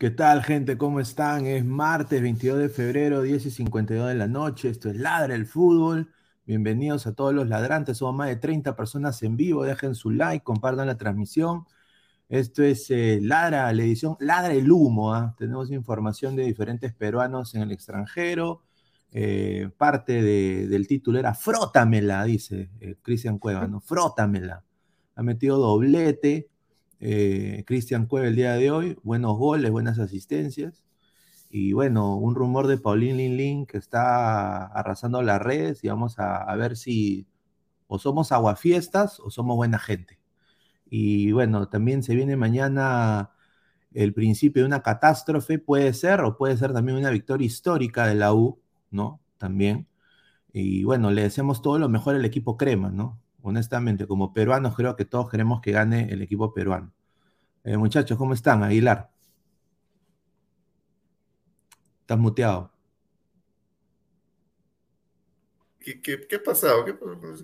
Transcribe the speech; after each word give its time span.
¿Qué 0.00 0.08
tal, 0.10 0.42
gente? 0.42 0.78
¿Cómo 0.78 0.98
están? 0.98 1.44
Es 1.44 1.62
martes 1.62 2.22
22 2.22 2.58
de 2.58 2.68
febrero, 2.70 3.20
10 3.20 3.44
y 3.44 3.50
52 3.50 4.08
de 4.08 4.14
la 4.14 4.28
noche. 4.28 4.70
Esto 4.70 4.88
es 4.88 4.96
Ladra 4.96 5.34
el 5.34 5.44
Fútbol. 5.44 6.10
Bienvenidos 6.46 7.06
a 7.06 7.12
todos 7.14 7.34
los 7.34 7.46
ladrantes. 7.46 7.98
Somos 7.98 8.14
más 8.14 8.28
de 8.28 8.36
30 8.36 8.74
personas 8.76 9.22
en 9.22 9.36
vivo. 9.36 9.62
Dejen 9.62 9.94
su 9.94 10.10
like, 10.10 10.42
compartan 10.42 10.86
la 10.86 10.96
transmisión. 10.96 11.66
Esto 12.30 12.62
es 12.62 12.90
eh, 12.90 13.18
Ladra, 13.20 13.70
la 13.74 13.82
edición 13.82 14.16
Ladra 14.20 14.54
el 14.54 14.72
Humo. 14.72 15.12
¿ah? 15.12 15.34
Tenemos 15.36 15.70
información 15.70 16.34
de 16.34 16.44
diferentes 16.44 16.94
peruanos 16.94 17.54
en 17.54 17.60
el 17.60 17.70
extranjero. 17.70 18.62
Eh, 19.12 19.68
parte 19.76 20.22
del 20.22 20.88
título 20.88 21.18
era 21.18 21.34
Frótamela, 21.34 22.24
dice 22.24 22.70
eh, 22.80 22.96
Cristian 23.02 23.38
Cueva, 23.38 23.66
¿no? 23.68 23.82
Frótamela. 23.82 24.64
Ha 25.14 25.22
metido 25.22 25.58
doblete 25.58 26.48
eh, 27.00 27.64
Cristian 27.66 28.06
Cueva 28.06 28.28
el 28.28 28.36
día 28.36 28.54
de 28.54 28.70
hoy, 28.70 28.98
buenos 29.02 29.36
goles, 29.38 29.70
buenas 29.70 29.98
asistencias. 29.98 30.84
Y 31.50 31.72
bueno, 31.72 32.16
un 32.16 32.34
rumor 32.34 32.66
de 32.68 32.78
Paulín 32.78 33.16
Lin 33.16 33.36
Lin 33.36 33.66
que 33.66 33.78
está 33.78 34.66
arrasando 34.66 35.22
las 35.22 35.42
redes 35.42 35.82
y 35.84 35.88
vamos 35.88 36.18
a, 36.18 36.54
ver 36.56 36.76
si 36.76 37.26
o 37.88 37.98
somos 37.98 38.32
aguafiestas 38.32 39.20
o 39.20 39.30
somos 39.30 39.56
buena 39.56 39.78
gente. 39.78 40.20
Y 40.90 41.32
bueno, 41.32 41.68
también 41.68 42.02
se 42.02 42.14
viene 42.14 42.36
mañana 42.36 43.32
el 43.92 44.14
principio 44.14 44.62
de 44.62 44.68
una 44.68 44.82
catástrofe, 44.82 45.58
puede 45.58 45.92
ser, 45.94 46.20
o 46.22 46.36
puede 46.36 46.56
ser 46.56 46.72
también 46.72 46.98
una 46.98 47.10
victoria 47.10 47.46
histórica 47.46 48.06
de 48.06 48.14
la 48.16 48.34
U, 48.34 48.60
¿no? 48.90 49.20
También. 49.38 49.88
Y 50.52 50.84
bueno, 50.84 51.10
le 51.10 51.22
deseamos 51.22 51.62
todo 51.62 51.78
lo 51.78 51.88
mejor 51.88 52.14
al 52.16 52.24
equipo 52.24 52.56
crema, 52.56 52.90
¿no? 52.90 53.20
Honestamente, 53.42 54.06
como 54.06 54.32
peruanos 54.32 54.74
creo 54.74 54.96
que 54.96 55.04
todos 55.04 55.30
queremos 55.30 55.60
que 55.60 55.72
gane 55.72 56.12
el 56.12 56.22
equipo 56.22 56.52
peruano. 56.52 56.92
Eh, 57.64 57.76
muchachos, 57.76 58.16
¿cómo 58.16 58.34
están? 58.34 58.62
Aguilar. 58.62 59.10
Estás 62.00 62.18
muteado. 62.18 62.72
¿Qué, 65.78 66.00
qué, 66.00 66.26
qué 66.26 66.36
ha 66.36 66.42
pasado? 66.42 66.84
¿Qué, 66.84 66.94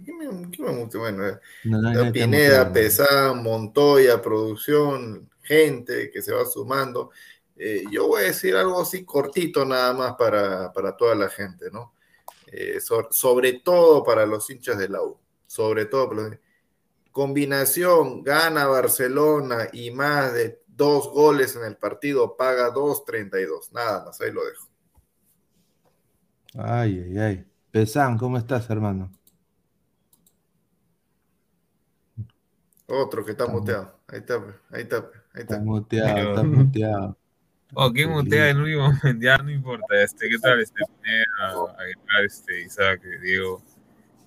qué 0.04 0.12
me, 0.12 0.50
qué 0.50 0.62
me 0.62 0.84
Bueno, 0.84 1.26
eh, 1.26 2.12
Pineda, 2.12 2.70
Pesán, 2.72 3.42
Montoya, 3.42 4.20
producción, 4.20 5.30
gente 5.42 6.10
que 6.10 6.20
se 6.20 6.32
va 6.32 6.44
sumando. 6.44 7.10
Eh, 7.56 7.84
yo 7.90 8.08
voy 8.08 8.24
a 8.24 8.26
decir 8.26 8.54
algo 8.54 8.80
así 8.82 9.04
cortito 9.04 9.64
nada 9.64 9.94
más 9.94 10.14
para, 10.16 10.72
para 10.72 10.96
toda 10.96 11.14
la 11.14 11.28
gente, 11.28 11.70
¿no? 11.72 11.94
sobre 13.10 13.54
todo 13.54 14.02
para 14.04 14.24
los 14.24 14.48
hinchas 14.48 14.78
de 14.78 14.88
la 14.88 15.02
U 15.02 15.18
sobre 15.46 15.86
todo. 15.86 16.30
Combinación, 17.12 18.22
gana 18.22 18.66
Barcelona 18.66 19.68
y 19.72 19.90
más 19.90 20.34
de 20.34 20.62
dos 20.66 21.08
goles 21.10 21.56
en 21.56 21.64
el 21.64 21.76
partido, 21.76 22.36
paga 22.36 22.72
2.32. 22.72 23.72
Nada 23.72 24.04
más, 24.04 24.20
ahí 24.20 24.30
lo 24.30 24.44
dejo. 24.44 24.68
Ay, 26.54 27.04
ay, 27.08 27.18
ay. 27.18 27.46
Pesán, 27.70 28.18
¿cómo 28.18 28.38
estás, 28.38 28.68
hermano? 28.70 29.10
Otro 32.86 33.24
que 33.24 33.32
está, 33.32 33.46
muteado. 33.46 33.98
Ahí 34.06 34.18
está, 34.20 34.34
ahí 34.70 34.82
está, 34.82 34.96
ahí 34.96 35.42
está. 35.42 35.54
Está 35.54 35.58
muteado, 35.60 36.30
está 36.30 36.42
muteado. 36.42 37.16
Oh, 37.74 37.92
¿quién 37.92 38.10
mutea 38.10 38.50
en 38.50 38.58
último 38.58 38.82
momento? 38.82 39.08
Ya 39.20 39.38
no 39.38 39.50
importa. 39.50 39.86
Este, 40.02 40.28
¿Qué 40.28 40.38
tal? 40.38 40.60
Este, 40.60 40.82
a, 41.42 42.22
este, 42.24 42.62
Isaac, 42.62 43.02
Diego 43.20 43.62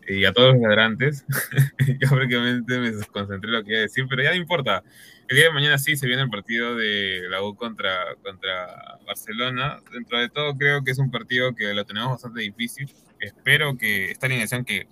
y 0.10 0.26
a 0.26 0.34
todos 0.34 0.54
los 0.54 0.62
ladrantes. 0.62 1.26
ya 2.02 2.10
prácticamente 2.10 2.80
me 2.80 2.92
concentré 3.08 3.50
en 3.50 3.54
lo 3.54 3.64
que 3.64 3.72
iba 3.72 3.80
a 3.80 3.84
decir, 3.84 4.06
pero 4.10 4.24
ya 4.24 4.32
no 4.32 4.36
importa. 4.36 4.84
El 5.28 5.36
día 5.38 5.46
de 5.46 5.54
mañana 5.54 5.78
sí 5.78 5.96
se 5.96 6.08
viene 6.08 6.24
el 6.24 6.30
partido 6.30 6.76
de 6.76 7.22
la 7.30 7.44
U 7.44 7.56
contra, 7.56 8.16
contra 8.24 8.98
Barcelona. 9.06 9.80
Dentro 9.94 10.18
de 10.18 10.30
todo 10.30 10.56
creo 10.58 10.84
que 10.84 10.92
es 10.92 10.98
un 10.98 11.12
partido 11.12 11.54
que 11.54 11.74
lo 11.74 11.86
tenemos 11.86 12.12
bastante 12.12 12.42
difícil. 12.42 12.92
Espero 13.20 13.78
que 13.78 14.12
esta 14.12 14.26
alineación 14.26 14.66
que, 14.66 14.88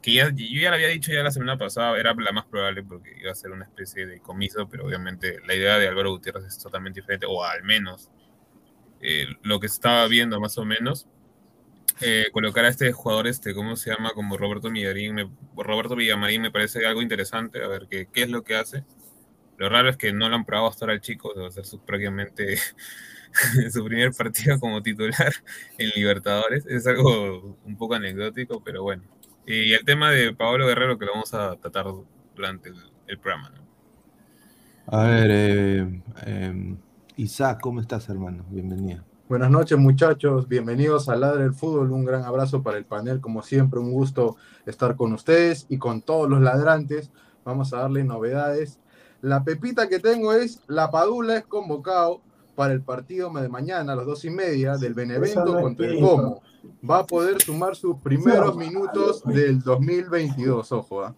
que 0.00 0.12
ya, 0.12 0.30
yo 0.30 0.60
ya 0.60 0.70
lo 0.70 0.76
había 0.76 0.88
dicho 0.88 1.10
ya 1.10 1.24
la 1.24 1.32
semana 1.32 1.58
pasada, 1.58 1.98
era 1.98 2.14
la 2.14 2.30
más 2.30 2.44
probable 2.46 2.84
porque 2.84 3.16
iba 3.20 3.32
a 3.32 3.34
ser 3.34 3.50
una 3.50 3.64
especie 3.64 4.06
de 4.06 4.20
comiso, 4.20 4.68
pero 4.68 4.86
obviamente 4.86 5.40
la 5.44 5.54
idea 5.54 5.78
de 5.78 5.88
Álvaro 5.88 6.12
Gutiérrez 6.12 6.44
es 6.44 6.58
totalmente 6.62 7.00
diferente, 7.00 7.26
o 7.28 7.42
al 7.42 7.64
menos 7.64 8.10
eh, 9.00 9.26
lo 9.42 9.58
que 9.58 9.66
estaba 9.66 10.06
viendo 10.06 10.40
más 10.40 10.56
o 10.58 10.64
menos 10.64 11.08
eh, 12.00 12.26
colocar 12.32 12.64
a 12.64 12.68
este 12.68 12.92
jugador, 12.92 13.26
este, 13.26 13.54
¿cómo 13.54 13.76
se 13.76 13.90
llama? 13.90 14.10
Como 14.12 14.36
Roberto 14.36 14.70
Villamarín, 14.70 15.14
me, 15.14 15.30
Roberto 15.56 15.96
Villamarín 15.96 16.42
me 16.42 16.50
parece 16.50 16.86
algo 16.86 17.02
interesante, 17.02 17.62
a 17.62 17.68
ver 17.68 17.86
qué, 17.90 18.08
qué 18.12 18.22
es 18.22 18.30
lo 18.30 18.42
que 18.42 18.56
hace. 18.56 18.84
Lo 19.58 19.68
raro 19.68 19.88
es 19.88 19.96
que 19.96 20.12
no 20.12 20.28
lo 20.28 20.36
han 20.36 20.44
probado 20.44 20.68
hasta 20.68 20.84
ahora 20.84 20.94
el 20.94 21.00
chico, 21.00 21.32
debe 21.34 21.50
ser 21.50 21.64
su, 21.64 21.80
prácticamente 21.80 22.58
su 23.70 23.84
primer 23.84 24.12
partido 24.12 24.60
como 24.60 24.82
titular 24.82 25.32
en 25.78 25.90
Libertadores. 25.90 26.66
Es 26.66 26.86
algo 26.86 27.58
un 27.64 27.76
poco 27.76 27.94
anecdótico, 27.94 28.62
pero 28.62 28.82
bueno. 28.82 29.02
Y 29.46 29.72
el 29.72 29.84
tema 29.84 30.10
de 30.10 30.34
Pablo 30.34 30.66
Guerrero 30.66 30.98
que 30.98 31.06
lo 31.06 31.12
vamos 31.12 31.32
a 31.32 31.56
tratar 31.56 31.86
durante 32.34 32.70
el, 33.06 33.18
programa. 33.18 33.52
A 34.88 35.04
ver, 35.04 35.30
eh, 35.30 36.02
em, 36.26 36.76
Isaac, 37.16 37.60
¿cómo 37.62 37.80
estás, 37.80 38.08
hermano? 38.08 38.44
Bienvenido. 38.50 39.04
Buenas 39.28 39.50
noches, 39.50 39.78
muchachos. 39.78 40.48
Bienvenidos 40.48 41.08
a 41.08 41.16
Ladre 41.16 41.42
del 41.44 41.54
Fútbol. 41.54 41.90
Un 41.92 42.04
gran 42.04 42.24
abrazo 42.24 42.62
para 42.62 42.78
el 42.78 42.84
panel. 42.84 43.20
Como 43.20 43.42
siempre, 43.42 43.80
un 43.80 43.92
gusto 43.92 44.36
estar 44.66 44.96
con 44.96 45.12
ustedes 45.12 45.66
y 45.68 45.78
con 45.78 46.02
todos 46.02 46.28
los 46.28 46.40
ladrantes. 46.40 47.10
Vamos 47.44 47.72
a 47.72 47.78
darle 47.78 48.04
novedades 48.04 48.78
la 49.22 49.42
pepita 49.42 49.88
que 49.88 49.98
tengo 49.98 50.32
es, 50.32 50.60
la 50.68 50.90
Padula 50.90 51.38
es 51.38 51.46
convocado 51.46 52.20
para 52.54 52.72
el 52.72 52.80
partido 52.80 53.28
de 53.32 53.48
mañana 53.48 53.92
a 53.92 53.96
las 53.96 54.06
dos 54.06 54.24
y 54.24 54.30
media 54.30 54.76
del 54.76 54.94
Benevento 54.94 55.60
contra 55.60 55.86
el 55.86 56.00
Como. 56.00 56.42
Va 56.88 56.98
a 57.00 57.06
poder 57.06 57.40
sumar 57.42 57.76
sus 57.76 57.96
primeros 57.98 58.56
minutos 58.56 59.24
del 59.24 59.60
2022, 59.60 60.72
ojo. 60.72 61.02
¿ah? 61.02 61.14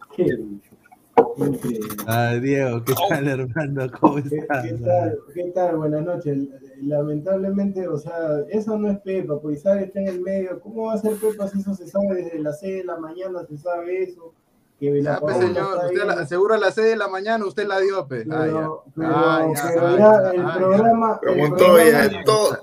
ah, 2.06 2.34
Diego, 2.40 2.84
¿qué 2.84 2.94
tal, 3.08 3.28
hermano? 3.28 3.90
¿Cómo 4.00 4.18
estás? 4.18 4.64
¿Qué, 4.64 4.72
tal? 4.74 5.18
¿Qué 5.34 5.44
tal? 5.54 5.76
Buenas 5.76 6.04
noches. 6.04 6.48
Lamentablemente, 6.82 7.88
o 7.88 7.98
sea, 7.98 8.40
eso 8.48 8.78
no 8.78 8.90
es 8.90 8.98
Pepa, 9.00 9.40
pues 9.40 9.62
sabe 9.62 9.84
está 9.84 10.00
en 10.00 10.08
el 10.08 10.20
medio. 10.20 10.60
¿Cómo 10.60 10.86
va 10.86 10.94
a 10.94 10.98
ser 10.98 11.16
Pepa 11.16 11.48
si 11.48 11.60
eso 11.60 11.74
se 11.74 11.86
sabe 11.86 12.22
desde 12.22 12.38
las 12.38 12.60
6 12.60 12.78
de 12.78 12.84
la 12.84 12.98
mañana? 12.98 13.44
Se 13.46 13.56
sabe 13.56 14.02
eso 14.02 14.34
que 14.78 15.02
ya, 15.02 15.18
pues, 15.18 15.36
señor, 15.36 15.80
usted 15.86 16.04
la, 16.04 16.26
seguro 16.26 16.54
a 16.54 16.58
las 16.58 16.74
6 16.74 16.88
de 16.88 16.96
la 16.96 17.08
mañana 17.08 17.44
usted 17.44 17.66
la 17.66 17.80
dio, 17.80 18.06
pe. 18.06 18.24
Pero, 18.24 18.84
el 18.94 20.44
programa. 20.54 21.20
Como 21.26 21.56
todo, 21.56 21.78
ya, 21.78 22.24
todo. 22.24 22.58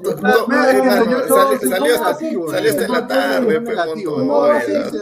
Salió 1.59 1.95
hasta 1.95 2.87
la 2.87 3.07
tarde, 3.07 3.61
pe, 3.61 3.75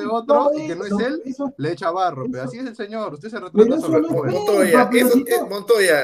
otro 0.09 0.51
y 0.55 0.67
que 0.67 0.75
no 0.75 0.85
es 0.85 0.91
él, 0.91 1.21
le 1.57 1.71
echa 1.71 1.91
barro, 1.91 2.25
pero 2.31 2.43
así 2.43 2.57
es 2.57 2.65
el 2.65 2.75
señor, 2.75 3.13
usted 3.13 3.29
se 3.29 3.39
retrata 3.39 3.79
sobre 3.79 3.99
el 3.99 4.09
Montoya, 4.09 4.89
eso, 4.91 5.47
Montoya, 5.47 6.01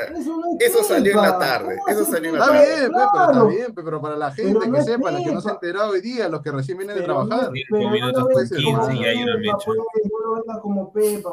eso 0.60 0.84
salió 0.84 1.14
en 1.14 1.22
la 1.22 1.40
tarde, 1.40 1.80
eso 1.88 2.06
salió 2.06 2.30
en 2.30 2.40
la 2.40 2.46
tarde. 2.46 2.86
Está 2.86 2.86
bien, 2.86 2.92
pero 2.92 3.32
está 3.32 3.44
bien, 3.46 3.74
pero 3.76 4.02
para 4.02 4.18
la 4.18 4.32
gente 4.32 4.72
que 4.72 4.82
sepa, 4.84 5.12
la 5.12 5.24
que 5.24 5.32
no 5.32 5.42
se 5.42 5.50
ha 5.50 5.54
enterado 5.54 5.92
hoy 5.92 6.02
día, 6.02 6.30
los 6.30 6.42
que 6.42 6.52
recién 6.52 6.78
vienen 6.78 6.98
de 6.98 7.04
trabajar. 7.04 7.52
5 7.54 7.90
minutos 7.90 8.28
con 8.32 8.48
15 8.48 8.94
y 8.96 9.06
hay 9.06 9.24
una 9.24 9.38
mecha 9.38 9.72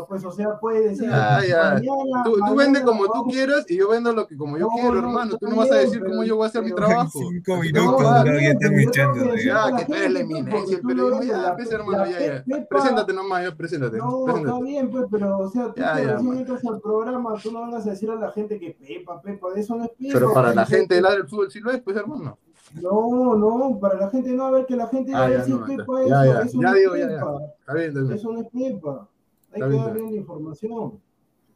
pues, 0.08 0.24
o 0.24 0.30
sea, 0.30 0.58
puede 0.58 0.88
decir. 0.88 1.08
Ah, 1.10 1.40
ya. 1.46 1.80
tú, 2.24 2.36
tú 2.46 2.54
vendes 2.54 2.82
como 2.82 3.06
tú 3.06 3.24
quieras 3.24 3.64
y 3.68 3.76
yo 3.76 3.88
vendo 3.90 4.12
lo 4.12 4.26
que 4.26 4.36
como 4.36 4.58
yo 4.58 4.68
quiero, 4.68 4.98
hermano. 4.98 5.36
Tú 5.38 5.48
no 5.48 5.56
vas 5.56 5.70
a 5.70 5.76
decir 5.76 6.02
cómo 6.04 6.24
yo 6.24 6.36
voy 6.36 6.44
a 6.44 6.48
hacer 6.48 6.62
mi 6.62 6.72
trabajo. 6.72 7.18
Cinco 7.18 7.56
minutos, 7.56 8.00
no, 8.00 8.40
ya 8.40 8.50
están 8.50 8.80
echando. 8.80 9.36
Ya, 9.36 9.76
que 9.76 9.84
tú 9.84 9.94
eres 9.94 10.12
la 10.12 10.20
eminencia, 10.20 10.78
pero 10.86 11.22
ya, 11.22 11.54
pues, 11.56 11.72
hermano, 11.72 12.06
ya, 12.06 12.44
ya. 12.44 12.66
Preséntate 12.68 13.12
nomás, 13.12 13.44
ya, 13.44 13.54
preséntate. 13.54 13.98
No, 13.98 14.36
está 14.36 14.60
bien, 14.60 14.90
pues, 14.90 15.06
pero, 15.10 15.38
o 15.38 15.50
sea, 15.50 15.72
tú 15.72 15.80
ya, 15.80 16.00
ya, 16.00 16.14
recién 16.14 16.38
entras 16.38 16.64
al 16.64 16.80
programa, 16.80 17.34
tú 17.42 17.52
no 17.52 17.70
vas 17.70 17.86
a 17.86 17.90
decir 17.90 18.10
a 18.10 18.14
la 18.14 18.30
gente 18.32 18.58
que 18.58 18.70
Pepa, 18.70 19.20
Pepa, 19.20 19.48
eso 19.56 19.76
no 19.76 19.84
es 19.84 19.90
Pepa. 19.90 20.12
Pero 20.12 20.32
para 20.32 20.54
la 20.54 20.66
gente 20.66 20.94
del 20.94 21.04
lado 21.04 21.16
del 21.16 21.28
fútbol 21.28 21.50
sí 21.50 21.60
lo 21.60 21.70
es, 21.70 21.80
pues, 21.80 21.96
hermano. 21.96 22.38
No, 22.82 23.36
no, 23.36 23.78
para 23.80 23.98
la 23.98 24.10
gente 24.10 24.32
no, 24.32 24.46
a 24.46 24.50
ver 24.50 24.66
que 24.66 24.76
la 24.76 24.86
gente 24.88 25.12
va 25.12 25.24
a 25.24 25.30
decir 25.30 25.56
Pepa, 25.66 26.02
eso, 26.02 26.60
ya, 26.60 26.74
digo, 26.74 26.96
ya, 26.96 27.08
ya. 27.08 28.14
Eso 28.14 28.32
no 28.32 28.40
es 28.40 28.48
Pepa. 28.48 29.08
Hay 29.52 29.62
que 29.62 29.76
dar 29.76 29.94
bien 29.94 30.10
la 30.10 30.16
información. 30.16 31.00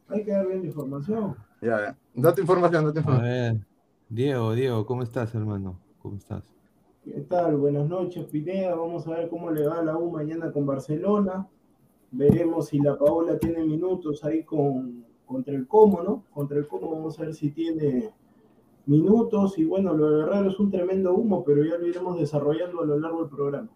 Hay 0.07 0.23
que 0.23 0.31
dar 0.31 0.47
bien 0.47 0.61
la 0.61 0.67
información. 0.67 1.35
Ya, 1.61 1.79
ya. 1.79 1.97
Date 2.15 2.41
información, 2.41 2.85
date 2.85 2.99
información. 2.99 3.29
A 3.29 3.33
ver, 3.33 3.67
Diego, 4.09 4.53
Diego, 4.53 4.85
¿cómo 4.85 5.03
estás, 5.03 5.33
hermano? 5.35 5.79
¿Cómo 6.01 6.17
estás? 6.17 6.43
¿Qué 7.03 7.21
tal? 7.21 7.57
Buenas 7.57 7.87
noches, 7.87 8.25
Pineda. 8.25 8.75
Vamos 8.75 9.07
a 9.07 9.11
ver 9.11 9.29
cómo 9.29 9.51
le 9.51 9.67
va 9.67 9.79
a 9.79 9.83
la 9.83 9.97
U 9.97 10.11
mañana 10.11 10.51
con 10.51 10.65
Barcelona. 10.65 11.47
Veremos 12.11 12.67
si 12.67 12.79
la 12.79 12.97
Paola 12.97 13.37
tiene 13.37 13.63
minutos 13.63 14.23
ahí 14.23 14.43
con, 14.43 15.05
contra 15.25 15.53
el 15.53 15.67
Como, 15.67 16.01
¿no? 16.01 16.25
Contra 16.33 16.57
el 16.57 16.67
Como 16.67 16.91
vamos 16.91 17.19
a 17.19 17.23
ver 17.23 17.33
si 17.33 17.51
tiene 17.51 18.11
minutos. 18.85 19.57
Y 19.57 19.65
bueno, 19.65 19.93
lo 19.93 20.09
de 20.11 20.25
raro 20.25 20.49
es 20.49 20.59
un 20.59 20.71
tremendo 20.71 21.13
humo, 21.13 21.43
pero 21.43 21.63
ya 21.63 21.77
lo 21.77 21.87
iremos 21.87 22.19
desarrollando 22.19 22.81
a 22.81 22.85
lo 22.85 22.99
largo 22.99 23.21
del 23.21 23.29
programa. 23.29 23.69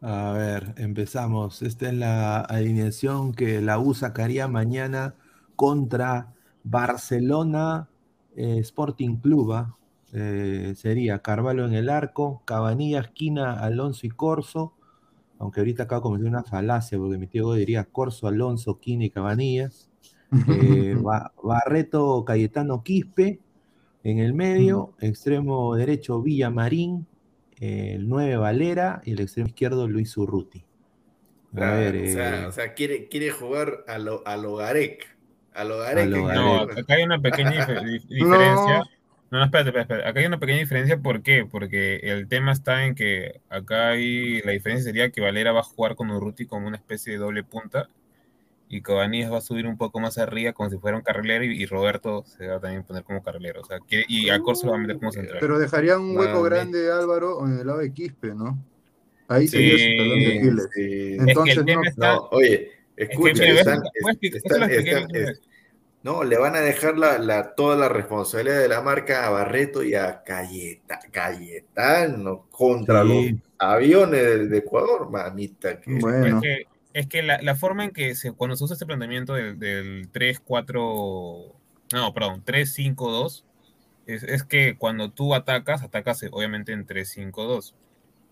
A 0.00 0.32
ver, 0.32 0.74
empezamos. 0.76 1.62
Esta 1.62 1.88
es 1.88 1.94
la 1.94 2.40
alineación 2.40 3.32
que 3.32 3.60
la 3.60 3.80
U 3.80 3.94
sacaría 3.94 4.46
mañana 4.46 5.16
contra 5.56 6.34
Barcelona 6.62 7.88
eh, 8.36 8.58
Sporting 8.58 9.16
Club. 9.16 9.52
¿ah? 9.52 9.76
Eh, 10.12 10.74
sería 10.76 11.18
Carvalho 11.18 11.66
en 11.66 11.74
el 11.74 11.88
arco, 11.88 12.42
Cabanilla, 12.44 13.00
Esquina, 13.00 13.58
Alonso 13.60 14.06
y 14.06 14.10
Corso. 14.10 14.74
Aunque 15.40 15.60
ahorita 15.60 15.84
acabo 15.84 16.00
de 16.00 16.02
cometer 16.02 16.28
una 16.28 16.44
falacia 16.44 16.98
porque 16.98 17.18
mi 17.18 17.26
tío 17.26 17.52
diría 17.54 17.84
Corso, 17.84 18.28
Alonso, 18.28 18.78
Quina 18.78 19.04
y 19.04 19.10
Cabanillas. 19.10 19.90
Eh, 20.48 20.96
Barreto, 21.42 22.24
Cayetano, 22.24 22.82
Quispe. 22.82 23.40
En 24.04 24.18
el 24.18 24.32
medio, 24.32 24.94
extremo 25.00 25.74
derecho, 25.74 26.22
Villamarín, 26.22 27.06
el 27.60 28.08
9 28.08 28.36
Valera 28.36 29.02
y 29.04 29.12
el 29.12 29.20
extremo 29.20 29.48
izquierdo 29.48 29.88
Luis 29.88 30.16
Urruti. 30.16 30.64
A 31.56 31.72
ver, 31.72 31.96
eh, 31.96 32.46
o, 32.46 32.52
sea, 32.52 32.74
quiere, 32.74 33.08
quiere 33.08 33.30
jugar 33.30 33.84
a 33.88 33.98
lo, 33.98 34.26
a 34.26 34.36
lo 34.36 34.54
Garek. 34.56 35.16
A 35.52 35.64
lo 35.64 35.78
Garek. 35.78 36.08
No, 36.10 36.60
acá 36.60 36.94
hay 36.94 37.02
una 37.02 37.20
pequeña 37.20 37.66
diferencia. 38.08 38.78
No. 39.30 39.38
no, 39.38 39.44
espérate, 39.44 39.70
espérate, 39.70 40.08
Acá 40.08 40.20
hay 40.20 40.26
una 40.26 40.38
pequeña 40.38 40.60
diferencia. 40.60 40.98
¿Por 40.98 41.22
qué? 41.22 41.46
Porque 41.50 41.96
el 41.96 42.28
tema 42.28 42.52
está 42.52 42.84
en 42.84 42.94
que 42.94 43.40
acá 43.48 43.88
hay. 43.88 44.40
La 44.42 44.52
diferencia 44.52 44.84
sería 44.84 45.10
que 45.10 45.20
Valera 45.20 45.52
va 45.52 45.60
a 45.60 45.64
jugar 45.64 45.96
con 45.96 46.10
Urruti 46.10 46.46
como 46.46 46.68
una 46.68 46.76
especie 46.76 47.14
de 47.14 47.18
doble 47.18 47.42
punta 47.42 47.88
y 48.68 48.82
Cabanillas 48.82 49.32
va 49.32 49.38
a 49.38 49.40
subir 49.40 49.66
un 49.66 49.78
poco 49.78 49.98
más 49.98 50.18
arriba 50.18 50.52
como 50.52 50.68
si 50.68 50.76
fuera 50.78 50.96
un 50.96 51.02
carrilero 51.02 51.44
y, 51.44 51.64
Roberto 51.66 52.24
se 52.26 52.46
va 52.46 52.56
a 52.56 52.60
también 52.60 52.84
poner 52.84 53.02
como 53.02 53.22
carrilero. 53.22 53.62
O 53.62 53.64
sea, 53.64 53.78
y 53.88 54.28
a 54.28 54.40
Corso 54.40 54.66
lo 54.66 54.72
va 54.72 54.78
a 54.78 54.80
meter 54.80 54.98
como 54.98 55.12
central. 55.12 55.38
Pero 55.40 55.58
dejaría 55.58 55.98
un 55.98 56.16
hueco 56.16 56.42
grande 56.42 56.90
Álvaro 56.92 57.46
en 57.46 57.58
el 57.58 57.66
lado 57.66 57.78
de 57.78 57.92
Quispe, 57.92 58.34
¿no? 58.34 58.58
Ahí 59.28 59.48
sería 59.48 59.78
su 59.78 59.96
talón 59.96 60.18
de 60.18 60.38
Aquiles. 60.38 60.68
Entonces, 61.28 61.64
no, 61.64 61.82
está, 61.82 62.20
oye, 62.30 62.72
escucha, 62.96 63.44
no, 66.02 66.22
le 66.22 66.38
van 66.38 66.54
a 66.54 66.60
dejar 66.60 66.96
la, 66.96 67.18
la, 67.18 67.54
toda 67.54 67.76
la 67.76 67.88
responsabilidad 67.88 68.60
de 68.60 68.68
la 68.68 68.80
marca 68.80 69.26
a 69.26 69.30
Barreto 69.30 69.82
y 69.82 69.94
a 69.94 70.22
Cayetano 71.10 72.46
contra 72.50 73.02
los 73.02 73.32
aviones 73.58 74.48
de, 74.48 74.58
Ecuador, 74.58 75.10
mamita. 75.10 75.80
Que, 75.80 75.98
bueno 75.98 76.40
es 76.98 77.06
que 77.06 77.22
la, 77.22 77.54
forma 77.54 77.84
en 77.84 77.92
que 77.92 78.16
se, 78.16 78.32
cuando 78.32 78.56
se 78.56 78.64
usa 78.64 78.74
este 78.74 78.84
planteamiento 78.84 79.34
del, 79.34 80.10
3-4, 80.10 81.54
no, 81.92 82.12
perdón, 82.12 82.44
3-5-2, 82.44 83.44
es, 84.06 84.42
que 84.42 84.76
cuando 84.76 85.12
tú 85.12 85.32
atacas, 85.36 85.82
atacas 85.82 86.24
obviamente 86.32 86.72
en 86.72 86.88
3-5-2, 86.88 87.74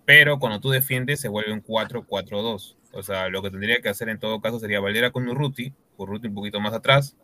pero 0.04 0.40
cuando 0.40 0.58
tú 0.58 0.70
defiendes 0.70 1.20
se 1.20 1.28
vuelve 1.28 1.52
un 1.52 1.62
4-4-2. 1.62 2.76
O 2.92 3.02
sea, 3.04 3.28
lo 3.28 3.40
que 3.40 3.50
tendría 3.52 3.80
que 3.80 3.88
hacer 3.88 4.08
en 4.08 4.18
todo 4.18 4.40
caso 4.40 4.58
sería 4.58 4.80
Valera 4.80 5.12
con 5.12 5.28
Urruti, 5.28 5.72
Urruti 5.96 6.26
un 6.26 6.34
poquito 6.34 6.58
más 6.58 6.74
atrás, 6.74 7.16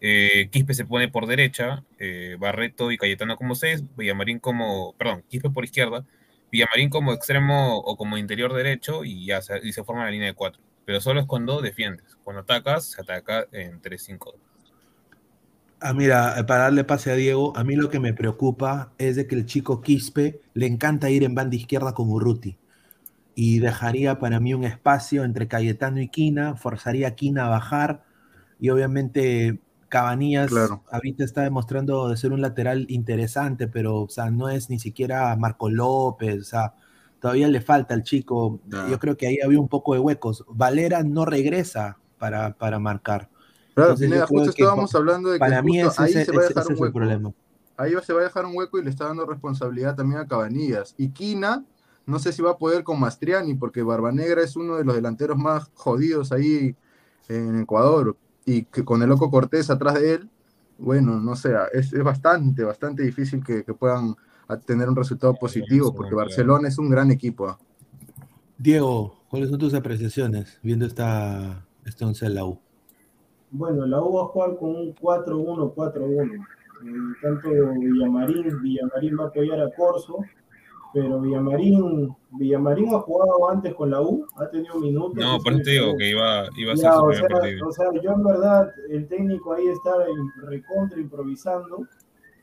eh, 0.00 0.48
Quispe 0.50 0.72
se 0.72 0.86
pone 0.86 1.08
por 1.08 1.26
derecha, 1.26 1.84
eh, 1.98 2.36
Barreto 2.38 2.92
y 2.92 2.96
Cayetano 2.96 3.36
como 3.36 3.54
6, 3.56 3.84
Villamarín 3.94 4.38
como, 4.38 4.94
perdón, 4.96 5.22
Quispe 5.28 5.50
por 5.50 5.64
izquierda, 5.64 6.06
Villamarín 6.50 6.88
como 6.88 7.12
extremo 7.12 7.76
o 7.76 7.96
como 7.98 8.16
interior 8.16 8.54
derecho 8.54 9.04
y 9.04 9.26
ya 9.26 9.42
se, 9.42 9.60
y 9.62 9.74
se 9.74 9.84
forma 9.84 10.04
la 10.04 10.12
línea 10.12 10.28
de 10.28 10.34
4 10.34 10.67
pero 10.88 11.02
solo 11.02 11.20
es 11.20 11.26
cuando 11.26 11.60
defiendes. 11.60 12.16
Cuando 12.24 12.40
atacas, 12.40 12.86
se 12.86 13.02
ataca 13.02 13.46
en 13.52 13.82
3-5. 13.82 14.32
Ah, 15.80 15.92
mira, 15.92 16.42
para 16.46 16.62
darle 16.62 16.82
pase 16.82 17.12
a 17.12 17.14
Diego, 17.14 17.54
a 17.54 17.62
mí 17.62 17.76
lo 17.76 17.90
que 17.90 18.00
me 18.00 18.14
preocupa 18.14 18.94
es 18.96 19.16
de 19.16 19.26
que 19.26 19.34
el 19.34 19.44
chico 19.44 19.82
Quispe 19.82 20.40
le 20.54 20.64
encanta 20.64 21.10
ir 21.10 21.24
en 21.24 21.34
banda 21.34 21.56
izquierda 21.56 21.92
con 21.92 22.08
Urruti. 22.08 22.56
Y 23.34 23.58
dejaría 23.58 24.18
para 24.18 24.40
mí 24.40 24.54
un 24.54 24.64
espacio 24.64 25.24
entre 25.24 25.46
Cayetano 25.46 26.00
y 26.00 26.08
Quina, 26.08 26.56
forzaría 26.56 27.08
a 27.08 27.14
Quina 27.14 27.44
a 27.44 27.50
bajar. 27.50 28.04
Y 28.58 28.70
obviamente 28.70 29.60
Cabanillas 29.90 30.50
ahorita 30.90 31.22
está 31.22 31.42
demostrando 31.42 32.08
de 32.08 32.16
ser 32.16 32.32
un 32.32 32.40
lateral 32.40 32.86
interesante, 32.88 33.68
pero 33.68 34.04
o 34.04 34.08
sea, 34.08 34.30
no 34.30 34.48
es 34.48 34.70
ni 34.70 34.78
siquiera 34.78 35.36
Marco 35.36 35.68
López. 35.68 36.40
O 36.40 36.44
sea, 36.44 36.72
todavía 37.20 37.48
le 37.48 37.60
falta 37.60 37.94
al 37.94 38.02
chico. 38.02 38.60
Yo 38.88 38.98
creo 38.98 39.16
que 39.16 39.26
ahí 39.26 39.38
había 39.44 39.60
un 39.60 39.68
poco 39.68 39.94
de 39.94 40.00
huecos. 40.00 40.44
Valera 40.48 41.02
no 41.02 41.24
regresa 41.24 41.98
para, 42.18 42.54
para 42.54 42.78
marcar. 42.78 43.28
Claro, 43.74 43.96
justo 44.26 44.50
estábamos 44.50 44.94
hablando 44.94 45.30
de 45.30 45.36
que 45.36 45.40
para 45.40 45.62
mí 45.62 45.80
ahí 45.80 46.12
se 46.12 46.32
va 46.32 46.42
a 46.42 46.48
dejar 46.48 46.66
un 46.68 46.80
hueco. 46.80 46.94
problema. 46.94 47.32
Ahí 47.76 47.94
se 48.02 48.12
va 48.12 48.20
a 48.20 48.24
dejar 48.24 48.44
un 48.44 48.56
hueco 48.56 48.78
y 48.78 48.82
le 48.82 48.90
está 48.90 49.04
dando 49.04 49.24
responsabilidad 49.24 49.94
también 49.94 50.20
a 50.20 50.26
Cabanillas. 50.26 50.94
Y 50.98 51.10
Quina, 51.10 51.64
no 52.04 52.18
sé 52.18 52.32
si 52.32 52.42
va 52.42 52.52
a 52.52 52.58
poder 52.58 52.82
con 52.82 52.98
Mastriani, 52.98 53.54
porque 53.54 53.82
Barbanegra 53.82 54.42
es 54.42 54.56
uno 54.56 54.76
de 54.76 54.84
los 54.84 54.96
delanteros 54.96 55.38
más 55.38 55.70
jodidos 55.74 56.32
ahí 56.32 56.74
en 57.28 57.60
Ecuador. 57.60 58.16
y 58.44 58.64
que 58.64 58.84
con 58.84 59.02
el 59.02 59.10
loco 59.10 59.30
Cortés 59.30 59.70
atrás 59.70 59.94
de 59.94 60.14
él, 60.14 60.30
bueno, 60.78 61.20
no 61.20 61.36
sé, 61.36 61.54
es, 61.72 61.92
bastante, 62.02 62.64
bastante 62.64 63.02
difícil 63.02 63.44
que, 63.44 63.62
puedan 63.74 64.16
tener 64.56 64.88
un 64.88 64.96
resultado 64.96 65.34
positivo, 65.34 65.94
porque 65.94 66.14
Barcelona 66.14 66.68
es 66.68 66.78
un 66.78 66.88
gran 66.88 67.10
equipo. 67.10 67.48
¿ah? 67.48 67.58
Diego, 68.56 69.14
¿cuáles 69.28 69.50
son 69.50 69.58
tus 69.58 69.74
apreciaciones 69.74 70.58
viendo 70.62 70.86
esta, 70.86 71.66
este 71.84 72.04
once 72.04 72.24
de 72.26 72.34
la 72.34 72.44
U? 72.44 72.58
Bueno, 73.50 73.86
la 73.86 74.02
U 74.02 74.14
va 74.14 74.22
a 74.22 74.26
jugar 74.26 74.56
con 74.56 74.70
un 74.70 74.94
4-1-4-1. 74.94 76.34
Eh, 76.34 76.90
tanto 77.22 77.48
Villamarín, 77.78 78.62
Villamarín 78.62 79.18
va 79.18 79.24
a 79.24 79.28
apoyar 79.28 79.60
a 79.60 79.70
Corso, 79.74 80.18
pero 80.92 81.20
Villamarín, 81.20 82.14
Villamarín 82.32 82.94
ha 82.94 83.00
jugado 83.00 83.50
antes 83.50 83.74
con 83.74 83.90
la 83.90 84.00
U, 84.00 84.24
ha 84.36 84.48
tenido 84.48 84.76
minutos. 84.76 85.16
No, 85.16 85.38
por 85.38 85.52
eso 85.52 85.62
te 85.62 85.70
digo 85.72 85.96
que 85.96 86.10
iba, 86.10 86.46
iba 86.56 86.72
a 86.72 86.76
ser 86.76 86.92
su 86.92 87.04
o 87.04 87.12
sea, 87.12 87.28
partido. 87.28 87.68
O 87.68 87.72
sea, 87.72 87.86
yo 88.02 88.12
en 88.12 88.24
verdad, 88.24 88.70
el 88.90 89.08
técnico 89.08 89.52
ahí 89.52 89.66
está 89.68 89.92
recontra 90.42 91.00
improvisando. 91.00 91.86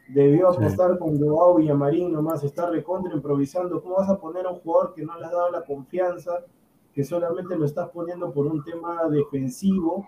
Debió 0.08 0.50
apostar 0.50 1.00
con 1.00 1.20
Joao 1.20 1.56
Villamarín 1.56 2.12
nomás, 2.12 2.44
está 2.44 2.70
recontra 2.70 3.14
improvisando. 3.14 3.82
¿Cómo 3.82 3.96
vas 3.96 4.10
a 4.10 4.20
poner 4.20 4.46
a 4.46 4.52
un 4.52 4.60
jugador 4.60 4.94
que 4.94 5.04
no 5.04 5.18
le 5.18 5.26
has 5.26 5.32
dado 5.32 5.50
la 5.50 5.64
confianza, 5.64 6.44
que 6.94 7.04
solamente 7.04 7.58
lo 7.58 7.66
estás 7.66 7.90
poniendo 7.90 8.32
por 8.32 8.46
un 8.46 8.64
tema 8.64 9.04
defensivo? 9.10 10.06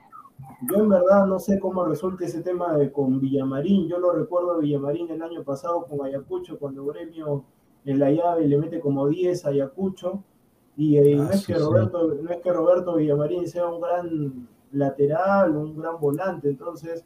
Yo 0.70 0.78
en 0.78 0.90
verdad 0.90 1.26
no 1.26 1.40
sé 1.40 1.60
cómo 1.60 1.84
resulta 1.86 2.26
ese 2.26 2.42
tema 2.42 2.76
de, 2.76 2.92
con 2.92 3.20
Villamarín. 3.20 3.88
Yo 3.88 4.00
lo 4.00 4.12
recuerdo 4.12 4.54
a 4.54 4.58
Villamarín 4.58 5.10
el 5.10 5.22
año 5.22 5.44
pasado 5.44 5.86
con 5.86 6.06
Ayacucho, 6.06 6.60
cuando 6.60 6.86
Gremio 6.86 7.44
en 7.86 8.00
la 8.00 8.12
llave 8.12 8.48
le 8.48 8.58
mete 8.58 8.80
como 8.80 9.08
10 9.08 9.46
a 9.46 9.50
Ayacucho. 9.50 10.24
Y, 10.76 10.98
eh, 10.98 11.16
no, 11.16 11.24
ah, 11.24 11.30
es 11.34 11.48
que 11.48 11.56
Roberto, 11.56 12.14
no 12.22 12.30
es 12.30 12.38
que 12.38 12.54
Roberto 12.54 12.96
Villamarín 12.96 13.48
sea 13.48 13.66
un 13.66 13.82
gran 13.82 14.48
lateral, 14.74 15.56
un 15.56 15.76
gran 15.76 16.00
volante. 16.00 16.50
Entonces, 16.50 17.04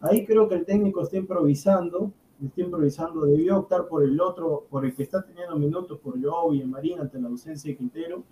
ahí 0.00 0.26
creo 0.26 0.46
que 0.46 0.56
el 0.56 0.66
técnico 0.66 1.02
está 1.02 1.16
improvisando. 1.16 2.12
Está 2.44 2.60
improvisando, 2.60 3.24
debió 3.24 3.58
optar 3.58 3.86
por 3.88 4.02
el 4.02 4.20
otro, 4.20 4.66
por 4.68 4.84
el 4.84 4.94
que 4.94 5.02
está 5.02 5.24
teniendo 5.24 5.56
minutos, 5.56 5.98
por 6.00 6.20
Joao 6.20 6.50
Villamarín 6.50 7.00
ante 7.00 7.18
la 7.18 7.28
ausencia 7.28 7.70
de 7.70 7.76
Quintero 7.76 8.22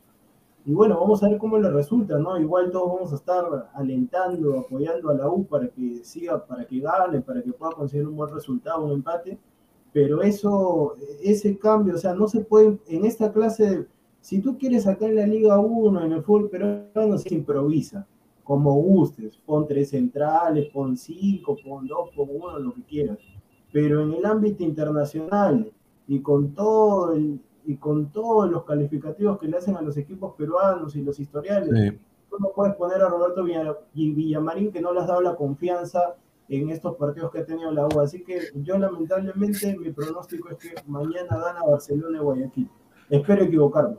y 0.64 0.74
bueno, 0.74 1.00
vamos 1.00 1.22
a 1.22 1.28
ver 1.28 1.38
cómo 1.38 1.58
le 1.58 1.70
resulta, 1.70 2.18
¿no? 2.18 2.38
Igual 2.38 2.70
todos 2.70 2.94
vamos 2.94 3.12
a 3.12 3.16
estar 3.16 3.70
alentando, 3.74 4.60
apoyando 4.60 5.10
a 5.10 5.14
la 5.14 5.28
U 5.28 5.44
para 5.44 5.68
que 5.68 6.04
siga, 6.04 6.46
para 6.46 6.64
que 6.64 6.78
gane, 6.78 7.20
para 7.20 7.42
que 7.42 7.52
pueda 7.52 7.72
conseguir 7.72 8.06
un 8.06 8.14
buen 8.16 8.32
resultado, 8.32 8.84
un 8.84 8.92
empate. 8.92 9.38
Pero 9.92 10.22
eso, 10.22 10.94
ese 11.20 11.58
cambio, 11.58 11.94
o 11.94 11.98
sea, 11.98 12.14
no 12.14 12.28
se 12.28 12.40
puede, 12.42 12.78
en 12.86 13.04
esta 13.04 13.32
clase, 13.32 13.86
si 14.20 14.40
tú 14.40 14.56
quieres 14.56 14.84
sacar 14.84 15.10
en 15.10 15.16
la 15.16 15.26
Liga 15.26 15.58
1, 15.58 16.04
en 16.04 16.12
el 16.12 16.22
fútbol 16.22 16.48
peruano, 16.48 17.18
se 17.18 17.34
improvisa, 17.34 18.06
como 18.44 18.72
gustes, 18.74 19.36
pon 19.38 19.66
tres 19.66 19.90
centrales, 19.90 20.70
pon 20.72 20.96
cinco, 20.96 21.56
pon 21.62 21.86
dos, 21.88 22.10
pon 22.14 22.28
uno, 22.32 22.58
lo 22.60 22.72
que 22.72 22.84
quieras. 22.84 23.18
Pero 23.72 24.02
en 24.02 24.12
el 24.12 24.26
ámbito 24.26 24.62
internacional 24.62 25.72
y 26.06 26.20
con 26.20 26.54
todo 26.54 27.14
el, 27.14 27.40
y 27.64 27.76
con 27.76 28.12
todos 28.12 28.50
los 28.50 28.64
calificativos 28.64 29.38
que 29.38 29.48
le 29.48 29.56
hacen 29.56 29.76
a 29.76 29.82
los 29.82 29.96
equipos 29.96 30.34
peruanos 30.36 30.94
y 30.96 31.02
los 31.02 31.18
historiales, 31.18 31.94
tú 32.28 32.36
no 32.38 32.50
puedes 32.54 32.74
poner 32.74 33.02
a 33.02 33.08
Roberto 33.08 33.44
Villamarín 33.94 34.72
que 34.72 34.80
no 34.80 34.92
le 34.92 35.00
has 35.00 35.06
dado 35.06 35.20
la 35.20 35.36
confianza 35.36 36.16
en 36.48 36.70
estos 36.70 36.96
partidos 36.96 37.30
que 37.30 37.38
ha 37.38 37.46
tenido 37.46 37.70
la 37.70 37.86
U. 37.86 38.00
Así 38.00 38.22
que 38.22 38.50
yo 38.56 38.76
lamentablemente 38.78 39.76
mi 39.78 39.90
pronóstico 39.90 40.50
es 40.50 40.56
que 40.56 40.74
mañana 40.86 41.38
gana 41.38 41.62
Barcelona 41.64 42.18
y 42.18 42.20
Guayaquil. 42.20 42.70
Espero 43.08 43.44
equivocarme. 43.44 43.96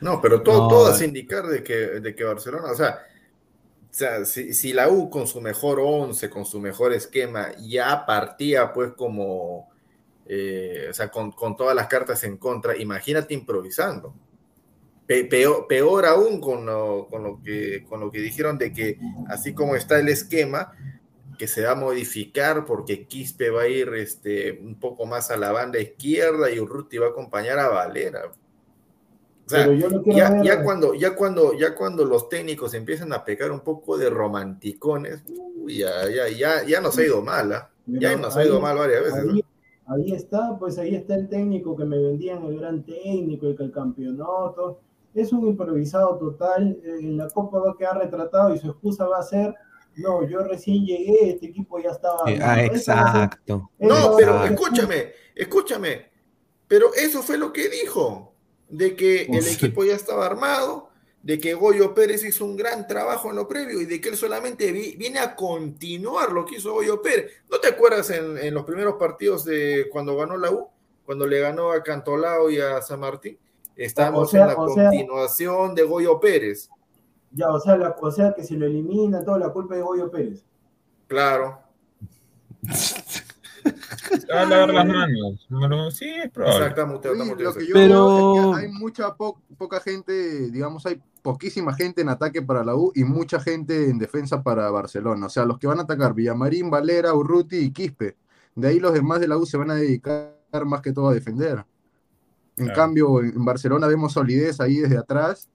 No, 0.00 0.20
pero 0.20 0.42
todo, 0.42 0.68
todo 0.68 0.86
hace 0.88 1.06
indicar 1.06 1.46
de 1.46 1.62
que, 1.62 1.74
de 1.74 2.14
que 2.14 2.24
Barcelona, 2.24 2.72
o 2.72 2.74
sea, 2.74 2.98
o 3.94 3.96
sea 3.96 4.24
si, 4.24 4.72
la 4.72 4.88
U 4.88 5.08
con 5.08 5.28
su 5.28 5.40
mejor 5.40 5.78
once, 5.78 6.28
con 6.28 6.44
su 6.44 6.58
mejor 6.58 6.92
esquema, 6.92 7.52
ya 7.60 8.04
partía 8.04 8.72
pues 8.72 8.92
como 8.94 9.68
eh, 10.26 10.88
o 10.90 10.92
sea, 10.92 11.10
con, 11.10 11.32
todas 11.56 11.76
las 11.76 11.86
cartas 11.86 12.24
en 12.24 12.36
contra, 12.36 12.76
imagínate 12.76 13.34
improvisando. 13.34 14.12
peor, 15.06 16.06
aún 16.06 16.40
con 16.40 16.66
lo, 16.66 17.06
con, 17.08 17.22
lo 17.22 17.40
que, 17.40 17.84
con 17.88 18.00
lo 18.00 18.10
que 18.10 18.18
dijeron 18.18 18.58
de 18.58 18.72
que 18.72 18.98
así 19.28 19.54
como 19.54 19.76
está 19.76 20.00
el 20.00 20.08
esquema, 20.08 20.72
que 21.38 21.46
se 21.46 21.64
va 21.64 21.72
a 21.72 21.76
modificar 21.76 22.64
porque 22.64 23.06
Quispe 23.06 23.50
va 23.50 23.62
a 23.62 23.68
ir 23.68 23.88
este, 23.94 24.58
un 24.60 24.80
poco 24.80 25.06
más 25.06 25.30
a 25.30 25.36
la 25.36 25.52
banda 25.52 25.78
izquierda 25.78 26.50
y 26.50 26.58
Urruti 26.58 26.98
va 26.98 27.06
a 27.06 27.10
acompañar 27.10 27.60
a 27.60 27.68
Valera. 27.68 28.32
O 29.46 29.50
sea, 29.50 29.70
ya, 30.42 30.62
cuando, 30.62 30.94
ya, 30.94 31.14
cuando, 31.14 31.52
ya 31.52 31.74
cuando 31.74 32.04
los 32.04 32.28
técnicos 32.28 32.72
empiezan 32.72 33.12
a 33.12 33.24
pecar 33.24 33.52
un 33.52 33.60
poco 33.60 33.98
de 33.98 34.08
romanticones, 34.08 35.22
ya, 35.66 36.08
ya, 36.08 36.28
ya, 36.28 36.64
ya 36.66 36.80
nos 36.80 36.96
ha 36.96 37.04
ido 37.04 37.22
mal, 37.22 37.52
¿ah? 37.52 37.70
ya 37.86 38.16
nos 38.16 38.36
ha 38.36 38.44
ido 38.44 38.60
mal 38.60 38.78
varias 38.78 39.04
veces 39.04 39.44
ahí 39.86 40.12
está, 40.12 40.58
pues 40.58 40.78
ahí 40.78 40.94
está 40.94 41.14
el 41.14 41.28
técnico 41.28 41.76
que 41.76 41.84
me 41.84 41.98
vendían, 41.98 42.44
el 42.44 42.58
gran 42.58 42.82
técnico, 42.84 43.46
el 43.46 43.56
que 43.56 43.64
el 43.64 43.72
campeonato. 43.72 44.80
Es 45.14 45.32
un 45.32 45.46
improvisado 45.46 46.16
total. 46.18 46.76
En 46.84 47.16
la 47.16 47.28
Copa 47.28 47.60
va 47.60 47.72
a 47.72 47.76
quedar 47.76 47.98
retratado 47.98 48.54
y 48.54 48.58
su 48.58 48.70
excusa 48.70 49.06
va 49.06 49.18
a 49.18 49.22
ser 49.22 49.54
no, 49.96 50.28
yo 50.28 50.40
recién 50.40 50.84
llegué, 50.84 51.30
este 51.30 51.46
equipo 51.46 51.78
ya 51.78 51.90
estaba. 51.90 52.24
Ah, 52.42 52.64
exacto. 52.64 53.70
no, 53.78 54.16
pero 54.16 54.44
escúchame, 54.44 55.12
escúchame. 55.36 56.10
Pero 56.66 56.92
eso 56.94 57.22
fue 57.22 57.38
lo 57.38 57.52
que 57.52 57.68
dijo, 57.68 58.33
de 58.68 58.96
que 58.96 59.22
el 59.22 59.46
equipo 59.46 59.84
ya 59.84 59.94
estaba 59.94 60.26
armado, 60.26 60.90
de 61.22 61.38
que 61.38 61.54
Goyo 61.54 61.94
Pérez 61.94 62.22
hizo 62.24 62.44
un 62.44 62.56
gran 62.56 62.86
trabajo 62.86 63.30
en 63.30 63.36
lo 63.36 63.48
previo 63.48 63.80
y 63.80 63.86
de 63.86 64.00
que 64.00 64.10
él 64.10 64.16
solamente 64.16 64.70
viene 64.72 65.18
a 65.18 65.34
continuar 65.34 66.32
lo 66.32 66.44
que 66.44 66.56
hizo 66.56 66.74
Goyo 66.74 67.00
Pérez. 67.00 67.32
¿No 67.50 67.58
te 67.58 67.68
acuerdas 67.68 68.10
en, 68.10 68.52
los 68.52 68.64
primeros 68.64 68.96
partidos 68.96 69.44
de 69.44 69.88
cuando 69.90 70.16
ganó 70.16 70.36
la 70.36 70.50
U? 70.50 70.68
Cuando 71.06 71.26
le 71.26 71.40
ganó 71.40 71.72
a 71.72 71.82
Cantolao 71.82 72.50
y 72.50 72.60
a 72.60 72.82
San 72.82 73.00
Martín. 73.00 73.38
Estamos 73.76 74.32
en 74.34 74.46
la 74.46 74.54
continuación 74.54 75.74
de 75.74 75.82
Goyo 75.82 76.20
Pérez. 76.20 76.68
Ya, 77.32 77.50
o 77.50 77.58
sea, 77.58 77.76
la, 77.76 77.96
o 78.00 78.10
sea 78.12 78.32
que 78.34 78.44
si 78.44 78.56
lo 78.56 78.66
elimina, 78.66 79.24
toda 79.24 79.38
la 79.38 79.48
culpa 79.48 79.74
de 79.74 79.82
Goyo 79.82 80.10
Pérez. 80.10 80.44
Claro. 81.08 81.58
va 84.32 84.42
a 84.42 84.44
lavar 84.46 84.74
las 84.74 84.86
manos. 84.86 85.94
sí, 85.96 86.08
es 86.08 86.30
probable. 86.30 86.58
Exactamente. 86.58 87.08
lo 87.14 87.54
que 87.54 87.66
yo 87.66 87.72
Pero... 87.72 88.54
hay 88.54 88.68
mucha 88.68 89.14
poca 89.14 89.80
gente, 89.80 90.50
digamos, 90.50 90.86
hay 90.86 91.00
poquísima 91.22 91.74
gente 91.74 92.02
en 92.02 92.08
ataque 92.08 92.42
para 92.42 92.64
la 92.64 92.76
U 92.76 92.92
y 92.94 93.04
mucha 93.04 93.40
gente 93.40 93.88
en 93.88 93.98
defensa 93.98 94.42
para 94.42 94.70
Barcelona. 94.70 95.26
O 95.26 95.30
sea, 95.30 95.44
los 95.44 95.58
que 95.58 95.66
van 95.66 95.78
a 95.78 95.82
atacar 95.82 96.14
Villamarín, 96.14 96.70
Valera, 96.70 97.14
Urruti 97.14 97.56
y 97.56 97.70
Quispe. 97.72 98.16
De 98.54 98.68
ahí 98.68 98.78
los 98.78 98.92
demás 98.92 99.20
de 99.20 99.28
la 99.28 99.36
U 99.36 99.46
se 99.46 99.56
van 99.56 99.70
a 99.70 99.74
dedicar 99.74 100.34
más 100.64 100.82
que 100.82 100.92
todo 100.92 101.08
a 101.08 101.14
defender. 101.14 101.64
En 102.56 102.68
cambio, 102.68 103.20
en 103.20 103.44
Barcelona 103.44 103.88
vemos 103.88 104.12
solidez 104.12 104.60
ahí 104.60 104.76
desde 104.76 104.98
atrás 104.98 105.48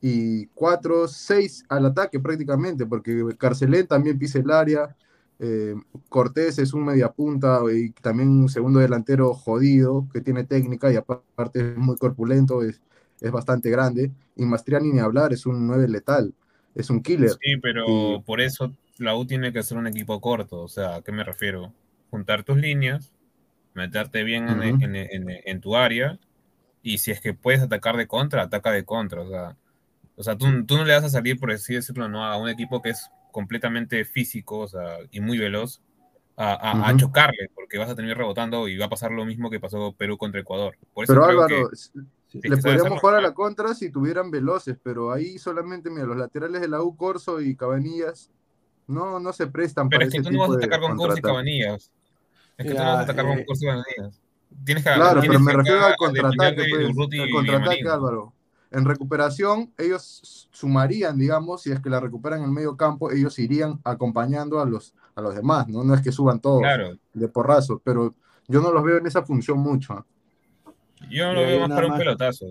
y 0.00 0.46
cuatro, 0.48 1.08
seis 1.08 1.64
al 1.68 1.86
ataque 1.86 2.20
prácticamente, 2.20 2.86
porque 2.86 3.24
Carcelén 3.38 3.86
también 3.86 4.18
pisa 4.18 4.38
el 4.38 4.50
área, 4.50 4.96
eh, 5.38 5.74
Cortés 6.08 6.58
es 6.58 6.72
un 6.72 6.84
mediapunta 6.84 7.60
y 7.72 7.90
también 7.90 8.30
un 8.30 8.48
segundo 8.48 8.80
delantero 8.80 9.34
jodido 9.34 10.08
que 10.12 10.20
tiene 10.20 10.44
técnica 10.44 10.90
y 10.92 10.96
aparte 10.96 11.60
es 11.60 11.76
muy 11.76 11.96
corpulento, 11.96 12.62
es, 12.62 12.80
es 13.20 13.30
bastante 13.30 13.70
grande. 13.70 14.10
Y 14.34 14.44
Mastriani 14.44 14.92
ni 14.92 15.00
hablar, 15.00 15.32
es 15.32 15.46
un 15.46 15.66
9 15.66 15.88
letal, 15.88 16.34
es 16.74 16.90
un 16.90 17.02
killer. 17.02 17.30
Sí, 17.30 17.56
pero 17.60 18.22
por 18.24 18.40
eso 18.40 18.72
la 18.98 19.16
U 19.16 19.26
tiene 19.26 19.52
que 19.52 19.62
ser 19.62 19.78
un 19.78 19.86
equipo 19.86 20.20
corto. 20.20 20.62
O 20.62 20.68
sea, 20.68 20.96
¿a 20.96 21.02
qué 21.02 21.12
me 21.12 21.24
refiero? 21.24 21.72
Juntar 22.10 22.42
tus 22.42 22.56
líneas, 22.56 23.12
meterte 23.74 24.24
bien 24.24 24.46
en, 24.48 25.60
tu 25.60 25.76
área 25.76 26.18
y 26.82 26.98
si 26.98 27.10
es 27.10 27.20
que 27.20 27.34
puedes 27.34 27.60
atacar 27.60 27.96
de 27.96 28.06
contra, 28.06 28.42
ataca 28.42 28.70
de 28.70 28.84
contra. 28.84 29.20
O 29.20 29.28
sea, 29.28 29.56
o 30.16 30.22
sea 30.22 30.36
tú, 30.38 30.64
tú 30.64 30.76
no 30.78 30.84
le 30.84 30.94
vas 30.94 31.04
a 31.04 31.10
salir, 31.10 31.38
por 31.38 31.50
así 31.50 31.74
decirlo, 31.74 32.08
¿no? 32.08 32.24
a 32.24 32.38
un 32.38 32.48
equipo 32.48 32.80
que 32.80 32.90
es 32.90 33.10
completamente 33.36 34.02
físico 34.06 34.60
o 34.60 34.66
sea, 34.66 34.96
y 35.10 35.20
muy 35.20 35.36
veloz 35.36 35.82
a, 36.38 36.94
chocarle, 36.96 37.50
porque 37.54 37.76
vas 37.76 37.90
a 37.90 37.94
tener 37.94 38.16
rebotando 38.16 38.66
y 38.66 38.78
va 38.78 38.86
a 38.86 38.88
pasar 38.88 39.10
lo 39.10 39.26
mismo 39.26 39.50
que 39.50 39.60
pasó 39.60 39.92
Perú 39.92 40.16
contra 40.16 40.40
Ecuador. 40.40 40.74
pero 41.06 41.22
Álvaro, 41.22 41.68
le 42.32 42.56
podríamos 42.56 42.98
jugar 42.98 43.16
a 43.16 43.20
la 43.20 43.34
contra 43.34 43.74
si 43.74 43.90
tuvieran 43.90 44.30
veloces, 44.30 44.78
pero 44.82 45.12
ahí 45.12 45.36
solamente, 45.36 45.90
mira, 45.90 46.06
los 46.06 46.16
laterales 46.16 46.62
de 46.62 46.68
la 46.68 46.82
U, 46.82 46.96
Corso 46.96 47.42
y 47.42 47.54
Cabanillas, 47.54 48.30
no, 48.86 49.20
no 49.20 49.34
se 49.34 49.48
prestan 49.48 49.90
pero 49.90 50.00
para 50.00 50.08
es 50.08 50.14
que 50.14 50.22
tú 50.22 50.30
no 50.30 50.40
vas 50.40 50.50
a 50.52 50.54
atacar 50.54 50.80
con 50.80 50.96
Corso 50.96 51.18
y 51.18 51.20
Cabanillas. 51.20 51.92
Es 52.56 52.66
que 52.66 52.72
tú 52.72 52.78
no 52.78 52.84
vas 52.84 52.96
a 52.96 53.00
atacar 53.00 53.26
con 53.26 53.44
Corso 53.44 53.64
y 53.64 53.66
Cabanillas. 53.66 54.22
Tienes 54.64 54.82
que, 54.84 54.94
claro, 54.94 55.20
pero 55.20 55.40
me 55.40 55.52
refiero 55.52 55.84
al 55.84 55.96
contraataque, 55.96 56.64
pues, 56.70 57.30
contraataque, 57.30 57.88
Álvaro 57.88 58.32
en 58.76 58.84
recuperación, 58.84 59.72
ellos 59.78 60.48
sumarían, 60.52 61.16
digamos, 61.16 61.62
si 61.62 61.72
es 61.72 61.80
que 61.80 61.88
la 61.88 61.98
recuperan 61.98 62.40
en 62.40 62.44
el 62.44 62.50
medio 62.50 62.76
campo, 62.76 63.10
ellos 63.10 63.38
irían 63.38 63.80
acompañando 63.84 64.60
a 64.60 64.66
los, 64.66 64.92
a 65.14 65.22
los 65.22 65.34
demás, 65.34 65.66
¿no? 65.66 65.82
No 65.82 65.94
es 65.94 66.02
que 66.02 66.12
suban 66.12 66.40
todos 66.40 66.62
de 67.14 67.28
porrazo, 67.28 67.80
pero 67.82 68.14
yo 68.46 68.60
no 68.60 68.70
los 68.70 68.84
veo 68.84 68.98
en 68.98 69.06
esa 69.06 69.22
función 69.22 69.60
mucho. 69.60 70.04
Yo 71.10 71.32
lo 71.32 71.40
veo 71.40 71.60
más 71.60 71.70
para 71.70 71.86
un 71.86 71.96
pelotazo. 71.96 72.46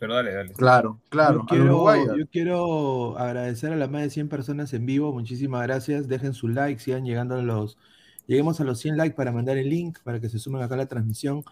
Pero 0.00 0.14
dale, 0.14 0.34
dale. 0.34 0.52
Claro, 0.54 1.00
claro. 1.10 1.40
Yo 1.40 1.46
quiero, 1.46 2.16
yo 2.16 2.26
quiero 2.26 3.18
agradecer 3.18 3.72
a 3.72 3.76
las 3.76 3.90
más 3.90 4.02
de 4.02 4.10
100 4.10 4.28
personas 4.28 4.72
en 4.72 4.84
vivo. 4.84 5.12
Muchísimas 5.12 5.62
gracias. 5.62 6.08
Dejen 6.08 6.34
su 6.34 6.48
like, 6.48 6.80
sigan 6.80 7.04
llegando 7.04 7.36
a 7.36 7.42
los. 7.42 7.78
Lleguemos 8.26 8.60
a 8.60 8.64
los 8.64 8.80
100 8.80 8.96
likes 8.96 9.16
para 9.16 9.32
mandar 9.32 9.58
el 9.58 9.68
link, 9.68 9.98
para 10.02 10.20
que 10.20 10.28
se 10.28 10.38
sumen 10.38 10.62
acá 10.62 10.74
a 10.74 10.78
la 10.78 10.86
transmisión. 10.86 11.44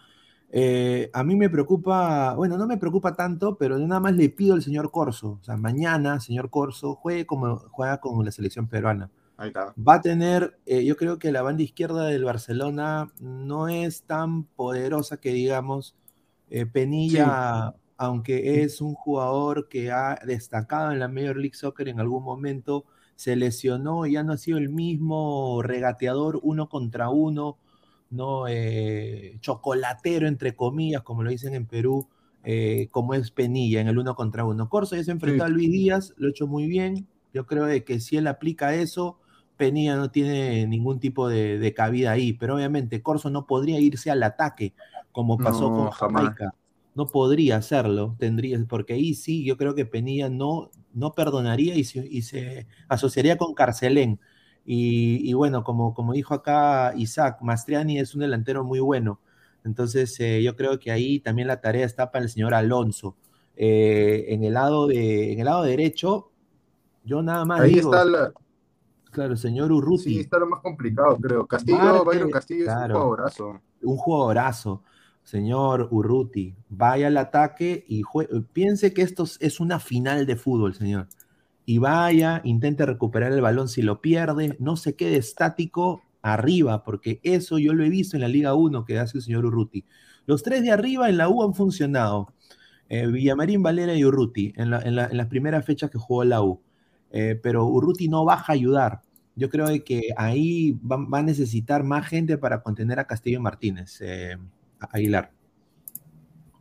Eh, 0.49 1.09
a 1.13 1.23
mí 1.23 1.35
me 1.35 1.49
preocupa, 1.49 2.33
bueno, 2.35 2.57
no 2.57 2.67
me 2.67 2.77
preocupa 2.77 3.15
tanto, 3.15 3.57
pero 3.57 3.77
nada 3.77 3.99
más 3.99 4.15
le 4.15 4.29
pido 4.29 4.53
al 4.53 4.61
señor 4.61 4.91
Corso, 4.91 5.39
o 5.41 5.43
sea, 5.43 5.57
mañana, 5.57 6.21
señor 6.21 6.49
Corso, 6.49 6.95
juegue 6.95 7.25
como 7.25 7.57
juega 7.71 7.99
con 7.99 8.23
la 8.23 8.31
selección 8.31 8.67
peruana. 8.67 9.11
Ahí 9.35 9.49
está. 9.49 9.73
Va 9.75 9.95
a 9.95 10.01
tener, 10.01 10.57
eh, 10.65 10.85
yo 10.85 10.95
creo 10.95 11.19
que 11.19 11.31
la 11.31 11.41
banda 11.41 11.63
izquierda 11.63 12.05
del 12.05 12.23
Barcelona 12.23 13.11
no 13.19 13.67
es 13.67 14.03
tan 14.03 14.45
poderosa 14.45 15.17
que 15.17 15.33
digamos. 15.33 15.95
Eh, 16.49 16.65
Penilla, 16.65 17.75
aunque 17.97 18.63
es 18.63 18.79
un 18.79 18.93
jugador 18.95 19.67
que 19.67 19.91
ha 19.91 20.17
destacado 20.25 20.91
en 20.91 20.99
la 20.99 21.09
Major 21.09 21.35
League 21.35 21.55
Soccer 21.55 21.89
en 21.89 21.99
algún 21.99 22.23
momento, 22.23 22.85
se 23.15 23.35
lesionó 23.35 24.05
y 24.05 24.13
ya 24.13 24.23
no 24.23 24.33
ha 24.33 24.37
sido 24.37 24.57
el 24.57 24.69
mismo 24.69 25.61
regateador 25.61 26.39
uno 26.41 26.69
contra 26.69 27.09
uno 27.09 27.57
¿no? 28.09 28.47
Eh, 28.47 29.37
chocolatero, 29.41 30.27
entre 30.27 30.55
comillas, 30.55 31.01
como 31.01 31.23
lo 31.23 31.29
dicen 31.29 31.53
en 31.53 31.65
Perú, 31.65 32.07
eh, 32.43 32.87
como 32.91 33.13
es 33.13 33.31
Penilla 33.31 33.81
en 33.81 33.87
el 33.87 33.97
uno 33.97 34.15
contra 34.15 34.45
uno. 34.45 34.69
Corso 34.69 34.95
ya 34.95 35.03
se 35.03 35.11
enfrentó 35.11 35.43
a 35.43 35.49
Luis 35.49 35.71
Díaz, 35.71 36.13
lo 36.17 36.27
ha 36.27 36.29
hecho 36.31 36.47
muy 36.47 36.67
bien. 36.67 37.07
Yo 37.33 37.45
creo 37.45 37.65
de 37.65 37.83
que 37.83 37.99
si 37.99 38.17
él 38.17 38.27
aplica 38.27 38.73
eso, 38.73 39.19
Penilla 39.57 39.95
no 39.95 40.11
tiene 40.11 40.65
ningún 40.67 40.99
tipo 40.99 41.27
de, 41.27 41.73
cabida 41.75 42.11
ahí. 42.11 42.33
Pero 42.33 42.55
obviamente 42.55 43.01
Corso 43.01 43.29
no 43.29 43.45
podría 43.45 43.79
irse 43.79 44.11
al 44.11 44.23
ataque, 44.23 44.73
como 45.11 45.37
pasó 45.37 45.69
con 45.73 45.89
Jamaica. 45.91 46.53
No 46.95 47.05
podría 47.05 47.57
hacerlo, 47.57 48.15
tendría, 48.17 48.57
porque 48.67 48.93
ahí 48.93 49.13
sí, 49.13 49.43
yo 49.45 49.55
creo 49.55 49.75
que 49.75 49.85
Penilla 49.85 50.29
no, 50.29 50.71
no 50.93 51.11
perdonaría 51.11 51.75
y 51.75 51.81
y 51.81 52.21
se 52.23 52.65
asociaría 52.87 53.37
con 53.37 53.53
Carcelén 53.53 54.19
y, 54.69 55.31
bueno, 55.33 55.63
como, 55.63 55.93
como 55.93 56.11
dijo 56.11 56.33
acá 56.33 56.91
Isaac, 56.97 57.37
Mastriani 57.41 57.99
es 57.99 58.13
un 58.13 58.19
delantero 58.19 58.65
muy 58.65 58.81
bueno. 58.81 59.21
Entonces, 59.63 60.19
eh, 60.19 60.43
yo 60.43 60.57
creo 60.57 60.77
que 60.77 60.91
ahí 60.91 61.21
también 61.21 61.47
la 61.47 61.61
tarea 61.61 61.85
está 61.85 62.11
para 62.11 62.25
el 62.25 62.29
señor 62.29 62.53
Alonso. 62.53 63.15
Eh, 63.55 64.25
en, 64.27 64.43
el 64.43 64.55
lado 64.55 64.87
de, 64.87 65.31
en 65.31 65.39
el 65.39 65.45
lado 65.45 65.63
derecho, 65.63 66.31
yo 67.05 67.21
nada 67.21 67.45
más. 67.45 67.61
Ahí 67.61 67.75
está 67.75 68.03
la... 68.03 68.33
Claro, 69.09 69.31
el 69.31 69.37
señor 69.37 69.71
Urruti. 69.71 70.03
Sí, 70.03 70.19
está 70.19 70.37
lo 70.37 70.47
más 70.47 70.59
complicado, 70.59 71.15
creo. 71.15 71.47
Castillo, 71.47 72.03
Byron 72.03 72.29
Castillo 72.29 72.65
es 72.65 72.69
un 72.69 72.91
jugadorazo. 72.91 73.61
Un 73.81 73.97
jugadorazo. 73.97 74.83
Señor 75.23 75.87
Urruti, 75.91 76.53
vaya 76.67 77.07
al 77.07 77.15
ataque 77.15 77.85
y 77.87 78.03
piense 78.51 78.93
que 78.93 79.01
esto 79.01 79.23
es 79.39 79.59
una 79.61 79.79
final 79.79 80.25
de 80.25 80.35
fútbol, 80.35 80.75
señor 80.75 81.07
y 81.69 81.79
vaya, 81.79 82.39
intente 82.45 82.85
recuperar 82.85 83.33
el 83.33 83.41
balón 83.41 83.67
si 83.67 83.81
lo 83.81 83.99
pierde, 83.99 84.55
no 84.57 84.77
se 84.77 84.95
quede 84.95 85.17
estático 85.17 86.01
arriba, 86.21 86.85
porque 86.85 87.19
eso 87.23 87.59
yo 87.59 87.73
lo 87.73 87.83
he 87.83 87.89
visto 87.89 88.15
en 88.15 88.21
la 88.21 88.29
Liga 88.29 88.53
1 88.53 88.85
que 88.85 88.97
hace 88.97 89.17
el 89.17 89.23
señor 89.23 89.45
Urruti. 89.45 89.83
Los 90.25 90.43
tres 90.43 90.63
de 90.63 90.71
arriba 90.71 91.09
en 91.09 91.17
la 91.17 91.27
U 91.27 91.43
han 91.43 91.53
funcionado. 91.53 92.33
Eh, 92.87 93.05
Villamarín, 93.07 93.61
Valera 93.63 93.93
y 93.95 94.05
Urruti 94.05 94.53
en, 94.55 94.71
las 94.71 95.27
primeras 95.27 95.65
fechas 95.65 95.91
que 95.91 95.97
jugó 95.97 96.23
la 96.23 96.41
U. 96.41 96.61
Eh, 97.11 97.37
pero 97.43 97.65
Urruti 97.65 98.07
no 98.07 98.23
baja 98.23 98.53
a 98.53 98.55
ayudar. 98.55 99.01
Yo 99.35 99.49
creo 99.49 99.67
que 99.83 100.13
ahí 100.15 100.71
va, 100.71 101.19
a 101.19 101.21
necesitar 101.21 101.83
más 101.83 102.07
gente 102.07 102.37
para 102.37 102.63
contener 102.63 102.97
a 102.97 103.07
Castillo 103.07 103.41
Martínez, 103.41 103.99
eh, 103.99 104.37
Aguilar. 104.79 105.33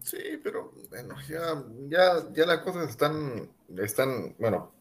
Sí, 0.02 0.18
pero 0.42 0.72
bueno, 0.90 1.14
ya, 1.28 1.62
ya, 1.88 2.32
ya 2.34 2.44
las 2.44 2.58
cosas 2.58 2.90
están, 2.90 3.48
están, 3.76 4.34
bueno, 4.40 4.75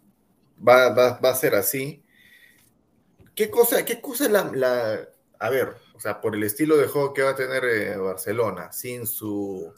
va, 0.57 1.19
a 1.21 1.35
ser 1.35 1.55
así. 1.55 2.03
¿Qué 3.33 3.49
cosa, 3.49 3.83
qué 3.85 3.99
cosa 4.01 4.25
es 4.25 4.31
la, 4.31 5.07
A 5.39 5.49
ver, 5.49 5.75
o 5.93 5.99
sea, 5.99 6.21
por 6.21 6.35
el 6.35 6.43
estilo 6.43 6.77
de 6.77 6.87
juego 6.87 7.13
que 7.13 7.23
va 7.23 7.31
a 7.31 7.35
tener 7.35 7.65
eh, 7.65 7.97
Barcelona, 7.97 8.71
sin 8.71 9.07
su, 9.07 9.73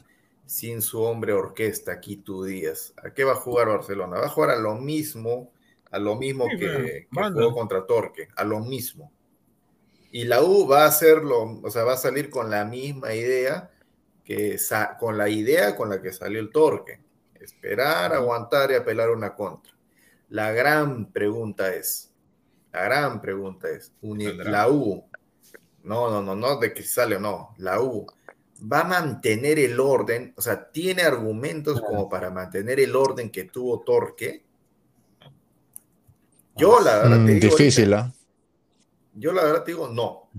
sin 0.46 0.82
su 0.82 1.02
hombre 1.02 1.34
orquesta, 1.34 2.00
Quito 2.00 2.44
Díaz, 2.44 2.94
¿a 3.04 3.14
qué 3.14 3.24
va 3.24 3.34
a 3.34 3.36
jugar 3.36 3.68
Barcelona? 3.68 4.20
Va 4.20 4.26
a 4.28 4.30
jugar 4.30 4.52
a 4.52 4.60
lo 4.60 4.76
mismo, 4.76 5.52
a 5.92 6.00
lo 6.00 6.16
mismo 6.16 6.48
que, 6.48 7.08
jugó 7.12 7.54
contra 7.54 7.86
Torque, 7.86 8.30
a 8.36 8.44
lo 8.44 8.60
mismo. 8.60 9.12
Y 10.12 10.24
la 10.24 10.42
U 10.42 10.68
va 10.68 10.84
a 10.84 10.88
hacerlo, 10.88 11.60
o 11.62 11.70
sea, 11.70 11.84
va 11.84 11.94
a 11.94 11.98
salir 11.98 12.30
con 12.30 12.50
la 12.50 12.64
misma 12.66 13.14
idea 13.14 13.72
que 14.24 14.58
con 15.00 15.18
la 15.18 15.30
idea 15.30 15.76
con 15.76 15.90
la 15.90 16.02
que 16.02 16.12
salió 16.12 16.40
el 16.40 16.52
Torque. 16.52 17.00
Esperar, 17.36 18.14
aguantar 18.14 18.72
y 18.72 18.76
apelar 18.76 19.10
una 19.10 19.34
contra. 19.36 19.77
La 20.30 20.52
gran 20.52 21.12
pregunta 21.12 21.74
es, 21.74 22.12
la 22.74 22.84
gran 22.84 23.22
pregunta 23.22 23.70
es, 23.70 23.94
la 24.02 24.70
U, 24.70 25.06
no, 25.84 26.10
no, 26.10 26.22
no, 26.22 26.36
no 26.36 26.60
de 26.60 26.74
que 26.74 26.84
sale 26.84 27.16
o 27.16 27.20
no, 27.20 27.56
la 27.58 27.82
U 27.82 28.06
va 28.62 28.82
a 28.82 28.84
mantener 28.84 29.60
el 29.60 29.80
orden, 29.80 30.34
o 30.36 30.42
sea, 30.42 30.70
tiene 30.72 31.04
argumentos 31.04 31.80
como 31.82 32.10
para 32.10 32.30
mantener 32.30 32.80
el 32.80 32.96
orden 32.96 33.30
que 33.30 33.46
tuvo 33.46 33.82
Torque. 33.82 34.44
Yo 36.56 36.80
la 36.82 36.98
verdad 36.98 37.26
te 37.26 37.34
mm, 37.34 37.40
digo, 37.40 37.56
difícil, 37.56 37.94
¿ah? 37.94 38.12
Yo 39.14 39.32
la 39.32 39.44
verdad 39.44 39.64
te 39.64 39.72
digo 39.72 39.88
no. 39.88 40.30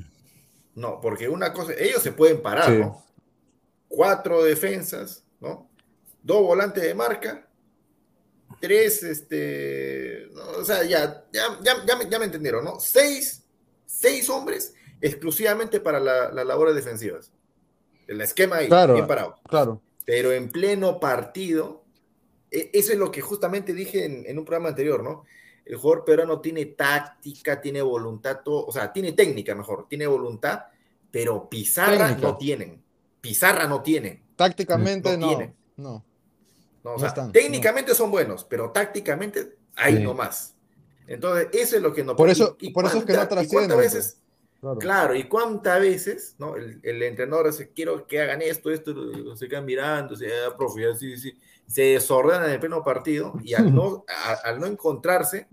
No, 0.75 1.01
porque 1.01 1.29
una 1.29 1.53
cosa, 1.53 1.73
ellos 1.79 2.03
se 2.03 2.13
pueden 2.13 2.43
parar, 2.43 2.71
¿no? 2.71 3.05
Cuatro 3.89 4.43
defensas, 4.45 5.25
¿no? 5.41 5.69
Dos 6.23 6.43
volantes 6.43 6.83
de 6.83 6.95
marca 6.95 7.48
tres, 8.61 9.03
este, 9.03 10.27
o 10.59 10.65
sea, 10.65 10.85
ya, 10.85 11.25
ya, 11.33 11.59
ya, 11.63 11.85
ya, 12.09 12.19
me, 12.19 12.25
entendieron, 12.25 12.65
¿no? 12.65 12.81
Seis, 12.81 13.45
seis 13.87 14.29
hombres 14.29 14.75
exclusivamente 15.01 15.81
para 15.81 16.01
las 16.01 16.35
la 16.35 16.45
labores 16.45 16.75
defensivas. 16.75 17.33
El 18.07 18.21
esquema 18.21 18.57
ahí, 18.57 18.69
bien 18.69 19.07
parado. 19.07 19.37
Claro. 19.49 19.81
Pero 20.05 20.33
en 20.33 20.51
pleno 20.51 20.99
partido, 20.99 21.85
e, 22.51 22.71
eso 22.73 22.93
es 22.93 22.99
lo 22.99 23.11
que 23.11 23.21
justamente 23.21 23.75
dije 23.75 24.05
en, 24.05 24.39
un 24.39 24.45
programa 24.45 24.71
anterior, 24.71 25.03
¿no? 25.03 25.25
El 25.65 25.77
jugador 25.77 26.05
peruano 26.05 26.41
tiene 26.41 26.65
táctica, 26.67 27.61
tiene 27.61 27.83
voluntad, 27.83 28.41
o 28.47 28.73
sea, 28.73 28.91
tiene 28.91 29.13
técnica 29.13 29.55
mejor, 29.55 29.87
tiene 29.87 30.07
voluntad, 30.07 30.65
pero 31.11 31.49
pizarra 31.49 32.13
no 32.13 32.39
tienen. 32.39 32.83
Pizarra 33.21 33.67
no 33.67 33.83
tienen. 33.83 34.23
Tácticamente 34.35 35.19
no. 35.19 35.55
no 35.77 36.08
técnicamente 37.33 37.95
son 37.95 38.11
buenos, 38.11 38.45
pero 38.45 38.71
tácticamente 38.71 39.57
hay 39.77 40.03
no 40.03 40.15
más. 40.15 40.55
Entonces, 41.07 41.49
eso 41.53 41.77
es 41.77 41.83
lo 41.83 41.93
que 41.93 42.05
no 42.05 42.15
Por 42.15 42.29
eso, 42.29 42.57
por 42.73 42.85
eso 42.85 42.99
es 42.99 43.05
que 43.05 43.15
no 43.15 43.29
trascienden. 43.29 43.77
Pues. 43.77 43.95
veces, 43.95 44.21
claro. 44.79 45.15
y 45.15 45.25
cuántas 45.25 45.81
veces, 45.81 46.37
¿no? 46.39 46.57
El, 46.57 47.03
entrenador 47.03 47.47
dice, 47.47 47.73
quiero 47.75 48.07
que 48.07 48.21
hagan 48.21 48.43
esto, 48.43 48.71
esto, 48.71 48.95
se 49.37 49.49
quedan 49.49 49.65
mirando, 49.65 50.15
se, 50.15 50.27
ah, 50.27 50.55
profe, 50.57 50.83
se 51.67 51.83
desordenan 51.83 52.45
en 52.45 52.53
el 52.53 52.61
pleno 52.61 52.85
partido 52.85 53.35
y 53.43 53.55
al 53.55 53.75
no, 53.75 54.05
al 54.45 54.61
no 54.61 54.67
encontrarse, 54.67 55.49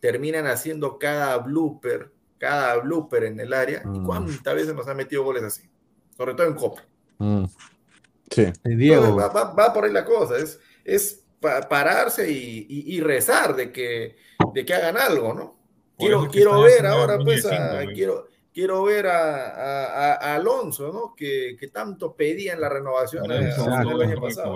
terminan 0.00 0.46
haciendo 0.46 0.98
cada 0.98 1.38
blooper, 1.38 2.12
cada 2.36 2.76
blooper 2.76 3.24
en 3.24 3.40
el 3.40 3.52
área. 3.52 3.82
¿Y 3.84 4.00
mm. 4.00 4.04
cuántas 4.04 4.54
veces 4.54 4.74
nos 4.74 4.86
han 4.86 4.98
metido 4.98 5.24
goles 5.24 5.44
así? 5.44 5.68
Sobre 6.16 6.34
todo 6.34 6.46
en 6.46 6.54
Copa. 6.54 6.82
Mm. 7.18 7.44
Sí. 8.30 8.46
Diego. 8.64 9.16
Va, 9.16 9.72
por 9.72 9.84
ahí 9.84 9.92
la 9.92 10.04
cosa, 10.04 10.36
es, 10.36 10.60
es 10.84 11.24
pararse 11.40 12.30
y, 12.30 13.00
rezar 13.00 13.54
de 13.54 13.72
que, 13.72 14.16
de 14.54 14.64
que 14.64 14.74
hagan 14.74 14.96
algo, 14.96 15.34
¿no? 15.34 15.58
Quiero, 15.98 16.28
quiero 16.28 16.60
ver 16.60 16.86
ahora, 16.86 17.18
pues, 17.18 17.46
quiero, 17.94 18.26
quiero 18.52 18.82
ver 18.84 19.06
a, 19.06 20.34
Alonso, 20.34 20.92
¿no? 20.92 21.14
Que, 21.16 21.56
tanto 21.72 22.14
pedía 22.14 22.54
en 22.54 22.60
la 22.60 22.68
renovación 22.68 23.26
del 23.28 23.46
año 23.46 24.20
pasado. 24.20 24.54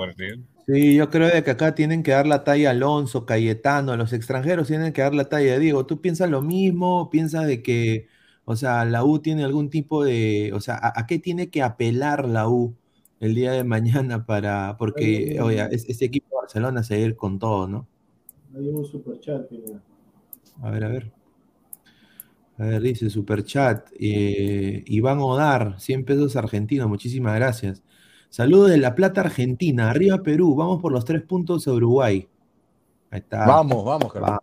Sí, 0.67 0.95
yo 0.95 1.11
creo 1.11 1.31
que 1.43 1.51
acá 1.51 1.75
tienen 1.75 2.05
que 2.05 2.13
dar 2.13 2.27
la 2.27 2.45
talla 2.45 2.69
a 2.69 2.73
Alonso, 2.73 3.27
Cayetano, 3.27 3.97
los 3.97 4.13
extranjeros 4.13 4.69
tienen 4.69 4.93
que 4.93 5.03
dar 5.03 5.15
la 5.15 5.29
talla. 5.29 5.59
Diego, 5.59 5.87
¿tú 5.87 6.01
piensas 6.01 6.31
lo 6.31 6.41
mismo? 6.41 7.11
¿Piensas 7.11 7.47
de 7.49 7.63
que, 7.63 8.07
o 8.45 8.55
sea, 8.55 8.85
la 8.85 9.05
U 9.05 9.19
tiene 9.19 9.43
algún 9.43 9.71
tipo 9.71 10.05
de, 10.05 10.53
o 10.55 10.61
sea, 10.61 10.79
a 10.81 11.07
qué 11.07 11.19
tiene 11.19 11.51
que 11.51 11.63
apelar 11.63 12.29
la 12.29 12.49
U? 12.49 12.77
El 13.23 13.37
día 13.37 13.53
de 13.53 13.63
mañana 13.63 14.27
para, 14.27 14.77
porque, 14.77 15.39
oye, 15.41 15.69
este 15.71 16.05
equipo 16.05 16.27
de 16.31 16.37
Barcelona 16.43 16.83
se 16.83 16.97
va 16.97 17.03
a 17.03 17.07
ir 17.07 17.15
con 17.15 17.39
todo, 17.39 17.69
¿no? 17.69 17.87
Hay 18.53 18.69
un 18.69 18.85
superchat, 18.85 19.49
A 20.61 20.71
ver, 20.73 20.85
a 20.85 20.89
ver. 20.89 21.13
A 22.59 22.65
ver, 22.65 22.83
dice 22.83 23.09
superchat. 23.11 23.89
Eh, 23.99 24.83
Iván 24.89 25.21
Odar, 25.21 25.81
100 25.81 26.05
pesos 26.05 26.35
argentinos, 26.35 26.89
muchísimas 26.89 27.37
gracias. 27.37 27.85
Saludos 28.29 28.71
de 28.71 28.79
La 28.79 28.97
Plata, 28.97 29.21
Argentina. 29.21 29.89
Arriba 29.89 30.21
Perú, 30.25 30.57
vamos 30.57 30.83
por 30.83 30.91
los 30.91 31.05
tres 31.05 31.23
puntos 31.23 31.69
a 31.69 31.73
Uruguay. 31.73 32.29
Ahí 33.09 33.21
está. 33.21 33.47
Vamos, 33.47 33.85
vamos, 33.85 34.13
vamos, 34.15 34.41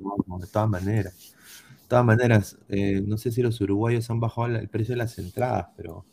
vamos, 0.00 0.40
de 0.40 0.46
todas 0.46 0.70
maneras. 0.70 1.34
De 1.82 1.86
todas 1.86 2.04
maneras, 2.06 2.58
eh, 2.70 3.02
no 3.06 3.18
sé 3.18 3.30
si 3.30 3.42
los 3.42 3.60
uruguayos 3.60 4.08
han 4.08 4.20
bajado 4.20 4.46
el 4.46 4.70
precio 4.70 4.94
de 4.94 4.98
las 5.00 5.18
entradas, 5.18 5.66
pero 5.76 6.06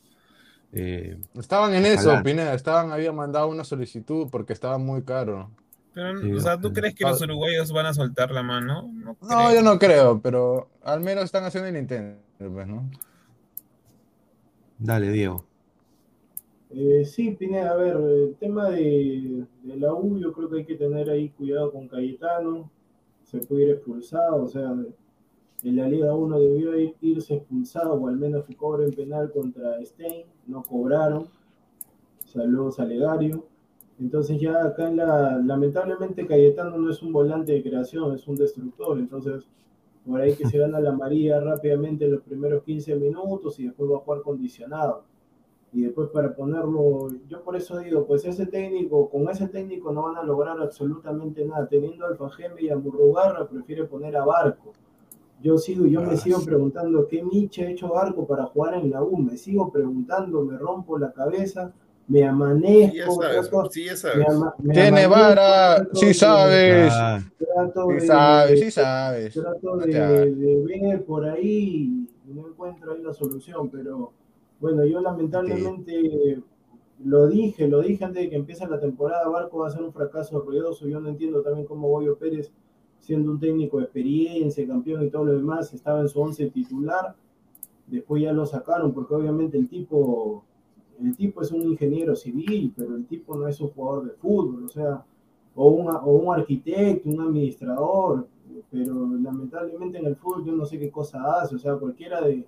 Eh, 0.71 1.17
estaban 1.35 1.73
en 1.73 1.85
eso, 1.85 2.21
Pineda, 2.23 2.53
estaban, 2.53 2.91
habían 2.91 3.15
mandado 3.15 3.47
una 3.47 3.63
solicitud 3.63 4.27
porque 4.31 4.53
estaba 4.53 4.77
muy 4.77 5.03
caro. 5.03 5.49
Pero, 5.93 6.37
o 6.37 6.39
sea, 6.39 6.59
¿tú 6.59 6.71
crees 6.71 6.93
que 6.93 7.03
los 7.03 7.21
uruguayos 7.21 7.71
van 7.71 7.87
a 7.87 7.93
soltar 7.93 8.31
la 8.31 8.43
mano? 8.43 8.91
No, 9.21 9.53
yo 9.53 9.61
no 9.63 9.79
creo, 9.79 10.21
pero 10.21 10.69
al 10.83 11.01
menos 11.01 11.25
están 11.25 11.43
haciendo 11.43 11.69
el 11.69 11.77
intento, 11.77 12.21
pues, 12.37 12.67
¿no? 12.67 12.89
Dale, 14.77 15.11
Diego. 15.11 15.43
Eh, 16.69 17.03
sí, 17.03 17.31
Pineda, 17.31 17.71
a 17.71 17.75
ver, 17.75 17.95
el 17.95 18.35
tema 18.39 18.69
de, 18.69 19.45
de, 19.63 19.75
la 19.77 19.91
U, 19.91 20.19
yo 20.19 20.31
creo 20.31 20.49
que 20.49 20.57
hay 20.59 20.65
que 20.65 20.75
tener 20.75 21.09
ahí 21.09 21.29
cuidado 21.29 21.71
con 21.71 21.87
Cayetano, 21.87 22.69
se 23.23 23.39
puede 23.39 23.63
ir 23.63 23.69
expulsado, 23.71 24.43
o 24.43 24.47
sea, 24.47 24.75
en 25.63 25.75
la 25.75 25.87
Liga 25.87 26.13
1 26.13 26.39
debió 26.39 26.93
irse 27.01 27.35
expulsado 27.35 27.93
o 27.93 28.07
al 28.07 28.17
menos 28.17 28.45
que 28.45 28.55
en 28.83 28.91
penal 28.93 29.31
contra 29.31 29.83
Stein, 29.83 30.25
no 30.49 30.63
cobraron, 30.63 31.27
saludos 32.25 32.79
a 32.79 32.85
Legario. 32.85 33.45
Entonces 33.99 34.39
ya 34.39 34.63
acá 34.63 34.87
en 34.87 34.97
la, 34.97 35.37
lamentablemente 35.37 36.25
Cayetano 36.25 36.77
no 36.77 36.89
es 36.89 37.01
un 37.01 37.11
volante 37.11 37.51
de 37.51 37.61
creación, 37.61 38.15
es 38.15 38.27
un 38.27 38.35
destructor, 38.35 38.97
entonces 38.97 39.45
por 40.05 40.21
ahí 40.21 40.33
que 40.35 40.47
se 40.47 40.57
gana 40.57 40.79
la 40.79 40.93
María 40.93 41.39
rápidamente 41.39 42.05
en 42.05 42.13
los 42.13 42.21
primeros 42.21 42.63
15 42.63 42.95
minutos 42.95 43.59
y 43.59 43.65
después 43.65 43.91
va 43.91 43.97
a 43.97 43.99
jugar 43.99 44.21
condicionado. 44.21 45.03
Y 45.71 45.83
después 45.83 46.09
para 46.09 46.33
ponerlo, 46.33 47.09
yo 47.27 47.43
por 47.43 47.55
eso 47.55 47.77
digo, 47.77 48.07
pues 48.07 48.25
ese 48.25 48.47
técnico, 48.47 49.07
con 49.09 49.29
ese 49.29 49.47
técnico 49.49 49.91
no 49.91 50.03
van 50.03 50.17
a 50.17 50.23
lograr 50.23 50.59
absolutamente 50.59 51.45
nada. 51.45 51.67
Teniendo 51.67 52.07
a 52.07 52.17
y 52.59 52.69
a 52.69 52.75
Murrugarra, 52.75 53.47
prefiere 53.47 53.83
poner 53.83 54.17
a 54.17 54.25
Barco. 54.25 54.73
Yo 55.41 55.57
sigo, 55.57 55.85
yo 55.85 56.01
me 56.01 56.17
sigo 56.17 56.43
preguntando 56.43 57.07
qué 57.07 57.23
Miche 57.23 57.65
ha 57.65 57.69
hecho 57.69 57.87
Barco 57.89 58.27
para 58.27 58.45
jugar 58.45 58.73
en 58.73 58.89
la 58.89 59.01
U. 59.01 59.17
Me 59.17 59.37
sigo 59.37 59.71
preguntando, 59.71 60.43
me 60.43 60.57
rompo 60.57 60.97
la 60.97 61.13
cabeza, 61.13 61.71
me 62.07 62.25
amanezco. 62.25 63.69
Sí, 63.69 63.85
ya 63.85 63.95
sabes. 63.95 64.27
Tiene 64.73 65.07
vara, 65.07 65.87
sí 65.93 66.13
sabes. 66.13 66.91
sí 66.91 68.07
sabes, 68.07 68.59
sí 68.59 68.71
sabes. 68.71 69.33
Trato 69.33 69.77
de, 69.77 70.63
ver 70.65 71.05
por 71.05 71.25
ahí 71.25 72.07
y 72.27 72.33
no 72.33 72.47
encuentro 72.49 72.91
ahí 72.91 73.01
la 73.01 73.13
solución, 73.13 73.69
pero 73.69 74.11
bueno, 74.59 74.83
yo 74.85 74.99
lamentablemente 74.99 76.41
lo 77.05 77.27
dije, 77.27 77.67
lo 77.69 77.81
dije 77.81 78.03
antes 78.03 78.23
de 78.23 78.29
que 78.29 78.35
empiece 78.35 78.67
la 78.67 78.79
temporada. 78.79 79.29
Barco 79.29 79.59
va 79.59 79.67
a 79.67 79.71
ser 79.71 79.83
un 79.83 79.93
fracaso 79.93 80.41
ruidoso. 80.41 80.85
Yo 80.85 80.99
no 80.99 81.07
entiendo 81.07 81.41
también 81.41 81.65
cómo 81.65 81.87
Goyo 81.87 82.17
Pérez 82.17 82.51
siendo 82.99 83.31
un 83.31 83.39
técnico 83.39 83.77
de 83.77 83.83
experiencia, 83.83 84.67
campeón 84.67 85.05
y 85.05 85.09
todo 85.09 85.25
lo 85.25 85.33
demás, 85.33 85.73
estaba 85.73 86.01
en 86.01 86.09
su 86.09 86.19
once 86.19 86.49
titular, 86.49 87.15
después 87.87 88.21
ya 88.21 88.33
lo 88.33 88.45
sacaron 88.45 88.93
porque 88.93 89.15
obviamente 89.15 89.57
el 89.57 89.67
tipo, 89.67 90.43
el 91.01 91.15
tipo 91.15 91.41
es 91.41 91.51
un 91.51 91.63
ingeniero 91.63 92.15
civil, 92.15 92.73
pero 92.75 92.95
el 92.95 93.05
tipo 93.05 93.35
no 93.35 93.47
es 93.47 93.59
un 93.61 93.69
jugador 93.69 94.05
de 94.05 94.11
fútbol, 94.11 94.65
o 94.65 94.69
sea, 94.69 95.03
o, 95.55 95.67
o 95.67 96.11
un 96.11 96.33
arquitecto, 96.33 97.09
un 97.09 97.21
administrador, 97.21 98.27
pero 98.71 98.93
lamentablemente 99.21 99.97
en 99.97 100.05
el 100.05 100.15
fútbol 100.15 100.45
yo 100.45 100.51
no 100.53 100.65
sé 100.65 100.77
qué 100.77 100.91
cosa 100.91 101.39
hace, 101.39 101.55
o 101.55 101.59
sea, 101.59 101.75
cualquiera 101.75 102.21
de, 102.21 102.45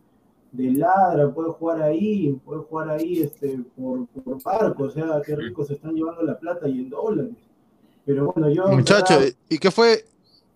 de 0.51 0.71
ladra 0.71 1.33
puede 1.33 1.51
jugar 1.51 1.81
ahí, 1.81 2.31
puede 2.45 2.61
jugar 2.61 2.89
ahí 2.89 3.21
este, 3.21 3.59
por, 3.75 4.05
por 4.07 4.41
barco, 4.43 4.83
o 4.83 4.89
sea, 4.89 5.21
qué 5.25 5.35
ricos 5.35 5.67
se 5.67 5.73
están 5.73 5.93
llevando 5.93 6.21
la 6.23 6.37
plata 6.37 6.67
y 6.67 6.81
en 6.81 6.89
dólares. 6.89 7.35
Pero 8.05 8.31
bueno, 8.33 8.49
yo... 8.49 8.67
Muchachos, 8.67 9.37
¿y 9.47 9.57
qué 9.57 9.71
fue, 9.71 10.03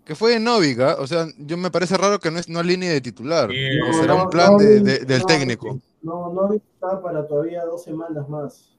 que 0.06 0.16
fue 0.16 0.36
en 0.36 0.44
Novica, 0.44 0.96
o 1.00 1.08
sea, 1.08 1.28
yo 1.38 1.58
me 1.58 1.72
parece 1.72 1.98
raro 1.98 2.20
que 2.20 2.32
no 2.32 2.40
es 2.40 2.48
no 2.48 2.62
línea 2.62 2.92
de 2.92 3.02
titular, 3.02 3.50
será 4.00 4.16
un 4.16 4.30
plan 4.30 4.56
de, 4.58 4.80
del 4.80 5.26
técnico. 5.26 5.80
No, 6.02 6.32
no 6.32 6.54
está 6.54 7.02
para 7.02 7.28
todavía 7.28 7.66
dos 7.66 7.84
semanas 7.84 8.30
más. 8.30 8.76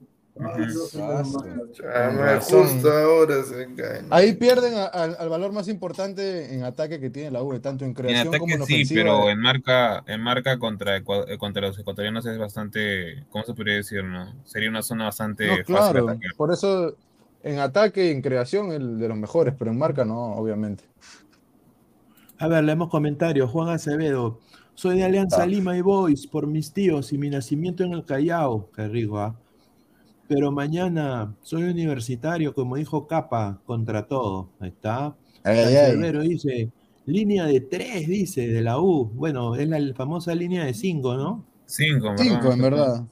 Ahí 4.11 4.35
pierden 4.35 4.75
al 4.93 5.29
valor 5.31 5.53
más 5.53 5.67
importante 5.69 6.55
en 6.55 6.63
ataque 6.63 7.01
que 7.01 7.09
tiene 7.09 7.31
la 7.31 7.43
U, 7.43 7.59
tanto 7.59 7.87
en 7.87 7.95
creación 7.95 8.39
como 8.39 8.55
en 8.55 8.63
ofensiva. 8.63 8.89
Sí, 8.89 8.95
pero 8.95 9.31
en 9.31 9.41
marca, 9.41 10.05
en 10.07 10.21
marca 10.21 10.59
contra, 10.59 10.99
eh, 10.99 11.05
contra 11.39 11.69
los 11.69 11.79
ecuatorianos 11.79 12.27
es 12.27 12.39
bastante, 12.39 13.25
¿cómo 13.31 13.45
se 13.45 13.55
podría 13.55 13.77
decir? 13.77 14.05
No? 14.05 14.35
Sería 14.45 14.69
una 14.69 14.83
zona 14.83 15.05
bastante 15.07 15.65
fácil 15.65 16.05
Por 16.37 16.53
eso 16.53 16.95
en 17.47 17.61
ataque 17.61 18.09
y 18.09 18.11
en 18.11 18.23
creación 18.23 18.73
el 18.73 18.99
de 18.99 19.07
los 19.07 19.17
mejores, 19.17 19.55
pero 19.57 19.71
en 19.71 19.79
marca 19.79 20.05
no, 20.05 20.35
obviamente. 20.35 20.83
A 22.39 22.49
ver, 22.49 22.65
leemos 22.65 22.91
comentarios. 22.91 23.49
Juan 23.51 23.69
Acevedo. 23.69 24.41
Soy 24.75 24.99
de 24.99 25.05
Alianza 25.05 25.45
ah. 25.45 25.47
Lima 25.47 25.77
y 25.77 25.81
Boys 25.81 26.27
por 26.27 26.49
mis 26.49 26.73
tíos 26.73 27.13
y 27.13 27.19
mi 27.19 27.31
nacimiento 27.31 27.85
en 27.85 27.93
el 27.93 28.05
Callao. 28.05 28.69
Qué 28.75 28.89
rico, 28.89 29.21
¿ah? 29.21 29.37
Pero 30.29 30.51
mañana 30.51 31.37
soy 31.41 31.63
universitario, 31.63 32.53
como 32.53 32.75
dijo 32.75 33.07
Capa, 33.07 33.61
contra 33.65 34.09
todo. 34.09 34.49
Ahí 34.59 34.71
está. 34.71 35.15
Acevedo 35.45 36.23
dice, 36.23 36.73
línea 37.07 37.47
de 37.47 37.61
tres, 37.61 38.09
dice, 38.09 38.49
de 38.49 38.61
la 38.61 38.81
U. 38.81 39.09
Bueno, 39.15 39.55
es 39.55 39.69
la 39.69 39.79
famosa 39.95 40.35
línea 40.35 40.65
de 40.65 40.75
cinco, 40.75 41.15
¿no? 41.15 41.45
Cinco, 41.65 42.13
Cinco, 42.19 42.53
en 42.53 42.61
verdad. 42.61 43.05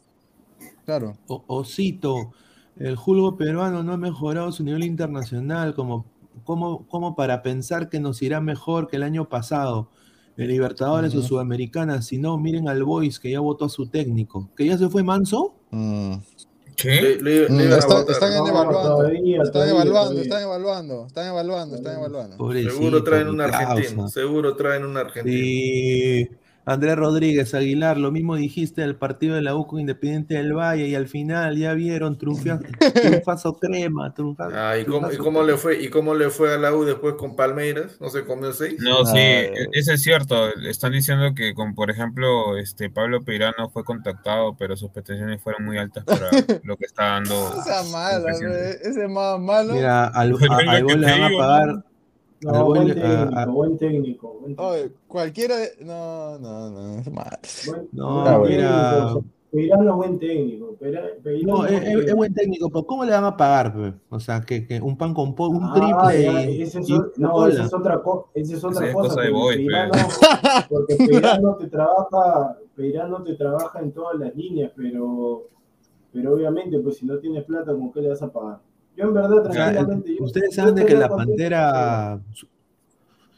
Claro. 0.84 1.16
Osito. 1.28 2.32
El 2.76 2.96
julgo 2.96 3.36
peruano 3.36 3.82
no 3.82 3.92
ha 3.92 3.96
mejorado 3.96 4.50
su 4.52 4.64
nivel 4.64 4.84
internacional 4.84 5.74
como, 5.74 6.06
como, 6.44 6.86
como 6.88 7.14
para 7.14 7.42
pensar 7.42 7.88
que 7.88 8.00
nos 8.00 8.20
irá 8.22 8.40
mejor 8.40 8.88
que 8.88 8.96
el 8.96 9.02
año 9.02 9.28
pasado. 9.28 9.88
En 10.36 10.48
Libertadores 10.48 11.14
o 11.14 11.22
Sudamericana, 11.22 12.02
si 12.02 12.18
no, 12.18 12.36
miren 12.38 12.68
al 12.68 12.82
Boys 12.82 13.20
que 13.20 13.30
ya 13.30 13.38
votó 13.38 13.66
a 13.66 13.68
su 13.68 13.86
técnico. 13.86 14.50
¿Que 14.56 14.66
ya 14.66 14.76
se 14.76 14.88
fue 14.88 15.04
Manso? 15.04 15.54
Mm. 15.70 16.14
¿Qué? 16.76 17.18
Mm, 17.48 17.60
están, 17.60 17.68
evaluando, 17.68 18.12
están 18.12 18.32
evaluando, 18.32 19.42
están 19.44 19.68
evaluando, 19.68 21.06
están 21.06 21.28
evaluando, 21.28 21.76
están 21.76 21.96
evaluando. 21.98 22.52
seguro 22.52 23.04
traen 23.04 23.28
un 23.28 23.40
argentino, 23.40 24.08
seguro 24.08 24.56
traen 24.56 24.84
un 24.84 24.96
argentino. 24.96 25.36
Sí. 25.36 26.28
Andrés 26.66 26.96
Rodríguez 26.96 27.52
Aguilar, 27.54 27.98
lo 27.98 28.10
mismo 28.10 28.36
dijiste 28.36 28.80
del 28.80 28.96
partido 28.96 29.34
de 29.34 29.42
la 29.42 29.54
UCO 29.54 29.78
Independiente 29.78 30.34
del 30.34 30.54
Valle 30.54 30.86
y 30.88 30.94
al 30.94 31.08
final 31.08 31.58
ya 31.58 31.74
vieron 31.74 32.16
triunfazo 32.18 33.58
crema, 33.58 34.14
triunfazo, 34.14 34.56
ah, 34.56 34.78
¿y, 34.78 34.84
cómo, 34.84 35.42
le 35.42 35.56
fue, 35.56 35.82
¿Y 35.82 35.88
cómo 35.88 36.14
le 36.14 36.30
fue 36.30 36.54
a 36.54 36.56
la 36.56 36.74
U 36.74 36.84
después 36.84 37.14
con 37.14 37.36
Palmeiras? 37.36 38.00
¿No 38.00 38.08
se 38.08 38.24
comió 38.24 38.52
seis? 38.52 38.76
No, 38.80 39.04
sí, 39.04 39.18
e, 39.18 39.68
eso 39.72 39.92
es 39.92 40.02
cierto. 40.02 40.48
Están 40.66 40.92
diciendo 40.92 41.34
que 41.34 41.54
con, 41.54 41.74
por 41.74 41.90
ejemplo, 41.90 42.56
este 42.56 42.88
Pablo 42.88 43.22
Peirano 43.22 43.68
fue 43.68 43.84
contactado, 43.84 44.56
pero 44.56 44.76
sus 44.76 44.90
pretensiones 44.90 45.42
fueron 45.42 45.64
muy 45.64 45.76
altas 45.76 46.04
para 46.04 46.30
lo 46.62 46.76
que 46.76 46.86
está 46.86 47.04
dando. 47.04 47.54
Esa 47.60 47.82
mala, 47.92 48.30
ese 48.30 49.06
más 49.08 49.38
malo. 49.38 49.74
Mira, 49.74 50.06
al, 50.06 50.34
a, 50.34 50.80
le 50.80 50.96
van 50.96 51.22
a 51.22 51.38
pagar 51.38 51.84
no, 52.40 52.64
buen, 52.66 52.86
técnico, 52.88 53.52
buen 53.52 53.78
técnico, 53.78 54.40
cualquiera 55.06 55.56
de... 55.56 55.70
No, 55.80 56.38
no, 56.38 56.70
no, 56.70 56.98
es 56.98 57.10
mal. 57.10 57.38
no, 57.92 58.44
mira... 58.44 59.14
Peirano 59.54 59.90
es 59.90 59.96
buen 59.96 60.18
técnico. 60.18 60.76
no, 61.44 61.66
es, 61.66 62.14
buen 62.14 62.34
técnico, 62.34 62.68
pero 62.70 62.86
¿cómo 62.86 63.04
le 63.04 63.12
van 63.12 63.24
a 63.24 63.36
pagar? 63.36 63.94
O 64.08 64.18
sea, 64.18 64.40
que, 64.40 64.66
que 64.66 64.80
un 64.80 64.98
pan 64.98 65.14
con 65.14 65.32
pollo, 65.36 65.58
un 65.58 65.64
ah, 65.64 66.08
triple. 66.10 66.60
ese 66.60 66.80
es, 66.80 66.88
no, 67.16 67.46
esa 67.46 67.62
es 67.62 67.72
otra, 67.72 68.02
co 68.02 68.30
esa 68.34 68.56
es 68.56 68.64
otra 68.64 68.92
cosa. 68.92 69.20
de 69.20 69.30
boy, 69.30 69.56
Peirano, 69.58 69.92
porque 70.68 70.96
Peirano 70.96 71.54
te 71.54 71.68
trabaja, 71.68 72.58
Peirano 72.74 73.22
te 73.22 73.34
trabaja 73.34 73.78
en 73.78 73.92
todas 73.92 74.18
las 74.18 74.34
líneas, 74.34 74.72
pero, 74.74 75.44
pero 76.12 76.34
obviamente, 76.34 76.80
pues 76.80 76.96
si 76.96 77.06
no 77.06 77.18
tienes 77.18 77.44
plata, 77.44 77.72
¿con 77.72 77.92
qué 77.92 78.00
le 78.00 78.08
vas 78.08 78.22
a 78.22 78.32
pagar? 78.32 78.58
Yo 78.96 79.04
en 79.04 79.14
verdad, 79.14 79.42
tranquilamente. 79.42 80.16
Ustedes 80.20 80.54
saben 80.54 80.74
de 80.74 80.86
que 80.86 80.94
la 80.94 81.08
Pantera, 81.08 82.20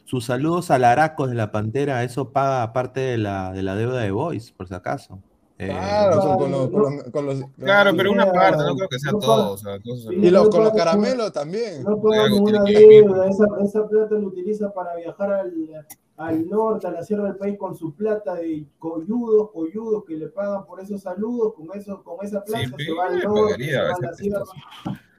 sus 0.05 0.25
saludos 0.25 0.71
al 0.71 0.83
Aracos 0.83 1.29
de 1.29 1.35
la 1.35 1.51
Pantera, 1.51 2.03
eso 2.03 2.31
paga 2.31 2.63
aparte 2.63 2.99
de 2.99 3.17
la, 3.17 3.51
de 3.51 3.63
la 3.63 3.75
deuda 3.75 4.01
de 4.01 4.11
Boys, 4.11 4.51
por 4.51 4.67
si 4.67 4.73
acaso. 4.73 5.19
Eh, 5.59 5.69
claro, 5.69 6.37
con 6.37 6.51
los, 6.51 6.69
con 7.11 7.25
los, 7.25 7.41
claro, 7.57 7.91
pero 7.97 8.11
una 8.11 8.31
parte, 8.31 8.63
no 8.63 8.75
creo 8.75 8.89
que 8.89 8.99
sea 8.99 9.11
todo. 9.13 9.53
O 9.53 9.57
sea, 9.57 9.79
y 10.11 10.29
los, 10.29 10.49
con 10.49 10.63
los 10.63 10.73
caramelos 10.73 11.31
también. 11.31 11.83
No 11.83 11.99
podemos 11.99 12.39
una 12.39 12.63
deuda, 12.63 13.27
esa, 13.27 13.45
esa 13.63 13.87
plata 13.87 14.15
lo 14.15 14.27
utiliza 14.27 14.71
para 14.71 14.95
viajar 14.95 15.33
al, 15.33 15.51
al 16.17 16.49
norte, 16.49 16.87
a 16.87 16.91
la 16.91 17.03
sierra 17.03 17.25
del 17.25 17.35
país 17.35 17.57
con 17.59 17.75
su 17.75 17.93
plata 17.93 18.33
de 18.35 18.65
coyudos, 18.79 19.51
coyudos 19.51 20.03
que 20.03 20.17
le 20.17 20.27
pagan 20.27 20.65
por 20.65 20.81
esos 20.81 21.03
saludos, 21.03 21.53
con 21.53 21.67
eso, 21.77 22.03
con 22.03 22.25
esa 22.25 22.43
plata 22.43 22.75
se 22.75 22.91
va 22.91 23.05
al 23.05 23.19
norte, 23.19 23.63
se 23.63 23.77
va 23.77 23.95
a 23.95 24.01
la 24.01 24.13
sierra. 24.13 24.43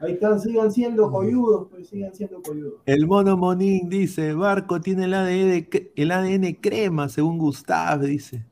Ahí 0.01 0.13
están, 0.13 0.41
sigan 0.41 0.73
siendo 0.73 1.11
coyudos, 1.11 1.69
pues 1.71 1.89
sigan 1.89 2.13
siendo 2.13 2.43
coyudos. 2.43 2.81
El 2.85 3.07
mono 3.07 3.37
Monín 3.37 3.89
dice, 3.89 4.35
Barco 4.35 4.81
tiene 4.81 5.05
el 5.05 5.15
ADN, 5.15 5.69
el 5.95 6.11
ADN 6.11 6.55
crema, 6.61 7.09
según 7.09 7.39
Gustav, 7.39 8.01
dice. 8.01 8.45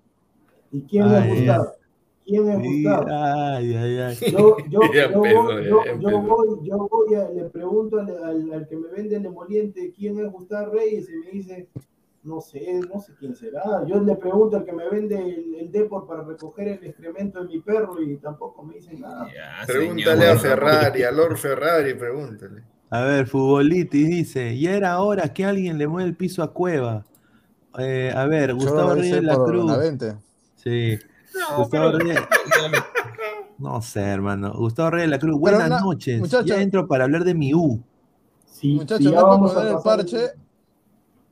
¿Y 0.70 0.82
quién 0.82 1.06
es 1.06 1.28
Gustavo? 1.28 1.72
¿Quién 2.24 2.48
es 2.48 2.59
Gustavo? 2.59 3.06
Ay, 3.11 3.74
ay, 3.74 3.98
ay. 3.98 4.16
Yo, 4.32 4.56
yo, 4.68 4.80
yo, 4.94 5.18
voy, 5.18 5.30
yo, 5.64 5.85
yo, 5.98 6.22
voy, 6.22 6.59
yo 6.62 6.88
voy 6.88 7.14
a, 7.14 7.28
le 7.28 7.44
pregunto 7.46 7.98
al, 7.98 8.24
al, 8.24 8.52
al, 8.52 8.68
que 8.68 8.76
me 8.76 8.88
vende 8.88 9.16
el 9.16 9.26
emoliente 9.26 9.92
quién 9.96 10.18
es 10.20 10.30
Gustavo 10.30 10.72
Reyes 10.72 11.09
y 11.09 11.24
me 11.24 11.30
dice, 11.32 11.68
no 12.26 12.40
sé, 12.40 12.80
no 12.92 13.00
sé 13.00 13.14
quién 13.18 13.34
será. 13.34 13.84
Yo 13.86 14.00
le 14.00 14.16
pregunto 14.16 14.56
al 14.56 14.64
que 14.64 14.72
me 14.72 14.88
vende 14.90 15.16
el, 15.16 15.54
el 15.60 15.70
Depor 15.70 16.06
para 16.06 16.24
recoger 16.24 16.68
el 16.68 16.84
excremento 16.84 17.40
de 17.40 17.46
mi 17.46 17.60
perro 17.60 18.02
y 18.02 18.16
tampoco 18.16 18.64
me 18.64 18.74
dicen 18.74 19.00
nada. 19.00 19.28
pregúntale 19.66 20.28
a 20.28 20.36
Ferrari, 20.36 21.04
a 21.04 21.12
Lord 21.12 21.36
Ferrari, 21.36 21.94
pregúntale. 21.94 22.64
A 22.90 23.02
ver, 23.02 23.26
Futbolitis 23.26 24.08
dice, 24.08 24.58
ya 24.58 24.72
era 24.72 25.00
hora 25.00 25.32
que 25.32 25.44
alguien 25.44 25.78
le 25.78 25.86
mueva 25.86 26.08
el 26.08 26.16
piso 26.16 26.42
a 26.42 26.52
Cueva. 26.52 27.04
Eh, 27.78 28.12
a 28.14 28.26
ver, 28.26 28.54
Gustavo 28.54 28.94
Reyes 28.94 29.16
de 29.16 29.22
la 29.22 29.36
Cruz. 29.36 29.72
Sí. 30.56 30.98
No, 31.34 31.58
Gustavo 31.58 31.98
Reyes. 31.98 32.20
No 33.58 33.80
sé, 33.82 34.00
hermano. 34.00 34.52
Gustavo 34.52 34.90
Reyes 34.90 35.08
de 35.08 35.16
la 35.16 35.18
Cruz, 35.18 35.38
buenas 35.38 35.80
noches. 35.80 36.20
Ya 36.44 36.60
entro 36.60 36.88
para 36.88 37.04
hablar 37.04 37.24
de 37.24 37.34
mi 37.34 37.54
U. 37.54 37.80
Sí, 38.46 38.74
Muchachos, 38.74 39.12
vamos 39.12 39.52
a 39.52 39.54
poner 39.54 39.72
el 39.72 39.82
parche 39.82 40.45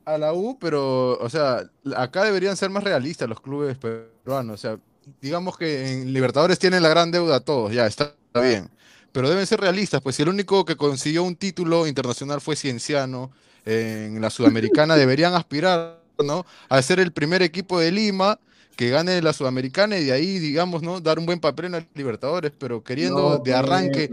a 0.05 0.17
la 0.17 0.33
U, 0.33 0.57
pero, 0.59 1.17
o 1.19 1.29
sea, 1.29 1.69
acá 1.95 2.23
deberían 2.23 2.55
ser 2.55 2.69
más 2.69 2.83
realistas 2.83 3.27
los 3.27 3.41
clubes 3.41 3.77
peruanos. 3.77 4.53
O 4.53 4.57
sea, 4.57 4.79
digamos 5.21 5.57
que 5.57 5.91
en 5.91 6.13
Libertadores 6.13 6.59
tienen 6.59 6.83
la 6.83 6.89
gran 6.89 7.11
deuda 7.11 7.39
todos, 7.39 7.73
ya, 7.73 7.87
está 7.87 8.13
bien. 8.41 8.69
Pero 9.11 9.29
deben 9.29 9.47
ser 9.47 9.61
realistas, 9.61 10.01
pues 10.01 10.15
si 10.15 10.23
el 10.23 10.29
único 10.29 10.65
que 10.65 10.75
consiguió 10.75 11.23
un 11.23 11.35
título 11.35 11.87
internacional 11.87 12.41
fue 12.41 12.55
Cienciano 12.55 13.31
en 13.65 14.21
la 14.21 14.29
Sudamericana, 14.29 14.95
deberían 14.97 15.33
aspirar, 15.33 16.01
¿no? 16.23 16.45
A 16.69 16.81
ser 16.81 16.99
el 16.99 17.11
primer 17.11 17.41
equipo 17.41 17.79
de 17.79 17.91
Lima 17.91 18.39
que 18.75 18.89
gane 18.89 19.21
la 19.21 19.33
Sudamericana 19.33 19.97
y 19.97 20.03
de 20.03 20.11
ahí, 20.11 20.39
digamos, 20.39 20.81
¿no? 20.81 20.99
Dar 20.99 21.17
un 21.17 21.25
buen 21.25 21.39
papel 21.39 21.65
en 21.65 21.71
la 21.71 21.87
Libertadores, 21.93 22.51
pero 22.57 22.83
queriendo 22.83 23.37
de 23.37 23.53
arranque 23.53 24.09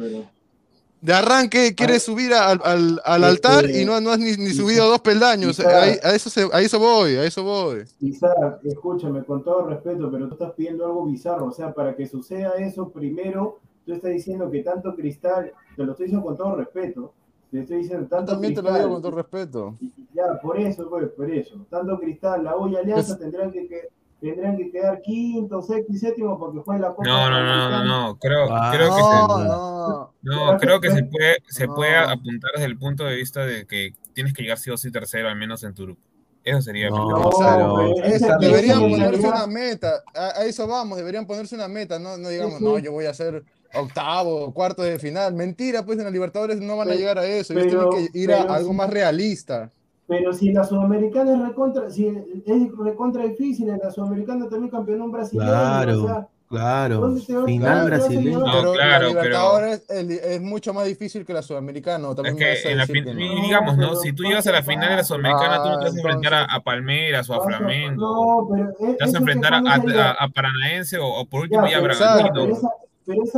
de 1.02 1.12
arranque 1.12 1.74
quiere 1.74 1.98
subir 1.98 2.32
al, 2.32 2.60
al, 2.64 3.00
al 3.04 3.24
altar 3.24 3.68
y 3.68 3.84
no, 3.84 4.00
no 4.00 4.12
has 4.12 4.20
ni, 4.20 4.36
ni 4.36 4.50
subido 4.50 4.88
dos 4.88 5.00
peldaños. 5.00 5.58
a, 5.58 5.88
eso 6.14 6.30
se, 6.30 6.48
a 6.52 6.60
eso 6.60 6.78
voy, 6.78 7.16
a 7.16 7.24
eso 7.24 7.42
voy. 7.42 7.82
Quizá, 7.98 8.32
escúchame, 8.62 9.24
con 9.24 9.42
todo 9.42 9.66
respeto, 9.66 10.10
pero 10.12 10.28
tú 10.28 10.34
estás 10.34 10.52
pidiendo 10.52 10.86
algo 10.86 11.04
bizarro. 11.06 11.46
O 11.46 11.52
sea, 11.52 11.74
para 11.74 11.96
que 11.96 12.06
suceda 12.06 12.52
eso, 12.54 12.88
primero 12.88 13.58
tú 13.84 13.94
estás 13.94 14.12
diciendo 14.12 14.48
que 14.48 14.62
tanto 14.62 14.94
cristal, 14.94 15.52
te 15.76 15.84
lo 15.84 15.90
estoy 15.90 16.06
diciendo 16.06 16.24
con 16.24 16.36
todo 16.36 16.54
respeto, 16.54 17.12
te 17.50 17.60
estoy 17.62 17.78
diciendo 17.78 18.06
tanto 18.06 18.32
También 18.32 18.54
cristal, 18.54 18.72
te 18.72 18.78
lo 18.78 18.84
digo 18.84 18.94
con 18.94 19.02
todo 19.02 19.16
respeto. 19.16 19.74
Ya, 20.14 20.40
por 20.40 20.56
eso, 20.60 20.88
pues, 20.88 21.08
por 21.10 21.28
eso. 21.28 21.66
Tanto 21.68 21.98
cristal, 21.98 22.44
la 22.44 22.54
y 22.70 22.76
Alianza 22.76 23.18
tendrán 23.18 23.50
que, 23.50 23.66
que 23.66 23.88
tendrán 24.22 24.56
que 24.56 24.70
quedar 24.70 25.02
quinto, 25.02 25.60
sexto 25.60 25.92
y 25.92 25.98
séptimo 25.98 26.38
porque 26.38 26.60
fue 26.60 26.78
la 26.78 26.90
Copa. 26.90 27.02
No, 27.04 27.28
no, 27.28 27.42
no, 27.42 27.70
no, 27.70 27.84
no, 27.84 28.18
creo, 28.18 28.46
creo 28.70 28.88
que 28.94 29.02
se, 29.02 29.10
no, 29.10 30.12
no, 30.22 30.58
creo 30.58 30.80
que 30.80 30.90
se 30.90 31.02
puede, 31.04 31.36
se 31.48 31.66
puede 31.66 31.96
apuntar 31.96 32.52
desde 32.54 32.66
el 32.66 32.78
punto 32.78 33.04
de 33.04 33.16
vista 33.16 33.44
de 33.44 33.66
que 33.66 33.94
tienes 34.14 34.32
que 34.32 34.42
llegar 34.42 34.58
sí 34.58 34.70
o 34.70 34.76
sí 34.76 34.90
tercero, 34.92 35.28
al 35.28 35.36
menos 35.36 35.64
en 35.64 35.74
tu 35.74 35.82
grupo. 35.82 36.00
Eso 36.44 36.62
sería. 36.62 36.88
No, 36.90 37.30
pero 37.38 38.38
deberían 38.40 38.80
ponerse 38.80 39.28
una 39.28 39.46
meta. 39.46 40.02
A, 40.14 40.44
eso 40.44 40.66
vamos, 40.66 40.98
deberían 40.98 41.26
ponerse 41.26 41.54
una 41.54 41.68
meta. 41.68 41.98
No, 41.98 42.16
no 42.16 42.28
digamos, 42.28 42.60
no, 42.60 42.78
yo 42.78 42.92
voy 42.92 43.06
a 43.06 43.14
ser 43.14 43.44
octavo, 43.74 44.52
cuarto 44.52 44.82
de 44.82 44.98
final. 44.98 45.34
Mentira, 45.34 45.84
pues 45.84 45.98
en 45.98 46.04
la 46.04 46.10
Libertadores 46.10 46.60
no 46.60 46.76
van 46.76 46.90
a 46.90 46.94
llegar 46.94 47.18
a 47.18 47.26
eso. 47.26 47.52
Ellos 47.54 47.90
tienen 47.90 48.12
que 48.12 48.18
ir 48.18 48.32
a 48.32 48.42
algo 48.42 48.72
más 48.72 48.90
realista. 48.90 49.70
Pero 50.06 50.32
si 50.32 50.52
la 50.52 50.64
Sudamericana 50.64 51.34
es 51.34 51.40
recontra, 51.40 51.90
si 51.90 52.06
es 52.06 52.76
recontra 52.76 53.24
difícil, 53.24 53.68
en 53.68 53.78
la 53.78 53.90
Sudamericana 53.90 54.48
también 54.48 54.70
campeón 54.70 55.10
brasileño. 55.10 55.48
Claro, 55.48 56.02
o 56.02 56.06
sea, 56.06 56.28
claro. 56.48 57.16
Final 57.46 57.86
brasileño. 57.86 58.40
No, 58.40 58.52
pero 58.52 58.72
claro, 58.72 59.04
la 59.04 59.08
Libertadores 59.08 59.84
pero... 59.86 60.00
es, 60.00 60.10
es, 60.10 60.40
mucho 60.42 60.74
más 60.74 60.86
difícil 60.86 61.24
que 61.24 61.32
la 61.32 61.42
Sudamericana. 61.42 62.14
También 62.14 62.36
es 62.42 62.62
que, 62.62 62.72
en 62.72 62.78
la 62.78 62.86
fin, 62.86 63.04
no, 63.04 63.12
digamos, 63.14 63.76
¿no? 63.78 63.94
Si 63.94 64.12
tú 64.12 64.24
llegas 64.24 64.46
a 64.48 64.52
la 64.52 64.62
final 64.62 64.90
de 64.90 64.96
la 64.96 65.04
Sudamericana, 65.04 65.56
ah, 65.56 65.62
tú 65.62 65.68
no 65.68 65.78
te 65.78 65.84
vas 65.84 65.94
a 65.94 65.96
enfrentar 65.96 66.34
a, 66.34 66.44
a 66.44 66.60
Palmeiras 66.60 67.30
o 67.30 67.34
a 67.34 67.44
Flamengo. 67.44 67.96
No, 67.96 68.48
pero 68.50 68.70
es, 68.90 68.98
te 68.98 69.04
vas 69.04 69.14
a 69.14 69.18
enfrentar 69.18 69.54
a, 69.54 69.58
a, 69.58 70.10
a, 70.24 70.28
Paranaense 70.28 70.98
o, 70.98 71.06
o, 71.06 71.24
por 71.26 71.42
último 71.42 71.66
ya, 71.68 71.78
a 71.78 71.80
Bragantino. 71.80 72.58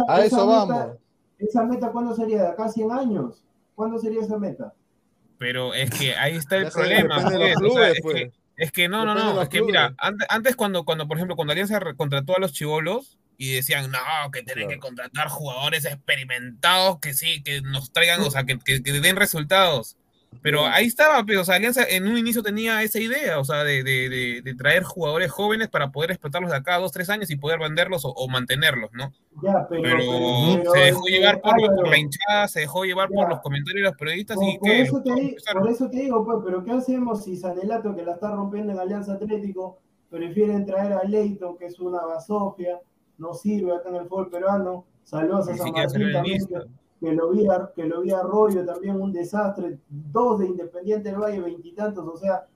A 0.09 0.25
eso 0.25 0.47
vamos. 0.47 0.97
¿Esa 1.39 1.65
meta 1.65 1.93
cuándo 1.93 2.15
sería? 2.15 2.43
¿De 2.43 2.49
acá 2.49 2.65
a 2.65 2.69
100 2.69 2.91
años? 2.91 3.45
¿Cuándo 3.75 3.99
sería 3.99 4.23
esa 4.23 4.39
meta? 4.39 4.73
Pero 5.39 5.75
es 5.75 5.91
que 5.91 6.15
ahí 6.17 6.37
está 6.37 6.57
el 6.57 6.71
problema. 6.71 7.21
Pues, 7.21 7.57
clubes, 7.57 7.57
o 7.57 7.79
sea, 7.79 7.91
es, 7.91 8.01
pues. 8.03 8.15
que, 8.15 8.33
es, 8.57 8.73
que, 8.73 8.89
no, 8.89 9.05
no, 9.05 9.15
no. 9.15 9.43
Es 9.43 9.49
que 9.49 9.63
mira, 9.63 9.95
antes, 9.99 10.27
antes, 10.31 10.57
cuando, 10.57 10.85
cuando, 10.85 11.09
por 11.09 11.17
ejemplo, 11.17 11.37
cuando 11.37 11.53
Alianza 11.53 11.81
contrató 11.97 12.37
a 12.37 12.41
los 12.41 12.53
chivolos 12.53 13.19
y 13.37 13.55
decían, 13.55 13.91
no, 13.91 14.31
que 14.31 14.43
tienen 14.43 14.67
claro. 14.67 14.69
que 14.69 14.79
contratar 14.79 15.29
jugadores 15.29 15.85
experimentados 15.85 17.01
que 17.01 17.15
sí, 17.15 17.43
que 17.43 17.63
nos 17.63 17.93
traigan, 17.93 18.21
o 18.21 18.31
sea, 18.31 18.45
que, 18.45 18.59
que, 18.59 18.83
que 18.83 18.93
den 18.93 19.17
resultados. 19.17 19.97
Pero 20.43 20.67
ahí 20.67 20.87
estaba, 20.87 21.25
pero, 21.25 21.41
o 21.41 21.45
sea, 21.45 21.57
Alianza 21.57 21.85
en 21.89 22.07
un 22.07 22.19
inicio 22.19 22.43
tenía 22.43 22.83
esa 22.83 22.99
idea, 23.01 23.39
o 23.39 23.45
sea, 23.45 23.65
de, 23.65 23.83
de, 23.83 24.09
de, 24.09 24.43
de, 24.43 24.55
traer 24.55 24.83
jugadores 24.83 25.31
jóvenes 25.31 25.69
para 25.69 25.91
poder 25.91 26.11
explotarlos 26.11 26.51
de 26.51 26.57
acá 26.57 26.77
a 26.77 26.79
dos, 26.79 26.93
tres 26.93 27.11
años 27.11 27.31
y 27.31 27.37
poder 27.37 27.59
venderlos 27.59 28.05
o, 28.05 28.11
o 28.11 28.29
mantenerlos, 28.29 28.91
¿no? 28.93 29.13
Ya, 29.43 29.67
pero, 29.69 29.83
pero, 29.83 29.99
pero, 29.99 30.73
se 30.73 30.79
dejó 30.81 31.07
llevar 31.07 31.41
por, 31.41 31.57
por, 31.75 31.89
la 31.89 31.99
hinchada, 31.99 32.49
se 32.49 32.61
dejó 32.61 32.85
llevar 32.85 33.09
ya. 33.11 33.17
por 33.17 33.29
los 33.29 33.41
comentarios 33.41 33.83
de 33.85 33.91
los 33.91 33.99
periodistas 33.99 34.37
por, 34.37 34.49
y 34.49 34.59
por 34.59 34.69
que... 34.69 34.81
Eso 34.83 35.03
te, 35.03 35.37
por 35.53 35.71
eso 35.71 35.91
te 35.91 35.97
digo, 35.97 36.25
pues, 36.25 36.39
pero 36.45 36.65
¿qué 36.65 36.73
hacemos 36.73 37.25
si 37.25 37.37
Sanelato, 37.37 37.95
que 37.95 38.03
la 38.03 38.15
está 38.15 38.31
rompiendo 38.31 38.73
en 38.73 38.79
Alianza 38.79 39.15
Atlético, 39.15 39.79
prefieren 40.11 40.65
traer 40.67 40.93
a 40.93 41.05
Leighton, 41.05 41.57
que 41.59 41.67
es 41.67 41.81
una 41.81 42.05
basofia, 42.05 42.81
no 43.19 43.35
sirve 43.35 43.75
acá 43.75 43.89
en 43.89 43.97
el 43.97 44.07
fútbol 44.07 44.31
peruano, 44.31 44.85
saludos 45.05 45.49
a 45.49 45.57
San 45.57 45.73
Martín 45.73 46.13
también, 46.13 46.47
que 46.47 46.55
lo 47.01 47.31
vi 47.31 47.47
a, 47.49 47.71
que 47.75 47.85
lo 47.85 48.01
vi 48.01 48.11
a 48.11 48.21
Arroyo 48.21 48.65
también 48.65 49.01
un 49.01 49.13
desastre, 49.13 49.79
dos 49.89 50.39
de 50.39 50.47
Independiente 50.47 51.11
del 51.11 51.21
Valle, 51.21 51.41
veintitantos, 51.41 52.07
o 52.07 52.17
sea, 52.17 52.47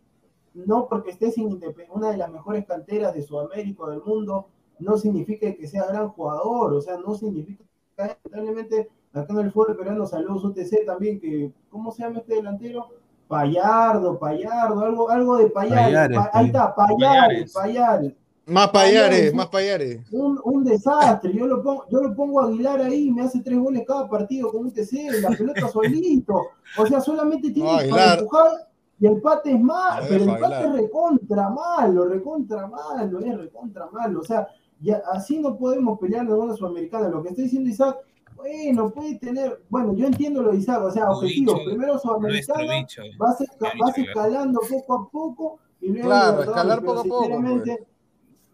no 0.54 0.88
porque 0.88 1.10
estés 1.10 1.36
en 1.38 1.60
una 1.90 2.10
de 2.10 2.16
las 2.16 2.30
mejores 2.30 2.66
canteras 2.66 3.14
de 3.14 3.22
Sudamérica 3.22 3.86
del 3.86 4.02
mundo, 4.02 4.48
no 4.78 4.96
significa 4.96 5.52
que 5.54 5.66
sea 5.66 5.86
gran 5.86 6.08
jugador, 6.08 6.74
o 6.74 6.80
sea, 6.80 6.96
no 6.98 7.14
significa 7.14 7.64
lamentablemente 7.96 8.88
acá 9.12 9.32
en 9.32 9.38
el 9.40 9.52
fútbol 9.52 9.76
peruano 9.76 10.06
saludos 10.06 10.44
UTC 10.44 10.84
también, 10.86 11.20
que, 11.20 11.52
¿cómo 11.68 11.90
se 11.90 12.02
llama 12.02 12.20
este 12.20 12.34
delantero? 12.34 12.86
Payardo, 13.26 14.18
Payardo, 14.18 14.80
algo, 14.80 15.10
algo 15.10 15.36
de 15.36 15.50
Payares, 15.50 15.84
Payares 15.84 16.18
pa, 16.18 16.30
ahí 16.32 16.46
está, 16.46 16.74
Payares, 16.74 17.52
Payares. 17.52 18.14
Más 18.48 18.70
Payares, 18.70 19.34
más 19.34 19.48
Payares. 19.48 20.00
Un, 20.10 20.40
un, 20.42 20.64
desastre. 20.64 21.34
Yo 21.34 21.46
lo, 21.46 21.62
pongo, 21.62 21.84
yo 21.90 22.00
lo 22.00 22.14
pongo 22.14 22.40
a 22.40 22.46
Aguilar 22.46 22.80
ahí 22.80 23.10
me 23.10 23.22
hace 23.22 23.40
tres 23.40 23.58
goles 23.58 23.84
cada 23.86 24.08
partido 24.08 24.50
con 24.50 24.62
un 24.62 24.72
TC, 24.72 25.20
la 25.20 25.30
pelota 25.30 25.68
solito. 25.72 26.48
O 26.78 26.86
sea, 26.86 27.00
solamente 27.00 27.50
tiene 27.50 27.70
no, 27.70 27.90
para 27.90 28.14
empujar 28.14 28.68
y 29.00 29.06
el 29.06 29.20
pate 29.20 29.52
es 29.52 29.60
mal, 29.60 30.02
pero 30.08 30.24
el 30.24 30.40
pate 30.40 30.64
es 30.64 30.72
recontra 30.72 31.50
malo, 31.50 32.06
recontra 32.06 32.66
malo, 32.66 33.20
es 33.20 33.36
recontra 33.36 33.86
malo. 33.92 34.20
O 34.20 34.24
sea, 34.24 34.48
ya, 34.80 35.02
así 35.12 35.38
no 35.38 35.56
podemos 35.56 35.98
pelear 35.98 36.24
en 36.24 36.32
una 36.32 36.56
sudamericana. 36.56 37.08
Lo 37.08 37.22
que 37.22 37.28
está 37.28 37.42
diciendo 37.42 37.68
Isaac, 37.68 37.98
bueno, 38.34 38.90
puede 38.90 39.16
tener, 39.16 39.60
bueno, 39.68 39.94
yo 39.94 40.06
entiendo 40.06 40.42
lo 40.42 40.52
de 40.52 40.58
Isaac, 40.58 40.82
o 40.82 40.90
sea, 40.90 41.10
objetivo, 41.10 41.64
primero 41.66 41.98
sudamericana, 41.98 42.86
vas, 43.18 43.44
vas 43.78 43.98
escalando 43.98 44.60
poco 44.68 44.94
a 44.94 45.08
poco 45.10 45.58
y 45.80 45.88
luego 45.90 46.08
claro, 46.08 46.42
escalar 46.42 46.82
poco 46.82 47.00
a 47.00 47.04
poco. 47.04 47.40
Pues. 47.40 47.78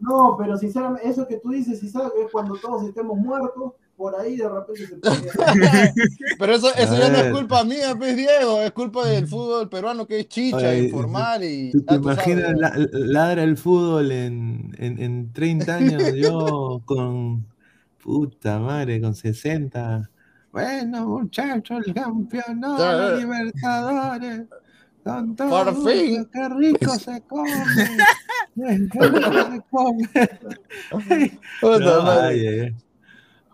No, 0.05 0.37
pero 0.38 0.59
sinceramente, 0.59 1.09
eso 1.09 1.27
que 1.27 1.38
tú 1.38 1.51
dices, 1.51 1.83
Isaac, 1.83 2.12
es 2.23 2.31
cuando 2.31 2.57
todos 2.57 2.85
estemos 2.85 3.17
muertos, 3.17 3.73
por 3.97 4.14
ahí 4.21 4.37
de 4.37 4.49
repente 4.49 4.87
se 4.87 4.97
puede... 4.97 5.93
Pero 6.38 6.55
eso, 6.55 6.69
eso 6.77 6.99
ya 6.99 7.09
no 7.09 7.19
es 7.19 7.33
culpa 7.33 7.64
mía, 7.64 7.95
pues 7.97 8.17
Diego, 8.17 8.61
es 8.61 8.73
culpa 8.73 9.07
del 9.07 9.27
fútbol 9.27 9.69
peruano 9.69 10.07
que 10.07 10.21
es 10.21 10.29
chicha, 10.29 10.57
Oye, 10.57 10.85
informal 10.85 11.45
y. 11.45 11.71
¿Tú 11.71 11.83
te 11.83 11.95
imaginas 11.95 12.53
la, 12.59 12.73
ladra 12.93 13.45
el 13.45 13.57
fútbol 13.57 14.12
en, 14.12 14.75
en, 14.79 15.01
en 15.01 15.33
30 15.33 15.75
años? 15.75 16.03
yo 16.14 16.83
con 16.85 17.47
puta 18.03 18.59
madre, 18.59 19.01
con 19.01 19.14
60. 19.14 20.11
Bueno, 20.53 21.07
muchachos, 21.07 21.83
el 21.87 21.95
campeonato, 21.95 23.11
los 23.11 23.21
Libertadores. 23.21 24.43
Por 25.05 25.85
fin. 25.85 26.29
Qué 26.33 26.49
rico 26.49 26.95
se 26.99 27.23
come. 27.29 27.51
qué 28.57 29.01
rico 29.01 29.43
se 29.51 29.62
come. 29.71 30.09
no, 31.62 32.11
ay, 32.11 32.47
ay. 32.47 32.77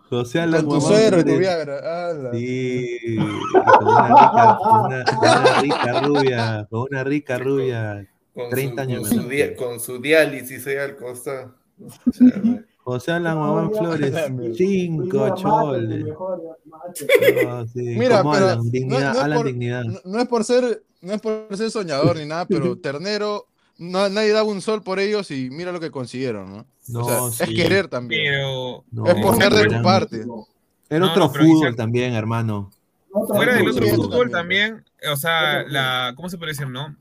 José 0.09 0.41
Alan 0.41 0.65
Con 0.65 0.79
tu 0.79 0.87
suero 0.87 1.19
y 1.21 1.23
tu 1.23 1.37
Viagra. 1.37 2.31
Sí, 2.33 3.17
con 3.53 3.87
una 3.87 4.07
rica, 4.07 4.57
con 4.59 4.85
una, 4.85 5.61
rica 5.61 6.01
rubia, 6.01 6.67
con 6.69 6.81
una 6.89 7.03
rica 7.05 7.37
rubia, 7.37 8.07
con 8.33 8.49
30 8.49 8.83
su, 8.83 8.89
años 8.89 9.07
con 9.07 9.21
su, 9.21 9.29
dia, 9.29 9.55
con 9.55 9.79
su, 9.79 10.01
diálisis 10.01 10.67
ahí 10.67 10.75
al 10.75 10.97
costado. 10.97 11.55
José 12.83 13.11
Alan 13.11 13.37
Guamán 13.37 13.71
Flores, 13.71 14.13
5 14.57 15.35
choles. 15.35 16.05
No, 16.05 17.67
sí. 17.67 17.79
Mira, 17.97 18.23
pero 18.23 18.31
Alan, 18.31 18.71
dignidad, 18.71 19.13
no, 19.13 19.27
no, 19.27 19.33
es 19.33 19.37
por, 19.37 19.45
dignidad. 19.45 19.83
no, 20.03 20.19
es 20.19 20.27
por, 20.27 20.43
ser, 20.43 20.83
no 21.01 21.13
es 21.13 21.21
por 21.21 21.55
ser 21.55 21.71
soñador 21.71 22.17
ni 22.17 22.25
nada, 22.25 22.45
pero 22.45 22.75
Ternero 22.81 23.45
no, 23.77 24.09
nadie 24.09 24.31
daba 24.31 24.47
un 24.49 24.61
sol 24.61 24.83
por 24.83 24.99
ellos 24.99 25.31
y 25.31 25.49
mira 25.49 25.71
lo 25.71 25.79
que 25.79 25.91
consiguieron, 25.91 26.51
¿no? 26.51 26.65
no 26.87 26.99
o 27.01 27.31
sea, 27.31 27.47
sí. 27.47 27.53
Es 27.53 27.63
querer 27.63 27.87
también. 27.87 28.33
Pero... 28.33 28.83
No, 28.91 29.05
es 29.05 29.15
poner 29.15 29.53
de 29.53 29.65
tu 29.67 29.81
parte. 29.81 30.25
Era 30.89 31.05
otro 31.05 31.29
fútbol 31.29 31.57
Isaac, 31.57 31.75
también, 31.75 32.13
hermano. 32.13 32.71
Fuera 33.27 33.55
del 33.55 33.69
otro 33.69 33.87
fútbol 33.87 34.29
también, 34.29 34.83
o 35.11 35.15
sea, 35.15 35.63
la, 35.63 36.13
¿cómo 36.15 36.29
se 36.29 36.37
puede 36.37 36.51
decir, 36.51 36.67
no? 36.67 36.95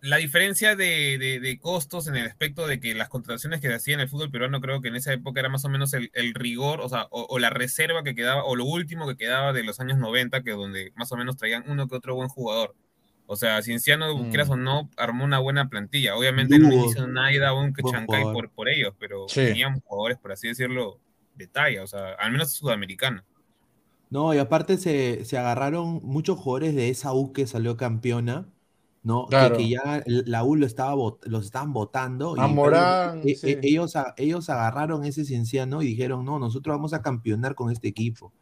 La 0.00 0.16
diferencia 0.16 0.76
de, 0.76 1.58
costos 1.60 2.06
en 2.06 2.16
el 2.16 2.26
aspecto 2.26 2.66
de 2.66 2.80
que 2.80 2.94
las 2.94 3.08
contrataciones 3.08 3.60
que 3.60 3.68
se 3.68 3.74
hacían 3.74 4.00
en 4.00 4.04
el 4.04 4.08
fútbol 4.08 4.30
peruano, 4.30 4.60
creo 4.60 4.80
que 4.80 4.88
en 4.88 4.96
esa 4.96 5.12
época 5.12 5.40
era 5.40 5.48
más 5.48 5.64
o 5.64 5.68
menos 5.68 5.92
el, 5.94 6.34
rigor, 6.34 6.80
o 6.80 6.88
sea, 6.88 7.06
o, 7.10 7.38
la 7.38 7.50
reserva 7.50 8.04
que 8.04 8.14
quedaba, 8.14 8.44
o 8.44 8.56
lo 8.56 8.64
último 8.64 9.06
que 9.08 9.16
quedaba 9.16 9.52
de 9.52 9.64
los 9.64 9.80
años 9.80 9.98
90, 9.98 10.42
que 10.42 10.52
donde 10.52 10.92
más 10.94 11.10
o 11.12 11.16
menos 11.16 11.36
traían 11.36 11.64
uno 11.68 11.88
que 11.88 11.96
otro 11.96 12.14
buen 12.14 12.28
jugador. 12.28 12.74
O 13.26 13.36
sea, 13.36 13.60
Cienciano, 13.62 14.16
mm. 14.16 14.28
quieras 14.30 14.48
o 14.48 14.56
no, 14.56 14.88
armó 14.96 15.24
una 15.24 15.38
buena 15.38 15.68
plantilla. 15.68 16.16
Obviamente 16.16 16.58
no 16.58 16.86
hizo 16.86 17.06
nada 17.06 17.48
aún 17.48 17.74
que 17.74 17.82
Chancay 17.82 18.22
por, 18.22 18.50
por 18.50 18.68
ellos, 18.68 18.94
pero 18.98 19.26
tenían 19.26 19.80
jugadores, 19.80 20.18
por 20.18 20.32
así 20.32 20.48
decirlo, 20.48 20.98
de 21.34 21.46
talla, 21.46 21.82
o 21.82 21.86
sea, 21.86 22.14
al 22.14 22.32
menos 22.32 22.52
sudamericano. 22.52 23.22
No, 24.10 24.32
y 24.32 24.38
aparte 24.38 24.78
se, 24.78 25.26
se 25.26 25.36
agarraron 25.36 26.00
muchos 26.02 26.38
jugadores 26.38 26.74
de 26.74 26.88
esa 26.88 27.12
U 27.12 27.34
que 27.34 27.46
salió 27.46 27.76
campeona 27.76 28.48
¿no? 29.02 29.26
Que, 29.26 29.68
ya 29.68 30.02
la 30.06 30.44
U 30.44 30.56
lo 30.56 30.66
estaba 30.66 30.94
los 31.22 31.44
estaban 31.44 31.72
votando. 31.72 32.34
A 32.38 32.46
Morán, 32.46 33.22
e, 33.24 33.36
e, 33.42 33.60
ellos, 33.62 33.94
ellos 34.16 34.50
agarraron 34.50 35.04
ese 35.04 35.24
cienciano 35.24 35.82
y 35.82 35.86
dijeron, 35.86 36.24
no, 36.24 36.38
nosotros 36.38 36.76
vamos 36.76 36.92
a 36.92 37.02
campeonar 37.02 37.54
con 37.54 37.70
este 37.70 37.88
equipo. 37.88 38.32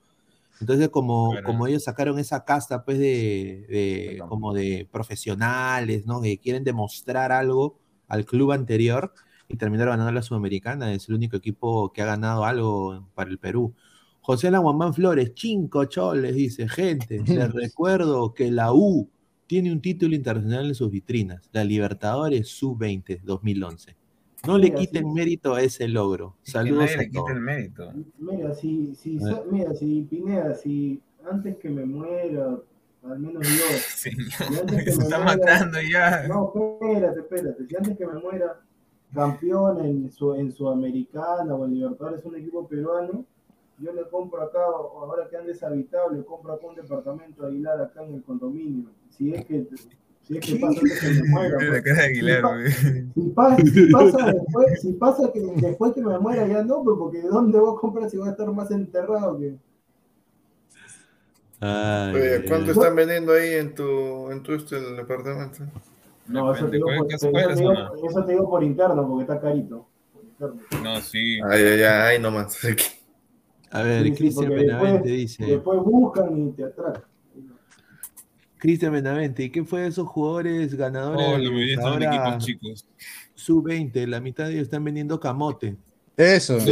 Entonces, 0.61 0.89
como, 0.89 1.35
como 1.45 1.67
ellos 1.67 1.85
sacaron 1.85 2.19
esa 2.19 2.45
casta, 2.45 2.85
pues, 2.85 2.99
de, 2.99 4.23
como 4.29 4.55
de 4.55 4.89
profesionales, 4.91 6.07
¿no? 6.07 6.23
Que 6.23 6.39
quieren 6.39 6.65
demostrar 6.65 7.31
algo 7.31 7.79
al 8.09 8.25
club 8.25 8.53
anterior 8.53 9.13
y 9.49 9.57
terminaron 9.57 9.93
ganando 9.93 10.13
la 10.13 10.23
Sudamericana. 10.23 10.93
Es 10.93 11.09
el 11.09 11.17
único 11.17 11.37
equipo 11.37 11.93
que 11.93 12.03
ha 12.03 12.07
ganado 12.07 12.45
algo 12.45 13.07
para 13.15 13.31
el 13.31 13.39
Perú. 13.39 13.75
José 14.23 14.51
Laguamán 14.51 14.95
Flores, 14.95 15.33
cinco 15.37 15.85
choles, 15.85 16.35
dice, 16.35 16.69
gente, 16.69 17.23
les 17.25 17.53
recuerdo 17.53 18.35
que 18.35 18.51
la 18.51 18.73
U 18.73 19.09
tiene 19.47 19.73
un 19.73 19.81
título 19.81 20.15
internacional 20.15 20.67
en 20.67 20.75
sus 20.75 20.91
vitrinas, 20.91 21.49
la 21.53 21.65
Libertadores 21.65 22.49
Sub-20 22.49 23.21
2011. 23.23 23.97
No 24.47 24.59
le 24.59 24.73
quiten 24.73 25.13
mérito 25.13 25.55
a 25.55 25.63
ese 25.63 25.89
logro. 25.89 26.37
Saludos 26.43 26.91
a 26.97 27.11
todos. 27.13 27.35
mérito. 27.35 27.93
Mira, 28.19 28.55
si, 28.55 28.95
si, 28.95 29.19
mira, 29.51 29.75
si 29.75 30.03
Pineda, 30.03 30.55
si 30.55 31.01
antes 31.29 31.57
que 31.57 31.69
me 31.69 31.85
muera, 31.85 32.57
al 33.03 33.19
menos 33.19 33.47
yo. 33.47 33.65
Señor, 33.97 34.71
se 34.71 34.91
está 34.91 35.19
matando 35.19 35.79
ya. 35.91 36.29
No, 36.29 36.53
espérate, 36.55 37.21
espérate. 37.21 37.67
Si 37.67 37.77
antes 37.77 37.97
que 37.97 38.07
me 38.07 38.21
muera, 38.21 38.61
campeón 39.13 39.85
en, 39.85 40.13
su, 40.13 40.35
en 40.35 40.53
Sudamericana 40.53 41.55
o 41.55 41.65
en 41.65 41.75
Libertadores, 41.75 42.25
un 42.25 42.37
equipo 42.37 42.69
peruano, 42.69 43.25
yo 43.79 43.93
le 43.93 44.09
compro 44.09 44.43
acá, 44.43 44.61
ahora 44.65 45.29
que 45.29 45.37
han 45.37 45.47
deshabitado, 45.47 46.11
le 46.11 46.25
compro 46.25 46.55
acá 46.55 46.67
un 46.67 46.77
departamento 46.77 47.43
de 47.43 47.49
Aguilar 47.49 47.81
acá 47.81 48.03
en 48.05 48.15
el 48.15 48.23
condominio. 48.23 48.89
Si 49.11 49.35
es 49.35 49.45
que, 49.45 49.67
si 50.23 50.39
es 50.39 50.47
que 50.47 50.57
pasa 50.57 50.81
que 50.81 51.23
me 51.23 51.29
muera. 51.29 51.59
Pues. 51.59 52.77
si, 53.73 53.87
pasa 53.93 54.33
después, 54.33 54.81
si 54.81 54.93
pasa 54.95 55.33
que 55.33 55.41
después 55.41 55.93
que 55.93 56.01
me 56.01 56.19
muera 56.19 56.47
ya 56.47 56.63
no, 56.63 56.83
pues 56.83 56.97
porque 56.99 57.23
¿de 57.23 57.29
dónde 57.29 57.59
vos 57.59 57.79
compras 57.79 58.11
si 58.11 58.17
voy 58.17 58.29
a 58.29 58.31
estar 58.33 58.51
más 58.51 58.71
enterrado 58.71 59.39
que. 59.39 59.57
Oye, 61.61 62.45
¿cuánto 62.49 62.73
están 62.73 62.97
vendiendo 62.97 63.33
ahí 63.33 63.55
en 63.55 63.75
tu, 63.75 64.31
en 64.31 64.43
tu 64.43 64.55
este, 64.55 64.77
el 64.79 64.97
departamento? 64.97 65.65
No, 66.29 66.53
eso 66.53 66.67
te, 66.67 66.77
digo 66.77 66.89
por, 66.99 67.13
eso, 67.13 67.31
te 67.31 67.55
digo, 67.55 67.73
eso 68.09 68.25
te 68.25 68.33
digo 68.33 68.51
por 68.51 68.65
interno, 68.65 69.07
porque 69.07 69.23
está 69.23 69.41
carito. 69.41 69.87
No, 70.83 71.01
sí. 71.01 71.39
Ay, 71.49 71.63
ay, 71.63 71.83
ay, 71.83 72.19
no 72.19 72.31
más. 72.31 72.59
A 73.71 73.83
ver, 73.83 74.15
Cristian 74.15 74.51
Benavente 74.51 75.09
dice. 75.09 75.45
Después 75.45 75.81
buscan 75.83 76.49
y 76.49 76.53
te 76.53 76.65
atracan. 76.65 77.03
Cristian 78.59 78.93
Benavente, 78.93 79.45
¿y 79.45 79.51
qué 79.51 79.65
fue 79.65 79.83
de 79.83 79.89
esos 79.89 80.09
jugadores 80.09 80.75
ganadores? 80.75 81.79
Oh, 81.79 81.87
ahora, 81.87 82.39
chicos. 82.39 82.87
Sub-20, 83.35 84.07
la 84.07 84.21
mitad 84.21 84.47
de 84.47 84.53
ellos 84.53 84.63
están 84.65 84.83
vendiendo 84.83 85.21
camote. 85.21 85.77
Eso. 86.17 86.57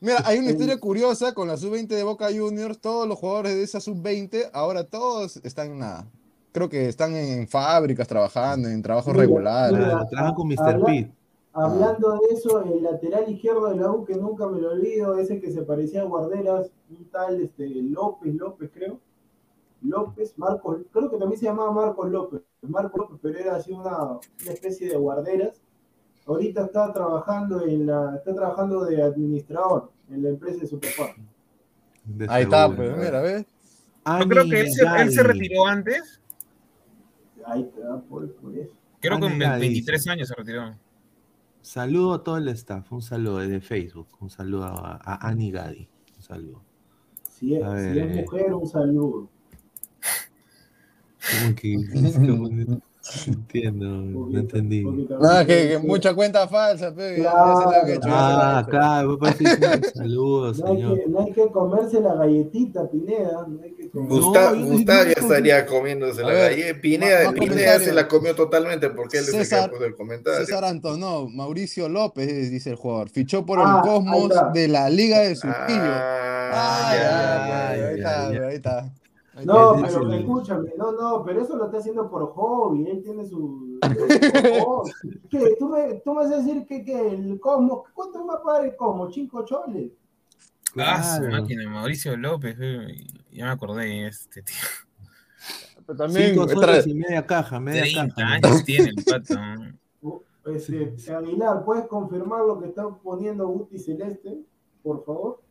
mira, 0.00 0.22
hay 0.24 0.38
una 0.38 0.50
historia 0.50 0.80
curiosa 0.80 1.34
con 1.34 1.46
la 1.48 1.58
Sub-20 1.58 1.88
de 1.88 2.02
Boca 2.02 2.28
Juniors. 2.34 2.80
Todos 2.80 3.06
los 3.06 3.18
jugadores 3.18 3.54
de 3.54 3.62
esa 3.62 3.80
Sub-20, 3.80 4.48
ahora 4.52 4.84
todos 4.84 5.36
están 5.44 5.72
en 5.72 5.78
nada. 5.80 6.06
Creo 6.52 6.70
que 6.70 6.88
están 6.88 7.14
en 7.14 7.46
fábricas 7.46 8.08
trabajando, 8.08 8.68
en 8.68 8.82
trabajos 8.82 9.14
regulares. 9.14 9.78
trabajan 10.10 10.34
con 10.34 10.48
Mr. 10.48 10.84
Pitt. 10.86 11.10
Hablando 11.54 12.12
de 12.12 12.34
eso, 12.34 12.62
el 12.62 12.82
lateral 12.82 13.30
izquierdo 13.30 13.68
de 13.68 13.76
la 13.76 13.90
U, 13.90 14.04
que 14.04 14.14
nunca 14.14 14.46
me 14.46 14.60
lo 14.60 14.70
olvido, 14.70 15.18
ese 15.18 15.38
que 15.38 15.50
se 15.52 15.62
parecía 15.62 16.00
a 16.00 16.06
Guarderas, 16.06 16.70
un 16.88 17.04
tal 17.10 17.40
este, 17.42 17.68
López, 17.68 18.34
López 18.34 18.70
creo. 18.72 18.98
López, 19.82 20.38
Marcos, 20.38 20.78
creo 20.92 21.10
que 21.10 21.18
también 21.18 21.38
se 21.38 21.46
llamaba 21.46 21.72
Marcos 21.72 22.10
López. 22.10 22.42
Marcos 22.62 23.00
López, 23.00 23.18
pero 23.20 23.38
era 23.38 23.56
así 23.56 23.72
una, 23.72 24.18
especie 24.48 24.88
de 24.88 24.96
Guarderas. 24.96 25.60
Ahorita 26.26 26.66
está 26.66 26.92
trabajando 26.92 27.66
en 27.66 27.86
la, 27.86 28.14
está 28.16 28.34
trabajando 28.34 28.84
de 28.84 29.02
administrador 29.02 29.90
en 30.08 30.22
la 30.22 30.28
empresa 30.30 30.60
de 30.60 30.68
Superfar. 30.68 31.14
Ahí 32.28 32.44
está, 32.44 32.74
pues, 32.74 32.96
mira, 32.96 33.20
¿ves? 33.20 33.44
Yo 34.20 34.28
creo 34.28 34.44
que 34.48 34.60
él 34.60 34.72
se, 34.72 34.84
él 34.84 35.12
se, 35.12 35.22
retiró 35.22 35.66
antes. 35.66 36.20
Ahí 37.44 37.62
está, 37.62 38.00
por, 38.00 38.24
eso. 38.24 38.72
Creo 39.00 39.20
que 39.20 39.26
en 39.26 39.38
23 39.38 40.06
años 40.08 40.28
se 40.28 40.34
retiró. 40.34 40.72
Saludo 41.62 42.14
a 42.14 42.24
todo 42.24 42.36
el 42.38 42.48
staff, 42.48 42.92
un 42.92 43.02
saludo 43.02 43.38
desde 43.38 43.60
Facebook, 43.60 44.08
un 44.20 44.30
saludo 44.30 44.64
a, 44.64 45.00
a 45.02 45.28
Ani 45.28 45.50
Gadi, 45.52 45.88
un 46.16 46.22
saludo. 46.22 46.62
Si 47.30 47.54
es, 47.54 47.62
si 47.62 47.98
es 47.98 48.16
mujer, 48.16 48.52
un 48.52 48.68
saludo. 48.68 49.28
¿Cómo 51.40 51.54
que, 51.54 51.76
no 51.76 52.82
entiendo, 53.26 53.86
no 53.86 54.38
entendí. 54.38 54.84
Ah, 55.20 55.44
que, 55.44 55.68
que, 55.70 55.78
mucha 55.78 56.14
cuenta 56.14 56.46
falsa, 56.46 56.94
pe, 56.94 57.16
claro. 57.16 58.00
Ah, 58.04 58.66
claro, 58.68 59.18
saludos, 59.94 60.60
no 60.60 60.66
señor. 60.68 60.92
Hay 60.92 60.98
que, 60.98 61.08
no 61.08 61.20
hay 61.20 61.32
que 61.32 61.50
comerse 61.50 62.00
la 62.00 62.14
galletita, 62.14 62.88
Pineda. 62.88 63.46
No 63.48 63.60
hay 63.62 63.72
que 63.72 63.81
Gustavo, 63.92 64.56
no, 64.56 64.78
ya 64.80 65.02
estaría 65.02 65.66
comiéndose 65.66 66.22
la 66.22 66.32
galleta. 66.32 66.80
Pineda, 66.80 67.32
Pineda 67.32 67.78
se 67.78 67.92
la 67.92 68.08
comió 68.08 68.34
totalmente 68.34 68.88
porque 68.88 69.18
él 69.18 69.24
César, 69.24 69.70
le 69.78 69.86
el 69.86 69.94
comentario. 69.94 70.46
César 70.46 70.64
Antonó, 70.64 71.28
Mauricio 71.28 71.90
López, 71.90 72.50
dice 72.50 72.70
el 72.70 72.76
jugador, 72.76 73.10
fichó 73.10 73.44
por 73.44 73.58
ah, 73.60 73.82
el 73.84 73.88
Cosmos 73.88 74.32
de 74.54 74.68
la 74.68 74.88
Liga 74.88 75.20
de 75.20 75.36
Surquillo. 75.36 75.92
Ah, 76.54 76.88
ay, 76.90 76.98
ay, 77.02 77.80
ay, 77.80 77.80
ahí 77.82 77.96
está, 77.96 78.26
ahí 78.28 78.54
está. 78.54 78.92
No, 79.44 79.74
pero 79.80 80.12
escúchame, 80.12 80.70
no, 80.76 80.92
no, 80.92 81.24
pero 81.24 81.42
eso 81.42 81.56
lo 81.56 81.66
está 81.66 81.78
haciendo 81.78 82.10
por 82.10 82.32
hobby, 82.32 82.86
él 82.86 83.02
tiene 83.02 83.26
su... 83.26 83.78
¿Qué? 85.30 85.56
¿Tú 85.58 85.68
me, 85.68 85.94
¿Tú 86.04 86.14
me 86.14 86.22
vas 86.22 86.32
a 86.32 86.36
decir 86.36 86.66
que, 86.66 86.84
que 86.84 87.08
el 87.08 87.40
Cosmos, 87.40 87.84
¿cuánto 87.94 88.26
va 88.26 88.34
a 88.34 88.42
pagar 88.42 88.64
el 88.66 88.76
Cosmos? 88.76 89.14
¿Cinco 89.14 89.44
choles? 89.44 89.90
Ah, 90.76 91.18
su 91.18 91.28
máquina, 91.28 91.68
Mauricio 91.68 92.16
López, 92.16 92.56
ya 93.32 93.46
me 93.46 93.50
acordé 93.52 93.84
de 93.86 94.06
este 94.06 94.42
tío. 94.42 94.56
Pero 95.86 95.98
también, 95.98 96.30
Cinco 96.30 96.48
soles 96.48 96.86
y 96.86 96.94
media 96.94 97.26
caja, 97.26 97.58
media 97.58 97.82
30 97.82 98.14
caja. 98.14 98.32
años 98.34 98.64
tiene 98.64 98.90
el 98.90 99.04
pato. 99.04 99.34
Este, 100.44 101.14
Aguilar, 101.14 101.64
¿puedes 101.64 101.86
confirmar 101.86 102.40
lo 102.40 102.60
que 102.60 102.66
está 102.68 102.88
poniendo 102.88 103.46
Guti 103.46 103.78
Celeste, 103.78 104.40
por 104.82 105.04
favor? 105.04 105.42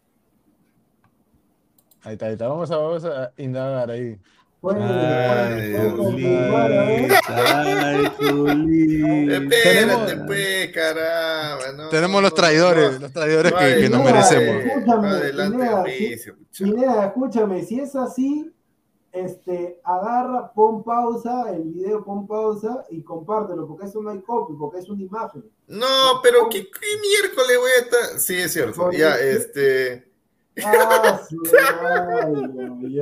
Ahí 2.01 2.13
está, 2.13 2.25
ahí 2.27 2.33
está. 2.33 2.47
Vamos 2.47 2.71
a, 2.71 2.77
vamos 2.77 3.05
a 3.05 3.31
indagar 3.37 3.89
ahí. 3.91 4.19
Ay, 4.63 5.76
Espérate, 9.32 10.17
pues, 10.28 10.71
caramba. 10.71 11.89
tenemos 11.89 12.21
los 12.21 12.34
traidores, 12.36 13.02
los 13.02 13.12
traidores 13.12 13.54
que, 13.54 13.89
nos 13.89 14.04
merecemos. 14.04 14.63
Escúchame, 14.63 15.08
Adelante, 15.08 16.21
Pineda, 16.56 17.06
escúchame, 17.08 17.63
si 17.63 17.80
es 17.80 17.95
así, 17.95 18.54
este, 19.12 19.80
agarra, 19.84 20.54
pon 20.54 20.84
pausa, 20.84 21.52
el 21.56 21.63
video 21.63 22.04
pon 22.04 22.28
pausa 22.28 22.86
y 22.91 23.02
compártelo, 23.02 23.67
porque 23.67 23.88
eso 23.88 24.00
no 24.04 24.12
hay 24.12 24.21
copy, 24.21 24.54
porque 24.60 24.78
es 24.78 24.89
una 24.89 25.02
imagen. 25.02 25.43
No, 25.67 26.21
pero 26.21 26.47
¿qué, 26.50 26.69
miércoles 27.02 27.58
voy 27.58 27.72
a 27.72 27.80
estar? 27.80 28.20
Sí, 28.20 28.36
es 28.36 28.53
cierto. 28.53 28.91
ya, 28.91 29.18
este. 29.18 30.11
Ah, 30.64 31.20
sí, 31.30 31.38
ay, 31.47 32.36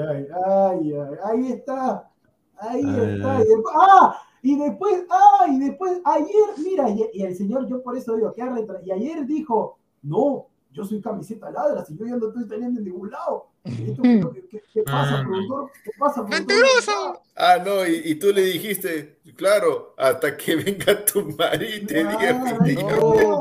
ay, 0.05 0.27
ay, 0.45 0.93
ay, 0.93 1.17
ahí 1.23 1.51
está, 1.51 2.09
ahí 2.57 2.83
está. 2.83 3.41
Y 3.41 3.45
después, 3.45 3.73
ah, 3.73 4.15
y 4.41 4.55
después, 4.57 5.03
ah, 5.09 5.45
y 5.49 5.59
después, 5.59 6.01
ayer, 6.05 6.49
mira, 6.63 6.89
y, 6.89 7.23
el 7.23 7.35
señor, 7.35 7.67
yo 7.67 7.81
por 7.81 7.97
eso 7.97 8.15
digo, 8.15 8.31
que 8.33 8.41
y 8.85 8.91
ayer 8.91 9.25
dijo, 9.25 9.77
no, 10.03 10.47
yo 10.71 10.85
soy 10.85 11.01
camiseta 11.01 11.51
ladra, 11.51 11.83
si 11.83 11.97
yo 11.97 12.05
ya 12.05 12.15
no 12.15 12.27
estoy 12.27 12.47
teniendo 12.47 12.79
en 12.79 12.85
ningún 12.85 13.11
lado. 13.11 13.48
¿Qué, 13.63 14.61
qué, 14.73 14.83
pasa, 14.83 15.19
ah, 15.19 15.23
productor? 15.23 15.71
¿Qué 15.83 15.91
pasa, 15.97 16.23
¡Mentiroso! 16.23 17.21
Ah, 17.35 17.57
no, 17.63 17.85
y, 17.85 18.01
y, 18.05 18.15
tú 18.15 18.31
le 18.33 18.41
dijiste, 18.41 19.19
claro, 19.35 19.93
hasta 19.97 20.35
que 20.35 20.55
venga 20.55 21.05
tu 21.05 21.23
marido 21.37 21.75
y 21.75 21.85
te 21.85 21.99
diga 21.99 22.43
ahí 22.43 22.71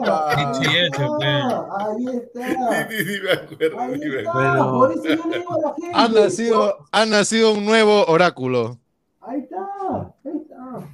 está, 0.00 0.30
ahí 1.76 2.06
está. 2.06 2.88
Sí, 2.88 3.04
sí, 3.04 3.20
me 3.22 3.32
acuerdo. 3.32 3.80
Ahí 3.80 4.00
está, 4.02 4.32
bueno. 4.32 4.78
por 4.78 4.92
eso 4.92 5.04
yo 5.04 5.30
le 5.30 5.38
digo 5.38 5.54
a 5.54 5.60
la 5.60 5.74
gente. 5.74 5.90
Ha 5.94 6.08
nacido, 6.08 6.76
ha 6.92 7.06
nacido 7.06 7.52
un 7.54 7.64
nuevo 7.64 8.04
oráculo. 8.06 8.78
Ahí 9.20 9.40
está. 9.40 10.14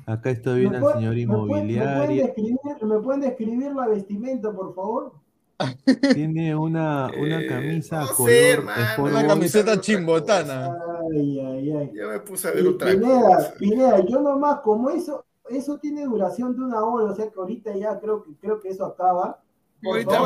Acá 0.06 0.30
estoy 0.30 0.60
viendo 0.60 0.88
al 0.88 0.94
señor 0.94 1.18
inmobiliario. 1.18 2.34
¿me, 2.82 2.98
pueden 3.00 3.20
describir 3.22 3.72
la 3.72 3.88
vestimenta, 3.88 4.52
por 4.52 4.74
favor? 4.74 5.12
Tiene 6.14 6.54
una, 6.54 7.10
una 7.16 7.40
eh, 7.40 7.46
camisa 7.46 8.06
color. 8.16 8.64
una 8.98 9.26
camiseta 9.26 9.80
chimbotana. 9.80 10.76
Ay, 11.10 11.40
ay, 11.40 11.72
ay. 11.72 11.90
Yo 11.94 12.08
me 12.08 12.20
puse 12.20 12.48
a 12.48 12.50
ver 12.52 12.66
otra 12.66 12.90
Pineda, 12.90 13.54
Pineda, 13.58 14.04
yo 14.06 14.20
nomás, 14.20 14.60
como 14.60 14.90
eso, 14.90 15.24
eso 15.48 15.78
tiene 15.78 16.04
duración 16.04 16.56
de 16.56 16.62
una 16.62 16.82
hora, 16.84 17.12
o 17.12 17.14
sea 17.14 17.30
que 17.30 17.38
ahorita 17.38 17.76
ya 17.76 17.98
creo 18.00 18.22
que 18.22 18.36
creo 18.36 18.60
que 18.60 18.68
eso 18.68 18.84
acaba. 18.84 19.40
Ahorita 19.86 20.18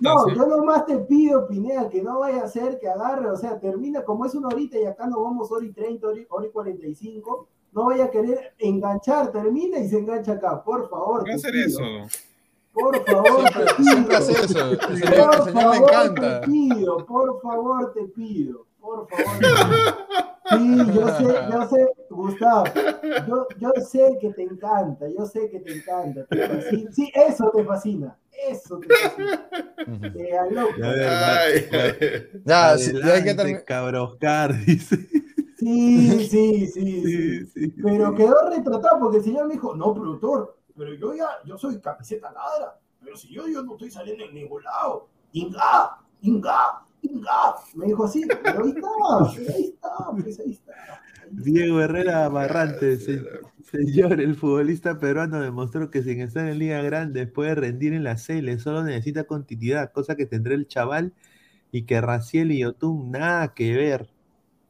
No, 0.00 0.34
yo 0.34 0.46
nomás 0.46 0.84
te 0.84 0.98
pido, 0.98 1.46
Pineda, 1.46 1.88
que 1.88 2.02
no 2.02 2.18
vaya 2.18 2.42
a 2.42 2.48
ser 2.48 2.78
que 2.80 2.88
agarre, 2.88 3.30
o 3.30 3.36
sea, 3.36 3.60
termina 3.60 4.02
como 4.02 4.26
es 4.26 4.34
una 4.34 4.48
horita 4.48 4.78
y 4.78 4.84
acá 4.84 5.06
nos 5.06 5.22
vamos 5.22 5.50
hora 5.52 5.64
y 5.64 5.72
30, 5.72 6.06
hora 6.28 6.46
y 6.46 6.50
45, 6.50 7.48
no 7.72 7.86
vaya 7.86 8.04
a 8.04 8.10
querer 8.10 8.54
enganchar, 8.58 9.30
termina 9.30 9.78
y 9.78 9.88
se 9.88 9.98
engancha 9.98 10.32
acá, 10.32 10.62
por 10.62 10.88
favor. 10.88 11.24
¿Qué 11.24 11.34
hacer 11.34 11.54
eso? 11.54 11.80
Por 12.74 13.04
favor, 13.06 13.44
te 13.50 13.64
pido. 13.76 14.08
Por 15.16 15.52
favor, 15.52 16.14
te 16.14 16.46
pido, 16.46 17.06
por 17.06 17.40
favor, 17.40 17.92
te 17.94 18.04
pido. 18.08 18.66
Por 18.80 19.08
favor. 19.08 20.04
Sí, 20.50 20.76
yo 20.94 21.08
sé, 21.08 21.24
yo 21.50 21.68
sé, 21.68 21.88
Gustavo, 22.10 22.64
yo, 23.26 23.46
yo 23.58 23.72
sé 23.82 24.18
que 24.20 24.30
te 24.34 24.42
encanta, 24.42 25.06
yo 25.08 25.24
sé 25.24 25.48
que 25.50 25.58
te 25.60 25.72
encanta. 25.72 26.26
sí, 26.92 27.10
eso 27.14 27.50
te 27.54 27.64
fascina, 27.64 28.18
eso 28.50 28.78
te 28.78 28.94
fascina. 28.94 29.48
Te 30.12 30.30
Ya, 32.44 32.76
ya 32.76 33.14
hay 33.14 33.24
que 33.24 33.34
terminar. 33.34 33.64
Cabroscar, 33.64 34.54
dice. 34.66 34.98
Sí, 35.56 36.28
sí, 36.28 36.66
sí, 36.66 37.46
sí, 37.46 37.68
Pero 37.82 38.14
quedó 38.14 38.34
retratado 38.50 38.98
porque 39.00 39.18
el 39.18 39.24
señor 39.24 39.46
me 39.46 39.54
dijo, 39.54 39.74
no, 39.74 39.94
productor, 39.94 40.58
pero 40.76 40.94
yo 40.94 41.14
ya, 41.14 41.28
yo 41.44 41.56
soy 41.58 41.80
camiseta 41.80 42.32
ladra, 42.32 42.78
pero 43.02 43.16
si 43.16 43.32
yo, 43.32 43.46
yo 43.48 43.62
no 43.62 43.72
estoy 43.72 43.90
saliendo 43.90 44.24
en 44.24 44.34
ningún 44.34 44.62
lado. 44.62 45.08
Inga, 45.32 45.98
inga, 46.20 46.84
me 47.74 47.86
dijo 47.86 48.04
así, 48.04 48.24
pero 48.42 48.64
ahí 48.64 48.70
está, 48.70 49.54
ahí 49.54 49.64
está, 49.64 49.90
pues 50.12 50.40
ahí 50.40 50.52
está. 50.52 51.02
Diego 51.30 51.80
Herrera 51.80 52.28
Barrante, 52.28 52.98
señor, 52.98 54.20
el 54.20 54.34
futbolista 54.34 54.98
peruano 54.98 55.40
demostró 55.40 55.90
que 55.90 56.02
sin 56.02 56.20
estar 56.20 56.46
en 56.48 56.58
Liga 56.58 56.80
Grande 56.82 57.26
puede 57.26 57.54
rendir 57.54 57.92
en 57.92 58.04
la 58.04 58.16
CL, 58.16 58.58
solo 58.58 58.84
necesita 58.84 59.24
continuidad, 59.24 59.92
cosa 59.92 60.16
que 60.16 60.26
tendrá 60.26 60.54
el 60.54 60.68
chaval 60.68 61.12
y 61.72 61.82
que 61.82 62.00
Raciel 62.00 62.52
y 62.52 62.60
Yotun 62.60 63.10
nada 63.10 63.54
que 63.54 63.74
ver. 63.74 64.13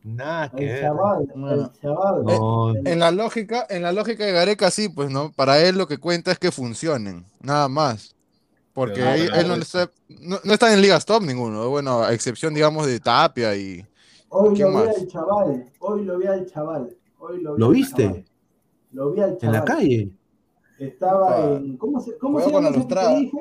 Nada 0.04 0.50
que 0.50 0.66
ver. 0.66 0.84
el 0.84 1.72
chaval. 1.80 2.24
Eh, 2.28 2.92
en 2.92 2.98
la 2.98 3.10
lógica, 3.10 3.66
en 3.70 3.82
la 3.82 3.90
lógica 3.90 4.26
de 4.26 4.32
Gareca 4.32 4.70
sí, 4.70 4.90
pues 4.90 5.10
no, 5.10 5.32
para 5.32 5.62
él 5.62 5.78
lo 5.78 5.88
que 5.88 5.96
cuenta 5.96 6.30
es 6.30 6.38
que 6.38 6.52
funcionen, 6.52 7.24
nada 7.40 7.68
más. 7.68 8.14
Porque 8.74 9.00
él, 9.00 9.48
no, 9.48 9.54
está, 9.54 9.90
no, 10.20 10.38
está 10.44 10.74
en 10.74 10.82
ligas 10.82 11.06
top 11.06 11.22
ninguno, 11.22 11.70
bueno, 11.70 12.02
a 12.02 12.12
excepción, 12.12 12.52
digamos, 12.52 12.86
de 12.86 13.00
Tapia 13.00 13.56
y. 13.56 13.82
Hoy 14.28 14.58
lo 14.58 14.82
vi 14.82 14.88
al 14.88 15.06
chaval, 15.06 15.72
hoy 15.78 16.04
lo 16.04 16.18
vi 16.18 16.26
al 16.26 16.46
chaval. 16.46 16.96
Hoy 17.18 17.40
lo, 17.40 17.54
vi 17.54 17.60
¿Lo 17.60 17.68
viste? 17.70 18.24
Lo 18.92 19.10
vi 19.10 19.20
al 19.20 19.38
chaval. 19.38 19.54
¿En 19.54 19.60
la 19.60 19.64
calle? 19.64 20.10
Estaba 20.78 21.52
en. 21.52 21.78
¿Cómo 21.78 22.00
se, 22.00 22.18
cómo 22.18 22.40
se 22.40 22.50
llama 22.50 22.68
ese 22.68 22.86
que 22.86 23.16
dije? 23.20 23.38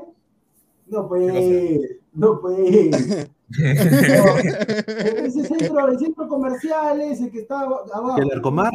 No, 0.87 1.09
pues. 1.09 1.99
No, 2.13 2.39
pues. 2.39 3.29
ese 3.59 5.43
centro, 5.45 5.87
el 5.87 5.99
centro 5.99 6.27
comercial 6.27 7.01
ese 7.01 7.29
que 7.29 7.39
está 7.39 7.61
abajo. 7.61 8.17
¿El 8.17 8.31
Arcomar? 8.31 8.73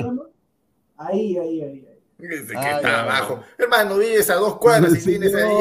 Ahí, 0.96 1.36
ahí, 1.38 1.62
ahí. 1.62 1.88
Desde 2.18 2.48
que 2.48 2.70
está 2.70 3.02
abajo. 3.02 3.40
Hermano, 3.56 3.96
vives 3.98 4.28
a 4.28 4.34
dos 4.34 4.58
cuadras 4.58 4.92
y 5.00 5.04
tienes 5.08 5.34
ahí. 5.34 5.54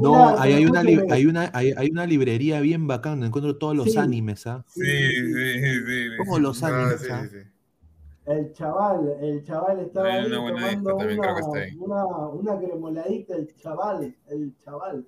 No, 0.00 0.38
ahí 0.38 0.52
hay 0.54 0.66
una, 0.66 0.80
hay, 0.80 1.26
una, 1.26 1.50
hay, 1.52 1.72
hay 1.76 1.90
una 1.90 2.06
librería 2.06 2.60
bien 2.60 2.86
bacana, 2.86 3.26
encuentro 3.26 3.56
todos 3.56 3.76
los 3.76 3.96
animes, 3.96 4.46
¿ah? 4.46 4.64
Sí, 4.68 4.82
sí, 4.82 5.60
sí. 5.86 6.08
Como 6.18 6.38
los 6.38 6.62
animes, 6.62 7.10
¿ah? 7.10 7.26
El 8.26 8.54
chaval, 8.54 9.18
el 9.20 9.44
chaval 9.44 9.80
estaba 9.80 10.08
ahí 10.08 10.30
tomando 10.30 10.96
una, 10.96 11.26
una, 11.78 12.06
una 12.28 12.58
cremoladita, 12.58 13.36
el 13.36 13.54
chaval, 13.56 14.16
el 14.28 14.54
chaval. 14.64 15.04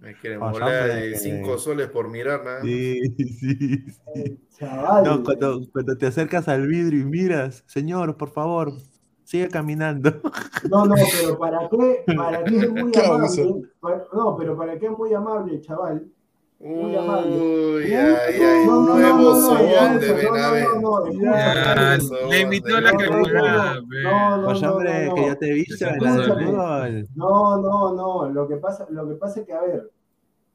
Me 0.00 0.14
quieren 0.14 0.40
volar 0.40 0.86
de 0.86 1.16
5 1.16 1.58
soles 1.58 1.88
por 1.88 2.08
mirar 2.08 2.44
nada. 2.44 2.62
Sí, 2.62 3.00
sí. 3.18 4.38
Chaval. 4.58 5.04
No, 5.04 5.22
cuando, 5.24 5.60
cuando, 5.72 5.96
te 5.96 6.06
acercas 6.06 6.48
al 6.48 6.66
vidrio 6.66 7.00
y 7.00 7.04
miras, 7.04 7.64
señor, 7.66 8.16
por 8.16 8.30
favor, 8.30 8.72
sigue 9.24 9.48
caminando. 9.48 10.20
No, 10.70 10.86
no, 10.86 10.94
pero 10.94 11.38
¿para 11.38 11.68
qué? 11.68 12.04
¿Para 12.16 12.44
qué 12.44 12.56
es 12.56 12.70
muy 12.70 12.92
amable? 13.04 13.64
No, 14.12 14.36
pero 14.36 14.56
¿para 14.56 14.78
qué 14.78 14.86
es 14.86 14.98
muy 14.98 15.12
amable, 15.14 15.60
chaval? 15.60 16.06
Muy 16.60 16.96
amable. 16.96 17.40
Uy, 17.40 17.94
ay, 17.94 18.34
ay, 18.34 18.66
un 18.66 18.86
nuevo 18.86 19.34
sobón 19.36 20.00
de 20.00 20.12
Benavente. 20.12 20.66
Le 22.28 22.40
invitó 22.40 22.80
la 22.80 22.92
cremolada. 22.92 23.80
No, 24.02 24.36
no, 24.38 24.52
no, 24.52 24.72
hombre, 24.72 25.12
que 25.14 25.26
ya 25.26 25.36
te 25.36 25.52
viste 25.52 25.86
No, 27.14 27.58
no, 27.58 27.94
no. 27.94 28.28
Lo 28.30 28.48
que 28.48 28.56
pasa, 28.56 28.88
lo 28.90 29.08
que 29.08 29.14
pasa 29.14 29.40
es 29.40 29.46
que, 29.46 29.52
a 29.52 29.60
ver, 29.60 29.92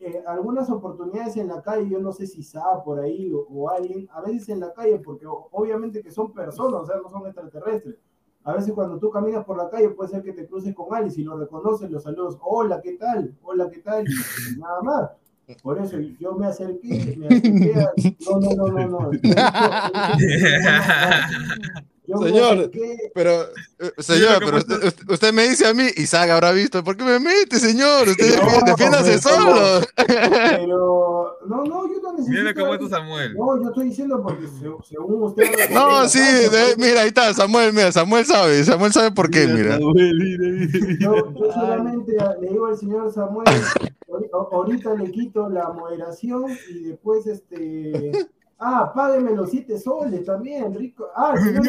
eh, 0.02 0.22
algunas 0.28 0.70
oportunidades 0.70 1.38
en 1.38 1.48
la 1.48 1.62
calle, 1.62 1.90
yo 1.90 2.00
no 2.00 2.12
sé 2.12 2.28
si 2.28 2.44
sabe 2.44 2.82
por 2.84 3.00
ahí 3.00 3.32
o, 3.32 3.48
o, 3.50 3.70
alguien, 3.70 4.10
a 4.12 4.20
veces 4.20 4.50
en 4.50 4.60
la 4.60 4.74
calle, 4.74 5.00
porque 5.00 5.26
obviamente 5.26 6.04
que 6.04 6.12
son 6.12 6.34
personas, 6.34 6.82
o 6.82 6.86
sea, 6.86 6.98
no 6.98 7.08
son 7.08 7.26
extraterrestres. 7.28 7.96
A 8.44 8.52
veces 8.52 8.74
cuando 8.74 9.00
tú 9.00 9.10
caminas 9.10 9.46
por 9.46 9.56
la 9.56 9.70
calle 9.70 9.92
puede 9.92 10.10
ser 10.10 10.22
que 10.22 10.34
te 10.34 10.46
cruces 10.46 10.76
con 10.76 10.94
alguien, 10.94 11.12
si 11.12 11.24
lo 11.24 11.38
reconoces, 11.38 11.90
los 11.90 12.04
saludos, 12.04 12.38
hola, 12.42 12.82
¿qué 12.82 12.98
tal? 12.98 13.34
Hola, 13.42 13.70
¿qué 13.70 13.80
tal? 13.80 14.04
Y 14.06 14.60
nada 14.60 14.82
más. 14.82 15.23
Por 15.62 15.78
eso 15.80 15.98
yo 16.20 16.34
me 16.34 16.48
acerqué, 16.48 17.16
me 17.18 17.28
acerqué 17.28 17.74
a... 17.76 17.92
No, 18.30 18.40
no, 18.40 18.56
no, 18.56 18.88
no, 18.88 19.12
no. 19.12 19.12
señor, 22.22 22.72
pero, 23.14 23.44
eh, 23.80 23.92
señor, 23.98 24.40
pero 24.40 24.58
usted, 25.10 25.34
me 25.34 25.48
dice 25.48 25.68
a 25.68 25.74
mí, 25.74 25.84
Isaac 25.98 26.30
habrá 26.30 26.52
visto, 26.52 26.84
¿por 26.84 26.96
qué 26.96 27.04
me 27.04 27.20
mete, 27.20 27.60
señor? 27.60 28.08
Usted 28.08 28.40
no, 28.42 28.66
defiéndase 28.66 29.20
solo. 29.20 29.82
Pero, 29.96 31.38
no, 31.46 31.64
no, 31.64 31.88
yo 31.88 32.02
no 32.02 32.14
necesito. 32.14 32.42
Mira 32.42 32.54
cómo 32.54 32.76
es 32.76 32.90
Samuel. 32.90 33.34
No, 33.36 33.62
yo 33.62 33.70
estoy 33.70 33.86
diciendo 33.90 34.22
porque 34.24 34.48
según 34.90 35.24
usted. 35.24 35.70
No, 35.72 36.08
sí, 36.08 36.20
mira, 36.78 37.02
ahí 37.02 37.10
está, 37.10 37.34
Samuel, 37.34 37.74
mira, 37.74 37.92
Samuel 37.92 38.26
sabe, 38.26 38.64
Samuel 38.64 38.94
sabe 38.94 39.12
por 39.12 39.30
qué, 39.30 39.48
mira. 39.48 39.78
Yo, 39.80 39.94
yo 41.00 41.52
solamente 41.54 42.14
le 42.42 42.50
digo 42.50 42.68
al 42.68 42.78
señor 42.78 43.12
Samuel, 43.14 43.46
ahorita 44.52 44.96
le 44.96 45.12
quito 45.12 45.50
la 45.50 45.70
moderación 45.70 46.46
y 46.70 46.84
después, 46.84 47.28
este 47.28 48.12
Ah, 48.66 48.94
págueme 48.96 49.34
los 49.34 49.50
7 49.50 49.78
soles 49.78 50.24
también, 50.24 50.74
rico. 50.74 51.10
Ah, 51.16 51.36
señor, 51.38 51.64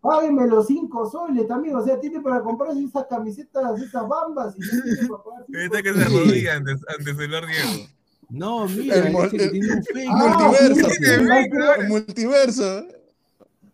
págueme 0.00 0.46
los 0.46 0.66
5 0.68 1.10
soles 1.10 1.46
también. 1.46 1.76
O 1.76 1.84
sea, 1.84 2.00
tiene 2.00 2.20
para 2.20 2.40
comprarse 2.40 2.82
esas 2.82 3.06
camisetas, 3.06 3.78
esas 3.82 4.08
bambas. 4.08 4.54
Y 4.56 4.60
no 4.60 4.82
tiene 4.82 5.08
para 5.08 5.22
pagar 5.22 5.44
Ahorita 5.54 5.82
que 5.82 5.92
se 5.92 6.02
arrodilla 6.02 6.54
antes, 6.54 6.76
antes 6.98 7.16
de 7.18 7.28
Lord 7.28 7.46
Diego. 7.46 7.88
No, 8.30 8.66
mira, 8.68 8.96
el, 8.96 9.14
el, 9.14 9.50
tiene 9.50 9.74
un 9.74 9.82
fake. 9.84 10.08
Ah, 10.10 10.50
multiverso. 10.50 11.80
el 11.80 11.88
multiverso. 11.88 12.86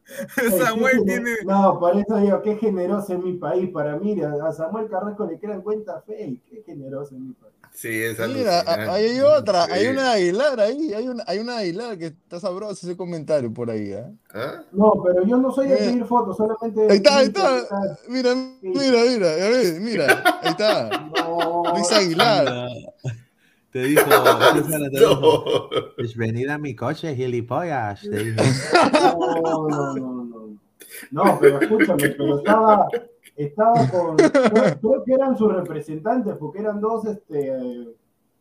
Samuel 0.59 1.03
tiene. 1.05 1.31
No, 1.45 1.79
por 1.79 1.97
eso 1.97 2.17
digo, 2.17 2.43
qué 2.43 2.57
generoso 2.57 3.13
en 3.13 3.25
mi 3.25 3.35
país. 3.35 3.71
Para 3.71 3.97
mí, 3.97 4.21
a 4.21 4.53
Samuel 4.53 4.89
Carrasco 4.89 5.27
le 5.27 5.39
quedan 5.39 5.63
cuenta 5.63 6.03
fake. 6.07 6.43
Qué 6.49 6.63
generoso 6.65 7.15
en 7.15 7.29
mi 7.29 7.35
país. 7.35 7.53
Sí, 7.75 7.89
es 7.89 8.19
Mira, 8.29 8.61
ahí 8.67 9.07
hay 9.07 9.21
otra, 9.21 9.65
hay 9.65 9.87
una 9.87 10.13
Aguilar 10.13 10.61
ahí, 10.61 10.93
hay 10.93 11.09
una, 11.09 11.25
hay 11.27 11.39
una 11.39 11.57
Aguilar 11.57 11.97
que 11.97 12.07
está 12.07 12.39
sabroso 12.39 12.87
ese 12.87 12.97
comentario 12.99 13.53
por 13.53 13.71
ahí. 13.71 13.93
¿eh? 13.93 14.13
¿Ah? 14.35 14.63
No, 14.73 14.93
pero 15.03 15.25
yo 15.25 15.39
no 15.39 15.51
soy 15.51 15.69
de 15.69 15.77
pedir 15.77 16.05
fotos, 16.05 16.37
solamente. 16.37 16.87
Ahí 16.91 16.99
está, 16.99 17.17
ahí 17.17 17.27
está. 17.29 17.67
Mira, 18.09 18.35
mira, 18.61 18.99
mira, 19.09 19.35
ver, 19.37 19.81
mira, 19.81 20.23
ahí 20.43 20.51
está. 20.51 21.09
No. 21.23 21.63
Luis 21.75 21.91
Aguilar. 21.93 22.69
Te 23.73 23.85
dijo, 23.85 24.05
te 24.53 24.99
dijo, 24.99 25.71
es 25.97 26.15
venida 26.15 26.55
a 26.55 26.59
mi 26.59 26.77
coche, 26.77 27.17
gilipollas. 27.17 28.03
Te 28.03 28.23
dijo. 28.23 28.43
No, 28.93 29.69
no, 29.69 29.95
no, 29.95 30.25
no. 30.25 30.59
No, 31.11 31.39
pero 31.41 31.59
escúchame, 31.59 32.09
pero 32.11 32.39
estaba, 32.39 32.87
estaba 33.35 33.89
con, 33.89 34.17
creo, 34.17 35.05
que 35.05 35.15
eran 35.15 35.37
sus 35.39 35.53
representantes, 35.53 36.37
porque 36.39 36.61
eran 36.61 36.81
dos, 36.81 37.07
este, 37.07 37.95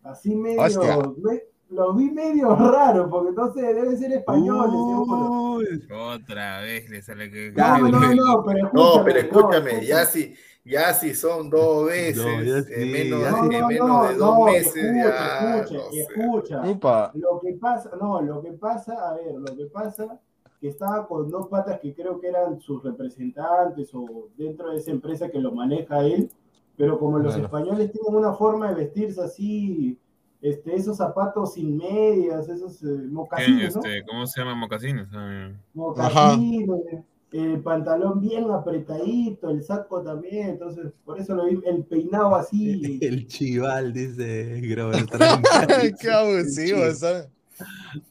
así 0.03 0.35
medio, 0.35 1.15
me, 1.17 1.43
los 1.69 1.95
vi 1.95 2.11
medio 2.11 2.53
raro, 2.55 3.09
porque 3.09 3.29
entonces 3.29 3.63
deben 3.63 3.97
ser 3.97 4.11
españoles. 4.11 5.87
Otra 5.89 6.59
vez 6.59 6.89
le 6.89 7.01
sale 7.01 7.31
que... 7.31 7.53
No, 7.53 7.77
no, 7.79 8.13
no, 8.13 8.43
pero 8.45 8.59
escúchame, 8.59 8.71
no, 8.73 9.03
pero 9.03 9.19
escúchame, 9.19 9.85
ya 9.85 10.05
si, 10.05 10.35
Ya 10.63 10.93
si 10.93 11.13
son 11.15 11.49
dos 11.49 11.85
veces, 11.87 12.67
en 12.69 12.91
menos, 12.91 13.47
menos 13.47 14.09
de 14.09 14.15
dos 14.15 14.45
meses, 14.45 14.75
escucha, 14.75 15.79
escucha, 15.91 16.67
escucha. 16.69 17.11
Lo 17.15 17.39
que 17.39 17.53
pasa, 17.53 17.91
no, 17.99 18.21
lo 18.21 18.41
que 18.41 18.51
pasa, 18.53 19.09
a 19.09 19.15
ver, 19.15 19.33
lo 19.35 19.55
que 19.55 19.65
pasa 19.65 20.19
que 20.61 20.67
estaba 20.67 21.07
con 21.07 21.29
dos 21.31 21.47
patas 21.47 21.79
que 21.79 21.93
creo 21.95 22.21
que 22.21 22.27
eran 22.27 22.61
sus 22.61 22.83
representantes 22.83 23.89
o 23.95 24.29
dentro 24.37 24.69
de 24.69 24.77
esa 24.77 24.91
empresa 24.91 25.29
que 25.29 25.39
lo 25.39 25.51
maneja 25.51 26.01
él, 26.01 26.29
pero 26.77 26.99
como 26.99 27.17
los 27.17 27.35
españoles 27.35 27.91
tienen 27.91 28.15
una 28.15 28.33
forma 28.33 28.69
de 28.69 28.75
vestirse 28.75 29.21
así, 29.21 29.97
este, 30.39 30.75
esos 30.75 30.97
zapatos 30.97 31.53
sin 31.53 31.77
medias, 31.77 32.47
esos 32.47 32.81
eh, 32.83 33.07
mocasines, 33.09 33.75
este, 33.75 34.03
¿Cómo 34.05 34.27
se 34.27 34.39
llama 34.39 34.53
mocasines? 34.53 35.07
Ah, 35.13 35.51
mocasines, 35.73 37.03
el 37.31 37.61
pantalón 37.61 38.19
bien 38.19 38.49
apretadito, 38.51 39.49
el 39.49 39.63
saco 39.63 40.01
también, 40.01 40.49
entonces 40.49 40.91
por 41.05 41.19
eso 41.19 41.33
lo 41.33 41.45
vi, 41.45 41.59
el 41.65 41.83
peinado 41.85 42.35
así. 42.35 42.99
El 43.01 43.27
chival, 43.27 43.93
dice 43.93 44.59
Grover 44.61 45.05
Qué 45.99 46.11
abusivo, 46.11 46.91
¿sabes? 46.93 47.29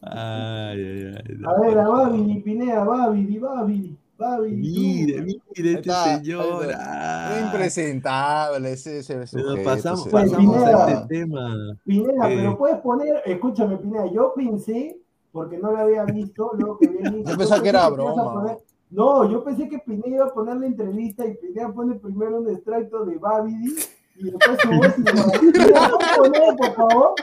Ay, 0.01 0.81
ay, 0.81 1.15
ay. 1.17 1.39
A 1.45 1.61
ver, 1.61 1.79
a 1.79 1.89
Babidi, 1.89 2.41
Pinea, 2.41 2.85
Babidi, 2.85 3.39
Babidi. 3.39 3.97
Mire, 4.21 5.23
mire 5.23 5.73
este 5.73 5.91
señor. 5.91 6.69
Ah. 6.77 7.41
Impresentable 7.43 8.73
ese, 8.73 8.99
ese 8.99 9.19
Pero 9.33 9.65
pasamos, 9.65 10.09
pasamos 10.09 10.57
a 10.63 10.91
este 10.91 11.09
tema. 11.09 11.79
Pineda, 11.85 12.27
pero 12.27 12.59
puedes 12.59 12.79
poner, 12.81 13.23
escúchame, 13.25 13.79
Pineda, 13.79 14.13
yo 14.13 14.35
pensé, 14.37 14.99
porque 15.33 15.57
no 15.57 15.73
lo 15.73 15.79
había 15.79 16.05
visto, 16.05 16.51
luego 16.55 16.79
que 16.79 16.89
vi 16.89 17.25
Yo 17.25 17.37
pensé 17.37 17.63
que 17.63 17.69
era 17.71 17.89
broma. 17.89 18.59
No, 18.91 19.31
yo 19.31 19.45
pensé 19.45 19.69
que 19.69 19.79
Pineda 19.79 20.09
iba 20.09 20.25
a 20.27 20.35
poner 20.35 20.57
la 20.57 20.67
entrevista 20.67 21.25
y 21.27 21.37
Pineda 21.37 21.73
pone 21.73 21.95
primero 21.97 22.41
un 22.41 22.51
extracto 22.51 23.05
de 23.05 23.17
Babidi 23.19 23.77
y 24.17 24.25
después 24.25 24.59
su 24.61 24.69
voz 24.69 24.99
y 24.99 26.19
poner, 26.19 26.57
por 26.57 26.75
favor? 26.75 27.15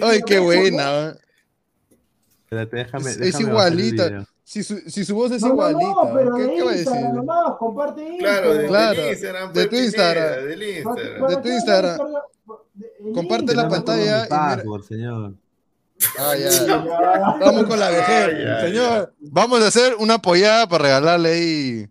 Ay, 0.00 0.22
qué 0.24 0.38
buena. 0.38 1.16
Espérate, 2.44 2.76
déjame, 2.76 3.10
es, 3.10 3.20
es 3.20 3.40
igualita. 3.40 4.26
Si 4.44 4.62
su, 4.62 4.76
si 4.78 5.04
su 5.04 5.14
voz 5.14 5.32
es 5.32 5.42
igualita, 5.42 6.04
no, 6.04 6.10
pero 6.12 6.36
¿qué, 6.36 6.54
¿qué 6.54 6.62
va 6.62 6.70
a 6.70 6.74
decir? 6.74 7.08
Nomás, 7.14 7.56
comparte 7.58 8.16
Claro, 8.18 8.54
de, 8.54 8.66
claro, 8.66 9.02
de 9.02 9.10
Instagram. 9.10 9.52
De 9.52 9.66
tu 9.66 9.76
Instagram. 9.76 10.44
De 11.28 11.36
tu 11.42 11.48
Instagram. 11.48 11.98
Comparte 13.14 13.54
la 13.54 13.68
pantalla. 13.68 14.26
y 14.26 14.66
mira... 14.66 14.82
señor. 14.82 15.34
Ah, 16.18 16.34
ya. 16.36 16.76
Vamos 17.40 17.64
con 17.64 17.78
la 17.78 17.90
vejez. 17.90 18.60
Señor, 18.62 19.12
vamos 19.20 19.62
a 19.62 19.68
hacer 19.68 19.94
una 19.98 20.14
apoyada 20.14 20.68
para 20.68 20.84
regalarle 20.84 21.28
ahí. 21.30 21.88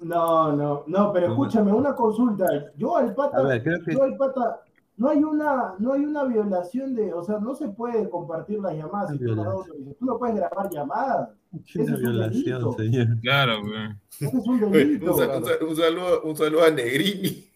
No, 0.00 0.52
no, 0.52 0.84
no, 0.86 1.12
pero 1.12 1.28
escúchame, 1.28 1.72
una 1.72 1.94
consulta. 1.94 2.46
Yo 2.76 2.96
al 2.96 3.14
pata, 3.14 3.42
ver, 3.42 3.62
que... 3.62 3.92
yo 3.92 4.02
al 4.02 4.16
pata, 4.16 4.62
no 4.96 5.10
hay 5.10 5.22
una, 5.22 5.74
no 5.78 5.92
hay 5.92 6.04
una 6.04 6.24
violación 6.24 6.94
de, 6.94 7.12
o 7.12 7.22
sea, 7.22 7.38
no 7.38 7.54
se 7.54 7.68
puede 7.68 8.08
compartir 8.08 8.60
las 8.60 8.74
llamadas. 8.74 9.10
Si 9.12 9.18
tú, 9.18 9.34
no, 9.34 9.62
tú 9.98 10.04
no 10.06 10.18
puedes 10.18 10.36
grabar 10.36 10.70
llamadas. 10.70 11.28
Es 11.66 11.76
una 11.76 11.96
violación, 11.96 12.76
señor. 12.76 13.20
Claro, 13.20 13.60
güey. 13.62 13.90
Ese 14.20 14.38
es 14.38 14.46
un 14.46 14.70
delito. 14.70 15.12
Un, 15.12 15.18
saludo, 15.18 15.68
un, 15.68 15.76
saludo, 15.76 16.22
un 16.22 16.36
saludo 16.36 16.64
a 16.64 16.70
Negrini. 16.70 17.50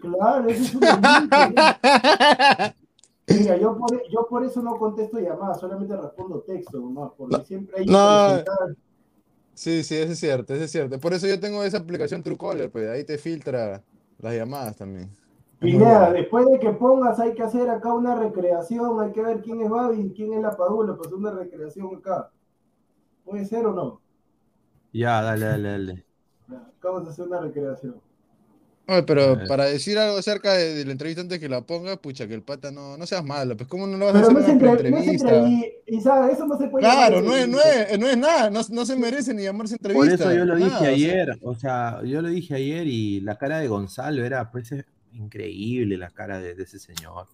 Claro, 0.00 0.48
ese 0.48 0.62
es 0.62 0.74
un 0.74 0.80
delito. 0.80 1.36
Mira, 3.28 3.56
yo 3.56 3.76
por, 3.76 4.08
yo 4.10 4.26
por 4.28 4.44
eso 4.44 4.62
no 4.62 4.76
contesto 4.76 5.18
llamadas, 5.18 5.60
solamente 5.60 5.96
respondo 5.96 6.40
texto 6.40 6.78
nomás, 6.78 7.12
porque 7.16 7.44
siempre 7.44 7.80
hay 7.80 7.86
no. 7.86 8.42
Sí, 9.54 9.82
sí, 9.82 9.96
eso 9.96 10.12
es 10.12 10.20
cierto, 10.20 10.54
eso 10.54 10.64
es 10.64 10.70
cierto. 10.70 11.00
Por 11.00 11.12
eso 11.12 11.26
yo 11.26 11.40
tengo 11.40 11.64
esa 11.64 11.78
aplicación 11.78 12.22
Truecaller, 12.22 12.70
pues 12.70 12.88
ahí 12.88 13.02
te 13.02 13.18
filtra 13.18 13.82
las 14.18 14.34
llamadas 14.34 14.76
también. 14.76 15.10
Pineda, 15.58 16.12
después 16.12 16.46
de 16.46 16.60
que 16.60 16.70
pongas, 16.70 17.18
hay 17.18 17.34
que 17.34 17.42
hacer 17.42 17.68
acá 17.68 17.92
una 17.92 18.14
recreación, 18.14 19.00
hay 19.00 19.10
que 19.10 19.20
ver 19.20 19.40
quién 19.42 19.60
es 19.60 19.68
Babi 19.68 20.00
y 20.00 20.12
quién 20.12 20.32
es 20.32 20.40
la 20.40 20.56
Padula, 20.56 20.96
pues 20.96 21.12
una 21.12 21.32
recreación 21.32 21.96
acá. 21.96 22.30
¿Puede 23.24 23.44
ser 23.44 23.66
o 23.66 23.72
no? 23.72 24.00
Ya, 24.92 25.20
dale, 25.20 25.46
dale, 25.46 25.68
dale. 25.70 26.04
vamos 26.80 27.08
a 27.08 27.10
hacer 27.10 27.26
una 27.26 27.40
recreación. 27.40 28.00
Pero 29.06 29.38
para 29.46 29.66
decir 29.66 29.98
algo 29.98 30.16
acerca 30.16 30.54
de, 30.54 30.82
la 30.84 30.92
entrevista 30.92 31.20
antes 31.20 31.38
que 31.38 31.48
la 31.48 31.60
ponga, 31.60 31.96
pucha, 31.96 32.26
que 32.26 32.32
el 32.32 32.42
pata 32.42 32.70
no, 32.70 32.96
no 32.96 33.06
seas 33.06 33.22
malo, 33.22 33.54
pues 33.54 33.68
cómo 33.68 33.86
no 33.86 33.98
lo 33.98 34.06
vas 34.06 34.14
a 34.14 34.20
hacer 34.20 34.32
no 34.32 34.40
una 34.40 34.72
entrevista. 34.72 35.46
y, 35.86 36.00
sabes, 36.00 36.36
eso 36.36 36.46
no 36.46 36.56
se 36.56 36.68
puede 36.68 36.86
Claro, 36.86 37.20
no 37.20 37.36
es, 37.36 37.46
no, 37.46 37.58
es, 37.58 37.98
no 37.98 38.08
es 38.08 38.16
nada, 38.16 38.48
no, 38.48 38.60
no, 38.70 38.86
se 38.86 38.96
merece 38.96 39.34
ni 39.34 39.42
llamarse 39.42 39.74
entrevista. 39.74 40.24
Por 40.24 40.32
eso 40.32 40.32
yo 40.32 40.44
lo 40.46 40.56
dije 40.56 40.86
ayer, 40.86 41.38
o 41.42 41.54
sea, 41.54 42.00
yo 42.02 42.22
lo 42.22 42.28
dije 42.28 42.54
ayer 42.54 42.86
y 42.86 43.20
la 43.20 43.36
cara 43.36 43.58
de 43.58 43.68
Gonzalo 43.68 44.24
era, 44.24 44.50
pues, 44.50 44.72
increíble 45.12 45.98
la 45.98 46.08
cara 46.08 46.38
de, 46.40 46.52
ese 46.52 46.78
señor. 46.78 47.26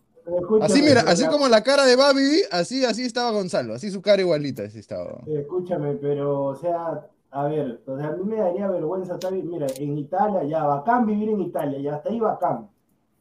así, 0.61 0.83
mira, 0.83 1.03
así 1.03 1.25
como 1.29 1.47
la 1.49 1.63
cara 1.63 1.87
de 1.87 1.95
Babi, 1.95 2.43
así, 2.51 2.85
así 2.85 3.05
estaba 3.05 3.31
Gonzalo, 3.31 3.75
así 3.75 3.93
su 3.93 4.03
cara 4.03 4.21
igualita, 4.21 4.65
así 4.65 4.81
estaba. 4.81 5.23
Escúchame, 5.29 5.95
pero, 5.95 6.47
o 6.47 6.57
sea, 6.57 7.07
a 7.35 7.49
ver, 7.49 7.83
o 7.87 7.93
a 7.95 8.13
mí 8.13 8.23
me 8.25 8.37
daría 8.37 8.69
vergüenza 8.69 9.15
estar, 9.15 9.33
mira, 9.33 9.67
en 9.77 9.99
Italia, 9.99 10.45
ya, 10.45 10.65
bacán 10.65 11.05
vivir 11.05 11.31
en 11.31 11.41
Italia, 11.41 11.81
ya 11.81 11.97
hasta 11.97 12.11
ahí 12.11 12.21
bacán. 12.21 12.71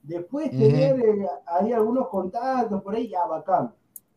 Después 0.03 0.51
tener 0.51 0.99
eh, 0.99 1.27
ahí 1.47 1.71
algunos 1.71 2.09
contactos 2.09 2.83
por 2.83 2.93
ahí, 2.93 3.07
ya 3.09 3.25
bacán. 3.25 3.73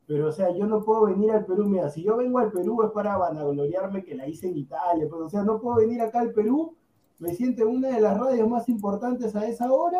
Pero, 0.07 0.29
o 0.29 0.33
sea, 0.33 0.51
yo 0.51 0.67
no 0.67 0.85
puedo 0.85 1.07
venir 1.07 1.31
al 1.31 1.47
Perú, 1.47 1.65
mira, 1.65 1.89
si 1.89 2.03
yo 2.03 2.19
vengo 2.19 2.41
al 2.41 2.53
Perú 2.53 2.83
es 2.83 2.91
para 2.91 3.17
vanagloriarme 3.17 4.05
que 4.05 4.15
la 4.15 4.29
hice 4.29 4.49
en 4.49 4.59
Italia, 4.59 5.07
pero, 5.11 5.25
o 5.25 5.31
sea, 5.31 5.43
no 5.43 5.59
puedo 5.59 5.79
venir 5.79 6.03
acá 6.03 6.21
al 6.21 6.33
Perú 6.33 6.77
me 7.19 7.35
siento 7.35 7.63
en 7.63 7.69
una 7.69 7.89
de 7.89 8.01
las 8.01 8.19
radios 8.19 8.49
más 8.49 8.69
importantes 8.69 9.35
a 9.35 9.47
esa 9.49 9.73
hora 9.73 9.99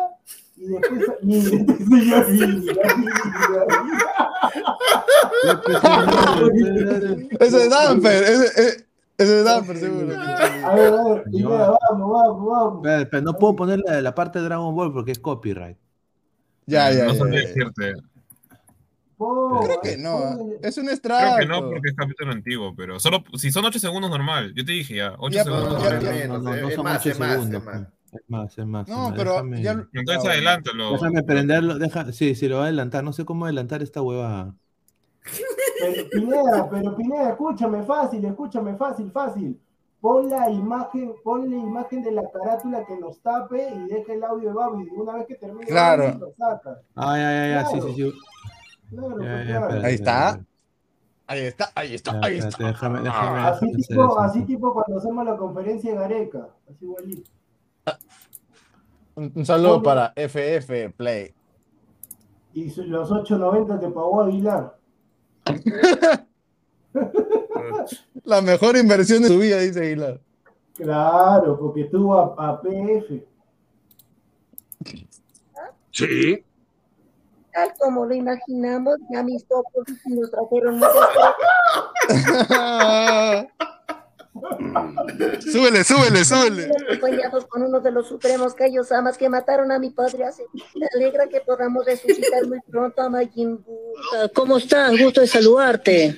y 0.55 0.67
después 0.67 1.01
ese 7.39 7.63
es 7.63 7.69
Damper 7.69 8.23
ese, 8.23 8.86
ese 9.17 9.39
es 9.39 9.45
Damper 9.45 9.77
seguro 9.77 10.15
a 10.15 10.75
ver 10.75 10.93
a 10.93 11.05
ver 11.05 11.23
vamos 11.43 12.11
vamos 12.11 12.45
vamos 12.45 12.81
pero, 12.83 13.21
no 13.21 13.33
puedo 13.33 13.55
poner 13.55 13.79
la, 13.79 14.01
la, 14.01 14.15
parte 14.15 14.39
de 14.39 14.45
Dragon 14.45 14.75
Ball 14.75 14.93
porque 14.93 15.11
es 15.11 15.19
copyright 15.19 15.77
ya 16.65 16.91
ya, 16.91 17.05
no 17.05 17.13
ya, 17.13 17.39
decirte 17.39 17.93
Creo 19.17 19.81
que 19.81 19.97
no, 19.97 20.37
es 20.61 20.77
un 20.77 20.89
extraño. 20.89 21.37
Creo 21.37 21.39
que 21.39 21.45
no, 21.47 21.69
porque 21.71 21.89
es 21.89 21.95
capítulo 21.95 22.31
antiguo, 22.31 22.75
pero 22.75 22.99
solo 22.99 23.23
si 23.33 23.51
son 23.51 23.65
8 23.65 23.79
segundos 23.79 24.11
normal. 24.11 24.53
Yo 24.55 24.63
te 24.63 24.73
dije 24.73 24.97
ya, 24.97 25.15
8 25.17 25.43
segundos. 25.43 25.83
Ya, 25.83 25.99
ya, 25.99 26.27
no, 26.27 26.37
no, 26.37 26.55
no, 26.55 26.69
son 26.69 26.85
8 26.85 27.13
segundos. 27.15 27.63
Es 28.11 28.21
más, 28.27 28.57
es 28.57 28.65
más. 28.65 28.87
No, 28.87 29.11
pero 29.15 29.43
ya... 29.55 29.87
Entonces 29.93 30.29
adelántalo. 30.29 30.91
Déjame 30.93 31.23
prenderlo, 31.23 31.79
deja, 31.79 32.11
sí, 32.11 32.35
sí, 32.35 32.47
lo 32.47 32.57
va 32.57 32.63
a 32.63 32.65
adelantar. 32.65 33.03
No 33.03 33.11
sé 33.11 33.25
cómo 33.25 33.45
adelantar 33.45 33.81
esta 33.81 34.01
hueva. 34.03 34.53
Pero 35.79 36.09
Pineda, 36.09 36.69
pero 36.69 36.95
Pineda, 36.95 37.29
escúchame 37.29 37.83
fácil, 37.83 38.25
escúchame 38.25 38.75
fácil, 38.75 39.11
fácil. 39.11 39.59
Pon 39.99 40.29
la 40.29 40.49
imagen, 40.49 41.13
pon 41.23 41.49
la 41.49 41.57
imagen 41.57 42.03
de 42.03 42.11
la 42.11 42.23
carátula 42.31 42.85
que 42.85 42.97
nos 42.97 43.19
tape 43.19 43.73
y 43.73 43.87
deja 43.87 44.13
el 44.13 44.23
audio 44.23 44.49
de 44.49 44.55
Babi. 44.55 44.87
Una 44.95 45.13
vez 45.13 45.27
que 45.27 45.35
termine, 45.35 45.65
claro. 45.65 46.17
lo 46.19 46.31
saca. 46.33 46.81
Ay, 46.95 47.21
ay, 47.21 47.53
ay, 47.53 47.65
sí, 47.71 47.81
sí, 47.81 47.93
sí. 47.95 48.13
ahí 49.83 49.93
está. 49.95 50.39
Ahí 51.29 51.41
está, 51.41 51.71
ahí 51.75 51.93
está, 51.93 52.19
ahí 52.23 52.37
está. 52.37 52.67
Déjame, 52.67 53.01
déjame, 53.01 53.39
así, 53.39 53.71
tipo, 53.73 54.19
así 54.19 54.45
tipo 54.45 54.73
cuando 54.73 54.97
hacemos 54.97 55.25
la 55.25 55.35
conferencia 55.35 55.91
de 55.91 55.97
Gareca. 55.97 56.47
Así 56.69 56.85
igualito. 56.85 57.29
Un, 59.15 59.45
saludo 59.45 59.83
para 59.83 60.13
FF 60.15 60.93
Play. 60.95 61.33
Y 62.53 62.73
los 62.83 63.11
8.90 63.11 63.79
te 63.79 63.89
pagó 63.89 64.21
Aguilar. 64.21 64.76
la 68.23 68.41
mejor 68.41 68.77
inversión 68.77 69.23
de 69.23 69.29
su 69.29 69.37
vida, 69.37 69.59
dice 69.59 69.81
Aguilar. 69.81 70.21
Claro, 70.75 71.59
porque 71.59 71.81
estuvo 71.81 72.17
a, 72.17 72.33
a 72.37 72.61
PF. 72.61 73.21
Sí 75.91 76.43
tal 77.57 77.73
como 77.79 78.05
lo 78.05 78.13
imaginamos, 78.13 78.97
ya 79.09 79.23
mis 79.23 79.43
topos 79.47 79.87
nos 80.05 80.29
trajeron 80.29 80.79
súbele, 85.51 85.83
súbele, 85.83 86.25
súbele. 86.25 86.69
Acompañados 86.89 87.45
con 87.45 87.63
uno 87.63 87.79
de 87.79 87.91
los 87.91 88.07
supremos 88.07 88.53
Kaios 88.53 88.91
Amas 88.91 89.17
que 89.17 89.29
mataron 89.29 89.71
a 89.71 89.79
mi 89.79 89.89
padre 89.89 90.25
hace. 90.25 90.43
Me 90.75 90.87
alegra 90.93 91.27
que 91.27 91.41
podamos 91.41 91.85
resucitar 91.85 92.45
muy 92.47 92.59
pronto 92.69 93.01
a 93.01 93.09
Majin 93.09 93.63
Buu. 93.63 93.93
¿Cómo 94.33 94.57
estás? 94.57 94.97
Gusto 94.97 95.21
de 95.21 95.27
saludarte. 95.27 96.17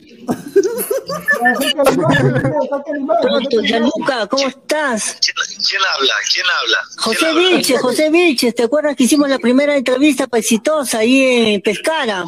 Pronto, 3.21 3.61
Yaluca, 3.61 4.27
¿cómo 4.27 4.47
estás? 4.47 5.17
¿Quién, 5.21 5.81
habla? 5.95 6.13
¿Quién 6.33 6.45
habla? 6.61 6.77
José 6.97 7.33
Vilches, 7.33 7.81
José 7.81 8.09
Vilches, 8.09 8.55
¿te 8.55 8.63
acuerdas 8.63 8.95
que 8.95 9.03
hicimos 9.03 9.29
la 9.29 9.39
primera 9.39 9.75
entrevista 9.75 10.27
exitosa 10.31 10.99
ahí 10.99 11.53
en 11.53 11.61
Pescara? 11.61 12.23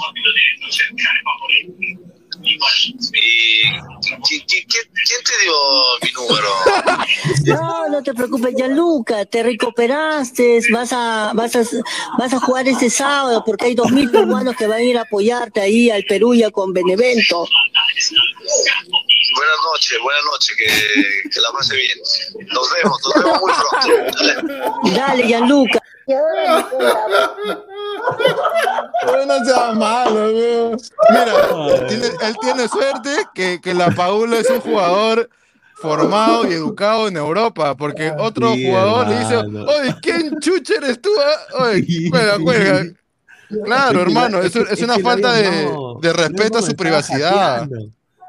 ¿Y 2.44 2.58
quién, 4.42 4.88
te 5.24 5.34
dio 5.44 5.54
mi 6.02 6.12
número? 6.14 6.50
No, 7.46 7.90
no 7.90 8.04
te 8.04 8.14
preocupes, 8.14 8.56
Gianluca, 8.56 9.26
te 9.26 9.44
recuperaste, 9.44 10.62
vas 10.72 10.94
a, 10.94 11.32
vas 11.34 11.56
a, 11.56 11.62
vas 12.18 12.34
a 12.34 12.40
jugar 12.40 12.68
este 12.68 12.90
sábado 12.90 13.44
porque 13.46 13.66
hay 13.66 13.76
dos 13.76 13.92
mil 13.92 14.10
peruanos 14.10 14.56
que 14.56 14.68
van 14.68 14.80
a 14.80 14.84
ir 14.84 14.98
a 14.98 15.02
apoyarte 15.02 15.62
ahí 15.62 15.90
al 15.90 16.04
Perú 16.04 16.34
ya 16.34 16.52
con 16.52 16.74
Benevento. 16.74 17.46
Buenas 19.36 19.58
noches, 19.72 19.98
buenas 20.04 20.24
noches, 20.32 20.56
que, 20.58 21.30
que 21.30 21.40
la 21.42 21.52
pase 21.58 21.76
bien. 21.76 21.98
Nos 22.54 22.70
vemos, 22.74 23.00
nos 23.04 23.24
vemos 23.24 23.42
muy 23.42 23.52
pronto. 23.54 24.16
Dale, 24.84 24.96
Dale 24.96 25.24
Gianluca. 25.28 25.80
Pero 29.04 29.26
no 29.26 29.46
sea 29.46 29.72
malo, 29.74 30.26
weón. 30.32 30.78
Mira, 31.10 31.88
tiene- 31.88 32.08
él 32.22 32.36
tiene 32.42 32.68
suerte 32.68 33.16
que, 33.34 33.60
que 33.62 33.74
la 33.74 33.92
Paula 33.92 34.38
es 34.40 34.50
un 34.50 34.62
jugador 34.62 35.30
formado 35.76 36.50
y 36.50 36.54
educado 36.54 37.08
en 37.08 37.18
Europa, 37.18 37.76
porque 37.76 38.12
otro 38.18 38.54
Sí, 38.54 38.66
jugador 38.68 39.08
le 39.08 39.20
dice, 39.20 39.36
oye, 39.38 39.96
¿quién 40.02 40.40
chucha 40.40 40.76
eres 40.76 41.02
tú? 41.02 41.10
ah? 41.20 41.64
Oye, 41.64 42.08
juega, 42.10 42.38
juega. 42.40 42.84
Claro, 43.66 44.02
hermano, 44.02 44.40
es, 44.40 44.56
es 44.56 44.82
una 44.82 44.98
falta 45.00 45.34
de, 45.34 45.70
de 46.02 46.14
respeto 46.14 46.60
a 46.60 46.62
su 46.62 46.76
privacidad. 46.76 47.68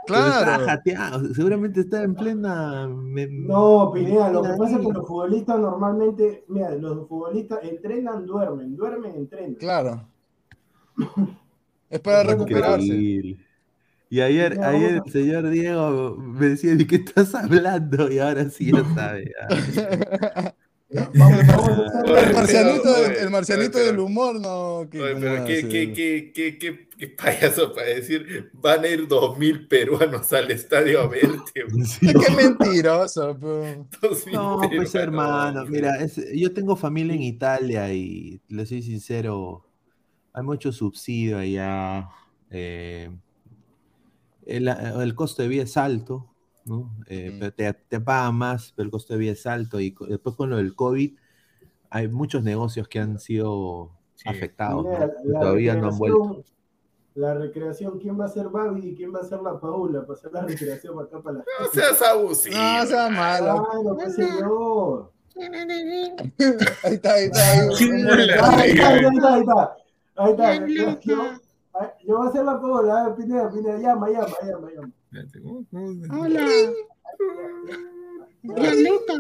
Claro. 0.07 0.65
hackeando, 0.67 1.33
Seguramente 1.35 1.81
está 1.81 2.03
en 2.03 2.15
plena. 2.15 2.89
me- 2.89 3.27
No, 3.29 3.91
Pineda, 3.95 4.31
lo 4.33 4.43
que 4.43 4.49
pasa 4.59 4.77
es 4.81 4.87
que 4.87 4.93
los 4.93 5.07
futbolistas 5.07 5.59
normalmente, 5.61 6.45
mira, 6.49 6.71
los 6.75 7.07
futbolistas 7.09 7.61
entrenan, 7.65 8.27
duermen, 8.27 8.75
duermen, 8.77 9.15
entrenan. 9.15 9.55
Claro. 9.55 10.05
Es 11.89 12.01
para 12.01 12.23
recuperarse. 12.25 12.85
Increíble. 12.87 13.37
Y 14.11 14.21
ayer, 14.21 14.57
Ya, 14.57 14.69
ayer 14.69 15.03
el 15.05 15.13
señor 15.13 15.49
Diego 15.49 16.17
me 16.19 16.49
decía, 16.49 16.75
¿de 16.75 16.87
qué 16.87 16.97
estás 16.97 17.35
hablando? 17.35 18.11
Y 18.13 18.19
ahora 18.19 18.49
sí 18.51 18.71
ya 18.73 18.85
sabe. 18.95 19.33
ya. 19.33 20.55
Vamos, 21.15 21.47
vamos 21.47 21.69
a 21.79 22.01
hacer- 22.01 22.29
El 22.29 22.35
marcianito, 22.35 22.93
del- 22.93 23.17
el 23.17 23.31
marcianito 23.31 23.79
oye, 23.79 23.87
del 23.87 23.95
pero- 23.95 24.05
humor, 24.05 24.39
no. 24.41 24.87
¿qué- 24.91 25.01
Oye, 25.01 25.13
cómo 25.15 25.23
pero 25.25 25.45
qué, 25.47 25.69
qué, 25.69 25.93
qué, 26.35 26.59
qué, 26.59 26.89
qué, 27.09 27.17
payaso 27.17 27.73
para 27.75 27.89
decir, 27.89 28.51
van 28.55 28.85
a 28.85 28.89
ir 28.89 29.07
dos 29.09 29.37
mil 29.39 29.67
peruanos 29.69 30.33
al 30.33 30.51
estadio 30.51 31.01
a 31.01 31.09
verte. 31.09 31.65
Sí. 31.85 32.07
Qué 32.13 32.31
mentiroso, 32.37 33.37
No, 34.33 34.61
pues 34.75 34.95
hermano, 34.95 35.65
mira, 35.67 35.97
es- 35.97 36.21
yo 36.35 36.53
tengo 36.53 36.77
familia 36.77 37.15
en 37.15 37.23
Italia 37.23 37.93
y 37.93 38.41
le 38.49 38.65
soy 38.67 38.83
sincero, 38.83 39.65
hay 40.33 40.43
mucho 40.43 40.73
subsidio 40.73 41.39
allá. 41.39 42.09
eh, 42.51 43.11
el, 44.47 44.69
el 44.69 45.15
costo 45.15 45.43
de 45.43 45.49
vida 45.49 45.63
es 45.63 45.77
alto, 45.77 46.29
¿no? 46.65 46.95
Eh, 47.07 47.31
Mm. 47.33 47.39
pero 47.39 47.53
te, 47.55 47.73
te 47.89 48.01
pagan 48.01 48.35
más, 48.37 48.73
pero 48.77 48.85
el 48.87 48.91
costo 48.91 49.15
de 49.15 49.21
vida 49.21 49.33
es 49.33 49.47
alto 49.47 49.81
y 49.81 49.93
co- 49.93 50.07
después 50.07 50.35
con 50.37 50.51
lo 50.51 50.57
del 50.57 50.75
COVID 50.75 51.15
hay 51.91 52.09
muchos 52.09 52.43
negocios 52.43 52.89
que 52.89 52.99
han 52.99 53.19
sido 53.19 53.93
Sí. 54.15 54.29
afectados, 54.29 54.85
¿no? 54.85 54.91
Mira, 54.91 55.11
Y 55.25 55.29
la 55.29 55.41
todavía 55.41 55.75
no 55.77 55.89
han 55.89 55.99
vuelto. 55.99 56.45
La 57.15 57.35
recreación, 57.35 57.99
¿quién 57.99 58.19
va 58.19 58.25
a 58.25 58.29
ser 58.29 58.49
Babi 58.49 58.89
y 58.89 58.95
quién 58.95 59.15
va 59.15 59.21
a 59.21 59.25
ser 59.25 59.41
la 59.43 59.61
Paula? 59.61 60.01
Para 60.07 60.15
hacer 60.19 60.33
la 60.33 60.43
recreación 60.43 60.99
acá 60.99 61.21
para 61.21 61.39
la 61.39 61.45
No 61.61 61.67
seas 61.73 62.01
abusivo. 62.03 62.57
No, 62.57 62.87
sea 62.87 63.09
malo. 63.11 63.67
Claro, 63.71 63.97
qué 63.99 64.11
sé 64.11 64.29
yo. 64.41 65.13
Ahí 66.85 66.95
está, 66.95 67.13
ahí 67.15 67.25
está. 67.25 67.53
ahí. 67.53 67.59
Ah, 68.41 68.57
Ahí 68.57 68.71
está, 68.71 68.89
ahí 68.89 69.01
está, 69.03 69.35
ahí 69.35 69.41
está. 69.41 69.77
Ahí 70.17 70.31
está. 70.33 71.01
Yo, 72.05 72.17
voy 72.19 72.27
a 72.27 72.31
hacer 72.31 72.45
la 72.45 72.61
Paula, 72.61 73.15
Pineda, 73.17 73.51
Pineda, 73.51 73.79
llama, 73.79 74.09
llama, 74.11 74.27
llama, 74.43 74.71
llama. 74.75 74.91
Espérate, 75.11 75.43
¿cómo- 75.43 75.65
cómo- 75.71 76.23
Hola. 76.23 76.47
Gianluca. 78.43 79.15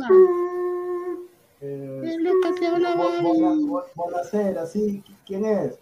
Eh, 1.60 2.00
Gianluca, 2.04 2.48
te 2.58 2.66
habla 2.66 2.94
Babi. 2.96 3.66
Bonacera, 3.94 4.66
sí, 4.66 5.02
¿quién 5.26 5.44
es? 5.44 5.78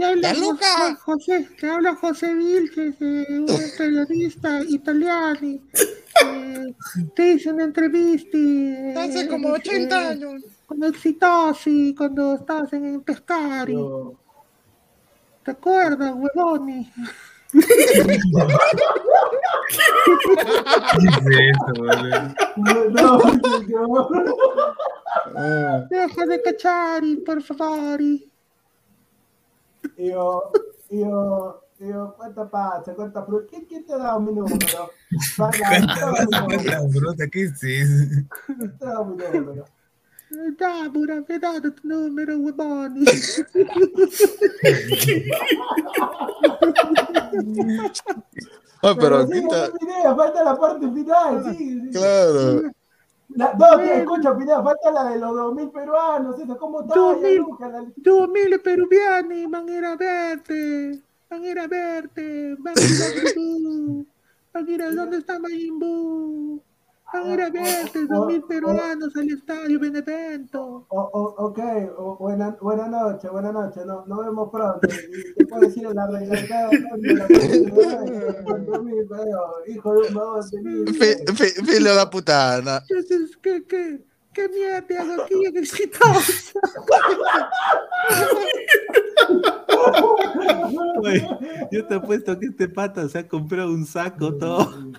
Te 0.00 0.06
habla. 0.06 0.96
José, 1.04 1.48
te 1.60 1.68
habla 1.70 1.94
José 1.94 2.34
Vilches, 2.34 2.94
eh, 3.00 3.26
un 3.38 3.46
periodista 3.76 4.60
italiano. 4.66 5.58
Eh, 6.26 6.74
te 7.14 7.32
hice 7.32 7.52
una 7.52 7.64
entrevista. 7.64 8.36
eh, 8.38 8.94
Hace 8.96 9.28
como 9.28 9.50
80 9.52 10.08
años. 10.10 10.42
Con 10.66 10.82
Exitosi, 10.84 11.94
cuando 11.96 12.34
estabas 12.36 12.72
en, 12.72 13.02
Pescari. 13.02 13.76
¿Te 15.44 15.50
acuerdas, 15.50 16.14
huevoni? 16.16 16.90
No, 22.56 23.18
no, 23.18 24.08
Ah, 25.36 25.84
Deja 25.90 26.26
de 26.26 26.42
cachari, 26.42 27.16
por 27.16 27.42
favor. 27.42 28.00
Yo, 29.96 30.52
yo, 30.90 31.64
yo, 31.78 32.14
¿cuánta 32.16 32.48
pasa? 32.48 32.94
¿Cuánta 32.94 33.24
fruta? 33.24 33.46
¿Quién, 33.48 33.64
quién 33.66 33.86
te 33.86 33.96
da 33.96 34.18
mi 34.18 34.32
número? 34.32 34.90
Para, 35.36 35.58
dame 35.58 36.26
mi 36.48 36.56
número, 36.56 36.88
Bruta, 36.88 37.28
¿qué 37.28 37.42
es 37.42 37.62
eso? 37.62 38.26
te 38.78 38.86
da 38.86 39.04
mi 39.04 39.16
número. 39.16 39.64
Dame 40.58 40.98
una 40.98 41.22
pedada 41.22 41.60
tu 41.60 41.88
número, 41.88 42.38
huevoni. 42.38 43.04
Ah, 48.82 48.94
pero 48.98 49.26
sí, 49.26 49.32
aquí 49.32 49.38
está. 49.44 49.68
no, 49.68 49.78
Pineda, 49.78 50.16
falta 50.16 50.44
la 50.44 50.58
parte 50.58 50.90
final, 50.90 51.44
sí. 51.44 51.80
sí. 51.80 51.90
Claro. 51.90 52.62
La, 53.34 53.54
no, 53.54 53.80
escucha, 53.80 54.36
Pineda, 54.36 54.62
falta 54.62 54.90
la 54.90 55.04
de 55.10 55.18
los 55.18 55.34
2000 55.34 55.70
peruanos, 55.70 56.36
¿cómo 56.58 56.80
está? 56.80 56.94
Dos 56.94 57.20
Ya, 57.20 57.28
mil. 57.28 57.36
Luca, 57.38 57.68
la- 57.68 57.92
Dos 57.96 58.28
mil 58.28 58.60
peruviani 58.60 59.46
van 59.46 59.68
a 59.68 59.72
ir 59.72 59.84
a 59.84 59.96
verte. 59.96 61.02
Van 61.28 61.42
a 61.44 61.46
ir 61.46 61.58
a 61.58 61.66
verte. 61.68 62.56
Van 62.58 62.74
a 62.76 62.80
ir 62.82 63.02
a 63.02 63.22
Perú. 63.22 64.06
Van 64.52 64.66
a 64.66 64.70
ir 64.70 64.82
a 64.82 64.90
dónde 64.90 65.18
está 65.18 65.38
Mayimbu. 65.38 66.60
Van 67.12 67.26
a 67.26 67.34
ir 67.34 67.40
a 67.40 67.50
verte. 67.50 68.06
Dos 68.06 68.26
mil 68.26 68.42
peruanos 68.42 69.16
al 69.16 69.28
estadio 69.28 69.80
Benevento. 69.80 70.86
O, 70.88 71.00
o, 71.00 71.34
ok, 71.46 71.58
buena, 72.18 72.56
buena 72.60 72.88
noche, 72.88 73.28
buena 73.28 73.52
noche, 73.52 73.80
no, 73.84 74.04
nos 74.06 74.24
vemos 74.24 74.48
pronto. 74.50 74.88
Te 75.36 75.46
puedo 75.46 75.62
decir 75.62 75.86
en 75.86 75.96
la 75.96 76.06
hijo 79.66 79.94
de 79.94 80.00
un 80.08 80.14
Filo 81.66 81.94
da 81.94 82.08
putana. 82.08 82.82
¿qué, 83.42 83.64
qué, 83.66 84.04
qué 84.32 84.48
mierda 84.48 85.02
hago 85.02 85.24
aquí 85.24 85.44
en 85.46 85.56
exitosa? 85.56 86.60
Yo 91.70 91.86
te 91.86 91.94
apuesto 91.94 92.38
que 92.38 92.46
este 92.46 92.68
pata 92.68 93.08
se 93.08 93.18
ha 93.18 93.28
comprado 93.28 93.70
un 93.70 93.86
saco 93.86 94.36
todo. 94.36 94.92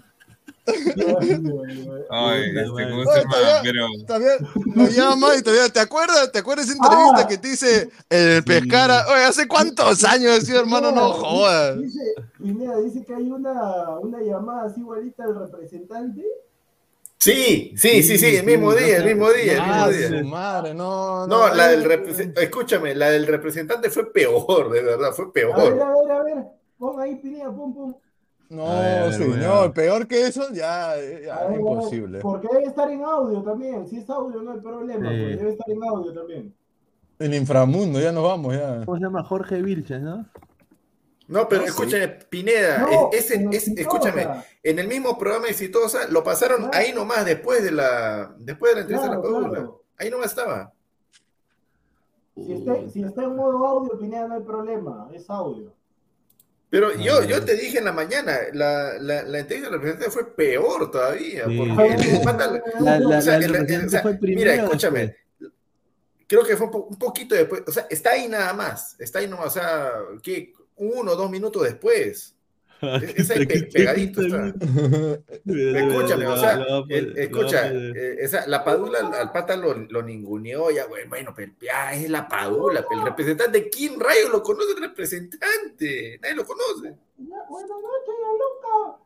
Ay, 2.09 2.43
este, 2.49 2.65
¿cómo 2.69 3.05
se 3.05 3.19
llama? 3.21 3.35
Pero, 3.63 3.87
Todavía 4.05 4.31
lo 4.75 4.87
llama 4.87 5.35
y 5.37 5.41
todavía. 5.41 5.69
¿Te 5.69 5.79
acuerdas? 5.79 6.31
¿Te 6.31 6.39
acuerdas 6.39 6.65
esa 6.67 6.75
entrevista 6.75 7.19
Ah. 7.21 7.27
que 7.27 7.37
te 7.37 7.47
dice 7.47 7.89
el 8.09 8.43
pescara? 8.43 9.05
Oye, 9.07 9.23
¿hace 9.23 9.47
cuántos 9.47 10.03
años 10.03 10.39
decía, 10.39 10.59
hermano? 10.59 10.91
No 10.91 11.13
jodas. 11.13 11.79
Dice, 11.79 11.99
Pineda, 12.41 12.77
dice 12.79 13.03
que 13.05 13.13
hay 13.15 13.29
una, 13.31 13.89
una 13.99 14.19
llamada 14.21 14.65
así 14.67 14.81
igualita 14.81 15.25
del 15.25 15.39
representante. 15.39 16.23
Sí, 17.17 17.73
sí, 17.77 18.01
sí, 18.01 18.17
sí, 18.17 18.35
el 18.37 18.45
mismo 18.47 18.73
día, 18.73 18.97
el 18.97 19.05
mismo 19.05 19.29
día, 19.31 19.53
el 19.53 19.59
Ah, 19.61 19.87
mismo 19.87 20.07
su 20.07 20.13
día. 20.15 20.23
madre, 20.23 20.73
no. 20.73 21.27
No, 21.27 21.53
la 21.53 21.67
del 21.67 21.83
representante, 21.83 22.43
escúchame, 22.43 22.95
la 22.95 23.11
del 23.11 23.27
representante 23.27 23.91
fue 23.91 24.11
peor, 24.11 24.71
de 24.71 24.81
verdad, 24.81 25.11
fue 25.13 25.25
A 25.25 25.27
ver, 25.27 25.33
peor. 25.33 25.59
a 25.59 25.63
ver, 25.93 26.11
a 26.11 26.23
ver, 26.23 26.35
pon 26.79 26.99
ahí 26.99 27.15
Pineda, 27.17 27.51
pum, 27.51 27.75
pum. 27.75 27.93
No, 28.51 28.67
A 28.67 28.79
ver, 28.81 28.97
a 28.99 29.03
ver, 29.05 29.13
señor, 29.13 29.73
peor 29.73 30.07
que 30.07 30.27
eso, 30.27 30.49
ya, 30.51 30.53
ya 30.53 30.91
A 30.93 30.95
ver, 30.97 31.31
a 31.31 31.47
ver, 31.47 31.59
imposible. 31.61 32.19
Porque 32.19 32.49
debe 32.51 32.65
estar 32.65 32.91
en 32.91 33.01
audio 33.03 33.41
también. 33.43 33.87
Si 33.87 33.97
es 33.99 34.09
audio, 34.09 34.41
no 34.41 34.51
hay 34.51 34.59
problema. 34.59 35.09
Sí. 35.09 35.17
porque 35.19 35.35
debe 35.37 35.51
estar 35.51 35.69
en 35.69 35.83
audio 35.83 36.13
también. 36.13 36.55
El 37.19 37.33
inframundo, 37.33 37.99
ya 38.01 38.11
nos 38.11 38.23
vamos, 38.23 38.53
ya. 38.53 38.83
¿Cómo 38.83 38.97
se 38.97 39.03
llama? 39.03 39.23
Jorge 39.23 39.61
Vilches, 39.61 40.01
¿no? 40.01 40.25
No, 41.29 41.47
pero 41.47 41.61
No, 41.61 41.67
sí. 41.67 41.69
escúchame, 41.69 42.07
Pineda, 42.29 42.79
No, 42.79 43.09
es- 43.13 43.31
es- 43.31 43.67
escúchame, 43.69 44.27
en 44.63 44.79
el 44.79 44.87
mismo 44.89 45.17
programa 45.17 45.47
Exitosa 45.47 46.09
lo 46.09 46.21
pasaron 46.21 46.65
Ah. 46.65 46.71
ahí 46.73 46.91
nomás 46.91 47.23
después 47.23 47.63
de 47.63 47.71
la, 47.71 48.35
después 48.37 48.71
de 48.71 48.75
la 48.75 48.81
entrevista 48.81 49.07
Claro, 49.07 49.21
de 49.21 49.27
la 49.29 49.33
Paula. 49.33 49.49
claro. 49.49 49.81
Ahí 49.97 50.09
nomás 50.09 50.25
estaba. 50.25 50.73
Si 52.35 52.51
está, 52.53 52.89
si 52.89 53.03
está 53.03 53.23
en 53.23 53.35
modo 53.35 53.65
audio, 53.65 53.97
Pineda, 53.97 54.27
no 54.27 54.33
hay 54.35 54.41
problema. 54.41 55.07
Es 55.13 55.29
audio. 55.29 55.71
Pero 56.71 56.87
Ah, 56.87 56.95
yo, 56.95 57.23
yo 57.25 57.43
te 57.43 57.55
dije 57.55 57.77
en 57.79 57.83
la 57.85 57.91
mañana, 57.91 58.37
la, 58.53 58.93
la, 58.97 59.23
la 59.23 59.39
entrevista 59.39 59.69
del 59.69 59.77
representante 59.79 60.09
fue 60.09 60.33
peor 60.35 60.89
todavía, 60.89 61.43
porque 61.43 61.73
mira, 64.35 64.51
escúchame, 64.63 64.99
después. 65.01 65.51
creo 66.27 66.43
que 66.45 66.55
fue 66.57 66.65
un, 66.67 66.71
po- 66.71 66.85
un 66.89 66.97
poquito 66.97 67.35
después, 67.35 67.61
o 67.67 67.71
sea, 67.73 67.87
está 67.89 68.11
ahí 68.11 68.27
nada 68.29 68.53
más, 68.53 68.95
está 68.99 69.19
ahí 69.19 69.27
nomás, 69.27 69.47
o 69.47 69.59
sea, 69.59 69.91
que 70.23 70.53
uno 70.77 71.11
o 71.11 71.15
dos 71.17 71.29
minutos 71.29 71.61
después. 71.63 72.35
Esa 72.81 73.33
es 73.35 73.45
pe- 73.47 73.69
pegadito 73.71 74.21
está. 74.21 74.53
Escúchame, 75.45 76.27
o 76.27 76.37
sea, 76.37 76.65
el- 76.89 77.17
escucha, 77.17 77.71
esa, 77.71 78.47
la 78.47 78.63
Padula 78.63 78.99
al, 78.99 79.31
pata 79.31 79.55
lo, 79.55 79.73
lo 79.75 80.01
ninguneó, 80.01 80.71
ya, 80.71 80.85
güey, 80.85 81.07
bueno, 81.07 81.33
pero 81.35 81.51
ya 81.61 81.93
es 81.93 82.09
la 82.09 82.27
Padula, 82.27 82.83
pero 82.87 83.01
el 83.01 83.07
representante, 83.07 83.69
¿quién 83.69 83.99
rayo 83.99 84.29
lo 84.29 84.41
conoce 84.41 84.71
el 84.75 84.81
representante? 84.81 86.19
Nadie 86.21 86.35
lo 86.35 86.45
conoce. 86.45 86.95
Buenas 87.17 87.69
noches, 87.69 88.15
Gianluca. 88.19 88.97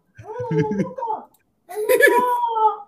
Gianluca. 0.50 1.30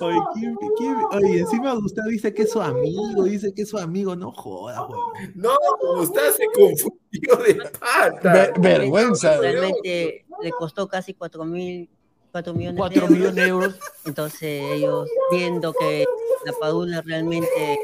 Oye, 0.00 0.18
¿quién- 0.34 0.56
quién- 0.76 0.96
oye, 1.12 1.38
encima 1.40 1.72
Gustavo 1.74 2.08
dice 2.08 2.32
que 2.34 2.42
es 2.42 2.50
su 2.52 2.60
amigo, 2.60 3.24
dice 3.24 3.52
que 3.54 3.62
es 3.62 3.68
su 3.68 3.78
amigo, 3.78 4.14
no 4.16 4.32
joda, 4.32 4.86
weón. 4.86 5.02
No, 5.34 5.50
Gustavo 5.96 6.32
se 6.32 6.44
confundió 6.46 7.36
de 7.46 7.54
pata. 7.78 8.32
Ver- 8.32 8.52
vergüenza. 8.60 9.38
Realmente 9.38 10.24
le 10.42 10.50
costó 10.52 10.86
casi 10.88 11.14
4 11.14 11.44
mil 11.44 11.88
4 12.32 12.54
millones 12.54 12.78
Cuatro 12.78 13.00
de 13.00 13.06
euros. 13.06 13.18
millones 13.18 13.34
de 13.34 13.48
euros. 13.48 13.74
Entonces 14.06 14.62
ellos 14.72 15.08
viendo 15.30 15.72
que 15.74 16.04
la 16.46 16.52
Padula 16.54 17.02
realmente 17.02 17.78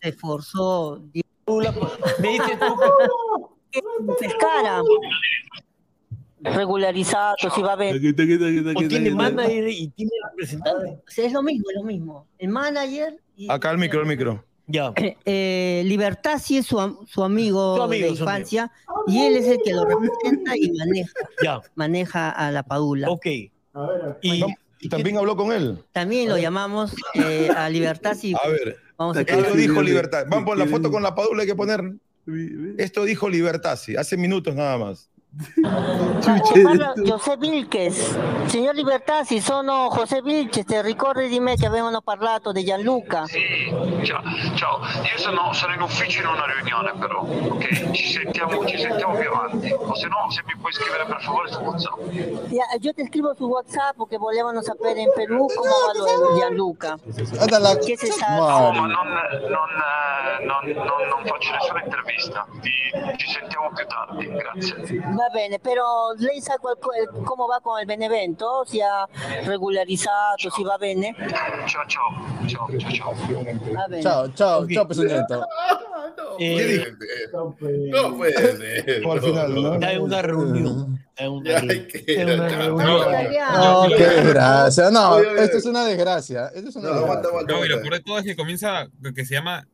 se 0.00 0.08
esforzó 0.08 1.02
Me 2.20 2.28
dices 2.28 2.58
tú 2.60 2.76
que 3.72 3.80
pescara 4.20 4.80
regularizado, 6.42 7.36
si 7.54 7.62
va 7.62 7.70
a 7.70 7.72
haber. 7.74 7.96
o 7.96 8.88
tiene 8.88 9.10
manager 9.10 9.68
y 9.68 9.88
tiene 9.88 10.12
representante. 10.30 10.88
O 11.06 11.10
sea, 11.10 11.26
es 11.26 11.32
lo 11.32 11.42
mismo, 11.42 11.64
es 11.70 11.76
lo 11.76 11.84
mismo. 11.84 12.26
El 12.38 12.48
manager 12.48 13.16
y 13.36 13.50
Acá 13.50 13.70
el 13.70 13.78
micro, 13.78 14.00
el 14.00 14.06
micro. 14.06 14.44
Ya. 14.66 14.92
eh, 15.24 15.82
Libertasi 15.84 16.58
es 16.58 16.66
su, 16.66 16.76
su 17.08 17.24
amigo 17.24 17.76
Su 17.76 17.82
amigo, 17.82 18.06
de 18.08 18.14
su 18.16 18.22
infancia 18.22 18.70
y 19.08 19.20
él 19.20 19.36
es 19.36 19.46
el 19.48 19.58
que 19.64 19.72
lo 19.72 19.84
representa 19.84 20.56
y 20.56 20.70
maneja, 20.70 21.12
Ya. 21.42 21.60
maneja 21.74 22.30
a 22.30 22.52
la 22.52 22.62
Padula. 22.62 23.10
Ok. 23.10 23.26
A 23.74 23.86
ver, 23.86 24.18
Y, 24.22 24.44
Y 24.78 24.88
también 24.88 25.16
habló 25.18 25.36
con 25.36 25.52
él. 25.52 25.78
También 25.92 26.28
lo 26.28 26.38
llamamos 26.38 26.94
eh, 27.14 27.50
a 27.56 27.68
Libertasi. 27.68 28.34
A 28.34 28.48
ver, 28.48 28.76
Vamos 28.96 29.16
a 29.16 29.22
esto 29.22 29.54
dijo. 29.54 29.82
Libertad. 29.82 30.26
Vamos 30.28 30.44
por 30.44 30.56
la 30.58 30.66
foto 30.66 30.90
con 30.90 31.02
la 31.02 31.14
Padula, 31.14 31.42
hay 31.42 31.48
que 31.48 31.54
poner. 31.54 31.82
Esto 32.78 33.04
dijo 33.04 33.28
Libertad, 33.28 33.76
sí, 33.76 33.96
hace 33.96 34.16
minutos 34.16 34.54
nada 34.54 34.78
más. 34.78 35.10
Ci 35.38 36.60
parla 36.62 36.92
José 36.96 37.36
Vilches. 37.36 38.18
Signor 38.46 38.74
Libertasi, 38.74 39.40
sono 39.40 39.88
José 39.94 40.22
Vilches, 40.22 40.64
ti 40.64 40.80
ricordi 40.82 41.28
di 41.28 41.38
me 41.38 41.54
che 41.54 41.66
avevano 41.66 42.00
parlato 42.00 42.50
di 42.50 42.64
Gianluca? 42.64 43.24
Ciao, 44.02 44.22
ciao. 44.56 44.80
io 44.80 45.18
sono, 45.18 45.52
sono 45.52 45.74
in 45.74 45.82
ufficio 45.82 46.20
in 46.20 46.26
una 46.26 46.44
riunione 46.46 46.92
però, 46.98 47.20
ok? 47.20 47.90
Ci 47.92 48.12
sentiamo, 48.12 48.66
ci 48.66 48.76
sentiamo 48.76 49.14
più 49.16 49.30
avanti. 49.30 49.72
O 49.72 49.94
se 49.94 50.08
no, 50.08 50.28
se 50.30 50.42
mi 50.46 50.56
puoi 50.60 50.72
scrivere 50.72 51.04
per 51.06 51.22
favore 51.22 51.48
su 51.48 51.60
WhatsApp. 51.60 52.00
Ya, 52.48 52.64
yo 52.80 52.92
te 52.92 53.02
escribo 53.02 53.32
su 53.34 53.44
WhatsApp 53.44 53.96
porque 53.96 54.18
volevano 54.18 54.62
sapere 54.62 55.00
in 55.00 55.12
Perù 55.14 55.46
come 55.46 55.68
va 55.68 55.92
lo 55.96 56.32
de 56.32 56.40
Gianluca. 56.40 56.98
Che 57.04 57.96
se 57.96 58.06
sa? 58.06 58.34
No, 58.36 58.72
ma 58.72 58.86
non, 58.86 58.88
non, 58.88 59.68
eh, 59.78 60.44
non, 60.44 60.64
non, 60.64 61.08
non 61.08 61.24
faccio 61.24 61.52
nessuna 61.52 61.82
intervista. 61.84 62.46
Ti- 62.60 62.68
ci 63.16 63.26
sentiamo 63.28 63.70
più 63.72 63.86
tardi, 63.86 64.26
grazie. 64.26 65.18
Va 65.20 65.28
bene, 65.28 65.58
però 65.58 66.12
lei 66.16 66.40
sa 66.40 66.56
come 66.58 67.46
va 67.46 67.60
con 67.62 67.78
il 67.78 67.84
Benevento? 67.84 68.64
Si 68.66 68.78
è 68.78 68.86
regolarizzato, 69.44 70.48
si 70.50 70.62
va 70.62 70.78
bene? 70.78 71.14
Ciao, 71.66 71.84
ciao. 71.86 72.08
Ciao, 72.46 72.66
ciao, 72.90 73.14
bene. 73.86 74.00
Ciao, 74.00 74.32
ciao, 74.32 74.66
ciao, 74.66 74.86
pezuñento. 74.86 75.44
Eh, 76.42 76.86
No 77.32 77.54
puede 78.16 78.32
ser. 78.56 79.04
O 79.06 79.12
al 79.12 79.20
final, 79.20 79.54
¿no? 79.54 79.74
En 79.74 80.00
una 80.00 80.22
reunión. 80.22 80.98
En 81.16 81.30
una 81.32 82.48
reunión. 82.48 82.78
No, 82.78 83.86
qué 83.94 84.04
desgracia. 84.06 84.90
No, 84.90 85.18
esto 85.18 85.58
es 85.58 85.66
una 85.66 85.84
desgracia. 85.84 86.50
Esto 86.54 86.70
es 86.70 86.76
una 86.76 86.90
No, 86.90 87.00
desgracia. 87.00 87.30
No, 87.46 87.64
y 87.64 87.68
lo 87.68 87.80
peor 87.82 87.92
de 87.94 88.00
todo 88.00 88.18
es 88.18 88.24
que 88.24 88.36
comienza, 88.36 88.88
que 89.14 89.24
se 89.26 89.34
llama 89.34 89.66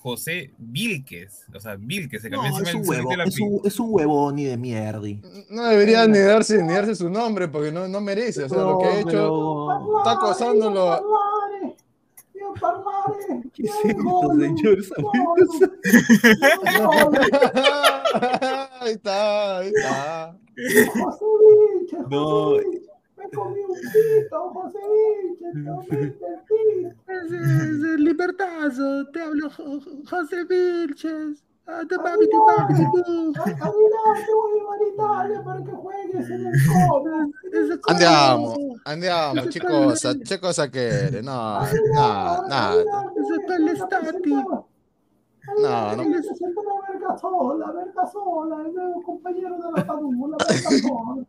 José 0.00 0.52
Vilques. 0.58 1.44
O 1.54 1.60
sea, 1.60 1.74
Vilques, 1.76 2.22
se 2.22 2.30
No, 2.30 2.40
cambió 2.40 2.62
es 2.62 2.68
encima 2.74 2.80
un 2.80 2.94
el 2.94 3.04
huevo, 3.06 3.22
es 3.24 3.40
un, 3.40 3.60
es 3.64 3.80
un 3.80 3.86
huevón 3.90 4.38
y 4.38 4.44
de 4.44 4.56
mierdi. 4.56 5.20
No 5.50 5.64
debería 5.64 6.06
ni 6.06 6.18
darse, 6.18 6.62
ni 6.62 6.72
darse 6.72 6.94
su 6.94 7.10
nombre 7.10 7.48
porque 7.48 7.72
no, 7.72 7.88
no 7.88 8.00
merece. 8.00 8.44
O 8.44 8.48
sea, 8.48 8.58
lo 8.58 8.78
que 8.78 8.84
ha 8.86 9.00
hecho 9.00 9.08
pero- 9.10 9.98
está 9.98 10.12
acosándolo. 10.12 11.02
¿Qué 13.52 13.64
es 13.64 13.72
esto, 13.84 14.30
señor? 14.38 14.78
ahí 18.80 18.92
está, 18.92 19.58
ahí 19.58 19.68
está. 19.68 20.36
No. 22.08 22.52
Comí 23.34 23.60
un 23.60 23.74
pito, 23.74 24.50
José 24.50 24.78
Vilches. 24.92 26.14
Es, 27.06 27.32
es 27.32 27.84
el 27.84 28.04
libertazo, 28.04 29.06
te 29.12 29.20
hablo 29.22 29.48
Jo- 29.50 29.80
Jo- 29.80 30.02
José 30.08 30.44
Vilches. 30.44 31.44
Ah, 31.70 31.82
te 31.86 31.96
papi, 31.98 32.26
te 32.26 32.36
papi, 32.46 32.74
te 32.74 32.82
bu. 32.86 33.32
Aguilar, 33.36 34.16
te 34.24 34.32
voy 34.34 34.58
a 34.58 34.72
a 34.72 34.88
Italia 34.94 35.42
para 35.44 35.62
que 35.64 35.70
juegues 35.70 36.30
en 36.30 36.46
el. 36.46 36.54
Ese 37.52 37.78
Andiamo, 37.88 38.56
andiamo, 38.84 39.42
che 39.48 39.60
cosa, 39.60 40.14
che 40.18 40.38
cosa 40.38 40.68
quiere? 40.68 41.20
No, 41.20 41.60
no, 41.94 42.46
no, 42.48 42.80
Ese 42.80 43.44
Calestati. 43.46 44.30
no, 44.30 44.66
no. 45.58 46.04
Se 46.22 46.34
siente 46.34 46.60
una 46.60 46.88
verga 46.90 47.18
sola, 47.18 47.72
verga 47.72 48.06
sola, 48.06 48.62
el 48.66 48.74
nuevo 48.74 49.02
compañero 49.02 49.56
de 49.58 49.72
la 49.76 49.86
Padula, 49.86 50.36
verga 50.38 50.70
sola. 50.70 51.22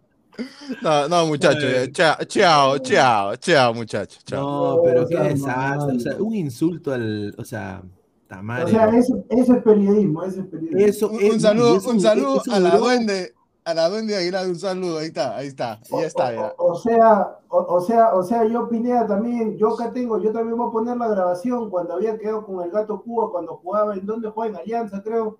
No, 0.81 1.07
no, 1.07 1.25
muchachos, 1.27 1.63
eh, 1.63 1.89
chao, 1.91 2.15
chao, 2.25 2.77
chao, 2.79 3.35
chao, 3.37 3.73
muchachos, 3.73 4.23
chao. 4.25 4.41
No, 4.77 4.81
pero 4.83 5.07
qué 5.07 5.17
desastre. 5.17 5.95
O 5.95 5.99
sea, 5.99 6.15
un 6.19 6.35
insulto 6.35 6.93
al. 6.93 7.33
O 7.37 7.43
sea, 7.45 7.81
Tamare. 8.27 8.65
O 8.65 8.67
sea, 8.67 8.87
eso, 8.95 9.23
eso 9.29 9.53
es 9.55 9.63
periodismo, 9.63 10.23
eso 10.23 10.41
es 10.41 10.47
periodismo. 10.47 10.79
Eso 10.79 11.09
Un, 11.09 11.39
saludo, 11.39 11.77
eso- 11.77 11.89
un 11.89 11.99
saludo 11.99 12.41
eso 12.41 12.51
a 12.53 12.59
la 12.59 12.77
duende, 12.77 13.33
a 13.65 13.73
la 13.73 13.89
duende 13.89 14.15
Aguilar, 14.15 14.45
un 14.47 14.55
saludo, 14.59 14.99
ahí 14.99 15.07
está, 15.07 15.35
ahí 15.35 15.47
está, 15.47 15.79
ya 15.89 16.01
está, 16.05 16.33
ya. 16.35 16.53
O, 16.59 16.73
o 16.73 16.75
sea, 16.75 17.37
o, 17.49 17.57
o 17.57 17.81
sea, 17.81 18.13
o 18.13 18.21
sea, 18.21 18.45
yo 18.45 18.69
Pineda 18.69 19.07
también, 19.07 19.57
yo 19.57 19.73
acá 19.73 19.91
tengo, 19.91 20.21
yo 20.21 20.31
también 20.31 20.55
voy 20.57 20.69
a 20.69 20.71
poner 20.71 20.97
la 20.97 21.07
grabación 21.07 21.71
cuando 21.71 21.95
había 21.95 22.19
quedado 22.19 22.45
con 22.45 22.63
el 22.63 22.69
gato 22.69 23.01
Cuba, 23.01 23.31
cuando 23.31 23.55
jugaba, 23.57 23.95
¿en 23.95 24.05
dónde 24.05 24.29
juega? 24.29 24.57
En 24.57 24.61
Alianza, 24.61 25.01
creo. 25.03 25.39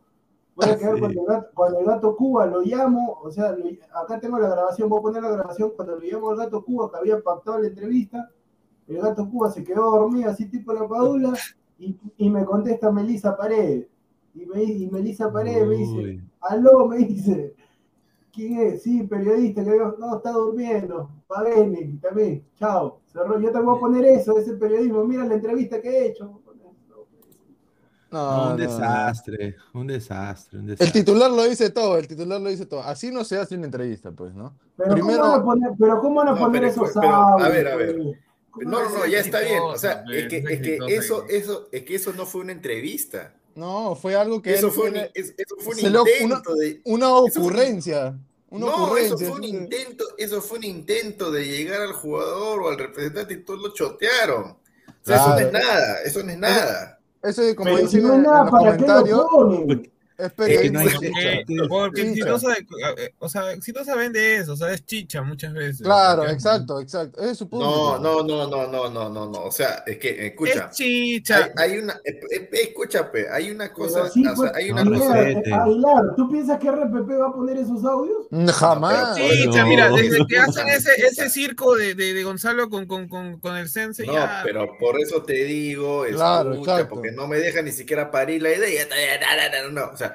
Voy 0.60 0.70
a 0.70 0.78
quedar 0.78 0.96
Sí. 0.96 1.00
cuando, 1.00 1.22
el 1.22 1.28
gato, 1.28 1.48
cuando 1.56 1.80
el 1.80 1.86
gato 1.86 2.16
Cuba 2.18 2.46
lo 2.46 2.62
llamo, 2.62 3.18
o 3.24 3.32
sea, 3.32 3.54
lo- 3.54 3.66
acá 4.02 4.20
tengo 4.20 4.38
la 4.40 4.50
grabación, 4.50 4.90
voy 4.90 5.00
a 5.00 5.02
poner 5.02 5.24
la 5.24 5.32
grabación 5.32 5.72
cuando 5.76 5.96
lo 5.96 6.02
llamo 6.02 6.30
al 6.32 6.38
gato 6.38 6.66
Cuba, 6.66 6.92
que 6.92 6.98
había 6.98 7.22
pactado 7.22 7.60
la 7.60 7.68
entrevista, 7.68 8.30
el 8.88 8.98
gato 9.02 9.30
Cuba 9.30 9.50
se 9.52 9.64
quedó 9.64 9.90
dormido 9.92 10.30
así 10.30 10.50
tipo 10.50 10.74
la 10.74 10.88
padula, 10.88 11.34
y, 11.78 11.96
y 12.18 12.30
me 12.30 12.44
contesta 12.44 12.92
Melissa 12.92 13.38
Paredes. 13.38 13.88
Y, 14.36 14.46
me, 14.46 14.64
y 14.64 14.90
Melissa 14.90 15.32
Paredes 15.32 15.66
me 15.68 15.76
dice, 15.76 16.22
aló, 16.42 16.88
me 16.88 16.98
dice, 16.98 17.56
¿quién 18.34 18.60
es? 18.60 18.84
Sí, 18.84 19.04
periodista, 19.04 19.64
que 19.64 19.78
no, 19.98 20.18
está 20.18 20.32
durmiendo, 20.32 21.10
va 21.32 21.44
Bene, 21.44 21.98
también, 22.02 22.44
chao, 22.56 23.00
cerró, 23.06 23.40
yo 23.40 23.52
te 23.52 23.60
voy 23.60 23.78
a 23.78 23.80
poner 23.80 24.06
eso, 24.06 24.38
ese 24.38 24.54
periodismo, 24.56 25.06
mira 25.06 25.24
la 25.26 25.36
entrevista 25.36 25.82
que 25.82 25.90
he 25.90 26.08
hecho. 26.08 26.42
No, 28.12 28.44
un 28.44 28.50
no, 28.50 28.58
desastre, 28.58 29.56
un 29.74 29.88
desastre, 29.88 30.58
un 30.60 30.66
El 30.70 30.76
desastre. 30.78 31.02
titular 31.02 31.30
lo 31.30 31.44
dice 31.44 31.70
todo, 31.70 31.98
el 31.98 32.08
titular 32.08 32.42
lo 32.42 32.50
dice 32.50 32.66
todo. 32.66 32.82
Así 32.82 33.12
no 33.12 33.24
se 33.24 33.38
hace 33.38 33.56
una 33.56 33.66
entrevista, 33.66 34.12
pues, 34.12 34.34
¿no? 34.34 34.58
Pero 34.78 34.94
Primero- 34.96 35.22
¿cómo 35.22 35.32
van 35.32 35.40
a 35.40 35.44
poner, 35.44 35.70
pero 35.80 36.02
¿cómo 36.02 36.16
van 36.16 36.28
a 36.30 36.32
No, 36.32 36.38
poner 36.40 36.62
pero- 36.62 36.72
esos 36.86 36.90
pero, 37.00 37.14
a 37.14 37.50
ver, 37.50 37.68
a 37.68 37.76
ver. 37.76 37.96
No, 37.98 38.84
no, 38.84 38.90
no, 38.90 39.06
ya 39.06 39.20
está 39.20 39.42
bien. 39.42 39.62
O 39.64 39.78
sea, 39.78 40.04
es 40.12 40.28
que, 40.28 40.38
es 40.38 40.60
que 40.62 40.80
eso, 40.88 41.26
eso, 41.30 41.70
es 41.72 41.84
que 41.84 41.96
eso 41.96 42.12
no 42.14 42.26
fue 42.26 42.42
una 42.42 42.52
entrevista. 42.52 43.34
No, 43.56 43.96
fue 43.96 44.16
algo 44.16 44.42
que 44.42 44.54
Eso 44.54 44.72
fue 44.72 44.88
un, 44.88 44.94
tiene- 44.94 45.12
es- 45.14 45.34
eso 45.38 45.56
fue 45.60 45.74
un 45.74 45.80
se 45.80 45.90
le- 45.90 46.00
una- 46.00 46.10
intento 46.22 46.56
de. 46.56 46.82
una 46.86 47.14
ocurrencia. 47.14 48.18
Una 48.52 48.66
no, 48.66 48.98
eso 48.98 49.16
fue 49.18 49.30
un 49.32 49.44
intento, 49.44 50.04
eso 50.18 50.42
fue 50.42 50.58
un 50.58 50.64
intento 50.64 51.30
de 51.30 51.46
llegar 51.46 51.82
al 51.82 51.94
jugador 51.94 52.62
o 52.64 52.70
al 52.70 52.80
representante 52.80 53.36
y 53.36 53.44
todos 53.44 53.62
lo 53.62 53.74
chotearon. 53.74 54.44
O 54.52 54.58
sea, 55.04 55.18
eso 55.18 55.30
no 55.30 55.38
es 55.40 55.52
nada, 55.54 56.02
eso 56.04 56.24
no 56.24 56.32
es 56.32 56.38
nada. 56.40 56.99
Eso 57.22 57.42
es 57.44 57.56
como 57.56 57.78
dicen 57.78 58.06
en, 58.06 58.14
en 58.14 58.24
los 58.24 58.50
¿para 58.50 58.78
qué 58.78 58.88
lo 58.88 59.04
comentarios, 59.04 59.26
es 60.20 60.32
Es 60.50 60.62
que 60.62 60.70
no 60.72 60.80
hay 60.80 60.88
periodismo. 60.90 61.68
Porque, 61.68 62.02
porque 62.02 62.02
Chicha. 62.14 62.30
Exitosa, 62.30 62.54
eh, 62.98 63.14
o 63.20 63.30
sea, 63.30 63.52
Exitosa 63.54 63.96
vende 63.96 64.36
eso, 64.38 64.54
o 64.54 64.56
sea, 64.56 64.72
es 64.74 64.86
chicha 64.86 65.22
muchas 65.22 65.54
veces. 65.54 65.82
Claro, 65.82 66.20
Porque 66.20 66.34
exacto, 66.34 66.80
exacto. 66.82 67.22
Ese 67.22 67.32
es 67.32 67.38
su 67.38 67.50
público. 67.50 68.00
No, 68.02 68.24
no, 68.24 68.24
no, 68.24 68.48
no, 68.48 68.68
no, 68.68 68.90
no, 68.90 69.10
no, 69.10 69.30
no. 69.30 69.44
O 69.44 69.52
sea, 69.52 69.84
es 69.88 69.98
que, 69.98 70.28
escucha. 70.28 70.70
Es 70.70 70.76
chicha. 70.78 71.50
Hay, 71.58 71.72
hay 71.72 71.78
una, 71.80 71.94
eh, 72.04 72.20
eh, 72.32 72.50
escucha, 72.52 73.12
pe, 73.12 73.30
hay 73.30 73.52
una 73.52 73.72
cosa, 73.72 74.10
sí, 74.10 74.22
o 74.22 74.24
sea, 74.26 74.36
pues, 74.36 74.52
hay 74.56 74.72
una 74.72 74.84
no, 74.84 75.00
cosa. 75.00 75.14
Aguilar, 75.20 76.16
¿tú 76.16 76.30
piensas 76.30 76.60
que 76.60 76.70
RPP 76.72 77.10
va 77.20 77.28
a 77.30 77.34
poner 77.34 77.58
esos 77.58 77.84
audios? 77.86 78.28
Jamás. 78.56 79.10
No, 79.10 79.16
pero- 79.16 79.34
Chicha, 79.36 79.62
No. 79.64 79.68
mira, 79.68 79.90
desde 79.90 80.18
que 80.28 80.38
hacen 80.38 80.68
ese, 80.68 80.92
ese 80.98 81.30
circo 81.30 81.76
de, 81.76 81.96
de, 81.96 82.14
de 82.14 82.24
Gonzalo 82.24 82.70
con, 82.70 82.86
con, 82.86 83.08
con, 83.08 83.40
con 83.40 83.56
el 83.56 83.70
Sense, 83.70 84.06
No, 84.06 84.14
ya. 84.14 84.42
pero 84.44 84.68
por 84.80 85.00
eso 85.00 85.24
te 85.24 85.46
digo, 85.46 86.04
Claro, 86.12 86.54
escucha, 86.54 86.72
exacto. 86.74 86.96
porque 86.96 87.12
no 87.12 87.28
me 87.28 87.38
deja 87.38 87.62
ni 87.62 87.72
siquiera 87.72 88.12
parir 88.12 88.42
la 88.42 88.52
idea. 88.54 88.86
No, 88.90 88.96
no, 88.96 89.72
no, 89.72 89.86
no, 89.88 89.94
o 89.94 89.98
sea, 89.98 90.09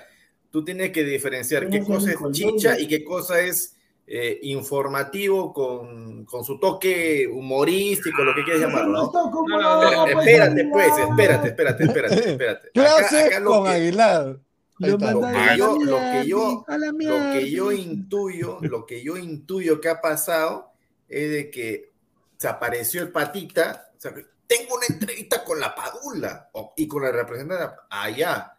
tú 0.55 0.65
tienes 0.65 0.93
que 0.93 1.03
diferenciar 1.03 1.65
qué 1.65 1.81
Tienes 1.81 1.89
cosa 1.89 2.13
es 2.13 2.19
chicha 2.31 2.79
y 2.79 2.87
qué 2.87 3.03
cosa 3.03 3.41
es 3.41 3.75
eh, 4.07 4.39
informativo 4.43 5.53
con, 5.53 6.25
con 6.27 6.45
su 6.45 6.61
toque 6.61 7.27
humorístico, 7.27 8.23
lo 8.23 8.33
que 8.37 8.45
quieras 8.45 8.63
llamarlo, 8.63 9.11
¿no? 9.13 10.07
Eh, 10.07 10.13
espérate, 10.13 10.69
pues, 10.71 10.93
espérate, 10.97 11.49
espérate, 11.49 11.85
espérate, 11.85 12.31
espérate. 12.31 12.71
Clase 12.73 13.25
Acá- 13.25 13.43
con 13.43 13.65
que- 13.65 13.71
Aguilar. 13.71 14.39
Lo 14.79 14.87
está. 14.89 15.13
que 15.53 15.59
yo, 15.59 15.77
lo 15.81 15.97
que 15.99 16.27
yo, 16.29 16.65
lo 16.69 17.33
que 17.33 17.51
yo 17.51 17.73
intuyo, 17.73 18.59
lo 18.61 18.87
que 18.87 19.03
yo 19.03 19.17
intuyo 19.17 19.81
que 19.81 19.89
ha 19.89 20.01
pasado 20.01 20.71
es 21.09 21.31
de 21.31 21.51
que 21.51 21.91
se 22.39 22.47
apareció 22.47 23.03
el 23.03 23.11
patita, 23.11 23.91
o 23.97 24.01
sea, 24.01 24.13
tengo 24.47 24.75
una 24.77 24.87
entrevista 24.89 25.43
con 25.43 25.59
la 25.59 25.75
Padula 25.75 26.49
o- 26.53 26.75
y 26.77 26.87
con 26.87 27.03
la 27.03 27.11
representante 27.11 27.75
allá, 27.91 28.53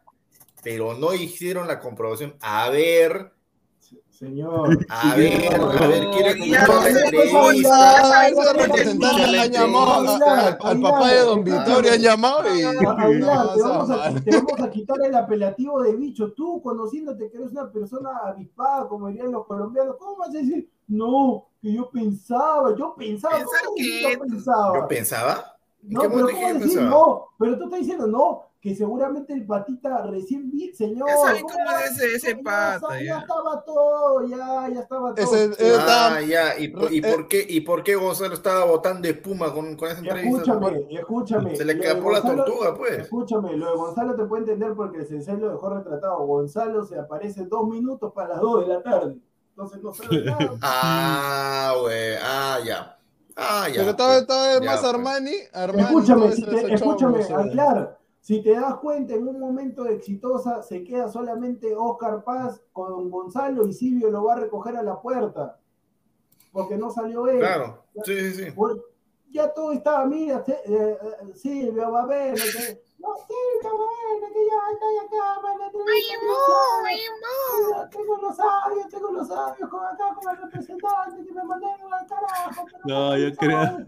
pero 0.66 0.95
no 0.95 1.13
hicieron 1.13 1.68
la 1.68 1.80
comprobación. 1.80 2.34
A 2.41 2.70
ver, 2.72 3.32
Señor. 4.09 4.84
a 4.89 5.16
ver, 5.16 5.53
a 5.53 5.88
ver, 5.88 6.09
quiere 6.09 6.49
Ya, 6.49 6.61
escuchar 6.61 6.91
la 6.91 7.05
entrevista. 7.05 8.18
Al, 10.59 10.82
papá 10.82 11.11
de 11.11 11.20
Don 11.20 11.43
Vittorio, 11.43 11.93
han 11.93 12.01
llamado 12.01 12.55
y. 12.55 12.61
Te, 12.66 13.61
vamos 13.61 13.91
a, 14.59 14.72
quitar 14.72 14.97
el 15.05 15.13
apelativo 15.13 15.84
de 15.84 15.95
bicho. 15.95 16.34
Tú, 16.34 16.59
conociéndote 16.63 17.30
que 17.30 17.38
eres 17.38 17.51
una 17.51 17.72
persona 17.72 18.09
avispada, 18.26 18.88
como 18.88 19.09
dirían 19.09 19.32
los 19.32 19.45
colombianos, 19.45 19.97
¿cómo 19.99 20.18
vas 20.18 20.30
a 20.30 20.39
decir? 20.39 20.68
No, 20.88 21.45
que 21.61 21.74
yo 21.74 21.91
pensaba, 21.91 22.76
yo 22.76 22.95
pensaba, 22.97 23.43
¿cómo 23.43 23.76
que 23.76 24.01
yo 24.01 24.20
pensaba? 24.20 24.80
¿Yo 24.80 24.88
pensaba? 24.88 25.57
¿En 25.84 25.93
No, 25.93 26.01
pero 26.01 26.11
¿cómo 26.11 26.28
decir 26.28 26.59
pensaba? 26.59 26.89
no? 26.89 27.28
Pero 27.38 27.57
tú 27.59 27.63
estás 27.66 27.80
diciendo 27.82 28.07
no, 28.07 28.45
que 28.66 28.74
seguramente 28.76 29.32
el 29.32 29.45
patita 29.45 30.01
recién 30.07 30.49
vi, 30.49 30.74
señor. 30.74 31.07
Ya 31.07 31.18
saben 31.18 31.43
¿cómo 31.43 31.78
es 31.86 32.01
ese, 32.01 32.36
pata, 32.38 32.97
Ya 32.97 33.03
ya. 33.05 33.18
estaba 33.20 33.63
todo, 33.63 34.28
ya, 34.28 34.68
ya 34.74 34.80
estaba 34.80 35.13
todo. 35.13 35.24
Ese- 35.24 35.51
ese 35.53 35.76
Ah, 35.78 36.20
está- 36.20 36.22
ya, 36.24 36.57
¿y, 36.57 36.70
por- 36.70 36.91
y 36.91 36.99
por 36.99 37.28
qué, 37.28 37.45
¿y 37.47 37.61
por 37.61 37.84
qué 37.84 37.93
Gonzalo 37.95 38.34
estaba 38.34 38.66
botando 38.66 39.07
espuma 39.07 39.53
con, 39.53 39.76
con 39.76 39.89
esa 39.91 39.99
entrevista? 39.99 40.41
Escúchame, 40.41 40.88
escúchame. 40.89 41.55
Se 41.55 41.63
le 41.63 41.74
escapó 41.74 42.11
la 42.11 42.24
tortuga, 42.24 42.76
pues. 42.76 42.97
Escúchame, 43.01 43.55
lo 43.55 43.70
de 43.70 43.78
Gonzalo 43.78 44.16
te 44.16 44.24
puede 44.26 44.41
entender 44.41 44.74
porque 44.74 44.97
el 44.97 45.07
sensei 45.07 45.38
lo 45.38 45.51
dejó 45.51 45.70
retratado. 45.70 46.26
Gonzalo 46.26 46.84
se 46.86 46.97
aparece 46.97 47.45
dos 47.45 47.68
minutos 47.68 48.13
para 48.16 48.30
las 48.30 48.41
dos 48.41 48.61
de 48.61 48.74
la 48.74 48.82
tarde. 48.82 49.16
Entonces 49.51 49.84
no 49.84 49.93
sabe 49.93 50.24
nada. 50.26 50.53
Ah, 50.63 51.76
güey, 51.82 52.16
ah, 52.20 52.57
ya. 52.66 52.97
Ah, 53.36 53.68
ya. 53.70 53.76
Pero 53.82 53.91
estaba, 53.91 54.18
estaba 54.18 54.53
Ya, 54.53 54.59
más 54.61 54.80
pues. 54.80 54.91
Armani. 54.91 55.36
Armani 55.53 55.82
Escúchame, 55.84 56.32
si 56.32 56.43
te- 56.43 56.74
escúchame. 56.74 57.24
Aguilar, 57.24 57.99
si 58.26 58.41
te 58.41 58.55
das 58.55 58.78
cuenta, 58.78 59.13
en 59.13 59.28
un 59.28 59.39
momento 59.39 59.84
de 59.84 59.93
exitosa 59.93 60.63
se 60.63 60.84
queda 60.84 61.07
solamente 61.09 61.76
Oscar 61.76 62.23
Paz 62.23 62.59
con 62.73 63.11
Gonzalo 63.11 63.67
y 63.67 63.73
Silvio 63.73 64.09
lo 64.09 64.23
va 64.23 64.34
a 64.34 64.38
recoger 64.38 64.76
a 64.76 64.82
la 64.82 64.99
puerta. 64.99 65.59
Porque 66.51 66.76
no 66.76 66.89
salió 66.89 67.28
él. 67.28 67.38
Claro, 67.38 67.86
sí, 68.03 68.32
sí, 68.32 68.45
sí. 68.45 68.53
Ya 69.30 69.53
todo 69.53 69.73
estaba, 69.73 70.07
mira, 70.07 70.43
eh, 70.47 70.57
eh, 70.65 70.97
Silvio 71.36 71.91
va 71.91 72.01
a 72.01 72.05
ver. 72.07 72.32
No, 72.97 73.09
Silvio 73.28 73.78
va 73.78 73.86
a 73.86 74.19
ver, 74.19 74.34
que 74.34 74.41
ya 74.49 74.57
está 74.73 74.88
acá 75.05 75.41
para 75.43 75.57
la 75.59 75.69
Tengo 77.91 78.17
los 78.17 78.36
sabios, 78.36 78.89
tengo 78.89 79.11
los 79.11 79.28
sabios 79.28 79.69
con 79.69 79.86
acá 79.86 80.15
con 80.15 80.36
el 80.36 80.41
representante 80.41 81.23
que 81.28 81.32
me 81.32 81.43
mandaron 81.43 81.93
al 81.93 82.07
carajo. 82.07 82.65
pero 82.71 82.84
No, 82.86 83.15
yo 83.19 83.36
creo. 83.36 83.86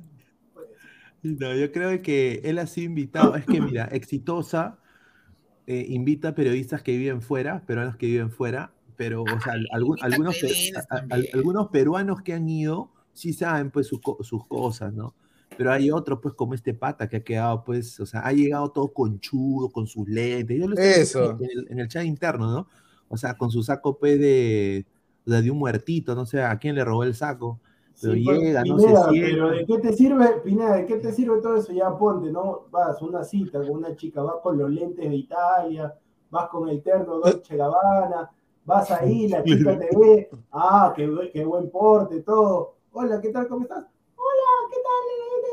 No, 1.24 1.53
yo 1.55 1.72
creo 1.72 2.01
que 2.01 2.41
él 2.43 2.59
ha 2.59 2.68
sido 2.68 2.86
invitado. 2.88 3.36
Es 3.36 3.45
que, 3.45 3.59
mira, 3.61 3.86
exitosa 3.86 4.80
eh, 5.65 5.86
invita 5.89 6.30
a 6.30 6.36
periodistas 6.36 6.82
que 6.82 6.95
viven 6.97 7.22
fuera, 7.22 7.65
peruanos 7.65 7.97
que 7.97 8.05
viven 8.05 8.32
fuera, 8.32 8.72
pero, 8.95 9.24
o 9.24 9.41
sea, 9.41 9.53
algún- 9.74 9.97
algunos, 10.01 10.36
a- 10.89 10.95
a- 10.95 11.05
algunos 11.34 11.68
peruanos 11.68 12.22
que 12.22 12.34
han 12.34 12.47
ido 12.47 12.91
sí 13.13 13.34
saben, 13.34 13.72
pues, 13.72 13.88
sus, 13.88 13.99
co- 13.99 14.24
sus 14.24 14.47
cosas, 14.47 14.93
¿no? 14.93 15.13
Pero 15.57 15.72
hay 15.72 15.91
otros, 15.91 16.20
pues, 16.22 16.36
como 16.36 16.53
este 16.53 16.74
pata 16.74 17.09
que 17.09 17.18
ha 17.18 17.24
quedado, 17.24 17.63
pues, 17.63 17.99
o 17.99 18.05
sea, 18.05 18.22
ha 18.22 18.32
llegado 18.32 18.70
todo 18.72 18.93
conchudo, 18.93 19.70
con 19.70 19.88
sus 19.88 20.07
lentes. 20.07 20.57
Yo 20.59 20.68
lo 20.68 20.78
Eso. 20.78 21.38
En 21.39 21.49
el, 21.49 21.68
en 21.70 21.80
el 21.80 21.88
chat 21.88 22.05
interno, 22.05 22.51
¿no? 22.51 22.68
O 23.09 23.18
sea, 23.18 23.36
con 23.36 23.51
su 23.51 23.63
saco, 23.63 23.97
pues, 23.97 24.20
de, 24.20 24.86
sea, 25.26 25.41
de 25.41 25.51
un 25.51 25.57
muertito, 25.57 26.15
no 26.15 26.26
sé 26.26 26.41
a 26.43 26.57
quién 26.59 26.76
le 26.76 26.86
robó 26.86 27.03
el 27.03 27.15
saco. 27.15 27.59
Pero 27.99 28.13
Sí, 28.13 28.23
pues, 28.23 28.39
llega, 28.39 28.63
no 28.63 28.77
Pineda, 28.77 29.03
se 29.09 29.21
pero 29.21 29.49
¿de 29.49 29.65
qué 29.65 29.77
te 29.79 29.93
sirve, 29.93 30.27
Pineda, 30.43 30.75
de 30.75 30.85
qué 30.85 30.97
te 30.97 31.11
sirve 31.11 31.41
todo 31.41 31.55
eso? 31.55 31.73
Ya 31.73 31.97
ponte, 31.97 32.31
¿no? 32.31 32.65
Vas 32.69 33.01
a 33.01 33.05
una 33.05 33.23
cita 33.23 33.59
con 33.59 33.69
una 33.71 33.95
chica, 33.95 34.21
vas 34.21 34.35
con 34.43 34.57
los 34.57 34.69
lentes 34.69 35.09
de 35.09 35.15
Italia, 35.15 35.95
vas 36.29 36.47
con 36.49 36.69
el 36.69 36.83
terno 36.83 37.17
Dolce 37.17 37.57
Gabbana, 37.57 38.29
vas 38.65 38.91
ahí, 38.91 39.27
la 39.29 39.43
chica 39.43 39.79
te 39.79 39.89
ve, 39.97 40.29
ah, 40.51 40.93
qué, 40.95 41.09
qué 41.33 41.43
buen 41.43 41.71
porte, 41.71 42.21
todo. 42.21 42.75
Hola, 42.91 43.19
¿qué 43.19 43.29
tal? 43.29 43.47
¿Cómo 43.47 43.63
estás? 43.63 43.83
Hola, 44.15 44.51
¿qué 44.69 44.77
tal? 44.83 45.03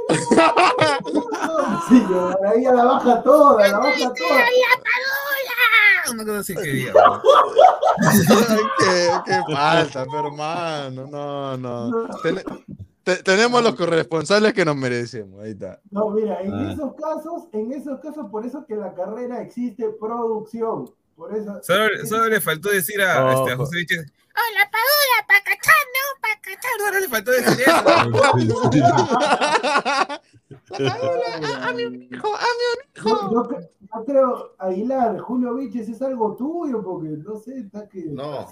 Señor, 1.88 2.38
ahí 2.46 2.62
ya 2.62 2.74
la 2.74 2.84
baja 2.84 3.22
toda, 3.22 3.68
la 3.68 3.78
baja 3.78 4.12
toda. 4.12 4.40
Una 6.12 6.24
cosa 6.24 6.38
así 6.40 6.54
que 6.54 6.62
diga. 6.62 6.92
Ay, 8.06 8.20
qué, 8.78 9.08
qué 9.26 9.40
falta, 9.54 10.04
pero 10.04 10.26
hermano. 10.28 11.06
No, 11.06 11.56
no. 11.56 12.08
Ten- 12.22 12.42
te- 13.02 13.22
tenemos 13.22 13.62
los 13.62 13.74
corresponsales 13.74 14.52
que 14.52 14.64
nos 14.64 14.76
merecemos. 14.76 15.42
Ahí 15.42 15.50
está. 15.52 15.80
No, 15.90 16.10
mira, 16.10 16.40
en 16.40 16.52
Ah. 16.54 16.72
esos 16.72 16.94
casos, 16.94 17.44
en 17.52 17.72
esos 17.72 18.00
casos, 18.00 18.26
por 18.30 18.44
eso 18.46 18.64
que 18.66 18.74
en 18.74 18.80
la 18.80 18.94
carrera 18.94 19.40
existe 19.42 19.88
producción. 20.00 20.90
Por 21.16 21.34
eso. 21.36 21.60
Solo, 21.62 21.88
solo 22.06 22.26
le 22.28 22.40
faltó 22.40 22.68
decir 22.70 23.00
a, 23.00 23.32
este, 23.34 23.52
a. 23.52 23.56
José 23.56 23.76
Viches, 23.78 24.04
Hola, 24.36 24.68
Paola, 24.68 25.26
para 25.28 25.44
cachar, 25.44 25.74
no, 25.94 26.20
para 26.20 26.40
cachar. 26.40 26.72
Solo 26.80 26.98
le 27.00 27.08
faltó 27.08 27.30
decir 27.30 27.64
a, 30.74 31.72
mi 31.72 32.08
hijo, 32.10 32.28
a 32.34 32.42
mi 32.42 32.96
hijo. 32.96 33.30
Yo 33.94 34.04
creo, 34.04 34.54
Aguilar, 34.58 35.18
Julio 35.20 35.54
Viches 35.54 35.88
es 35.88 36.02
algo 36.02 36.34
tuyo, 36.36 36.82
porque 36.82 37.08
no 37.10 37.36
sé, 37.38 37.58
está 37.60 37.88
que. 37.88 38.04
No. 38.06 38.48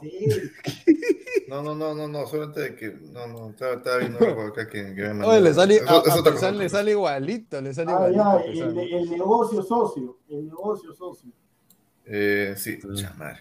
No, 1.49 1.63
no, 1.63 1.75
no, 1.75 1.95
no, 1.95 2.09
no, 2.09 2.27
solamente 2.27 2.61
de 2.61 2.77
que. 2.77 2.91
No, 3.13 3.27
no, 3.27 3.51
estaba, 3.51 3.75
estaba 3.75 3.97
viendo 3.99 4.19
algo 4.21 4.43
acá 4.49 4.69
que, 4.69 4.95
que. 4.95 5.05
Oye, 5.09 5.41
le 5.41 5.55
sale, 5.55 5.77
Eso- 5.77 5.85
a- 5.89 6.01
eso 6.03 6.11
a 6.13 6.21
otra 6.21 6.33
Pesán 6.33 6.53
cosa. 6.53 6.63
le 6.63 6.69
sale 6.69 6.91
igualito, 6.93 7.61
le 7.61 7.75
sale 7.75 7.93
Ah, 7.93 8.09
igualito. 8.11 8.83
ya, 8.85 8.97
el 8.99 9.11
negocio 9.11 9.63
socio. 9.63 10.19
El 10.29 10.47
negocio 10.47 10.93
socio. 10.95 11.31
Eh, 12.05 12.55
sí, 12.57 12.79
chamar. 12.95 13.39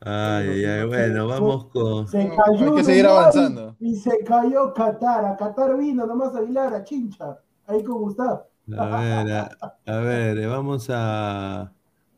Ay, 0.00 0.48
ay, 0.48 0.64
ay, 0.64 0.86
bueno, 0.86 1.26
vamos 1.26 1.66
con. 1.66 2.06
Se 2.06 2.28
cayó 2.28 2.70
Hay 2.70 2.76
que 2.76 2.84
seguir 2.84 3.06
avanzando. 3.06 3.76
Y 3.80 3.96
se 3.96 4.22
cayó 4.24 4.72
Qatar. 4.72 5.24
A 5.24 5.36
Qatar 5.36 5.76
vino 5.76 6.06
nomás 6.06 6.34
Aguilar, 6.36 6.72
a 6.74 6.84
Chincha. 6.84 7.38
Ahí 7.66 7.82
con 7.82 7.98
Gustavo. 8.02 8.44
A 8.76 8.86
ver, 9.00 9.32
a, 9.32 9.50
a 9.86 9.96
ver, 9.98 10.38
eh, 10.38 10.46
vamos 10.46 10.88
a, 10.90 11.72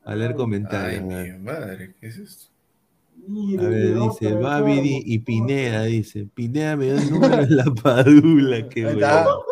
a 0.04 0.14
leer 0.14 0.34
comentarios. 0.34 1.02
Ay, 1.14 1.32
mi 1.32 1.38
madre, 1.38 1.94
¿qué 2.00 2.08
es 2.08 2.18
esto? 2.18 2.50
A 3.58 3.62
ver, 3.68 3.94
dice 3.98 4.34
Babidi 4.34 5.02
y 5.06 5.18
Pineda, 5.20 5.84
dice. 5.84 6.26
Pineda 6.34 6.76
me 6.76 6.86
dio 6.86 6.96
el 6.96 7.10
número 7.10 7.36
de 7.46 7.54
la 7.54 7.64
padula, 7.82 8.56
está. 8.58 9.24
bueno. 9.24 9.49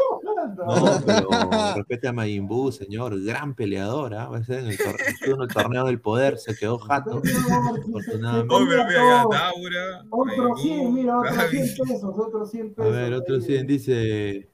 No, 0.67 1.01
pero 1.07 1.29
respete 1.77 2.09
a 2.09 2.13
Majin 2.13 2.47
Buu, 2.47 2.73
señor, 2.73 3.23
gran 3.23 3.55
peleador, 3.55 4.15
¿ah? 4.15 4.29
Va 4.29 4.39
a 4.39 4.45
ser 4.45 4.61
en 4.61 4.67
el, 4.67 4.79
tor- 4.79 4.97
estuvo 5.07 5.37
en 5.37 5.43
el 5.43 5.49
torneo 5.49 5.85
del 5.87 6.01
poder, 6.01 6.39
se 6.39 6.55
quedó 6.57 6.79
jato. 6.79 7.23
Afortunadamente. 7.23 8.55
Oh, 8.55 8.59
pero 8.69 8.85
mira, 8.85 8.89
ya, 8.95 9.25
Daura. 9.31 10.05
Otro 10.11 10.57
100, 10.57 10.95
mira, 10.95 11.19
otro 11.19 11.35
Gaby. 11.35 11.69
100 11.69 11.87
pesos, 11.89 12.15
otro 12.17 12.47
100 12.47 12.67
A 12.67 12.75
pesos. 12.75 12.93
ver, 12.93 13.13
otro 13.15 13.35
ahí, 13.37 13.43
100 13.43 13.67
dice. 13.67 14.49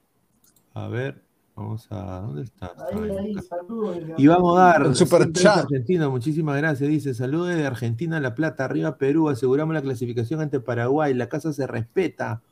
A 0.74 0.88
ver, 0.88 1.22
vamos 1.55 1.86
a. 1.90 2.20
¿Dónde 2.20 2.42
está? 2.42 2.72
Ahí, 2.92 3.11
ahí, 3.16 3.34
saludos. 3.48 3.96
desde 3.96 4.14
Y 4.18 4.26
vamos 4.26 4.59
a 4.59 4.62
dar. 4.62 4.86
El 4.86 4.94
super 4.94 5.22
100 5.22 5.32
pesos 5.32 5.42
chat. 5.55 5.64
argentino, 5.64 6.11
muchísimas 6.11 6.57
gracias. 6.57 6.88
Dice: 6.90 7.14
Saludos 7.14 7.48
de 7.55 7.64
Argentina 7.66 8.16
a 8.16 8.20
La 8.20 8.34
Plata, 8.34 8.64
arriba 8.64 8.96
Perú. 8.98 9.28
Aseguramos 9.28 9.74
la 9.74 9.82
clasificación 9.82 10.40
ante 10.40 10.61
Paraguay. 10.61 11.14
La 11.14 11.28
casa 11.28 11.52
se 11.52 11.66
respeta. 11.66 12.42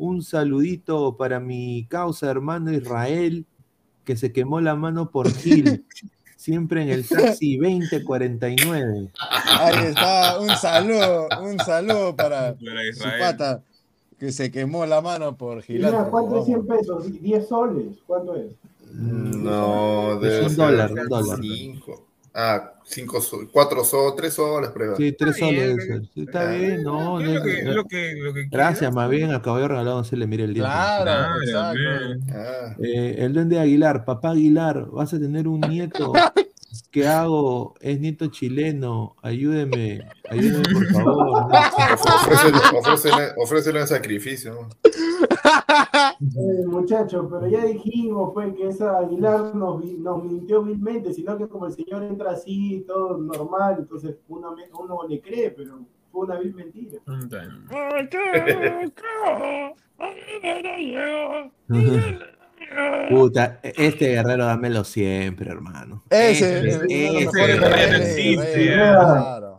Un 0.00 0.22
saludito 0.22 1.14
para 1.18 1.40
mi 1.40 1.84
causa 1.86 2.30
hermano 2.30 2.72
Israel, 2.72 3.44
que 4.02 4.16
se 4.16 4.32
quemó 4.32 4.62
la 4.62 4.74
mano 4.74 5.10
por 5.10 5.30
Gil. 5.30 5.84
Siempre 6.36 6.82
en 6.82 6.88
el 6.88 7.06
taxi 7.06 7.58
2049. 7.58 9.10
Ahí 9.58 9.86
está, 9.88 10.40
un 10.40 10.48
saludo, 10.56 11.28
un 11.42 11.58
saludo 11.58 12.16
para 12.16 12.54
Para 12.54 12.94
su 12.94 13.18
pata 13.20 13.62
que 14.18 14.32
se 14.32 14.50
quemó 14.50 14.86
la 14.86 15.02
mano 15.02 15.36
por 15.36 15.56
Mira, 15.68 15.88
gilante. 15.90 16.10
¿cuánto 16.10 16.38
es 16.40 16.46
100 16.46 16.66
pesos? 16.66 17.22
10 17.22 17.46
soles. 17.46 17.98
¿Cuánto 18.06 18.36
es? 18.36 18.52
No, 18.94 20.14
Es 20.14 20.20
debe 20.22 20.42
un 20.44 20.48
ser 20.48 20.56
dólar, 20.56 20.92
un 20.92 21.08
dólar. 21.08 21.38
Cinco. 21.42 22.06
Ah, 22.32 22.74
cinco, 22.84 23.18
cuatro 23.52 23.84
soles, 23.84 24.14
tres 24.16 24.34
soles, 24.34 24.70
prueba. 24.70 24.96
Sí, 24.96 25.12
tres 25.12 25.34
Está 25.36 25.50
bien, 25.50 25.70
soles. 25.80 26.08
Sí, 26.14 26.22
está 26.22 26.50
bien, 26.50 26.82
no. 26.84 27.20
Es 27.20 27.26
no 27.26 27.34
lo 27.34 27.42
que, 27.42 27.58
es- 27.58 27.64
lo 27.74 27.84
que, 27.86 28.14
lo 28.16 28.32
que 28.34 28.46
Gracias, 28.50 28.94
más 28.94 29.10
bien, 29.10 29.30
al 29.30 29.42
caballo 29.42 29.66
regalado 29.68 29.98
no 29.98 30.04
se 30.04 30.16
le 30.16 30.26
mire 30.26 30.44
el 30.44 30.54
diente. 30.54 30.70
Claro, 30.70 31.04
Claro, 31.04 31.42
exacto. 31.42 32.32
Ah, 32.32 32.76
Eh, 32.82 33.16
el 33.18 33.32
duende 33.32 33.58
Aguilar, 33.58 34.04
papá 34.04 34.30
Aguilar, 34.30 34.86
vas 34.90 35.12
a 35.12 35.18
tener 35.18 35.48
un 35.48 35.60
nieto. 35.60 36.12
¿Qué 36.92 37.06
hago? 37.06 37.74
Es 37.80 38.00
nieto 38.00 38.26
chileno. 38.28 39.14
Ayúdeme. 39.22 40.00
Ayúdeme, 40.28 40.62
por 40.72 40.86
favor. 40.86 41.48
Ofrécele, 41.52 42.58
ofrécele- 42.72 43.32
ofrécele 43.36 43.80
un 43.82 43.88
sacrificio. 43.88 44.68
Eh, 46.20 46.66
muchachos, 46.66 47.26
pero 47.30 47.46
ya 47.46 47.64
dijimos 47.64 48.32
pues, 48.34 48.54
que 48.54 48.68
esa 48.68 48.98
Aguilar 48.98 49.54
nos, 49.54 49.82
mintió 50.22 50.62
vilmente, 50.62 51.12
sino 51.14 51.36
que 51.36 51.48
como 51.48 51.66
el 51.66 51.72
señor 51.72 52.02
entra 52.02 52.32
así, 52.32 52.84
todo 52.86 53.16
normal, 53.18 53.76
entonces 53.78 54.16
uno, 54.28 54.54
uno 54.78 55.06
le 55.08 55.20
cree, 55.20 55.50
pero 55.50 55.80
fue 56.12 56.26
una 56.26 56.38
vil 56.38 56.54
mentira. 56.54 57.00
Puta, 63.08 63.58
este 63.62 64.10
guerrero 64.10 64.44
dámelo 64.46 64.84
siempre, 64.84 65.50
hermano. 65.50 66.02
Ese, 66.08 66.68
Ese, 66.68 66.78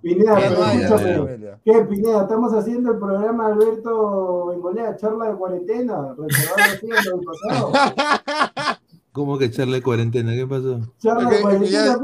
Pineda. 0.01 1.59
¿qué 1.63 1.85
Pineda? 1.89 2.21
Estamos 2.21 2.53
haciendo 2.53 2.93
el 2.93 2.99
programa 2.99 3.47
Alberto 3.47 4.47
Bengolea, 4.47 4.95
charla 4.95 5.29
de 5.29 5.35
cuarentena, 5.35 6.15
recordando 6.17 7.21
pasado. 7.25 7.71
¿Cómo 9.11 9.37
que 9.37 9.45
echarle 9.45 9.81
cuarentena? 9.81 10.31
¿Qué 10.31 10.47
pasó? 10.47 10.79
Charla 10.99 11.29
de 11.29 11.41
cuarentena, 11.41 11.99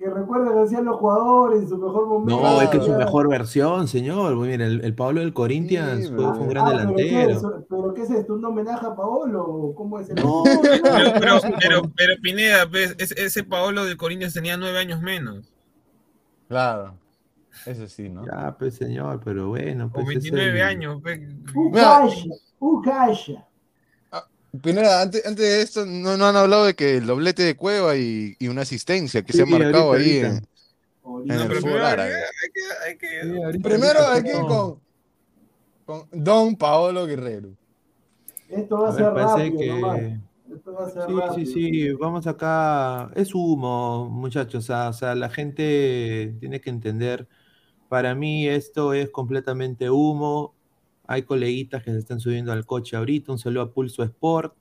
que, 0.00 0.10
recuerda 0.10 0.52
que 0.54 0.60
hacían 0.60 0.84
los 0.86 0.96
jugadores 0.96 1.62
en 1.62 1.68
su 1.68 1.76
mejor 1.78 2.06
momento. 2.08 2.40
No, 2.42 2.62
es 2.62 2.68
que 2.70 2.78
es 2.78 2.84
su 2.84 2.92
mejor 2.92 3.28
versión, 3.28 3.86
señor. 3.86 4.34
Pues 4.36 4.50
Mira, 4.50 4.66
el, 4.66 4.82
el 4.84 4.94
Pablo 4.94 5.20
del 5.20 5.32
Corinthians 5.34 6.08
fue, 6.08 6.18
fue 6.24 6.38
un 6.38 6.48
gran 6.48 6.66
Ah, 6.66 6.70
pero 6.86 6.94
¿qué, 6.96 7.02
delantero. 7.04 7.30
es, 7.58 7.64
¿Pero 7.68 7.94
qué 7.94 8.02
es 8.02 8.10
esto? 8.10 8.34
¿Un 8.34 8.44
homenaje 8.44 8.86
a 8.86 8.96
Paolo? 8.96 9.74
¿Cómo 9.76 9.98
es 10.00 10.08
el 10.08 10.16
No, 10.16 10.42
Pero, 10.44 10.82
pero, 11.20 11.40
pero, 11.60 11.82
pero 11.96 12.14
Pineda, 12.22 12.68
pues, 12.68 12.94
ese, 12.98 13.22
ese 13.24 13.44
Paolo 13.44 13.84
del 13.84 13.96
Corinthians 13.98 14.32
tenía 14.34 14.56
nueve 14.56 14.78
años 14.78 15.00
menos. 15.02 15.52
Claro. 16.48 16.94
Eso 17.66 17.86
sí, 17.86 18.08
¿no? 18.08 18.24
Ya, 18.24 18.56
pues, 18.58 18.74
señor, 18.76 19.20
pero 19.24 19.48
bueno. 19.48 19.90
Pues 19.92 20.04
es 20.08 20.14
29 20.22 20.60
el- 20.60 20.66
años. 20.66 20.98
pues. 21.02 21.20
Ucaya, 21.54 22.24
Ucaya. 22.58 23.46
Pineda, 24.62 25.02
antes, 25.02 25.24
antes 25.26 25.44
de 25.44 25.62
esto, 25.62 25.86
no, 25.86 26.16
no 26.16 26.26
han 26.26 26.36
hablado 26.36 26.64
de 26.64 26.74
que 26.74 26.96
el 26.96 27.06
doblete 27.06 27.42
de 27.44 27.56
Cueva 27.56 27.96
y, 27.96 28.34
y 28.38 28.48
una 28.48 28.62
asistencia 28.62 29.22
que 29.22 29.32
se 29.32 29.42
ha 29.42 29.46
marcado 29.46 29.84
ahorita, 29.90 29.96
ahí 30.08 30.20
ahorita. 30.24 30.36
en, 30.38 30.46
Ahorita. 31.04 31.34
en 31.34 31.38
No, 31.38 31.44
el 31.44 31.48
fútbol 31.48 31.62
primero 31.62 31.86
hay 31.86 31.92
árabe. 31.92 32.10
que- 32.52 32.88
hay 32.88 32.98
que- 32.98 33.20
hay 33.46 33.52
Sí, 33.52 33.58
Primero 33.60 34.00
todo. 34.48 34.80
con, 35.86 36.08
con 36.10 36.24
Don 36.24 36.56
Paolo 36.56 37.06
Guerrero. 37.06 37.50
Esto 38.48 38.78
va 38.80 38.88
a 38.88 38.92
ser 38.94 39.04
rápido, 39.12 39.58
que- 39.58 39.66
nomás. 39.68 40.00
Esto 40.52 40.72
va 40.72 40.86
a 40.86 40.90
ser 40.90 41.02
Sí, 41.06 41.12
rápido. 41.14 41.34
sí, 41.34 41.46
sí, 41.46 41.92
vamos 41.92 42.26
acá. 42.26 43.10
Es 43.14 43.32
humo, 43.34 44.08
muchachos. 44.10 44.64
O 44.64 44.66
sea, 44.66 44.88
o 44.88 44.92
sea, 44.92 45.14
la 45.14 45.30
gente 45.30 46.34
tiene 46.40 46.60
que 46.60 46.70
entender. 46.70 47.28
Para 47.88 48.14
mí 48.16 48.48
esto 48.48 48.92
es 48.94 49.10
completamente 49.10 49.88
humo. 49.90 50.54
Hay 51.10 51.24
coleguitas 51.24 51.82
que 51.82 51.90
se 51.90 51.98
están 51.98 52.20
subiendo 52.20 52.52
al 52.52 52.64
coche 52.64 52.96
ahorita. 52.96 53.32
Un 53.32 53.38
saludo 53.40 53.62
a 53.64 53.72
Pulso 53.72 54.04
Sport, 54.04 54.54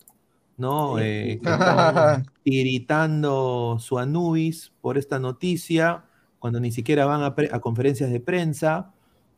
¿no? 0.58 0.98
Eh, 0.98 1.40
que 1.44 1.52
están 1.52 2.26
tiritando 2.42 3.78
su 3.80 4.00
Anubis 4.00 4.72
por 4.82 4.98
esta 4.98 5.20
noticia, 5.20 6.06
cuando 6.40 6.60
ni 6.60 6.72
siquiera 6.72 7.06
van 7.06 7.22
a 7.22 7.60
conferencias 7.60 8.10
de 8.10 8.20
prensa, 8.20 8.92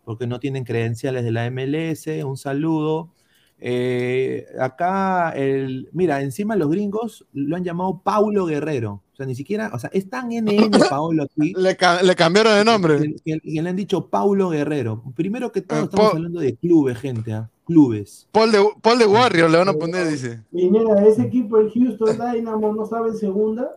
porque 0.06 0.26
no 0.26 0.40
tienen 0.40 0.64
credenciales 0.64 1.26
de 1.26 1.32
la 1.32 1.52
MLS. 1.52 2.08
Un 2.24 2.38
saludo. 2.38 3.12
Eh, 3.60 4.46
acá, 4.58 5.32
el, 5.32 5.90
mira, 5.92 6.22
encima 6.22 6.56
los 6.56 6.70
gringos 6.70 7.28
lo 7.34 7.58
han 7.58 7.66
llamado 7.66 8.00
Paulo 8.06 8.46
Guerrero. 8.46 9.04
Sea, 9.22 9.28
ni 9.28 9.36
siquiera, 9.36 9.70
o 9.74 9.78
sea, 9.78 9.90
es 9.94 10.10
tan 10.10 10.30
NN 10.32 10.72
Paolo 10.90 11.24
aquí. 11.24 11.54
Le, 11.56 11.76
ca- 11.78 12.02
le 12.02 12.16
cambiaron 12.16 12.56
de 12.58 12.66
nombre. 12.66 13.16
Que 13.24 13.40
le 13.44 13.70
han 13.70 13.76
dicho 13.76 14.08
Paulo 14.08 14.50
Guerrero. 14.50 15.04
Primero 15.16 15.52
que 15.52 15.62
todo, 15.62 15.82
Eh, 15.82 15.84
estamos 15.84 16.14
hablando 16.14 16.40
de 16.40 16.56
clubes, 16.56 16.98
gente, 16.98 17.34
¿ah? 17.34 17.50
Clubes. 17.66 18.28
Paul 18.32 18.52
de, 18.52 18.68
Paul 18.82 18.98
de 19.00 19.06
Warrior 19.06 19.50
le 19.50 19.58
van 19.60 19.70
a 19.70 19.74
poner, 19.74 20.08
dice. 20.08 20.42
Pineda, 20.52 21.06
ese 21.08 21.22
equipo, 21.22 21.58
el 21.60 21.72
Houston 21.72 22.18
Dynamo, 22.18 22.74
no 22.74 22.86
sabe 22.86 23.10
en 23.10 23.18
segunda. 23.18 23.70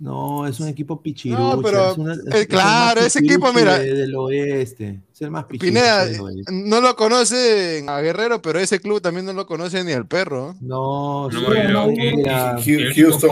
No, 0.00 0.46
es 0.46 0.60
un 0.60 0.68
equipo 0.68 1.00
pichirucho. 1.00 1.56
No, 1.56 1.62
pero, 1.62 1.92
es 1.92 1.98
una- 1.98 2.14
es- 2.14 2.20
eh, 2.42 2.46
claro, 2.46 3.00
ese 3.00 3.18
equipo, 3.20 3.52
mira. 3.52 3.78
de- 3.78 3.94
del 3.94 4.14
oeste. 4.14 5.00
Es 5.12 5.22
el 5.22 5.30
más 5.30 5.44
pichirucho 5.46 5.66
Pineda, 5.74 6.06
del 6.06 6.20
oeste. 6.20 6.52
no 6.52 6.80
lo 6.80 6.94
conoce 6.94 7.84
a 7.88 8.00
Guerrero, 8.00 8.40
pero 8.42 8.58
ese 8.60 8.80
club 8.80 9.00
también 9.00 9.26
no 9.26 9.32
lo 9.32 9.46
conoce 9.46 9.82
ni 9.82 9.92
al 9.92 10.06
perro. 10.06 10.54
No, 10.60 11.28
No, 11.30 11.40
pero 11.48 11.86
mira, 11.88 12.56
Houston, 12.64 13.30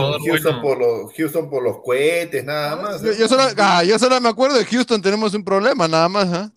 por 0.61 0.79
los, 0.79 1.13
Houston 1.17 1.51
por 1.51 1.63
los 1.63 1.77
cohetes, 1.85 2.45
nada 2.45 2.77
más. 2.83 3.03
Yo, 3.03 3.13
yo 3.13 3.29
solo, 3.29 3.43
ah, 3.59 3.85
yo 3.85 3.99
solo 3.99 4.21
me 4.21 4.29
acuerdo 4.29 4.57
de 4.57 4.65
Houston, 4.65 5.01
tenemos 5.03 5.35
un 5.35 5.45
problema, 5.45 5.87
nada 5.87 6.09
más. 6.09 6.29
¿ah? 6.33 6.51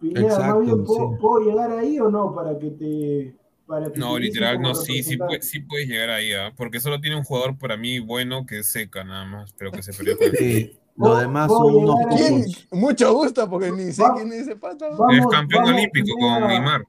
Pineda, 0.00 0.26
Exacto, 0.26 0.84
¿puedo, 0.84 1.10
sí. 1.12 1.16
puedo 1.20 1.38
llegar 1.50 1.70
ahí 1.78 1.98
o 2.00 2.10
no? 2.10 2.34
Para 2.34 2.58
que 2.58 2.70
te. 2.70 3.34
Para 3.72 3.90
que 3.90 3.98
No, 3.98 4.16
te 4.16 4.20
literal, 4.20 4.60
no, 4.60 4.74
sí, 4.74 5.02
sí, 5.02 5.16
puedes, 5.16 5.48
sí 5.48 5.60
puedes 5.60 5.88
llegar 5.88 6.10
ahí, 6.10 6.30
¿ah? 6.34 6.52
porque 6.54 6.78
solo 6.78 7.00
tiene 7.00 7.16
un 7.16 7.24
jugador 7.24 7.56
para 7.56 7.78
mí 7.78 8.00
bueno 8.00 8.44
que 8.44 8.58
es 8.58 8.70
Seca, 8.70 9.02
nada 9.02 9.24
más, 9.24 9.54
pero 9.54 9.70
que 9.70 9.82
se 9.82 9.94
perdió 9.94 10.18
con 10.18 10.30
sí, 10.36 10.78
lo 10.94 11.16
demás 11.16 11.50
son 11.50 11.74
unos. 11.74 12.66
Mucho 12.70 13.14
gusto, 13.14 13.48
porque 13.48 13.72
ni 13.72 13.90
sé 13.92 14.04
quién 14.14 14.30
es 14.30 14.40
ese 14.42 14.56
pato. 14.56 14.84
Es 15.10 15.26
campeón 15.28 15.62
vamos, 15.64 15.78
olímpico 15.78 16.14
con 16.18 16.48
Neymar. 16.48 16.84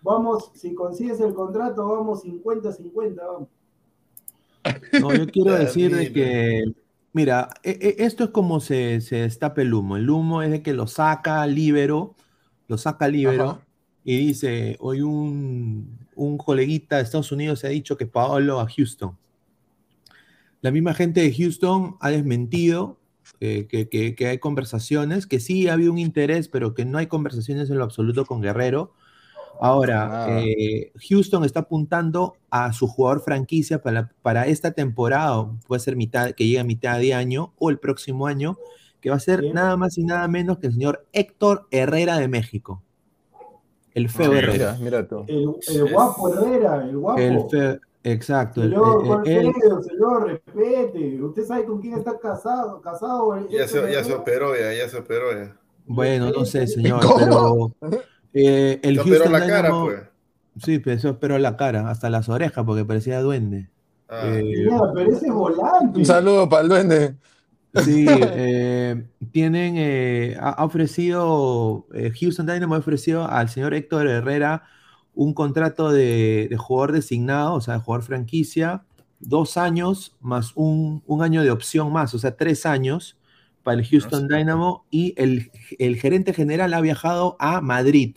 Vamos, 0.00 0.52
si 0.54 0.74
consigues 0.74 1.20
el 1.20 1.34
contrato, 1.34 1.86
vamos 1.86 2.22
50-50, 2.24 3.26
vamos. 3.26 3.48
No, 4.98 5.14
yo 5.14 5.26
quiero 5.26 5.54
decir 5.58 5.94
de 5.94 6.10
que, 6.14 6.64
mira, 7.12 7.50
e- 7.62 7.78
e- 7.78 8.04
esto 8.06 8.24
es 8.24 8.30
como 8.30 8.60
se, 8.60 9.02
se 9.02 9.16
destapa 9.16 9.60
el 9.60 9.74
humo. 9.74 9.98
El 9.98 10.08
humo 10.08 10.40
es 10.40 10.50
de 10.50 10.62
que 10.62 10.72
lo 10.72 10.86
saca 10.86 11.46
Libero, 11.46 12.14
lo 12.68 12.78
saca 12.78 13.06
Libero 13.06 13.50
Ajá. 13.50 13.60
y 14.02 14.16
dice, 14.16 14.76
hoy 14.80 15.02
un, 15.02 16.05
un 16.16 16.36
coleguita 16.38 16.96
de 16.96 17.02
Estados 17.04 17.30
Unidos 17.30 17.60
se 17.60 17.68
ha 17.68 17.70
dicho 17.70 17.96
que 17.96 18.06
Paolo 18.06 18.58
a 18.60 18.68
Houston. 18.68 19.16
La 20.62 20.70
misma 20.70 20.94
gente 20.94 21.20
de 21.20 21.32
Houston 21.32 21.96
ha 22.00 22.10
desmentido 22.10 22.98
eh, 23.40 23.66
que, 23.68 23.88
que- 23.88 24.14
que 24.14 24.26
hay 24.28 24.38
conversaciones, 24.38 25.26
que 25.26 25.40
sí 25.40 25.68
ha 25.68 25.74
habido 25.74 25.92
un 25.92 25.98
interés, 25.98 26.48
pero 26.48 26.74
que 26.74 26.84
no 26.84 26.98
hay 26.98 27.06
conversaciones 27.06 27.70
en 27.70 27.78
lo 27.78 27.84
absoluto 27.84 28.24
con 28.24 28.40
Guerrero. 28.40 28.92
Ahora, 29.60 30.06
Nada. 30.08 30.40
eh, 30.42 30.92
Houston 31.08 31.44
está 31.44 31.60
apuntando 31.60 32.34
a 32.50 32.72
su 32.72 32.86
jugador 32.88 33.22
franquicia 33.22 33.82
para, 33.82 34.12
para 34.22 34.46
esta 34.46 34.72
temporada, 34.72 35.50
puede 35.66 35.80
ser 35.80 35.96
mitad, 35.96 36.32
que 36.32 36.44
llegue 36.44 36.60
a 36.60 36.64
mitad 36.64 36.98
de 36.98 37.14
año 37.14 37.52
o 37.58 37.70
el 37.70 37.78
próximo 37.78 38.26
año, 38.26 38.58
que 39.00 39.10
va 39.10 39.16
a 39.16 39.20
ser 39.20 39.40
Bien. 39.40 39.54
nada 39.54 39.76
más 39.76 39.96
y 39.98 40.04
nada 40.04 40.28
menos 40.28 40.58
que 40.58 40.66
el 40.68 40.74
señor 40.74 41.06
Héctor 41.12 41.66
Herrera 41.70 42.18
de 42.18 42.28
México. 42.28 42.82
El 43.96 44.08
feo 44.10 44.32
Herrera. 44.34 44.76
Mira, 44.78 45.00
mira 45.00 45.08
tú. 45.08 45.24
El, 45.26 45.54
el 45.74 45.92
guapo 45.92 46.28
Herrera, 46.32 46.84
el 46.84 46.96
guapo. 46.98 47.18
El 47.20 47.40
feo, 47.50 47.78
exacto. 48.04 48.62
el- 48.62 48.70
Señor, 48.70 49.02
eh, 49.02 49.06
¿cuál 49.06 49.22
eh, 49.26 49.52
señor, 49.88 50.26
respete. 50.26 51.22
Usted 51.22 51.44
sabe 51.46 51.64
con 51.64 51.80
quién 51.80 51.94
está 51.94 52.18
casado. 52.18 52.80
casado 52.82 53.48
Ya 53.48 53.66
se, 53.66 53.92
ya 53.92 54.04
se 54.04 54.12
operó, 54.14 54.54
ya, 54.54 54.72
ya 54.74 54.88
se 54.88 54.98
operó. 54.98 55.32
Ya. 55.32 55.56
bueno, 55.86 56.30
no 56.30 56.44
sé, 56.44 56.66
señor, 56.66 57.00
¿Cómo? 57.04 57.74
pero 57.80 58.02
eh, 58.34 58.80
el 58.82 58.96
Se 58.96 59.00
operó 59.00 59.14
Houston 59.24 59.32
la 59.32 59.46
cara, 59.46 59.68
Dynamo- 59.70 59.84
pues. 59.86 60.00
Sí, 60.62 60.78
pero 60.78 60.96
eso 60.96 61.08
esperó 61.10 61.38
la 61.38 61.56
cara, 61.56 61.90
hasta 61.90 62.08
las 62.10 62.28
orejas, 62.28 62.64
porque 62.64 62.84
parecía 62.84 63.20
duende. 63.20 63.68
Ah. 64.08 64.22
Eh, 64.26 64.42
Mira, 64.42 64.78
pero 64.94 65.10
ese 65.10 65.26
es 65.26 65.32
volante. 65.32 65.98
Un 65.98 66.04
saludo 66.04 66.48
para 66.48 66.62
el 66.62 66.68
duende. 66.68 67.14
Sí, 67.84 68.06
eh, 68.08 69.06
tienen, 69.32 69.74
eh, 69.76 70.36
ha 70.40 70.64
ofrecido, 70.64 71.86
eh, 71.94 72.10
Houston 72.20 72.46
Dynamo 72.46 72.74
ha 72.74 72.78
ofrecido 72.78 73.28
al 73.28 73.48
señor 73.48 73.74
Héctor 73.74 74.06
Herrera 74.08 74.64
un 75.14 75.32
contrato 75.34 75.90
de, 75.92 76.46
de 76.50 76.56
jugador 76.56 76.92
designado, 76.92 77.54
o 77.54 77.60
sea, 77.60 77.74
de 77.74 77.80
jugador 77.80 78.04
franquicia, 78.04 78.84
dos 79.18 79.56
años 79.56 80.14
más 80.20 80.52
un, 80.54 81.02
un 81.06 81.22
año 81.22 81.42
de 81.42 81.50
opción 81.50 81.92
más, 81.92 82.12
o 82.14 82.18
sea, 82.18 82.36
tres 82.36 82.66
años 82.66 83.16
para 83.62 83.80
el 83.80 83.86
Houston 83.86 84.28
Dynamo 84.28 84.84
y 84.90 85.14
el, 85.16 85.50
el 85.78 85.96
gerente 85.96 86.32
general 86.34 86.72
ha 86.74 86.80
viajado 86.80 87.36
a 87.40 87.60
Madrid 87.60 88.16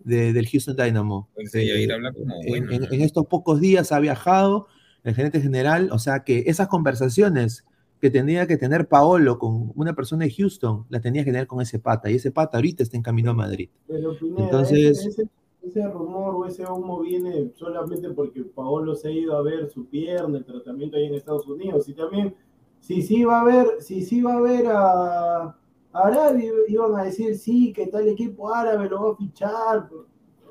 de- 0.00 0.32
del 0.32 0.48
Houston 0.48 0.76
Dynamo. 0.76 1.28
Pues 1.34 1.54
ir 1.54 1.92
a 1.92 1.94
hablar 1.96 2.14
como 2.14 2.34
en, 2.42 2.66
bueno. 2.66 2.72
en- 2.86 2.92
en 2.94 3.00
estos 3.02 3.26
pocos 3.26 3.60
días 3.60 3.92
ha 3.92 4.00
viajado 4.00 4.66
el 5.04 5.14
gerente 5.14 5.40
general, 5.40 5.90
o 5.92 5.98
sea 5.98 6.24
que 6.24 6.44
esas 6.46 6.68
conversaciones 6.68 7.64
que 8.02 8.10
tendría 8.10 8.48
que 8.48 8.56
tener 8.56 8.88
Paolo 8.88 9.38
con 9.38 9.70
una 9.76 9.94
persona 9.94 10.24
de 10.24 10.32
Houston, 10.32 10.86
las 10.88 11.00
tenía 11.00 11.24
que 11.24 11.30
tener 11.30 11.46
con 11.46 11.60
ese 11.60 11.78
pata, 11.78 12.10
y 12.10 12.16
ese 12.16 12.32
pata 12.32 12.58
ahorita 12.58 12.82
está 12.82 12.96
en 12.96 13.02
camino 13.04 13.30
a 13.30 13.34
Madrid. 13.34 13.70
Pero 13.86 14.18
Pineda, 14.18 14.42
Entonces- 14.42 15.20
ese, 15.62 15.88
rumor 15.88 16.34
o 16.34 16.44
ese 16.44 16.66
humo 16.66 16.98
viene 16.98 17.52
solamente 17.54 18.10
porque 18.10 18.42
Paolo 18.42 18.96
se 18.96 19.06
ha 19.06 19.12
ido 19.12 19.36
a 19.36 19.42
ver 19.42 19.70
su 19.70 19.86
pierna, 19.86 20.38
el 20.38 20.44
tratamiento 20.44 20.96
ahí 20.96 21.04
en 21.04 21.14
Estados 21.14 21.46
Unidos. 21.46 21.88
Y 21.88 21.94
también, 21.94 22.34
si 22.80 23.02
sí 23.02 23.22
va 23.22 23.42
a 23.42 23.44
ver, 23.44 23.68
si 23.78 24.02
sí 24.02 24.20
va 24.20 24.34
a 24.34 24.40
ver 24.40 24.66
a, 24.66 25.42
a 25.44 25.54
Arabia, 25.92 26.50
iban 26.66 26.96
a 26.96 27.04
decir 27.04 27.36
sí, 27.36 27.72
que 27.72 27.86
tal 27.86 28.08
equipo 28.08 28.52
árabe 28.52 28.88
lo 28.88 29.00
va 29.04 29.12
a 29.12 29.16
fichar. 29.16 29.88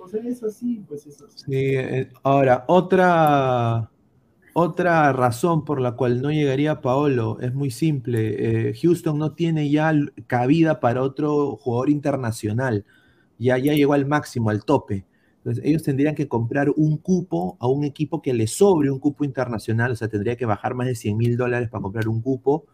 O 0.02 0.08
sea, 0.08 0.22
es 0.24 0.42
así, 0.42 0.86
pues 0.88 1.06
es 1.06 1.22
así. 1.22 1.40
Sí, 1.46 1.76
eh, 1.76 2.10
ahora, 2.24 2.64
otra, 2.70 3.91
Otra 4.54 5.14
razón 5.14 5.64
por 5.64 5.80
la 5.80 5.94
cual 5.94 6.22
no 6.22 6.30
llegaría 6.30 6.82
Paolo 6.82 7.38
es 7.40 7.54
muy 7.54 7.72
simple. 7.72 8.70
Eh, 8.70 8.74
Houston 8.82 9.18
no 9.18 9.32
tiene 9.34 9.70
ya 9.70 9.94
cabida 10.28 10.80
para 10.82 11.02
otro 11.04 11.56
jugador 11.56 11.90
internacional. 11.90 12.84
Ya, 13.40 13.58
ya 13.58 13.74
llegó 13.74 13.94
al 13.94 14.06
máximo, 14.06 14.50
al 14.50 14.66
tope. 14.66 15.06
Entonces, 15.38 15.64
ellos 15.66 15.84
tendrían 15.84 16.16
que 16.16 16.28
comprar 16.28 16.70
un 16.76 16.98
cupo 16.98 17.58
a 17.60 17.68
un 17.68 17.86
equipo 17.86 18.22
que 18.22 18.34
le 18.34 18.46
sobre 18.46 18.92
un 18.92 19.00
cupo 19.00 19.24
internacional, 19.24 19.92
o 19.92 19.96
sea, 19.96 20.08
tendría 20.10 20.36
que 20.36 20.46
bajar 20.46 20.76
más 20.76 20.86
de 20.88 20.96
100 20.96 21.18
mil 21.18 21.38
dólares 21.38 21.70
para 21.70 21.82
comprar 21.82 22.08
un 22.10 22.22
cupo, 22.22 22.66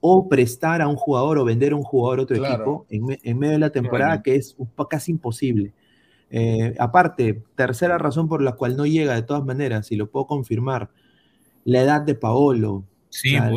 o 0.00 0.28
prestar 0.28 0.80
a 0.82 0.88
un 0.88 0.96
jugador 0.96 1.38
o 1.38 1.44
vender 1.44 1.72
a 1.72 1.76
un 1.76 1.82
jugador 1.82 2.18
a 2.20 2.22
otro 2.22 2.36
Claro. 2.36 2.54
equipo 2.54 2.86
en, 2.90 3.04
me- 3.06 3.18
en 3.22 3.38
medio 3.38 3.52
de 3.54 3.58
la 3.60 3.70
temporada, 3.70 4.10
Claro. 4.12 4.22
que 4.24 4.34
es 4.36 4.54
un 4.58 4.68
casi 4.88 5.12
imposible. 5.12 5.72
Eh, 6.30 6.74
aparte, 6.78 7.42
tercera 7.54 7.96
razón 7.98 8.26
por 8.28 8.42
la 8.42 8.52
cual 8.52 8.76
no 8.76 8.86
llega 8.86 9.14
de 9.14 9.22
todas 9.22 9.44
maneras, 9.44 9.92
y 9.92 9.96
lo 9.96 10.10
puedo 10.10 10.26
confirmar, 10.26 10.90
la 11.66 11.82
edad 11.82 12.00
de 12.00 12.14
Paolo. 12.14 12.84
Sí, 13.08 13.36
O 13.36 13.38
sea, 13.38 13.48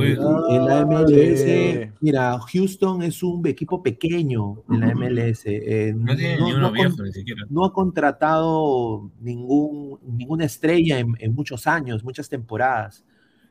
en 0.56 0.66
la 0.66 0.86
MLS, 0.86 1.38
sí. 1.38 1.92
mira, 2.00 2.40
Houston 2.40 3.02
es 3.04 3.24
un 3.24 3.46
equipo 3.46 3.82
pequeño 3.84 4.64
en 4.70 4.80
la 4.80 4.92
MLS. 4.96 5.42
eh, 5.48 5.94
No 5.98 6.16
tiene 6.16 6.38
no- 6.38 6.46
ni 6.48 6.54
no 6.54 6.62
con- 6.68 6.74
viejo, 6.76 7.04
ni 7.04 7.12
siquiera. 7.12 7.42
no 7.50 7.66
ha 7.66 7.74
contratado 7.74 9.10
ningún, 9.20 10.00
ninguna 10.06 10.46
estrella 10.46 11.00
en, 11.00 11.16
en 11.20 11.36
muchos 11.36 11.68
años, 11.68 12.04
muchas 12.06 12.30
temporadas. 12.30 13.04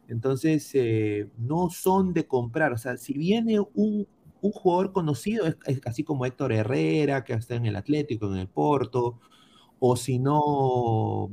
Entonces, 0.09 0.71
eh, 0.75 1.29
no 1.37 1.69
son 1.69 2.15
de 2.15 2.27
comprar. 2.27 2.73
O 2.73 2.79
sea, 2.79 2.97
si 2.97 3.13
viene 3.13 3.61
un, 3.75 4.07
un 4.41 4.53
jugador 4.53 4.93
conocido, 4.93 5.47
es, 5.47 5.57
es 5.67 5.81
así 5.85 6.05
como 6.05 6.25
Héctor 6.25 6.53
Herrera, 6.53 7.23
que 7.25 7.35
está 7.35 7.57
en 7.57 7.67
el 7.67 7.77
Atlético, 7.77 8.33
en 8.33 8.39
el 8.39 8.49
Porto, 8.49 9.19
o 9.79 9.95
si 9.97 10.19
no, 10.19 11.31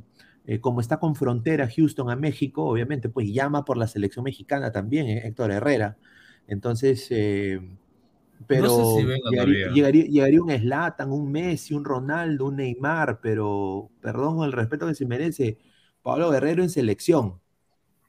eh, 0.47 0.59
como 0.59 0.81
está 0.81 0.99
con 0.99 1.15
frontera 1.15 1.67
Houston 1.69 2.09
a 2.09 2.15
México, 2.15 2.65
obviamente, 2.65 3.09
pues 3.09 3.31
llama 3.31 3.65
por 3.65 3.77
la 3.77 3.87
selección 3.87 4.23
mexicana 4.23 4.71
también, 4.71 5.07
eh, 5.07 5.21
Héctor 5.27 5.51
Herrera. 5.51 5.97
Entonces, 6.47 7.07
eh, 7.09 7.59
pero 8.47 8.63
No 8.63 8.69
sé 8.69 9.01
si 9.01 9.29
llegaría, 9.31 9.71
llegaría, 9.71 10.05
llegaría 10.05 10.41
un 10.41 10.51
Zlatan, 10.51 11.11
un 11.11 11.31
Messi, 11.31 11.73
un 11.73 11.85
Ronaldo, 11.85 12.47
un 12.47 12.57
Neymar, 12.57 13.19
pero 13.21 13.89
perdón 14.01 14.37
con 14.37 14.45
el 14.45 14.51
respeto 14.51 14.85
que 14.87 14.95
se 14.95 15.05
merece, 15.05 15.57
Pablo 16.03 16.29
Guerrero 16.29 16.61
en 16.63 16.69
selección. 16.69 17.39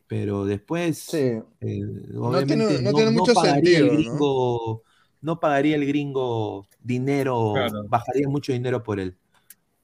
Pero 0.09 0.45
después, 0.45 0.99
Sí. 0.99 1.17
eh, 1.17 1.43
tiene- 1.61 2.17
obviamente, 2.19 2.83
no 2.83 2.93
tiene 2.93 3.11
mucho 3.11 3.35
pagaría 3.35 3.79
el 3.81 3.87
sentido, 3.87 3.87
¿no? 3.87 3.99
gringo, 3.99 4.83
¿no? 5.21 5.41
pagaría 5.41 5.77
el 5.77 5.87
gringo 5.87 6.69
dinero, 6.81 7.53
Claro. 7.55 7.85
bajaría 7.89 8.29
mucho 8.29 8.53
dinero 8.53 8.83
por 8.83 9.01
él. 9.01 9.17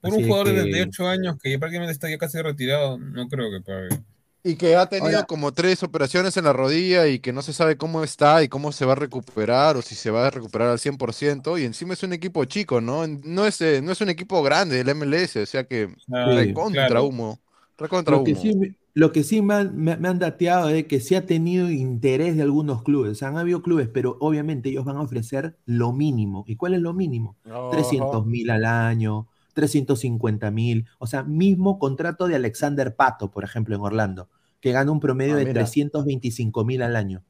Por 0.02 0.10
Así 0.12 0.22
un 0.22 0.28
jugador 0.28 0.48
de 0.48 0.54
que- 0.56 0.60
38 0.62 1.08
años 1.08 1.36
que 1.42 1.50
ya 1.52 1.58
prácticamente 1.58 1.92
está 1.92 2.10
ya 2.10 2.18
casi 2.18 2.42
retirado, 2.42 2.98
no 2.98 3.28
creo 3.28 3.50
que 3.50 3.60
pague. 3.64 4.02
Y 4.44 4.56
que 4.56 4.74
ha 4.74 4.86
tenido 4.86 5.24
como 5.26 5.52
tres 5.52 5.84
operaciones 5.84 6.36
en 6.36 6.42
la 6.44 6.52
rodilla 6.52 7.06
y 7.06 7.20
que 7.20 7.32
no 7.32 7.42
se 7.42 7.52
sabe 7.52 7.76
cómo 7.76 8.02
está 8.02 8.42
y 8.42 8.48
cómo 8.48 8.72
se 8.72 8.84
va 8.84 8.92
a 8.94 8.96
recuperar 8.96 9.76
o 9.76 9.82
si 9.82 9.94
se 9.94 10.10
va 10.10 10.26
a 10.26 10.30
recuperar 10.30 10.68
al 10.70 10.80
100%. 10.80 11.56
Y 11.58 11.64
encima 11.64 11.92
es 11.94 12.02
un 12.02 12.12
equipo 12.12 12.44
chico, 12.44 12.80
¿no? 12.80 13.06
No 13.06 13.46
es, 13.46 13.60
eh, 13.60 13.80
no 13.80 13.92
es 13.92 14.00
un 14.00 14.08
equipo 14.08 14.42
grande 14.42 14.82
del 14.82 14.88
MLS, 14.96 15.36
o 15.40 15.46
sea 15.46 15.62
que 15.62 15.94
Ah, 16.12 16.32
recontra 16.34 16.88
claro. 16.88 17.04
humo. 17.04 17.38
Recontra 17.78 18.16
Lo 18.16 18.24
que 18.24 18.32
humo. 18.32 18.42
sí, 18.42 18.56
me- 18.56 18.74
lo 18.94 19.12
que 19.12 19.22
sí 19.22 19.40
me 19.42 19.54
han, 19.54 19.76
me- 19.76 19.96
me 19.96 20.08
han 20.08 20.18
dateado 20.18 20.68
es 20.70 20.86
que 20.86 20.98
sí 20.98 21.14
ha 21.14 21.24
tenido 21.24 21.70
interés 21.70 22.34
de 22.36 22.42
algunos 22.42 22.82
clubes. 22.82 23.12
O 23.12 23.14
sea, 23.14 23.28
han 23.28 23.38
habido 23.38 23.62
clubes, 23.62 23.88
pero 23.94 24.16
obviamente 24.18 24.70
ellos 24.70 24.84
van 24.84 24.96
a 24.96 25.02
ofrecer 25.02 25.56
lo 25.66 25.92
mínimo. 25.92 26.42
¿Y 26.48 26.56
cuál 26.56 26.74
es 26.74 26.80
lo 26.80 26.92
mínimo? 26.92 27.36
300 27.70 28.26
mil 28.26 28.50
al 28.50 28.64
año, 28.64 29.28
350 29.54 30.50
mil. 30.50 30.86
O 30.98 31.06
sea, 31.06 31.22
mismo 31.22 31.78
contrato 31.78 32.26
de 32.28 32.34
Alexander 32.36 32.94
Pato, 32.94 33.30
por 33.30 33.44
ejemplo, 33.44 33.74
en 33.76 33.82
Orlando, 33.82 34.28
que 34.60 34.72
gana 34.72 34.90
un 34.92 35.00
promedio 35.00 35.34
Ah, 35.34 35.38
de 35.38 35.44
mira. 35.46 35.54
325 35.62 36.64
mil 36.64 36.82
al 36.82 36.96
año. 36.96 37.22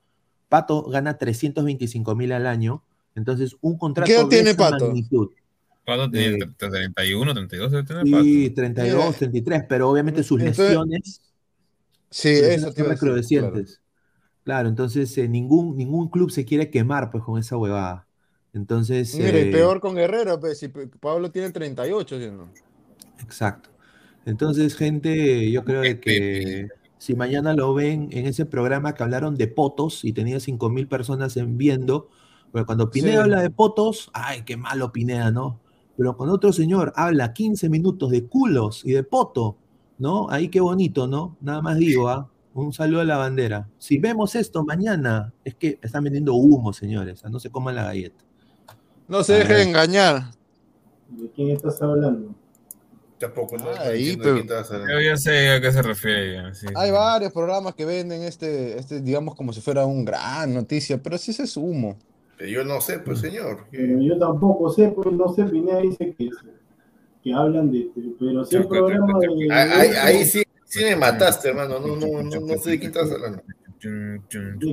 Pato 0.48 0.82
gana 0.84 1.16
325 1.18 2.14
mil 2.14 2.32
al 2.32 2.46
año. 2.46 2.82
Entonces, 3.14 3.56
un 3.60 3.76
contrato 3.78 4.10
edad 4.10 4.22
de 4.24 4.28
tiene 4.28 4.50
esa 4.50 4.58
Pato? 4.70 4.86
magnitud. 4.86 5.30
Pato 5.84 6.10
tiene 6.10 6.36
Eh, 6.44 6.48
31, 6.58 7.34
32, 7.34 7.70
debe 7.72 7.82
tener 7.84 8.04
Sí, 8.06 8.12
Pato. 8.48 8.54
32, 8.54 9.04
Mira. 9.06 9.18
33, 9.18 9.64
pero 9.68 9.90
obviamente 9.90 10.22
sus 10.22 10.40
Entonces- 10.40 10.64
lesiones 10.68 11.22
Sí, 12.10 12.28
eso 12.28 12.66
son 12.66 12.74
claro. 12.74 12.90
recrudecientes. 12.90 13.80
Claro, 14.44 14.68
entonces 14.68 15.16
eh, 15.18 15.28
ningún, 15.28 15.76
ningún 15.76 16.08
club 16.08 16.30
se 16.30 16.44
quiere 16.44 16.68
quemar 16.70 17.10
pues 17.10 17.24
con 17.24 17.38
esa 17.38 17.56
huevada. 17.56 18.06
Entonces, 18.54 19.14
Mire, 19.14 19.48
eh, 19.48 19.52
peor 19.52 19.80
con 19.80 19.94
Guerrero, 19.94 20.38
pues, 20.38 20.58
si 20.58 20.68
Pablo 20.68 21.30
tiene 21.30 21.50
38, 21.50 22.18
¿sí 22.18 22.30
no? 22.30 22.48
exacto. 23.22 23.70
Entonces, 24.24 24.76
gente, 24.76 25.50
yo 25.50 25.64
creo 25.64 25.80
de 25.80 25.98
que 25.98 26.68
si 26.98 27.14
mañana 27.16 27.54
lo 27.54 27.74
ven 27.74 28.08
en 28.12 28.26
ese 28.26 28.46
programa 28.46 28.94
que 28.94 29.02
hablaron 29.02 29.36
de 29.36 29.48
potos 29.48 30.04
y 30.04 30.12
tenía 30.12 30.38
5.000 30.38 30.86
personas 30.86 31.36
en 31.36 31.58
viendo, 31.58 32.08
pero 32.52 32.66
cuando 32.66 32.90
Pineda 32.90 33.12
Sí. 33.14 33.18
habla 33.18 33.40
de 33.42 33.50
potos, 33.50 34.10
ay, 34.12 34.42
qué 34.42 34.56
malo 34.56 34.92
Pineda, 34.92 35.30
¿no? 35.32 35.58
Pero 35.96 36.16
cuando 36.16 36.34
otro 36.36 36.52
señor 36.52 36.92
habla 36.94 37.32
15 37.32 37.68
minutos 37.68 38.10
de 38.10 38.24
culos 38.26 38.84
y 38.84 38.92
de 38.92 39.02
poto, 39.02 39.56
¿no? 39.98 40.28
Ahí 40.30 40.48
qué 40.48 40.60
bonito, 40.60 41.06
¿no? 41.08 41.36
Nada 41.40 41.62
más 41.62 41.78
digo, 41.78 42.08
¿ah? 42.08 42.28
Un 42.54 42.72
saludo 42.72 43.00
a 43.00 43.04
la 43.04 43.16
bandera. 43.16 43.68
Si 43.78 43.98
vemos 43.98 44.34
esto 44.34 44.62
mañana, 44.62 45.32
es 45.44 45.54
que 45.54 45.78
están 45.82 46.04
vendiendo 46.04 46.34
humo, 46.34 46.72
señores. 46.72 47.24
No 47.24 47.40
se 47.40 47.50
coman 47.50 47.74
la 47.74 47.84
galleta. 47.84 48.22
No 49.08 49.22
se 49.24 49.34
deje 49.34 49.52
ver. 49.54 49.68
engañar. 49.68 50.22
¿De 51.08 51.30
quién 51.30 51.50
estás 51.50 51.80
hablando? 51.82 52.34
Tampoco, 53.18 53.56
no, 53.56 53.70
Ahí, 53.78 54.16
pero- 54.16 54.34
de 54.34 54.40
quién 54.40 54.46
estabas 54.46 54.70
hablando. 54.72 54.94
Yo 54.94 55.00
ya 55.00 55.16
sé 55.16 55.50
a 55.50 55.60
qué 55.60 55.70
se 55.72 55.82
refiere. 55.82 56.34
ya, 56.34 56.54
sí, 56.54 56.66
Hay 56.74 56.88
sí. 56.88 56.92
varios 56.92 57.32
programas 57.32 57.74
que 57.74 57.84
venden 57.84 58.22
este, 58.22 58.78
este, 58.78 59.00
digamos, 59.00 59.34
como 59.34 59.52
si 59.52 59.60
fuera 59.60 59.84
un 59.86 60.04
gran 60.04 60.52
noticia, 60.54 61.00
pero 61.02 61.18
sí 61.18 61.32
humo. 61.56 61.96
Pero 62.38 62.50
yo 62.50 62.64
no 62.64 62.80
sé, 62.80 62.98
pues 62.98 63.20
señor. 63.20 63.66
Pero 63.70 64.00
yo 64.00 64.18
tampoco 64.18 64.70
sé, 64.70 64.88
pues 64.88 65.12
no 65.12 65.28
sé, 65.32 65.44
Pineda 65.44 65.78
dice 65.80 66.14
que, 66.18 66.30
que 67.22 67.32
hablan 67.32 67.70
de, 67.70 67.90
de- 67.94 68.14
pero 68.18 68.44
choca, 68.44 68.68
programa 68.68 69.18
de... 69.20 69.52
Ahí, 69.54 69.90
ahí, 70.02 70.24
sí, 70.24 70.42
sí 70.64 70.82
me 70.82 70.96
mataste, 70.96 71.50
hermano. 71.50 71.78
No, 71.78 71.94
no, 71.94 72.22
no, 72.24 72.40
no 72.40 72.58
sé 72.58 72.70
de 72.70 72.78
quién 72.80 72.90
estás 72.90 73.12
hablando. 73.12 73.42
¿De 73.80 74.20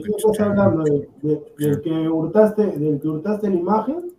qué 0.02 0.12
estás 0.18 0.40
hablando? 0.40 0.84
¿De- 0.84 1.10
de- 1.22 1.42
¿Del 1.58 1.82
que 1.82 1.92
hurtaste, 1.92 2.64
del 2.66 3.00
que 3.00 3.08
hurtaste 3.08 3.50
la 3.50 3.56
imagen? 3.56 4.12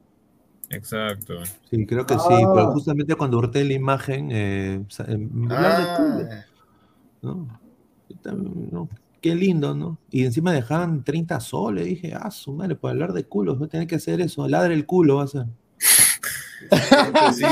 Exacto. 0.70 1.34
Sí, 1.68 1.84
creo 1.84 2.06
que 2.06 2.14
sí, 2.14 2.20
Ah. 2.30 2.50
pero 2.54 2.70
justamente 2.72 3.14
cuando 3.16 3.38
hurté 3.38 3.64
la 3.64 3.72
imagen, 3.74 4.28
eh, 4.32 4.82
sa- 4.88 5.02
hablar 5.04 5.78
de 5.78 5.96
culo, 5.96 6.28
Ah, 6.32 6.44
¿no? 7.22 7.60
¿no? 8.72 8.88
Qué 9.20 9.34
lindo, 9.34 9.74
¿no? 9.74 9.98
Y 10.10 10.24
encima 10.24 10.52
dejaban 10.52 11.04
30 11.04 11.40
soles. 11.40 11.84
Dije, 11.84 12.14
ah, 12.14 12.30
su 12.30 12.52
madre, 12.52 12.74
por 12.76 12.90
hablar 12.90 13.12
de 13.12 13.24
culos, 13.24 13.58
voy 13.58 13.66
a 13.66 13.70
tener 13.70 13.86
que 13.86 13.96
hacer 13.96 14.20
eso. 14.20 14.48
Ladre 14.48 14.72
el 14.74 14.86
culo, 14.86 15.16
va 15.16 15.24
a 15.24 15.26
ser. 15.26 15.44
pues 16.70 17.36
si 17.36 17.42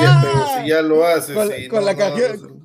ya 0.68 0.80
lo 0.82 1.04
haces. 1.06 1.34
Con, 1.36 1.48
sí, 1.50 1.68
con 1.68 1.80
no, 1.80 1.86
la 1.86 1.92
no, 1.92 1.98
canción. 1.98 2.60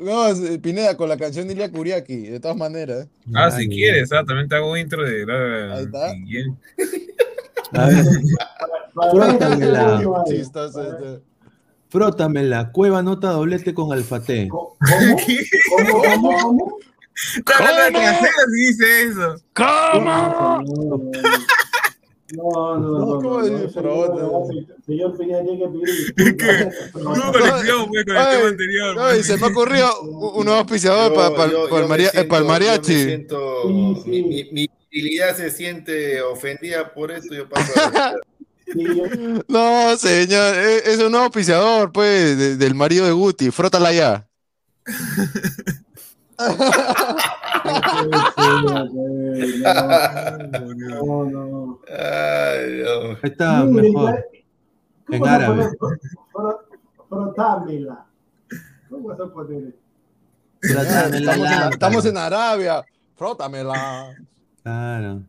No, 0.00 0.26
es- 0.28 0.58
Pineda, 0.58 0.96
con 0.96 1.08
la 1.08 1.16
canción 1.16 1.48
de 1.48 1.54
Ilia 1.54 1.72
Kuriaki, 1.72 2.16
de 2.28 2.38
todas 2.40 2.56
maneras. 2.56 3.08
Ah, 3.34 3.50
si 3.50 3.62
Ay, 3.62 3.68
quieres, 3.68 4.12
ah, 4.12 4.22
también 4.24 4.48
te 4.48 4.54
hago 4.54 4.76
intro 4.76 5.02
de. 5.02 5.24
Ahí 5.72 5.84
está. 5.84 6.12
Bien. 6.24 6.56
A 7.72 7.86
ver, 7.86 8.04
Qué 10.26 10.36
chistoso 10.36 10.82
este. 10.82 11.22
frótamela. 11.88 12.70
Cueva 12.72 13.02
nota 13.02 13.30
doblete 13.30 13.74
con 13.74 13.92
alfate. 13.92 14.48
¿Cómo? 14.48 14.76
¿Cómo? 14.78 16.02
¿Cómo? 16.02 16.38
¿Cómo? 16.42 16.78
Traseros 17.44 18.48
y 18.56 18.66
dice 18.66 19.02
eso. 19.02 19.36
No, 19.56 20.00
no, 20.00 20.62
no. 22.76 22.88
no, 22.88 23.20
¿Cómo 23.20 23.42
no, 23.42 24.46
Señor 24.84 25.16
Pineda 25.16 25.42
tiene 25.42 25.58
que 25.58 25.68
pedir 25.68 26.14
disculpas. 26.14 26.92
No 26.94 27.32
conexión, 27.32 27.88
güey, 27.88 28.04
con 28.04 28.16
el 28.16 28.22
Ay, 28.22 28.36
tema 28.36 28.48
anterior. 28.48 28.96
No, 28.96 29.16
y 29.16 29.22
se 29.22 29.36
me 29.38 29.46
ocurrió 29.46 30.00
un 30.02 30.38
un 30.38 30.44
nuevo 30.44 30.60
auspiciador 30.60 31.14
para 31.14 31.44
el, 31.46 32.46
mariachi. 32.46 33.26
Mi, 34.06 34.68
virilidad 34.90 35.36
se 35.36 35.50
siente 35.50 36.20
ofendida 36.22 36.92
por 36.92 37.10
esto. 37.10 37.34
Yo 37.34 37.48
paso 37.48 37.72
a- 37.80 38.14
No, 39.48 39.96
señor, 39.96 40.54
e- 40.56 40.82
es 40.92 40.98
un 40.98 41.10
nuevo 41.10 41.24
auspiciador, 41.26 41.90
pues, 41.92 42.36
de- 42.38 42.56
del 42.56 42.74
marido 42.74 43.06
de 43.06 43.12
Guti. 43.12 43.50
Frótala 43.50 43.92
ya. 43.92 44.26
No, 49.98 51.24
no. 51.24 51.78
Ay, 51.88 52.72
Dios. 52.74 53.18
Ahí 53.22 53.30
está 53.30 53.64
mejor. 53.64 54.24
¿Cómo 55.06 55.26
En 55.26 55.28
árabe. 55.28 55.70
Frotámela. 57.08 58.06
¿Cómo 58.90 59.08
vas 59.08 59.20
a 59.20 59.26
poner? 59.32 59.74
Frótamela, 60.60 61.16
Estamos 61.16 61.16
en, 61.38 61.44
lámpara. 61.44 61.70
estamos 61.70 62.04
en 62.06 62.16
Arabia. 62.16 62.84
Frótamela. 63.16 64.14
Claro. 64.62 65.22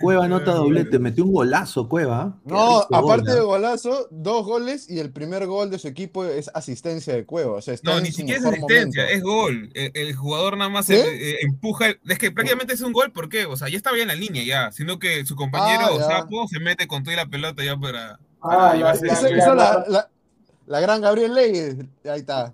Cueva 0.00 0.26
nota 0.26 0.52
doblete, 0.54 0.98
metió 0.98 1.24
un 1.24 1.32
golazo, 1.32 1.88
Cueva. 1.88 2.36
No, 2.44 2.80
aparte 2.80 3.00
gol, 3.00 3.24
de 3.24 3.40
golazo, 3.40 4.08
dos 4.10 4.44
goles 4.44 4.90
y 4.90 4.98
el 4.98 5.12
primer 5.12 5.46
gol 5.46 5.70
de 5.70 5.78
su 5.78 5.86
equipo 5.86 6.24
es 6.24 6.50
asistencia 6.54 7.14
de 7.14 7.24
Cueva. 7.24 7.52
O 7.52 7.62
sea, 7.62 7.74
está 7.74 7.94
No, 7.94 8.00
ni 8.00 8.10
siquiera 8.10 8.40
es 8.40 8.46
asistencia, 8.46 9.02
momento. 9.04 9.16
es 9.16 9.22
gol. 9.22 9.70
El, 9.74 9.90
el 9.94 10.14
jugador 10.16 10.56
nada 10.56 10.70
más 10.70 10.90
eh, 10.90 11.00
eh, 11.06 11.36
empuja. 11.42 11.86
Es 12.08 12.18
que 12.18 12.32
prácticamente 12.32 12.74
es 12.74 12.80
un 12.80 12.92
gol, 12.92 13.12
¿por 13.12 13.28
qué? 13.28 13.46
O 13.46 13.56
sea, 13.56 13.68
ya 13.68 13.76
estaba 13.76 13.96
ya 13.96 14.02
en 14.02 14.08
la 14.08 14.14
línea 14.16 14.42
ya, 14.42 14.72
sino 14.72 14.98
que 14.98 15.24
su 15.24 15.36
compañero 15.36 15.86
Ah, 15.90 15.98
ya. 15.98 16.04
Sapo 16.04 16.48
se 16.48 16.58
mete 16.58 16.88
con 16.88 17.04
toda 17.04 17.16
la 17.16 17.26
pelota 17.26 17.62
ya 17.64 17.76
para. 17.76 18.14
Ah, 18.14 18.18
para 18.40 18.74
la- 18.74 18.76
llevarse- 18.94 19.06
la- 19.06 19.54
la, 19.54 19.84
la- 19.88 20.10
la 20.66 20.80
gran 20.80 21.00
Gabriel 21.00 21.32
Leyes. 21.34 21.76
Ahí 22.04 22.20
está. 22.20 22.52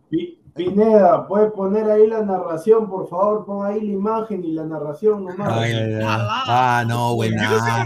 Pineda, 0.56 1.26
¿puedes 1.28 1.52
poner 1.52 1.90
ahí 1.90 2.06
la 2.06 2.22
narración, 2.22 2.88
por 2.88 3.08
favor? 3.08 3.44
Pon 3.44 3.66
ahí 3.66 3.80
la 3.80 3.92
imagen 3.92 4.42
y 4.44 4.52
la 4.52 4.64
narración 4.64 5.24
nomás. 5.24 5.52
Ay, 5.52 5.72
ay, 5.72 5.94
ay. 5.94 6.00
Ah, 6.02 6.84
no, 6.88 7.14
buenaza. 7.14 7.84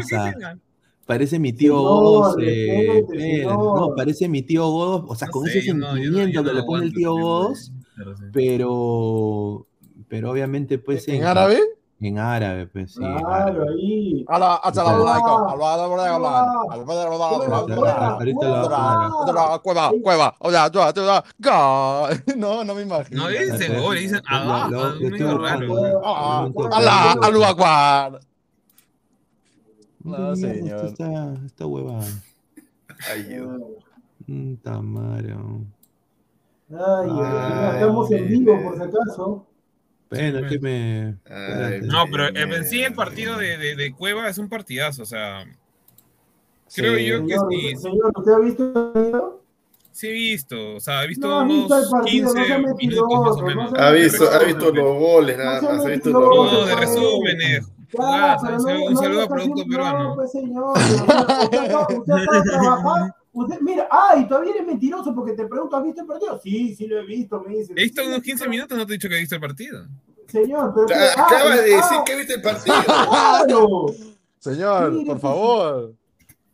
Parece 1.05 1.41
mi 1.41 1.53
tío 1.53 1.77
Señor, 1.77 1.89
Godos. 2.03 2.37
eh, 2.41 3.45
no, 3.45 3.93
parece 3.97 4.29
mi 4.29 4.43
tío 4.43 4.69
Godos. 4.71 5.05
O 5.09 5.15
sea, 5.17 5.27
No 5.27 5.33
con 5.33 5.47
sé, 5.47 5.59
ese 5.59 5.73
sentimiento 5.73 6.43
no 6.43 6.49
que 6.49 6.55
le 6.55 6.63
pone 6.63 6.85
el 6.87 6.95
tío 6.95 7.13
Godos. 7.15 7.73
Pero. 7.97 8.15
Pero, 8.33 9.67
pero 10.09 10.31
obviamente, 10.31 10.79
pues. 10.79 11.09
¿En 11.09 11.25
árabe? 11.25 11.59
En 12.03 12.19
árabe, 12.19 12.67
pues 12.67 12.93
sí. 12.95 12.99
Claro, 13.01 13.65
ahí. 13.69 14.25
Ah. 14.27 14.61
Ah. 14.63 14.71
ala, 14.71 14.83
Cueva, 14.83 15.21
cueva, 15.21 16.17
ala, 16.17 16.53
Ahorita 18.17 18.45
lo 18.49 18.59
cueva. 18.67 18.79
va 18.79 19.05
a 19.07 19.11
poner. 19.11 19.29
ala, 19.29 19.59
Cueva, 19.63 19.93
cueva. 20.03 20.35
Hola, 20.39 20.71
tú, 20.71 20.79
tú, 20.95 21.01
tú. 21.03 21.07
Ga- 21.39 22.37
No, 22.37 22.65
no 22.65 22.75
me 22.75 22.83
imagino. 22.83 23.25
No 23.25 23.29
dicen 23.29 23.83
gol, 23.83 23.97
dicen 23.99 24.23
ah, 24.29 24.71
ah. 24.73 24.93
Ah, 26.05 26.49
Momento, 26.55 26.75
Alá. 26.75 27.13
Alú 27.23 27.45
Akbar. 27.45 28.21
No, 30.03 30.17
¿Dónde 30.17 30.47
mierda 30.63 30.79
señor. 30.79 30.85
Esta, 30.87 31.35
esta 31.45 31.67
huevada. 31.67 32.07
Ay, 33.13 33.23
Dios. 33.25 33.61
Tamaro. 34.63 35.61
Ay, 36.71 36.77
ay, 37.11 37.11
Ay, 37.11 37.75
estamos 37.75 38.11
en 38.13 38.29
vivo, 38.29 38.59
por 38.63 38.77
si 38.77 38.83
acaso. 38.85 39.47
Bueno, 40.11 40.49
que 40.49 40.59
me. 40.59 41.17
Ay, 41.33 41.81
No, 41.83 42.05
pero 42.11 42.29
en 42.29 42.65
sí 42.65 42.83
el 42.83 42.95
partido 42.95 43.37
de, 43.39 43.57
de, 43.59 43.77
de 43.77 43.95
Cueva 43.95 44.29
es 44.29 44.39
un 44.39 44.49
partidazo, 44.49 45.03
o 45.03 45.07
sea. 45.07 45.45
Creo 46.75 46.97
Sí. 46.97 47.07
yo 47.07 47.27
que 47.27 47.35
Señor, 47.35 47.49
sí. 47.51 47.77
señor, 47.77 48.13
¿usted 48.17 48.33
ha 48.33 48.39
visto 48.39 48.93
el 48.95 49.03
video? 49.03 49.41
Sí 49.93 50.07
he 50.09 50.13
visto, 50.13 50.75
o 50.77 50.81
sea, 50.81 51.03
he 51.03 51.09
visto 51.09 51.27
No 51.29 51.41
ha 51.41 51.45
visto 51.45 51.67
unos 51.75 51.85
el 51.85 51.91
partido, 51.91 52.27
no 52.29 52.33
15 52.35 52.47
sea 52.49 52.59
minutos 52.59 53.09
más 53.27 53.37
o 53.37 53.43
menos. 53.47 53.73
no 53.73 53.81
Ha 53.81 53.91
visto, 53.91 54.31
ha 54.31 54.39
visto 54.45 54.73
los 54.73 54.99
goles, 54.99 55.37
nada 55.39 55.61
No 55.61 55.69
más. 55.73 55.85
Ha 55.85 55.89
visto 55.89 56.11
los 56.11 56.29
goles. 56.29 56.53
No, 56.53 56.67
de 56.67 56.77
resúmenes. 56.77 57.67
Jugadas, 57.93 58.41
pero 58.43 58.57
un 58.57 58.63
no, 58.63 58.69
saludo- 58.69 58.87
un 58.87 58.95
no 58.95 59.01
saludo 59.01 59.19
a 59.21 59.23
está 59.25 59.35
Producto 59.35 59.65
Peruano. 59.69 60.05
No, 60.11 60.15
pues 60.15 60.31
señor, 60.33 60.79
usted, 60.79 61.59
acaba- 61.59 61.87
usted 61.99 62.15
de 62.15 62.43
trabajar. 62.51 63.15
Usted, 63.33 63.61
mira, 63.61 63.87
ay, 63.91 64.27
todavía 64.27 64.53
eres 64.55 64.67
mentiroso 64.67 65.15
porque 65.15 65.33
te 65.35 65.47
pregunto, 65.47 65.77
¿has 65.77 65.85
visto 65.85 66.01
el 66.01 66.07
partido? 66.07 66.41
Sí, 66.43 66.75
sí 66.75 66.87
lo 66.89 66.99
he 66.99 67.05
visto, 67.07 67.41
me 67.41 67.57
dice. 67.57 67.73
He 67.77 67.83
visto 67.85 68.05
unos 68.05 68.21
15 68.23 68.49
minutos, 68.49 68.77
no 68.77 68.85
te 68.87 68.93
he 68.93 68.97
dicho 68.97 69.09
que 69.09 69.17
he 69.17 69.21
visto 69.21 69.37
el 69.37 69.41
partido. 69.41 69.87
Señor, 70.27 70.73
pero... 70.75 70.87
Te- 70.87 70.95
ah, 70.95 71.13
Acabas 71.27 71.57
de 71.57 71.63
decir 71.63 71.99
ah, 71.99 72.03
que 72.05 72.17
viste 72.17 72.35
el 72.35 72.43
partido. 72.43 72.77
¡Claro! 72.85 73.87
Señor, 74.39 74.91
Mire, 74.93 75.05
por 75.07 75.15
pues, 75.15 75.23
favor. 75.23 75.95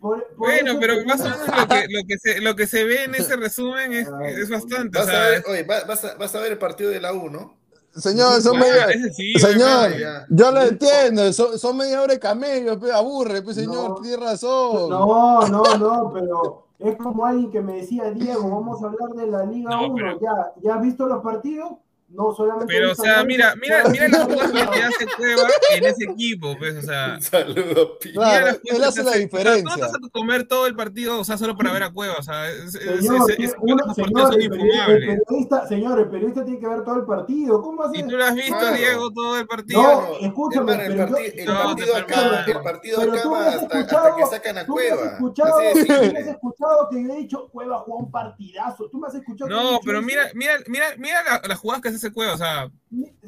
Por- 0.01 0.27
por 0.29 0.37
Bueno, 0.37 0.71
eso 0.73 0.81
pero 0.81 1.05
más 1.07 1.21
o 1.21 1.25
menos 1.25 1.47
lo 1.47 1.67
que, 1.69 1.87
lo 1.89 2.05
que, 2.07 2.19
se, 2.19 2.41
lo 2.43 2.57
que 2.57 2.67
se 2.67 2.85
ve 2.85 3.05
en 3.05 3.15
ese 3.15 3.37
resumen 3.37 3.93
es, 3.95 4.09
es 4.37 4.51
bastante. 4.51 4.99
O 4.99 5.01
Vas 5.05 5.15
a 5.15 5.21
ver, 5.31 5.45
oye, 5.49 5.63
va- 5.63 5.85
vas 5.85 6.05
a, 6.05 6.15
vas 6.17 6.35
a 6.35 6.41
ver 6.41 6.53
el 6.53 6.59
partido 6.59 6.91
de 6.91 7.01
la 7.01 7.13
U, 7.15 7.31
¿no? 7.31 7.57
Señor, 7.95 8.43
son 8.43 8.59
Bueno, 8.59 8.75
media. 8.89 9.13
sí, 9.15 9.33
Señor, 9.39 9.89
bueno, 9.91 10.27
yo 10.29 10.51
lo 10.53 10.63
entiendo. 10.63 11.33
Son, 11.33 11.59
son 11.59 11.79
media 11.79 12.03
hora 12.03 12.13
de 12.13 12.21
camello, 12.21 12.79
pe, 12.79 12.93
aburre, 12.93 13.41
pues, 13.41 13.57
señor, 13.57 13.89
No. 13.91 13.95
tiene 14.03 14.19
razón. 14.19 14.91
No, 14.91 15.41
no, 15.49 15.63
no, 15.79 16.11
pero 16.13 16.66
es 16.79 16.97
como 16.97 17.25
alguien 17.27 17.51
que 17.51 17.61
me 17.61 17.75
decía, 17.77 18.11
Diego, 18.11 18.51
vamos 18.51 18.83
a 18.83 18.87
hablar 18.87 19.11
de 19.15 19.27
la 19.27 19.45
Liga 19.45 19.71
No, 19.71 19.87
1. 19.89 19.95
pero- 19.95 20.21
¿Ya, 20.21 20.53
¿Ya 20.63 20.75
has 20.77 20.83
visto 20.83 21.07
los 21.07 21.23
partidos? 21.23 21.73
No, 22.09 22.33
solamente. 22.33 22.73
Pero, 22.73 22.93
o 22.93 22.95
sea, 22.95 23.25
mira, 23.25 23.55
mira, 23.61 23.83
mira 23.91 24.07
las 24.09 24.25
jugadas 24.25 24.53
que 24.71 24.83
hace 24.83 25.07
Cueva 25.17 25.43
en 25.75 25.85
ese 25.87 26.05
equipo, 26.05 26.57
pues, 26.57 26.77
o 26.77 26.83
sea. 26.83 27.15
Un 27.17 27.23
saludo, 27.23 27.99
Pi. 27.99 28.11
mira 28.11 28.21
Claro, 28.23 28.47
las 28.47 28.55
él 28.55 28.61
jugadas 28.63 28.89
hace 28.89 29.01
que 29.01 29.05
la 29.05 29.11
hace. 29.11 29.27
O 29.27 29.29
sea, 29.29 29.29
tú 29.29 29.35
no 29.35 29.55
diferencia. 29.57 29.87
vas 29.87 29.95
a 29.95 30.11
comer 30.13 30.47
todo 30.47 30.67
el 30.69 30.77
partido, 30.77 31.19
o 31.21 31.25
sea, 31.25 31.37
solo 31.37 31.57
para 31.57 31.73
ver 31.73 31.83
a 31.83 31.91
Cueva, 31.93 32.15
o 32.19 32.23
sea, 32.23 32.49
es, 32.49 32.75
es, 32.77 33.05
Señor, 33.07 33.31
es- 33.33 33.39
es- 33.41 33.55
uno- 33.59 33.93
señor, 33.95 34.35
el, 34.41 34.49
periodista, 34.51 35.67
señor, 35.67 35.99
el 35.99 36.09
periodista 36.09 36.45
tiene 36.45 36.61
que 36.61 36.69
ver 36.69 36.85
todo 36.85 36.95
el 36.97 37.07
partido. 37.07 37.61
¿Cómo 37.61 37.83
hace? 37.83 37.99
Y 37.99 38.03
tú 38.05 38.17
lo 38.17 38.25
has 38.25 38.35
visto, 38.37 38.57
Claro. 38.57 38.77
Diego, 38.77 39.13
todo 39.13 39.39
el 39.39 39.47
partido. 39.49 39.83
No, 39.83 40.19
escúchame, 40.21 40.73
el, 40.73 40.79
pero 40.79 40.95
yo- 40.95 41.07
parti- 41.15 41.33
el 41.41 41.47
No, 41.47 41.55
partido 41.65 41.93
te 41.93 41.99
acaba, 42.01 42.41
el 42.47 42.63
partido 42.63 43.01
acaba 43.03 43.47
hasta, 43.49 43.79
escuchado, 43.79 44.07
hasta 44.07 44.17
que 44.17 44.27
sacan 44.27 44.59
a 44.59 44.65
tú 44.67 44.75
me 44.77 44.83
has 44.83 44.89
Cueva. 44.97 45.11
escuchado, 45.13 45.59
Así 45.59 45.79
de 45.81 45.85
tú 45.87 46.13
me 46.13 46.19
has 46.21 46.27
escuchado 46.29 46.89
que 46.91 47.03
yo 47.05 47.13
he 47.13 47.17
dicho 47.17 47.49
Cueva 47.53 47.79
jugó 47.81 47.99
un 47.99 48.11
partidazo. 48.13 48.89
Tú 48.91 48.99
me 49.01 49.09
has 49.09 49.15
escuchado. 49.17 49.51
No, 49.51 49.81
pero 49.85 50.01
mira, 50.03 50.23
mira, 50.35 50.53
mira, 50.69 50.87
mira 50.99 51.23
la- 51.25 51.43
las 51.49 51.59
jugadas 51.59 51.83
que 51.83 51.89
hace 51.89 51.96
ese 51.97 52.13
Cueva, 52.13 52.35
o 52.35 52.37
sea, 52.39 52.71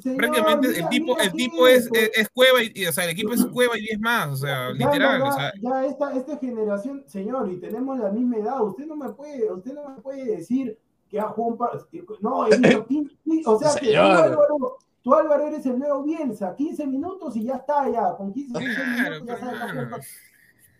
Señor, 0.00 0.16
prácticamente 0.16 0.68
mira, 0.68 0.80
el 0.80 0.88
tipo, 0.88 1.06
mira 1.14 1.24
el 1.24 1.32
tipo 1.32 1.68
es, 1.68 1.88
es, 1.92 2.10
es 2.14 2.28
Cueva 2.30 2.62
y, 2.62 2.72
y, 2.74 2.86
o 2.86 2.92
sea, 2.92 3.04
el 3.04 3.10
equipo 3.10 3.32
es 3.32 3.44
Cueva 3.52 3.78
y 3.78 3.82
10 3.82 4.00
más, 4.00 4.28
o 4.28 4.36
sea, 4.36 4.68
Ya, 4.68 4.72
literal, 4.72 5.20
verdad, 5.20 5.28
o 5.28 5.32
sea, 5.32 5.52
ya 5.60 5.86
esta, 5.86 6.16
esta 6.16 6.36
generación, 6.38 7.04
señor, 7.06 7.50
y 7.50 7.56
tenemos 7.58 7.98
la 7.98 8.10
misma 8.10 8.36
edad, 8.36 8.62
usted 8.62 8.86
no 8.86 8.96
me 8.96 9.10
puede, 9.10 9.52
usted 9.52 9.74
no 9.74 9.88
me 9.88 10.00
puede 10.00 10.24
decir 10.24 10.78
que 11.08 11.18
ha 11.18 11.28
jugado 11.28 11.52
un 11.52 11.58
par, 11.58 11.86
no, 12.20 12.46
he 12.46 12.56
visto 12.56 12.86
15, 12.86 13.16
o 13.46 13.58
sea, 13.58 13.74
que 13.74 13.80
tú 13.80 13.86
Señor. 13.86 14.04
Álvaro, 14.04 14.78
tú 15.02 15.14
Álvaro 15.14 15.46
eres 15.46 15.64
el 15.66 15.78
nuevo 15.78 16.02
Bielsa, 16.02 16.54
15 16.54 16.86
minutos 16.86 17.36
y 17.36 17.44
ya 17.44 17.56
está, 17.56 17.88
ya, 17.90 18.14
con 18.16 18.32
15, 18.32 18.58
15 18.58 18.74
Claro, 18.74 19.10
minutos 19.10 19.26
ya 19.26 19.38
sabes 19.38 19.72
que 19.72 20.27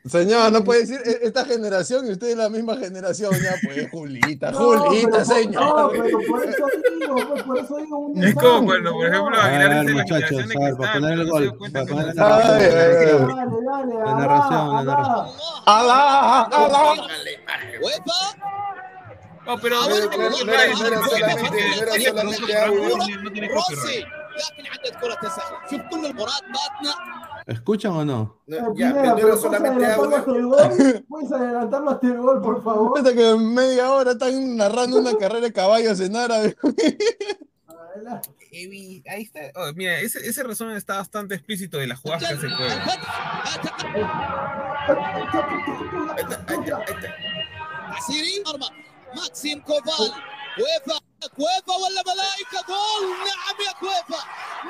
Señor, 0.08 0.50
no 0.52 0.64
puede 0.64 0.80
decir 0.80 1.00
e- 1.04 1.20
esta 1.26 1.44
generación 1.44 2.06
y 2.06 2.12
usted 2.12 2.28
es 2.28 2.36
la 2.36 2.48
misma 2.48 2.76
generación. 2.76 3.32
Ya, 3.42 3.54
pues, 3.64 3.90
Julita, 3.90 4.50
No, 4.52 4.58
Julita, 4.58 5.08
pero 5.10 5.24
por- 5.24 5.24
señor. 5.24 5.62
No, 5.64 5.88
pero 5.90 6.18
por 6.28 6.44
eso 6.48 6.64
digo, 6.98 7.14
pues, 7.28 7.42
por 7.42 7.58
eso 7.58 7.76
digo 7.76 7.98
un 7.98 8.24
es 8.24 8.34
como 8.34 8.48
desastre, 8.48 8.66
cuando, 8.66 8.92
por 8.92 9.06
ejemplo, 9.06 9.40
Aguilar 9.40 9.86
dice 9.86 9.94
la 9.94 10.04
generación 10.04 10.48
de 10.48 10.76
para 10.76 10.92
poner 10.94 11.12
el 11.12 11.30
gol, 11.30 11.58
cuenta 11.58 11.84
para 11.84 11.86
que 11.86 11.92
poner 11.94 12.14
no- 12.16 12.22
la 12.22 12.28
narración, 12.28 12.58
Ay, 12.58 12.62
la 12.62 12.68
ay, 12.68 12.86
narración. 12.88 13.26
Dale, 13.28 13.64
dale, 13.64 13.94
La 13.94 14.02
alá, 14.04 14.18
narración, 14.18 14.68
la 14.68 14.78
alá. 14.78 14.92
narración. 14.96 15.26
Alá, 15.66 16.42
alá. 16.44 16.88
No, 19.46 19.58
pero 19.60 19.76
No, 19.76 19.88
no 19.88 19.94
no, 19.96 20.04
¿Escuchan 27.48 27.92
o 27.92 28.04
no? 28.04 28.42
no 28.46 28.74
ya, 28.74 28.92
Pineda, 28.92 29.16
pero 29.16 29.34
solamente 29.38 29.86
adelantar 29.86 31.02
¿Puedes 31.08 31.32
adelantarlo 31.32 31.90
hasta 31.92 32.06
el 32.06 32.18
gol, 32.18 32.42
por 32.42 32.62
favor? 32.62 32.92
Hasta 32.98 33.14
que 33.14 33.30
en 33.30 33.54
media 33.54 33.90
hora 33.90 34.12
están 34.12 34.54
narrando 34.58 34.98
una 34.98 35.14
carrera 35.18 35.46
de 35.46 35.52
caballos 35.54 35.98
en 36.00 36.14
árabe. 36.14 36.54
Ahí 38.52 39.22
está. 39.22 39.40
Oh, 39.54 39.72
mira, 39.74 39.98
ese, 39.98 40.28
ese, 40.28 40.42
resumen 40.42 40.76
está 40.76 40.98
bastante 40.98 41.36
explícito 41.36 41.78
de 41.78 41.86
las 41.86 41.98
jugadas 42.00 42.28
que 42.28 42.34
hace 42.34 42.50
juego. 42.50 42.74
Maxim 49.14 49.62
Koval, 49.62 50.12
UEFA 50.58 51.07
كويفا 51.17 51.35
كويفا 51.35 51.75
ولا 51.83 52.01
ملائكة 52.11 52.59
جول 52.67 53.09
نعم 53.27 53.57
يا 53.67 53.71
كويفا 53.79 54.21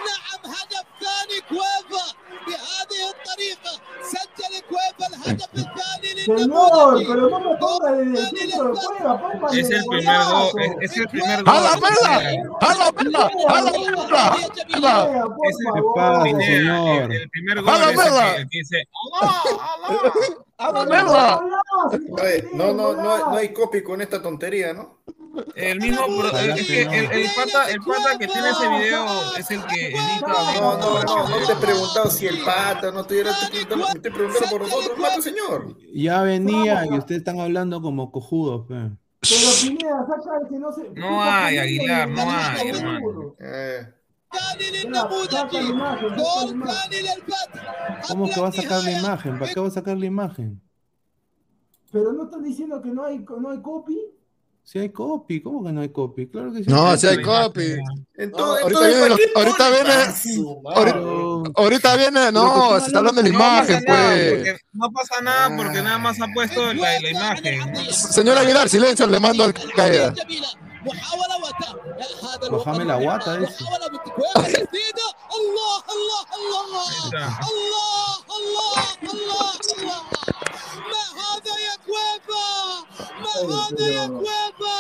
نعم 0.08 0.54
هدف 0.54 0.86
ثاني 1.02 1.42
كويفا 1.50 2.06
بهذه 2.48 3.02
الطريقة 3.14 3.74
سجل 4.04 4.60
كويفا 4.70 5.08
الهدف 5.16 5.50
الثاني 5.54 5.94
Señor, 6.24 6.40
للنموذج 6.40 7.08
pero 7.08 7.30
no 7.30 7.40
me 7.40 7.58
ponga 7.58 7.92
desde 7.92 8.20
el 8.20 8.38
centro 8.38 8.74
de 8.74 8.80
juega, 8.80 9.22
póngale 9.22 9.60
Es 9.62 9.70
el 9.72 9.82
de 9.82 9.88
primer 9.90 10.18
gol, 10.24 10.26
golazo. 10.26 10.58
es, 10.60 10.92
es 10.92 10.98
el 10.98 11.08
primer 11.08 11.44
gol. 11.44 11.54
¡Hala, 11.54 11.74
pela! 11.84 12.14
¡Hala, 12.62 12.92
pela! 12.92 13.24
¡Hala, 13.50 13.72
pela! 13.72 14.38
¡Hala! 14.74 15.06
Pineda, 15.06 15.26
por 15.36 15.48
Es 15.50 15.58
el- 15.60 15.74
¿Qué 15.74 15.80
favor. 15.80 15.96
pasa, 15.96 16.24
Pineda, 16.24 16.46
señor? 16.46 17.12
El, 17.12 17.22
el 17.22 17.30
primer 17.30 17.62
gol 17.62 17.70
¡Hala, 17.74 17.84
es 17.84 17.90
el 17.92 17.96
mierda! 17.98 18.36
que, 18.36 18.42
el 18.42 18.50
que 18.50 18.58
dice 18.58 18.80
¡Alá, 19.22 19.42
alá! 19.74 20.14
¡Hala, 20.58 20.86
pela! 20.86 21.04
Golazo, 21.04 22.24
Oye, 22.24 22.50
no, 22.54 22.66
no, 22.68 22.74
no, 22.74 22.94
golazo. 22.94 23.30
no 23.32 23.38
hay 23.38 23.54
copy 23.54 23.84
con 23.84 24.02
esta 24.02 24.22
tontería, 24.22 24.74
¿no? 24.74 25.00
el 25.55 25.81
mismo, 25.81 26.05
eh, 26.05 26.55
es 26.57 26.71
el, 26.71 26.95
el, 26.95 27.27
pata, 27.35 27.71
el 27.71 27.81
pata 27.81 28.19
que 28.19 28.27
tiene 28.27 28.51
ese 28.51 28.69
video 28.69 29.07
es 29.37 29.51
el 29.51 29.65
que 29.67 29.89
edita. 29.89 30.27
No, 30.61 30.79
no, 30.79 31.03
no, 31.03 31.29
no 31.29 31.47
te 31.47 31.53
he 31.53 31.57
preguntado 31.57 32.11
si 32.11 32.27
el 32.27 32.43
pata 32.45 32.91
no 32.91 33.05
tuviera 33.05 33.33
te, 33.39 33.65
te, 33.65 34.01
te 34.01 34.11
preguntando 34.11 34.49
por 34.51 34.61
nosotros, 34.63 34.99
mata 34.99 35.23
señor. 35.23 35.77
Ya 35.93 36.23
venía 36.23 36.87
y 36.87 36.99
ustedes 36.99 37.21
están 37.21 37.41
hablando 37.41 37.81
como 37.81 38.11
cojudos, 38.11 38.67
pe. 38.67 38.91
Pero 39.21 40.07
saca 40.07 40.49
que 40.49 40.59
no 40.59 40.73
se. 40.73 40.91
No 40.91 41.23
hay, 41.23 41.59
Aguilar, 41.59 42.09
no 42.09 42.23
hay, 42.31 42.69
hermano. 42.69 43.35
Eh. 43.41 43.95
¿Cómo 48.07 48.29
que 48.29 48.41
va 48.41 48.49
a 48.49 48.53
sacar 48.53 48.85
la 48.85 48.93
imagen? 48.93 49.39
¿Para 49.39 49.53
qué 49.53 49.61
va 49.61 49.69
a 49.69 49.71
sacar 49.71 49.97
la 49.97 50.07
imagen? 50.07 50.61
Pero 51.91 52.13
no 52.13 52.25
están 52.25 52.45
diciendo 52.45 52.83
que 52.83 52.91
no 52.91 53.05
hay, 53.05 53.19
no 53.19 53.51
hay 53.51 53.63
copy. 53.63 53.99
Si 54.71 54.79
hay 54.79 54.91
copy, 54.91 55.41
¿cómo 55.41 55.65
que 55.65 55.73
no 55.73 55.81
hay 55.81 55.89
copy? 55.89 56.27
Claro 56.27 56.53
que 56.53 56.59
sí. 56.59 56.65
No, 56.69 56.95
si 56.95 57.07
hay 57.07 57.23
copy. 57.23 57.79
ahorita 58.37 58.87
viene, 58.87 59.17
ahorita 59.35 59.65
¿qué 59.65 59.73
viene, 59.73 59.95
ahorita, 60.63 61.53
ahorita 61.55 61.97
viene, 61.97 62.33
no, 62.33 62.79
se 62.79 62.89
está 62.89 62.99
hablando 62.99 63.23
de 63.23 63.31
la 63.31 63.35
imagen, 63.35 63.83
pues. 63.87 64.61
No 64.75 64.93
pasa 64.93 65.23
nada 65.23 65.57
porque 65.57 65.81
nada 65.81 65.97
más 65.97 66.21
ha 66.21 66.27
puesto 66.35 66.75
la, 66.75 67.01
la 67.01 67.11
imagen. 67.11 67.77
Señor 67.91 68.37
Aguilar, 68.37 68.69
silencio, 68.69 69.07
le 69.07 69.19
mando 69.19 69.45
al 69.45 69.55
caída. 69.75 70.13
Bájame 72.52 72.86
la 72.86 72.96
guata 72.98 73.32
ese. 73.44 73.64
الله 75.38 75.78
الله 75.94 76.22
الله 76.38 76.66
الله 76.74 77.32
الله 77.50 78.14
الله 78.38 79.52
الله 79.74 80.02
ما 80.92 81.04
هذا 81.20 81.54
يا 81.68 81.76
كويفا 81.86 82.48
ما 83.24 83.34
هذا 83.56 83.86
يا 83.88 84.06
كويفا 84.08 84.78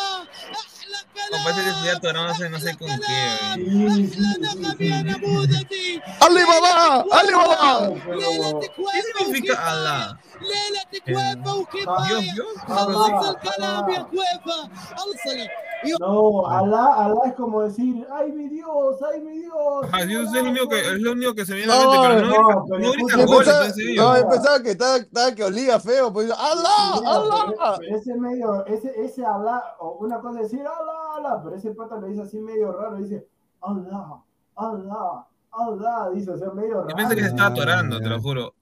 احلى 0.61 0.99
No, 1.31 1.37
parece 1.43 1.61
que 1.63 1.69
estoy 1.69 1.89
atorado, 1.89 2.27
no 2.27 2.35
sé, 2.35 2.49
no 2.49 2.59
sé 2.59 2.71
con 2.77 2.87
qué. 3.07 3.21
احلى 3.47 4.31
نغم 4.43 4.81
يا 4.81 5.01
نموذجي 5.01 6.01
¡Ali 6.25 6.43
Baba! 6.49 7.05
¡Ali 7.17 7.33
Baba! 7.33 7.89
ليلة 8.07 8.61
¿Qué 9.41 9.53
كويفا 10.39 10.83
significa 10.93 11.03
وكفاية 11.03 11.03
Allah? 11.03 11.03
ليلة 11.03 11.03
كويفا 11.05 11.43
Dios, 11.43 11.57
وكفاية 11.57 12.33
Dios. 12.33 12.59
خلص 12.67 13.29
الكلام 13.29 13.89
يا 13.89 14.01
كويفا 14.01 14.69
خلصني 14.97 15.47
No, 15.99 16.47
Alá, 16.47 16.85
Alá 17.05 17.21
es 17.25 17.33
como 17.35 17.61
decir, 17.61 18.07
ay 18.09 18.31
mi 18.31 18.47
Dios, 18.47 18.95
ay 19.03 19.19
mi 19.19 19.37
Dios. 19.39 19.85
Ah, 19.91 20.05
Dios 20.05 20.33
es 20.33 20.41
lo 20.43 20.49
único 20.49 20.69
que, 20.69 20.79
es 20.79 20.99
lo 21.01 21.11
único 21.11 21.35
que 21.35 21.45
se 21.45 21.51
me 21.51 21.57
viene 21.57 21.73
a 21.73 21.75
No, 21.75 21.91
la 21.93 21.99
mente, 21.99 22.07
pero 22.07 22.27
no, 22.27 22.41
no, 22.41 22.49
no, 22.55 22.65
pero 22.69 22.79
no 22.79 22.91
gritan 22.93 23.19
Yo 23.19 23.25
goles, 23.27 23.47
pensaba, 23.47 23.65
en 23.65 23.73
serio. 23.73 24.01
no, 24.01 24.17
yo 24.17 24.29
pensaba 24.29 24.63
que 24.63 24.71
estaba, 24.71 24.95
estaba 24.95 25.35
que 25.35 25.43
olía 25.43 25.79
feo, 25.81 26.13
pues 26.13 26.31
¡Allah! 26.31 26.99
Mira, 27.01 27.11
¡Allah! 27.11 27.45
pero- 27.47 27.75
pero 27.79 27.97
ese 27.97 28.15
medio, 28.15 28.65
ese, 28.65 28.93
ese 29.05 29.25
habla, 29.25 29.75
o 29.79 29.97
una 29.99 30.21
cosa 30.21 30.39
es 30.39 30.51
decir 30.51 30.65
Allah, 30.65 30.99
Allah, 31.17 31.41
pero 31.43 31.55
ese 31.57 31.71
pata 31.71 31.97
lo 31.97 32.07
dice 32.07 32.21
así 32.21 32.39
medio 32.39 32.71
raro, 32.71 32.95
dice 32.95 33.27
Allah, 33.61 34.21
Allah, 34.55 35.25
Allah, 35.50 36.10
dice, 36.14 36.30
o 36.30 36.36
sea, 36.38 36.50
medio 36.50 36.74
raro. 36.74 36.88
Yo 36.88 36.96
pensé 36.96 37.14
que 37.16 37.22
se 37.22 37.28
estaba 37.28 37.48
atorando, 37.48 37.98
te 38.00 38.08
lo 38.08 38.20
juro. 38.20 38.54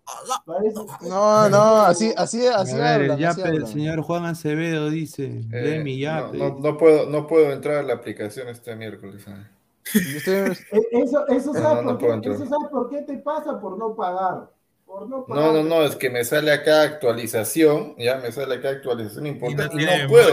Parece- 0.46 0.80
No, 1.08 1.48
no, 1.48 1.76
así, 1.82 2.12
así, 2.16 2.46
A 2.46 2.56
así 2.58 2.74
ver, 2.76 3.10
hablan, 3.10 3.24
así 3.24 3.42
pe- 3.42 3.48
el 3.48 3.54
hablan. 3.56 3.66
señor 3.72 4.00
Juan 4.02 4.24
Acevedo 4.24 4.88
dice, 4.90 5.24
Eh, 5.52 5.56
Demi, 5.58 5.98
ya. 5.98 6.20
no, 6.22 6.30
pe. 6.32 6.38
no, 6.38 6.56
no 6.58 6.78
puedo, 6.78 7.06
no 7.10 7.26
puedo 7.26 7.52
entrar 7.52 7.76
a 7.78 7.82
la 7.82 7.94
aplicación 7.94 8.48
este 8.48 8.74
miércoles. 8.76 9.24
ah. 9.28 9.48
Y 9.94 10.16
ustedes- 10.16 10.60
E- 10.72 10.88
Eso, 11.02 11.26
eso, 11.28 11.52
No, 11.52 11.60
¿sabes 11.60 11.84
no, 11.84 11.92
no 11.92 11.98
por 11.98 12.20
qué, 12.20 12.30
eso 12.30 12.46
¿sabes 12.46 12.68
por 12.70 12.88
qué 12.90 13.02
te 13.02 13.18
pasa? 13.18 13.60
Por 13.60 13.76
no 13.78 13.94
pagar. 13.94 14.50
Por 14.86 15.08
no 15.08 15.24
pagar. 15.26 15.44
No, 15.44 15.52
no, 15.52 15.62
no, 15.64 15.82
es 15.82 15.96
que 15.96 16.08
me 16.10 16.24
sale 16.24 16.52
acá 16.52 16.82
actualización, 16.82 17.94
ya 17.98 18.16
me 18.18 18.32
sale 18.32 18.54
acá 18.56 18.70
actualización 18.70 19.26
importante 19.26 19.74
y 19.74 19.84
no, 19.84 19.92
tiene 19.92 20.08
puedo. 20.08 20.30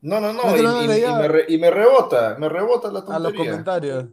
No, 0.00 0.20
no, 0.20 0.32
no, 0.32 0.44
No 0.44 0.56
y, 0.56 0.60
y- 0.60 1.04
y 1.04 1.12
me 1.12 1.26
re- 1.28 1.44
y 1.48 1.58
me 1.58 1.70
rebota, 1.72 2.36
me 2.38 2.48
rebota 2.48 2.88
la 2.92 3.00
a 3.00 3.02
los 3.18 3.32
tontería. 3.32 3.50
comentarios. 3.50 4.04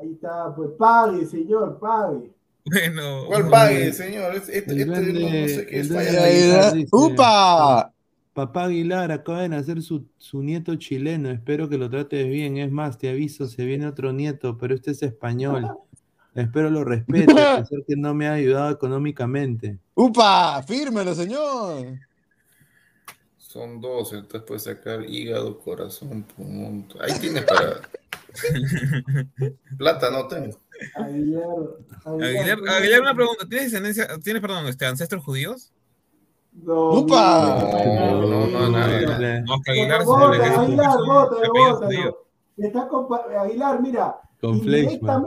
Ahí 0.00 0.12
está, 0.12 0.54
pues 0.54 0.70
pague, 0.78 1.26
señor, 1.26 1.78
pague. 1.78 2.30
Bueno, 2.64 3.24
¿Cuál 3.26 3.48
pague, 3.48 3.92
señor? 3.92 4.34
Este, 4.34 4.58
este- 4.58 4.84
no, 4.86 4.94
duende- 4.94 5.12
no 5.42 5.48
sé 5.48 5.66
qué 5.66 5.80
es. 5.80 5.90
Aguilar 5.90 6.72
dice, 6.74 6.88
¡Upa! 6.92 7.92
Papá 8.32 8.64
Aguilar 8.64 9.10
acaba 9.10 9.42
de 9.42 9.48
nacer 9.48 9.82
su, 9.82 10.04
su 10.16 10.42
nieto 10.42 10.74
chileno, 10.76 11.30
espero 11.30 11.68
que 11.68 11.76
lo 11.76 11.90
trates 11.90 12.28
bien. 12.28 12.58
Es 12.58 12.70
más, 12.70 12.96
te 12.96 13.10
aviso, 13.10 13.46
se 13.48 13.64
viene 13.64 13.86
otro 13.86 14.12
nieto, 14.12 14.56
pero 14.56 14.74
este 14.74 14.92
es 14.92 15.02
español. 15.02 15.66
Espero 16.34 16.70
lo 16.70 16.84
respete, 16.84 17.32
a 17.32 17.56
pesar 17.58 17.80
que 17.86 17.96
no 17.96 18.14
me 18.14 18.28
ha 18.28 18.34
ayudado 18.34 18.70
económicamente. 18.70 19.78
¡Upa! 19.94 20.62
¡Fírmelo, 20.62 21.12
señor! 21.14 21.98
Son 23.36 23.80
dos, 23.80 24.12
entonces 24.12 24.42
puedes 24.46 24.62
sacar 24.62 25.04
hígado, 25.04 25.58
corazón, 25.58 26.22
pulmón. 26.22 26.86
Ahí 27.00 27.18
tienes 27.20 27.42
para. 27.44 27.80
Plata 29.78 30.10
no 30.10 30.26
tengo. 30.28 30.56
Aguilar, 30.94 31.44
Aguilar, 32.04 32.58
Aguilar, 32.68 33.00
una 33.02 33.14
pregunta. 33.14 33.46
¿Tienes 33.48 33.70
descendencia, 33.70 34.08
tienes, 34.22 34.40
perdón, 34.40 34.66
este, 34.66 34.86
ancestros 34.86 35.24
judíos? 35.24 35.72
No, 36.52 36.92
¡Upa! 36.92 37.58
No, 37.72 38.22
no, 38.22 38.46
no. 38.46 38.68
No, 38.70 39.54
Aguilar 39.66 40.04
Bota, 40.04 40.36
Aguilar, 40.58 40.98
Aguilar, 43.38 43.80
mira. 43.80 44.16
Con 44.40 44.60
Fleischmann. 44.62 45.22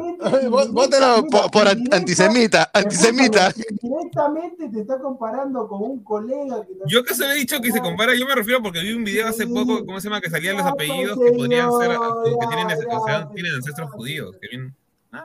Vótelo 0.72 1.26
por, 1.30 1.52
por 1.52 1.68
antisemita, 1.68 2.72
antisemita. 2.74 3.54
Directamente 3.82 4.70
te 4.70 4.82
está 4.82 5.00
comparando 5.00 5.68
con 5.68 5.84
un 5.84 6.04
colega 6.04 6.66
que 6.66 6.74
Yo 6.88 7.04
que 7.04 7.14
se 7.14 7.28
le 7.28 7.34
he 7.34 7.38
dicho 7.38 7.62
que 7.62 7.72
se 7.72 7.80
compara, 7.80 8.16
yo 8.16 8.26
me 8.26 8.34
refiero 8.34 8.62
porque 8.64 8.80
vi 8.82 8.94
un 8.94 9.04
video 9.04 9.28
hace 9.28 9.46
poco, 9.46 9.86
¿cómo 9.86 10.00
se 10.00 10.10
llama? 10.10 10.20
Que 10.20 10.30
salían 10.32 10.58
los 10.58 10.66
apellidos 10.66 11.20
que 11.20 11.32
podrían 11.32 11.70
ser, 11.80 11.92
que 11.92 12.48
tienen, 12.48 12.68
ya, 12.70 12.98
o 12.98 13.06
sea, 13.06 13.30
tienen 13.30 13.54
ancestros 13.56 13.92
judíos. 13.92 14.36
Que 14.42 14.48
vienen- 14.50 14.76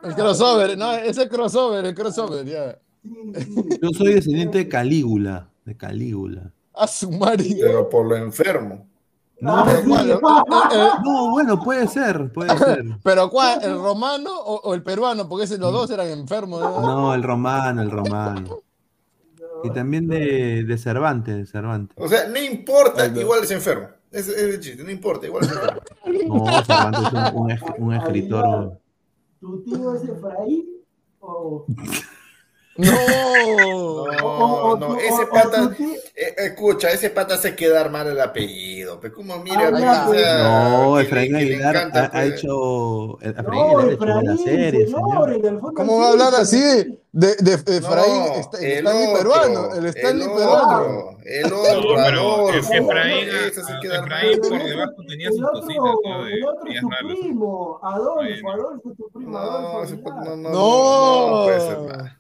El 0.02 0.14
crossover, 0.14 0.76
no, 0.76 0.92
es 0.92 1.16
el 1.16 1.28
crossover, 1.30 1.84
el 1.86 1.94
crossover, 1.94 2.44
ya. 2.44 2.78
Yo 3.80 3.88
soy 3.96 4.12
descendiente 4.14 4.58
de 4.58 4.68
Calígula, 4.68 5.48
de 5.64 5.74
Calígula. 5.76 6.52
A 6.74 6.86
su 6.86 7.10
madre. 7.10 7.56
Pero 7.58 7.88
por 7.88 8.04
lo 8.06 8.16
enfermo. 8.16 8.86
No, 9.40 9.64
Pero, 9.64 9.82
¿cuál? 9.88 10.10
Eh, 10.10 10.18
eh, 10.72 10.88
no, 11.04 11.30
bueno, 11.30 11.60
puede 11.62 11.86
ser, 11.86 12.32
puede 12.32 12.56
ser. 12.58 12.84
pero 13.04 13.30
¿cuál? 13.30 13.62
¿El 13.62 13.78
romano 13.78 14.30
o, 14.36 14.56
o 14.64 14.74
el 14.74 14.82
peruano? 14.82 15.28
Porque 15.28 15.44
ese, 15.44 15.58
los 15.58 15.72
dos 15.72 15.88
eran 15.90 16.08
enfermos. 16.08 16.60
¿no? 16.60 16.80
No, 16.80 17.14
el 17.14 17.22
romano, 17.22 17.82
el 17.82 17.90
romano. 17.90 18.58
Y 19.62 19.70
también 19.70 20.08
de, 20.08 20.64
de 20.64 20.78
Cervantes, 20.78 21.36
de 21.36 21.46
Cervantes. 21.46 21.96
O 22.00 22.08
sea, 22.08 22.28
no 22.28 22.38
importa, 22.38 23.06
igual 23.06 23.42
es 23.44 23.50
enfermo. 23.52 23.88
Ese 24.10 24.30
es 24.32 24.54
el 24.54 24.60
chiste, 24.60 24.82
no 24.84 24.90
importa, 24.90 25.26
igual 25.26 25.44
es 25.44 25.50
enfermo. 25.50 25.80
No, 26.46 26.64
Cervantes 26.64 27.02
es 27.06 27.12
un, 27.12 27.42
un 27.42 27.50
esc- 27.50 27.74
un 27.78 27.94
escritor. 27.94 28.78
¿Tu 29.40 29.62
tío 29.62 29.94
es 29.94 30.02
Efraín? 30.04 30.64
O, 31.20 31.66
No. 32.78 34.06
No, 34.20 34.76
no, 34.76 34.96
ese 34.98 35.26
pata, 35.26 35.70
tío- 35.76 35.94
eh, 36.14 36.34
escucha, 36.38 36.90
ese 36.90 37.10
pata 37.10 37.34
hace 37.34 37.54
quedar 37.56 37.90
mal 37.90 38.06
el 38.06 38.20
apellido. 38.20 38.98
Pero 39.00 39.14
como 39.14 39.38
mira, 39.38 39.70
Ah, 39.74 40.04
pues, 40.06 40.20
sea, 40.20 40.38
No, 40.44 41.00
Efraín 41.00 41.36
Aguilar 41.36 41.76
encanta, 41.76 42.00
ha, 42.02 42.06
ha 42.06 42.10
pues. 42.10 42.34
hecho. 42.34 43.20
Efraín 43.20 43.44
No, 43.66 43.78
Aguilar 43.80 44.38
serie, 44.38 44.86
señor, 44.86 45.32
señor. 45.34 45.74
¿Cómo 45.74 45.98
va 45.98 46.06
a 46.06 46.10
hablar 46.10 46.32
sí, 46.34 46.40
así 46.40 46.60
de, 47.12 47.34
de, 47.36 47.56
de 47.56 47.76
Efraín? 47.78 48.14
No, 48.26 48.34
Está- 48.34 48.58
el 48.58 48.64
el 48.64 48.78
Stanley 48.78 49.06
otro, 49.06 49.18
peruano, 49.18 49.74
el 49.74 49.86
Stanley 49.86 50.22
el 50.26 50.32
peruano. 50.32 50.76
otro, 50.78 51.18
el 51.24 51.50
No, 51.50 51.56
otro, 51.60 51.82
pero 51.82 52.00
Adolfo, 52.00 52.50
es 52.58 52.68
que 52.68 52.76
Efraín, 52.78 53.28
ese 53.28 53.64
sí 53.64 53.72
a- 53.72 53.80
queda 53.80 53.96
Efraín 53.98 54.40
por 54.40 54.64
debajo 54.64 54.92
tenía 55.08 55.28
El 55.28 55.34
sus 55.34 55.44
otro, 55.44 55.60
cositas, 55.60 55.82
¿no? 56.04 56.24
De 56.24 56.32
el 56.34 56.44
otro 56.44 56.70
es 56.70 56.80
tu 56.80 56.88
primo, 56.88 57.80
Adolfo. 57.82 58.50
Adolfo 58.50 58.90
es 58.90 58.96
tu 58.96 59.10
primo, 59.10 59.30
No, 59.32 59.38
Adolfo 59.38 60.10
no, 60.24 60.36
no, 60.36 60.36
No. 60.36 60.50
no, 60.50 62.18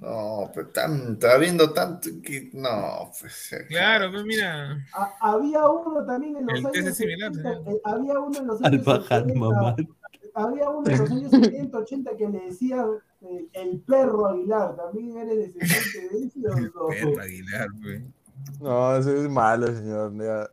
no 0.00 0.08
puede 0.08 0.08
ser 0.08 0.08
nada. 0.08 0.44
No, 0.44 0.50
pero 0.54 0.68
tanto, 0.68 1.28
habiendo 1.28 1.72
tanto 1.72 2.08
que. 2.22 2.50
No, 2.54 3.10
pues. 3.20 3.54
Claro, 3.68 4.10
pues 4.10 4.24
mira. 4.24 4.84
Ha- 4.94 5.14
había 5.20 5.68
uno 5.68 6.04
también 6.06 6.36
en 6.36 6.46
los 6.46 6.54
El 6.58 6.66
años 6.66 6.72
test 6.72 6.88
es 6.88 6.96
similar, 6.96 7.34
70, 7.34 7.70
eh, 7.70 7.80
había 7.84 8.18
uno 8.18 8.38
en 8.38 8.46
los 8.46 8.62
Al 8.62 8.72
años 8.74 8.84
bajar 8.84 9.20
70, 9.26 9.40
mamá. 9.40 9.76
había 10.34 10.70
uno 10.70 10.90
en 10.90 10.98
los 10.98 11.10
años 11.10 11.30
70, 11.30 11.78
80 11.78 12.16
que 12.16 12.28
le 12.28 12.40
decían 12.40 12.86
eh, 13.22 13.46
el 13.52 13.80
perro 13.80 14.26
Aguilar, 14.28 14.76
también 14.76 15.16
eres 15.18 15.52
descendiente 15.54 16.16
de 16.18 16.26
ese 16.26 16.48
o 16.48 16.56
no? 16.60 16.88
Perro 16.88 17.20
Aguilar, 17.20 17.68
pues. 17.82 18.02
No, 18.60 18.96
ese 18.96 19.22
es 19.22 19.28
malo, 19.28 19.66
señor. 19.66 20.12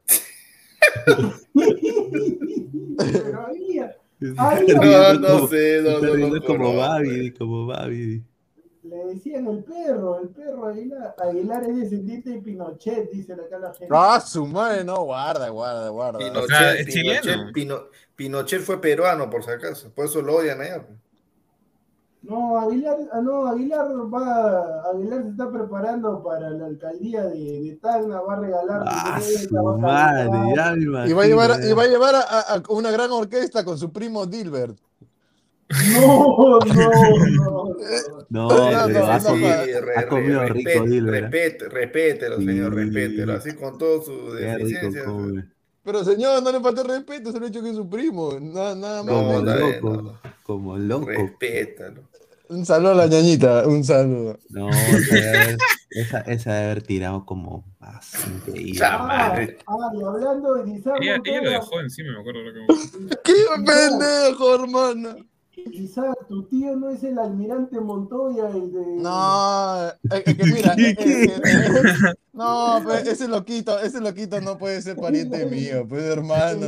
Pero 2.97 3.41
había, 3.47 3.95
Está 4.19 4.49
había, 4.57 5.13
No, 5.13 5.19
no 5.19 5.47
sé, 5.47 5.81
no, 5.83 5.89
está 5.89 6.07
no, 6.07 6.27
no 6.35 6.43
como. 6.43 6.75
Babidi, 6.75 7.31
como 7.31 7.65
Babidi. 7.67 8.23
Le 8.89 9.05
decían 9.13 9.47
el 9.47 9.63
perro, 9.63 10.19
el 10.19 10.29
perro 10.29 10.67
Aguilar. 10.67 11.15
Aguilar 11.19 11.63
es 11.63 11.75
descendiente 11.77 12.29
de 12.31 12.41
Pinochet, 12.41 13.11
dice 13.11 13.33
acá 13.33 13.59
la 13.59 13.73
gente. 13.73 13.87
Ah, 13.91 14.19
su 14.19 14.45
madre, 14.47 14.83
no, 14.83 15.03
guarda, 15.03 15.49
guarda, 15.49 15.89
guarda. 15.89 16.19
Pinochet, 16.19 16.43
O 16.43 16.47
sea, 16.47 16.73
es 16.75 16.85
Pinochet, 16.85 17.21
chileno. 17.23 17.51
Pino- 17.53 17.81
Pinochet 18.15 18.61
fue 18.61 18.81
peruano, 18.81 19.29
por 19.29 19.43
si 19.43 19.51
acaso. 19.51 19.91
Por 19.93 20.05
eso 20.05 20.21
lo 20.21 20.37
odian 20.37 20.59
allá. 20.61 20.85
No, 22.23 22.59
Aguilar, 22.59 22.97
ah, 23.13 23.21
no, 23.21 23.47
Aguilar 23.47 23.87
va, 24.13 24.89
Aguilar 24.91 25.23
se 25.23 25.29
está 25.29 25.49
preparando 25.49 26.21
para 26.23 26.49
la 26.49 26.65
alcaldía 26.65 27.23
de, 27.25 27.61
de 27.61 27.77
Tacna, 27.81 28.19
va 28.21 28.33
a 28.33 28.39
regalar 28.39 28.83
Ah, 28.85 29.21
su 29.21 29.55
va 29.55 29.73
a 29.73 29.77
madre, 29.77 30.29
me 30.29 30.51
imagino. 30.51 31.07
Y 31.07 31.13
va 31.13 31.23
a 31.23 31.27
llevar, 31.27 31.63
y 31.63 31.73
va 31.73 31.83
a, 31.83 31.87
llevar 31.87 32.15
a, 32.15 32.19
a- 32.21 32.55
a 32.55 32.61
una 32.69 32.91
gran 32.91 33.11
orquesta 33.11 33.63
con 33.63 33.77
su 33.77 33.93
primo 33.93 34.25
Dilbert. 34.25 34.77
No, 35.69 36.35
no, 36.37 36.59
no. 36.59 37.75
No, 38.29 38.47
No, 38.47 38.47
no, 38.49 39.05
ha, 39.07 39.19
no, 39.19 39.23
comido, 39.25 39.49
no. 39.57 39.65
Sí, 39.65 39.71
re- 39.73 39.95
ha 39.95 40.01
re- 40.01 40.07
comido 40.07 40.41
respete- 40.43 40.73
rico 40.73 40.85
Dilber. 40.85 41.23
respete- 41.31 41.69
Respételo, 41.69 42.37
señor, 42.37 42.73
Sí. 42.73 42.79
respételo. 42.79 43.33
Así 43.33 43.53
con 43.55 43.77
todo 43.77 44.01
su 44.03 44.33
deficiencia. 44.33 45.03
Pero 45.83 46.03
señor, 46.03 46.43
no 46.43 46.51
le 46.51 46.59
falta 46.59 46.83
respeto, 46.83 47.31
se 47.31 47.39
lo 47.39 47.45
he 47.45 47.49
dicho 47.49 47.63
que 47.63 47.69
es 47.69 47.75
su 47.75 47.89
primo. 47.89 48.37
Nada, 48.39 48.75
nada 48.75 49.03
más. 49.03 49.13
No, 49.13 49.21
Como 49.21 49.41
loco, 49.41 49.89
no, 49.89 50.01
no. 50.01 50.19
como 50.43 50.77
loco. 50.77 51.05
Respétalo. 51.07 52.01
Un 52.49 52.65
saludo 52.65 52.91
a 52.91 52.95
la 52.95 53.07
ñañita, 53.07 53.67
un 53.67 53.83
saludo. 53.83 54.39
No, 54.49 54.69
esa 54.69 55.15
debe 55.15 55.29
haber, 55.39 55.57
esa, 55.91 56.19
esa 56.21 56.53
debe 56.53 56.65
haber 56.71 56.81
tirado 56.83 57.25
como 57.25 57.65
ah, 57.81 57.99
increíble. 58.47 58.79
Ah, 58.85 58.97
madre. 59.05 59.57
ah, 59.67 59.75
hablando 59.91 60.53
de 60.55 60.71
Ella, 61.01 61.21
ella 61.25 61.41
lo 61.41 61.49
dejó 61.49 61.81
encima, 61.81 62.13
me 62.13 62.19
acuerdo. 62.21 62.43
lo 62.43 62.53
que- 62.53 63.17
¡Qué 63.23 63.33
pendejo, 63.65 64.55
hermano! 64.55 65.15
Isaac, 65.65 66.17
tu 66.27 66.43
tío 66.43 66.75
no 66.75 66.89
es 66.89 67.03
el 67.03 67.17
almirante 67.17 67.79
Montoya, 67.79 68.49
el 68.49 68.71
de. 68.71 68.85
No, 68.97 69.87
es 69.87 69.95
es 70.11 70.35
que 70.35 70.43
mira, 70.45 70.73
eh, 70.77 70.95
eh, 70.97 71.25
eh, 71.43 72.13
no, 72.33 72.79
pues, 72.83 73.07
ese 73.07 73.27
loquito, 73.27 73.79
ese 73.79 73.99
loquito 73.99 74.39
no 74.41 74.57
puede 74.57 74.81
ser 74.81 74.95
pariente 74.95 75.45
mío, 75.47 75.85
pues 75.87 76.03
hermano, 76.03 76.67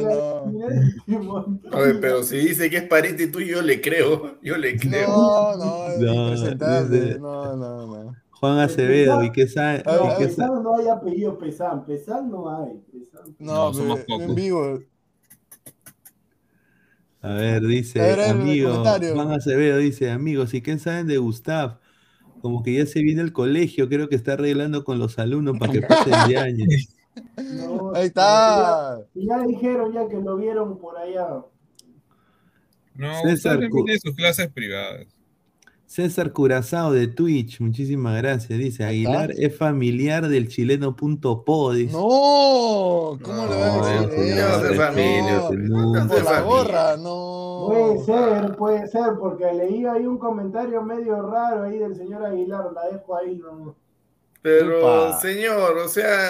no. 1.07 1.77
Oye, 1.77 1.95
pero 2.01 2.23
si 2.23 2.37
dice 2.37 2.69
que 2.69 2.77
es 2.77 2.83
pariente 2.83 3.27
tuyo, 3.27 3.57
yo 3.57 3.61
le 3.61 3.79
creo. 3.79 4.39
Yo 4.41 4.57
le 4.57 4.77
creo. 4.77 5.07
No, 5.09 5.55
no, 5.57 5.87
es 5.87 7.19
No, 7.19 7.55
no, 7.55 7.55
no, 7.55 8.03
no. 8.03 8.15
Juan 8.39 8.59
Acevedo, 8.59 9.21
¿y 9.23 9.31
qué 9.31 9.47
sabe? 9.47 9.83
No, 9.85 10.61
no 10.61 10.77
hay 10.77 10.87
apellido 10.87 11.37
Pesán, 11.37 11.85
Pesán 11.85 12.31
no 12.31 12.49
hay. 12.49 12.81
Pesán. 12.91 13.35
No, 13.37 13.73
somos 13.73 13.99
pe- 13.99 14.05
pocos. 14.07 14.23
en 14.23 14.35
vivo. 14.35 14.79
A 17.21 17.33
ver, 17.33 17.61
dice, 17.63 17.99
A 18.01 18.05
ver, 18.05 18.19
amigo. 18.21 18.83
Juan 19.13 19.31
Acevedo 19.31 19.77
dice, 19.77 20.09
amigos, 20.09 20.53
¿y 20.53 20.61
qué 20.61 20.77
saben 20.79 21.07
de 21.07 21.17
Gustav? 21.17 21.79
Como 22.41 22.63
que 22.63 22.73
ya 22.73 22.85
se 22.85 23.01
viene 23.01 23.21
el 23.21 23.33
colegio, 23.33 23.89
creo 23.89 24.07
que 24.07 24.15
está 24.15 24.33
arreglando 24.33 24.85
con 24.85 24.99
los 24.99 25.19
alumnos 25.19 25.57
para 25.59 25.73
que 25.73 25.81
pasen 25.81 26.29
de 26.29 26.37
año. 26.37 26.65
No, 27.35 27.93
Ahí 27.93 28.07
está. 28.07 28.99
Ya, 29.13 29.37
ya 29.37 29.43
dijeron 29.45 29.93
ya 29.93 30.07
que 30.07 30.15
lo 30.17 30.37
vieron 30.37 30.77
por 30.79 30.97
allá. 30.97 31.43
No, 32.95 33.13
César 33.23 33.59
Cu- 33.69 33.83
tiene 33.85 33.99
sus 33.99 34.15
clases 34.15 34.49
privadas. 34.51 35.07
César 35.89 36.31
Curazao 36.33 36.91
de 36.93 37.07
Twitch, 37.07 37.59
muchísimas 37.61 38.15
gracias. 38.21 38.59
Dice, 38.59 38.83
Aguilar 38.83 39.31
es 39.35 39.57
familiar 39.57 40.27
del 40.27 40.47
chileno.po. 40.47 41.73
Dice. 41.73 41.93
No, 41.93 43.17
¿cómo 43.23 43.47
le 43.49 43.55
va 43.59 43.73
a 43.73 44.01
No, 44.01 44.07
decir 44.07 44.37
eso? 44.37 45.51
no 45.53 45.67
No, 45.67 45.85
nunca. 45.85 46.07
por 46.07 46.23
la 46.23 46.41
gorra, 46.41 46.95
no. 46.97 47.65
Puede 47.69 47.97
ser, 48.05 48.55
puede 48.55 48.87
ser, 48.87 49.13
porque 49.19 49.51
leí 49.51 49.83
ahí 49.87 50.05
un 50.05 50.19
comentario 50.19 50.83
medio 50.83 51.23
raro 51.23 51.63
ahí 51.63 51.79
del 51.79 51.95
señor 51.95 52.23
Aguilar, 52.23 52.65
la 52.71 52.85
dejo 52.95 53.17
ahí, 53.17 53.35
no. 53.37 53.75
Pero, 54.43 54.79
Upa. 55.09 55.19
señor, 55.19 55.75
o 55.79 55.87
sea, 55.89 56.29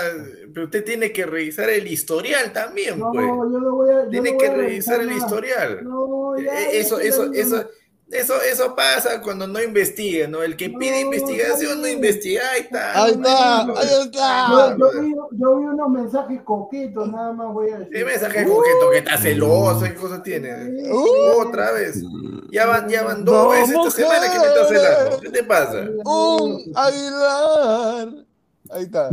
pero 0.53 0.65
usted 0.67 0.85
tiene 0.85 1.11
que 1.11 1.25
revisar 1.25 1.69
el 1.69 1.85
historial 1.85 2.53
también, 2.53 2.97
No, 2.97 3.11
pues. 3.11 3.25
yo 3.27 3.45
no 3.59 3.75
voy 3.75 3.89
a. 3.91 4.05
yo 4.05 4.09
Tiene 4.09 4.31
no 4.31 4.37
que 4.37 4.47
a 4.47 4.53
revisar 4.55 5.01
el 5.01 5.11
historial. 5.11 5.83
No, 5.83 6.35
ya, 6.39 6.53
Eh, 6.71 6.79
Eso, 6.79 6.97
ya, 7.01 7.07
eso, 7.09 7.31
ya, 7.33 7.41
eso, 7.41 7.57
eso, 7.57 7.69
eso 8.11 8.75
pasa 8.75 9.21
cuando 9.21 9.47
no 9.47 9.61
investiga, 9.61 10.27
¿no? 10.27 10.41
El 10.41 10.57
que 10.57 10.69
pide 10.69 11.01
investigación 11.01 11.81
no 11.81 11.87
investiga, 11.87 12.41
ahí 12.53 12.61
está. 12.61 13.03
Ahí 13.03 13.11
está, 13.11 13.65
No, 13.65 13.77
ahí 13.77 13.87
está. 14.03 14.75
Yo, 14.77 14.91
yo 14.93 15.01
vi, 15.01 15.15
yo 15.31 15.57
vi 15.57 15.65
unos 15.65 15.89
mensajes 15.89 16.41
coquetos, 16.41 17.11
nada 17.11 17.33
más 17.33 17.53
voy 17.53 17.69
a 17.69 17.79
decir. 17.79 17.93
¿Qué 17.93 18.05
mensaje 18.05 18.45
coqueto 18.45 18.89
que 18.91 18.97
está 18.97 19.17
celoso? 19.17 19.85
¿Qué 19.85 19.95
cosa 19.95 20.23
tiene? 20.23 20.89
Otra 21.37 21.71
vez. 21.71 22.01
Ya 22.51 22.65
van, 22.65 22.89
ya 22.89 23.03
van 23.03 23.23
dos 23.23 23.51
veces 23.51 23.75
esta 23.75 23.91
semana 23.91 24.31
que 24.31 24.39
me 24.39 24.45
está 24.47 24.65
celando. 24.67 25.19
¿Qué 25.19 25.29
te 25.29 25.43
pasa? 25.43 25.87
Un 26.05 26.71
Aguilar. 26.75 28.25
Ahí 28.71 28.83
está. 28.83 29.09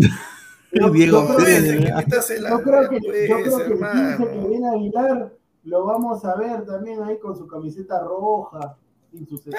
Diego 0.92 1.20
Dos 1.22 1.36
Pérez, 1.36 1.62
veces 1.62 2.04
que 2.04 2.10
Yo 2.10 2.22
celando. 2.22 2.62
creo 2.62 2.88
que, 2.88 3.00
pues, 3.00 3.28
yo 3.28 3.36
creo 3.36 3.58
que 3.58 3.64
el 3.64 3.72
hermano. 3.72 4.16
15 4.18 4.32
que 4.32 4.48
viene 4.48 4.68
Aguilar 4.68 5.32
lo 5.64 5.84
vamos 5.84 6.24
a 6.24 6.36
ver 6.36 6.64
también 6.64 7.02
ahí 7.02 7.18
con 7.18 7.36
su 7.36 7.46
camiseta 7.46 8.00
roja. 8.00 8.76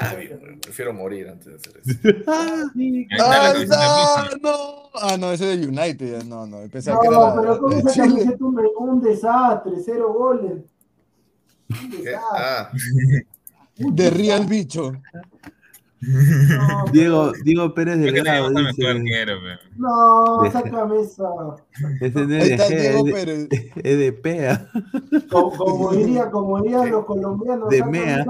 Ah, 0.02 0.16
bien, 0.16 0.60
prefiero 0.62 0.94
morir 0.94 1.30
antes 1.30 1.46
de 1.48 1.56
hacer 1.56 1.82
eso. 1.84 1.92
Está, 3.64 4.30
no. 4.42 4.90
Ah, 4.94 5.18
no, 5.20 5.32
ese 5.32 5.54
es 5.54 5.60
de 5.62 5.68
United. 5.68 6.24
No, 6.24 6.46
no, 6.46 6.60
pensaba 6.70 7.00
que 7.02 7.08
era 7.08 7.18
No, 7.36 7.42
pero 7.42 7.60
con 7.60 7.70
de 7.72 7.80
esa 7.80 8.04
camiseta 8.04 8.46
un, 8.46 8.60
un 8.80 9.02
desastre, 9.02 9.74
cero 9.84 10.14
goles. 10.14 10.64
Un 11.70 11.90
desastre. 11.92 12.20
Ah, 12.34 12.72
De 13.78 14.10
Real 14.10 14.46
Bicho. 14.46 14.94
No, 16.00 16.86
Diego, 16.94 17.32
Diego 17.44 17.74
Pérez 17.74 17.96
a 17.98 18.38
arquero, 18.38 19.38
pero. 19.42 19.60
No, 19.78 20.52
sácame 20.52 21.02
esa. 21.02 21.24
no 21.24 21.56
es 22.00 22.14
de 22.14 22.22
es 22.54 23.04
de- 23.04 23.12
Pérez. 23.12 23.48
es 23.84 23.98
de 23.98 24.14
PEA. 24.14 24.70
Como, 25.32 25.52
como 25.58 25.92
diría, 25.94 26.30
como 26.30 26.62
dirían 26.62 26.92
los 26.92 27.04
colombianos, 27.06 27.70
De 27.70 27.84
mea. 27.84 28.26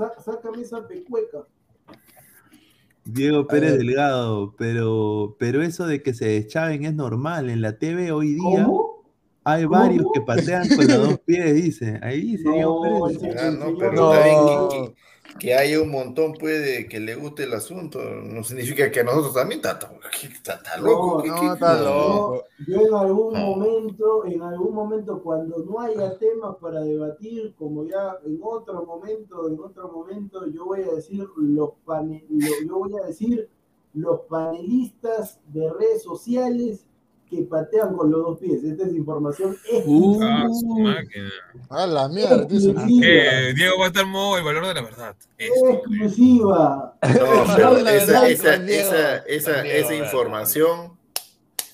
Sá- 0.00 0.20
sácame 0.22 0.62
esa 0.62 0.86
pecueca. 0.86 1.46
Diego 3.04 3.46
Pérez. 3.46 3.78
Delgado, 3.78 4.54
pero, 4.56 5.36
pero 5.38 5.62
eso 5.62 5.86
de 5.86 6.02
que 6.02 6.14
se 6.14 6.26
deschaven 6.26 6.84
es 6.84 6.94
normal. 6.94 7.50
En 7.50 7.60
la 7.60 7.78
TV 7.78 8.12
hoy 8.12 8.34
día 8.34 8.64
¿Cómo? 8.64 9.04
hay 9.44 9.64
¿Cómo? 9.64 9.76
varios 9.78 10.06
que 10.12 10.20
patean 10.20 10.68
con 10.68 10.86
los 10.86 11.08
dos 11.08 11.18
pies, 11.20 11.54
dice. 11.54 11.98
Ahí 12.02 12.20
dice 12.22 12.48
Diego 12.50 12.86
No, 12.86 13.06
Pérez. 13.06 13.22
pero 13.78 13.92
No. 13.94 14.94
Que, 15.38 15.54
haya 15.54 15.80
un 15.80 15.90
montón, 15.90 16.32
puede 16.34 16.88
que 16.88 17.00
le 17.00 17.14
guste 17.14 17.44
el 17.44 17.52
asunto. 17.54 17.98
No 18.02 18.42
significa 18.44 18.90
que 18.90 19.00
a 19.00 19.04
nosotros 19.04 19.34
también 19.34 19.60
está, 19.60 19.78
está, 20.54 20.76
loco. 20.78 21.16
No, 21.18 21.22
¿qué- 21.22 21.28
no, 21.28 21.40
qué- 21.40 21.46
está 21.46 21.78
qué- 21.78 21.84
loco. 21.84 22.44
Yo, 22.66 22.80
en 22.80 22.94
algún 22.94 23.32
No. 23.34 23.40
momento, 23.40 24.24
en 24.26 24.42
algún 24.42 24.74
momento, 24.74 25.22
cuando 25.22 25.58
no 25.64 25.80
haya 25.80 26.18
temas 26.18 26.56
para 26.60 26.80
debatir, 26.82 27.54
como 27.58 27.84
ya 27.84 28.16
en 28.26 28.38
otro 28.42 28.84
momento, 28.84 29.48
en 29.48 29.60
otro 29.60 29.88
momento, 29.92 30.46
yo 30.46 30.64
voy 30.66 30.82
a 30.82 30.94
decir 30.94 31.26
los 31.36 31.70
yo 32.66 32.78
voy 32.78 32.96
a 33.02 33.06
decir 33.06 33.48
los 33.94 34.20
panelistas 34.28 35.40
de 35.52 35.72
redes 35.72 36.02
sociales 36.02 36.86
que 37.30 37.42
patean 37.42 37.96
con 37.96 38.10
los 38.10 38.22
dos 38.22 38.38
pies. 38.38 38.62
Esta 38.64 38.84
es 38.86 38.94
información 38.94 39.56
Uh, 39.86 40.54
su 40.54 40.66
máquina. 40.80 41.30
A 41.68 41.86
la 41.86 42.08
mierda, 42.08 42.42
exclusiva. 42.42 42.82
Eh, 42.86 43.52
Diego 43.54 43.78
va 43.78 43.84
a 43.84 43.88
estar 43.88 44.04
modo 44.06 44.36
el 44.38 44.44
valor 44.44 44.66
de 44.66 44.74
la 44.74 44.82
verdad. 44.82 45.16
Exclusiva. 45.38 46.96
Esa, 49.26 49.94
información, 49.94 50.92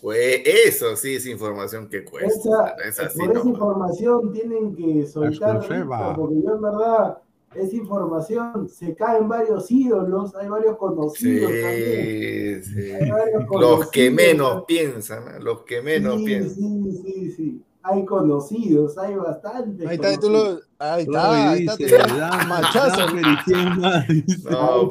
pues 0.02 0.42
eso 0.44 0.94
sí 0.96 1.14
es 1.16 1.26
información 1.26 1.88
que 1.88 2.04
cuesta. 2.04 2.76
Esa, 2.84 3.04
no 3.04 3.08
por 3.08 3.24
esa 3.24 3.44
no. 3.44 3.50
información 3.50 4.32
tienen 4.32 4.76
que 4.76 5.06
soltar, 5.06 5.56
Exclusiva. 5.56 6.14
porque 6.14 6.34
yo 6.42 6.54
en 6.54 6.62
verdad, 6.62 7.18
esa 7.58 7.76
información 7.76 8.68
se 8.68 8.94
caen 8.94 9.28
varios 9.28 9.70
ídolos, 9.70 10.34
hay 10.36 10.48
varios 10.48 10.72
Sí, 10.72 10.78
conocidos 10.78 11.50
también. 11.50 12.64
sí. 12.64 12.90
Hay 12.92 13.10
varios 13.10 13.44
Los 13.60 13.90
que 13.90 14.10
menos 14.10 14.64
piensan, 14.66 15.44
los 15.44 15.62
que 15.62 15.82
menos 15.82 16.18
sí, 16.18 16.24
piensan. 16.24 16.54
sí, 16.54 16.92
sí, 17.02 17.32
sí. 17.32 17.62
Hay 17.82 18.04
conocidos, 18.04 18.98
hay 18.98 19.14
bastantes. 19.14 19.86
Ahí 19.86 19.94
está, 19.94 20.18
tú 20.18 20.28
lo. 20.30 20.58
Ahí 20.78 21.02
está, 21.04 21.52
ahí 21.52 21.60
está. 21.66 21.76
dice, 21.76 21.96
te- 21.96 22.18
Dan- 22.18 22.48
Machazo. 22.48 23.06
No, 23.06 23.92
Ahí 23.94 24.22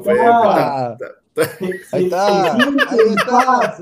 pues, 0.04 0.18
está. 0.18 0.98
Ahí 1.92 2.06
está, 2.06 2.54
ahí 2.54 3.10
está. 3.16 3.78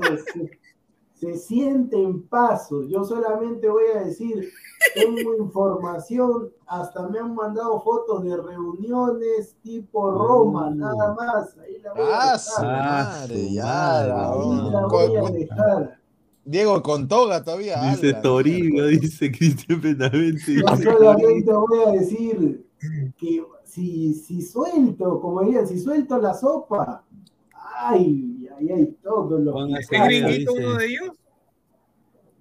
Se, 1.32 1.38
sienten 1.38 2.22
pasos. 2.22 2.86
Yo 2.88 3.04
solamente 3.04 3.68
voy 3.68 3.84
a 3.94 4.00
decir, 4.04 4.48
tengo 4.94 5.36
información, 5.36 6.50
hasta 6.66 7.08
me 7.08 7.18
han 7.18 7.34
mandado 7.34 7.80
fotos 7.82 8.22
de 8.24 8.36
reuniones 8.36 9.56
tipo 9.62 10.10
Roma, 10.10 10.68
Uh. 10.68 10.74
nada 10.74 11.14
más. 11.14 11.56
Ahí 11.58 11.78
la 11.82 11.92
voy 11.92 12.02
a 12.02 12.34
Ah, 12.34 13.26
dejar. 13.28 14.10
Ah. 14.10 15.98
Diego 16.44 16.82
con 16.82 17.08
toga 17.08 17.42
todavía. 17.42 17.80
Dice 17.90 18.10
ala, 18.10 18.22
Toribio, 18.22 18.86
dice 18.86 19.30
Cristian 19.32 19.80
Benavente. 19.80 20.54
Yo 20.56 20.76
solamente 20.76 21.52
voy 21.52 21.78
a 21.86 21.90
decir 21.92 22.66
que 23.16 23.42
si, 23.64 24.12
si 24.14 24.42
suelto, 24.42 25.20
como 25.20 25.40
dirían, 25.42 25.66
si 25.66 25.80
suelto 25.80 26.18
la 26.18 26.34
sopa, 26.34 27.02
ay, 27.76 28.33
ay, 28.58 28.68
ay, 28.70 28.96
todos 29.02 29.40
los 29.40 29.66
que 29.66 29.80
¿Este 29.80 29.98
gringuito 30.04 30.52
uno 30.52 30.74
de 30.74 30.86
ellos? 30.86 31.10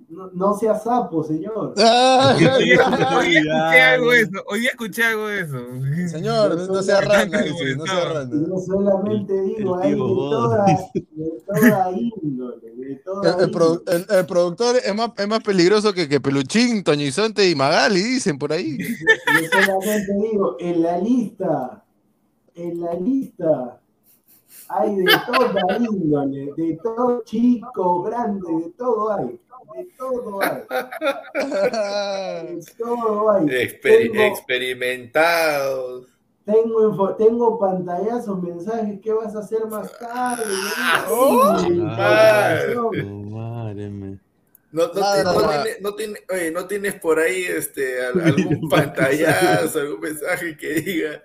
No, 0.10 0.30
no 0.32 0.54
sea 0.54 0.76
sapo, 0.76 1.24
señor. 1.24 1.74
Ah, 1.78 2.36
Hoy 2.38 2.66
día, 2.66 2.78
ya. 3.00 3.18
hoy 3.18 3.30
día 3.30 3.40
escuché 3.40 3.82
algo 3.82 4.12
de 4.12 4.22
eso. 4.22 4.32
Hoy 4.48 4.60
día 4.60 4.70
escuché 4.70 5.04
algo 5.06 5.28
de 5.28 5.42
eso. 5.42 5.58
Señor, 6.08 6.70
no 6.70 6.84
sea 6.84 7.02
rana, 7.02 7.42
dice, 7.42 7.76
no 7.76 7.86
sea 7.88 8.06
rana. 8.14 8.30
Yo 8.48 8.58
solamente 8.60 9.42
digo, 9.42 9.82
el 9.82 9.84
hay 9.84 9.92
de 9.94 9.98
toda, 9.98 10.66
dice. 10.66 11.08
de 11.16 11.32
toda 11.48 11.92
índole, 11.94 12.76
de 12.76 12.96
toda 12.98 13.34
El, 13.38 13.42
el 13.42 13.52
produ- 13.52 13.80
índole. 13.80 14.06
el- 14.10 14.16
el 14.20 14.26
productor 14.28 14.76
es 14.86 14.96
más, 14.96 15.10
es 15.18 15.28
más 15.28 15.40
peligroso 15.44 15.94
que, 15.94 16.08
que 16.08 16.22
Peluchín, 16.22 16.84
Toñizonte 16.84 17.50
y 17.50 17.56
Magali, 17.56 18.02
dicen 18.04 18.38
por 18.38 18.54
ahí. 18.54 18.78
Yo 18.78 19.64
solamente 19.66 20.14
digo, 20.32 20.58
en 20.60 20.84
la 20.84 21.00
lista, 21.00 21.84
en 22.54 22.82
la 22.82 22.94
lista, 22.94 23.80
hay 24.70 24.96
de 24.96 25.06
toda 25.26 25.78
índole, 25.78 26.52
de 26.56 26.80
todo 26.84 27.24
chico, 27.26 28.04
grande, 28.04 28.48
de 28.66 28.70
todo 28.78 29.12
hay, 29.14 29.40
de 29.76 29.86
todo 29.98 30.42
hay, 30.42 30.62
de 32.56 32.64
todo 32.78 33.32
hay. 33.32 33.46
Exper- 33.46 34.12
Tengo- 34.12 34.24
experimentados. 34.24 36.08
Tengo, 36.46 36.90
info- 36.90 37.16
tengo 37.16 37.58
pantallazos, 37.58 38.42
mensajes, 38.44 39.00
¿qué 39.02 39.14
vas 39.14 39.34
a 39.34 39.40
hacer 39.40 39.66
más 39.68 39.98
tarde? 39.98 40.44
¡Oh! 41.10 41.58
Sí, 41.60 41.70
madre. 41.70 42.76
madre. 42.76 44.20
No, 44.74 44.88
no, 44.88 44.94
no 44.94 45.00
nada. 45.42 45.64
tiene- 45.64 45.78
no 45.82 45.96
tiene- 45.96 46.20
oye, 46.34 46.52
no 46.52 46.66
tienes 46.68 46.96
por 46.96 47.20
ahí 47.20 47.44
este, 47.44 48.06
al- 48.06 48.20
algún 48.60 48.68
pantallazo, 48.70 49.80
algún 49.80 50.00
mensaje 50.02 50.58
que 50.58 50.74
diga 50.82 51.24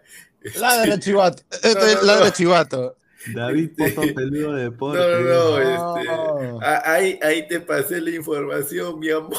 Ladra 0.61 0.99
chivato. 1.01 1.43
Esto 1.51 1.85
es 1.85 2.03
ladra 2.05 2.31
chivato. 2.33 2.95
David 3.35 3.71
Poto 3.77 4.15
Peludo 4.15 4.53
Deporte. 4.55 4.99
No, 4.99 5.09
no, 5.09 5.21
no, 5.21 5.59
No. 5.59 6.63
este, 6.63 6.67
ahí, 6.67 7.19
ahí 7.23 7.49
te 7.49 7.61
pasé 7.61 8.01
la 8.01 8.11
información, 8.11 8.99
mi 8.99 9.11
amor. 9.11 9.33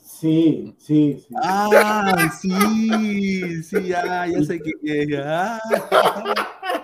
Sí, 0.00 0.74
sí, 0.78 1.22
sí. 1.28 1.34
Ah, 1.42 2.30
sí, 2.40 3.62
sí, 3.62 3.82
ya, 3.88 4.26
ya 4.26 4.42
sé 4.44 4.60
que 4.60 5.06
ya. 5.06 5.60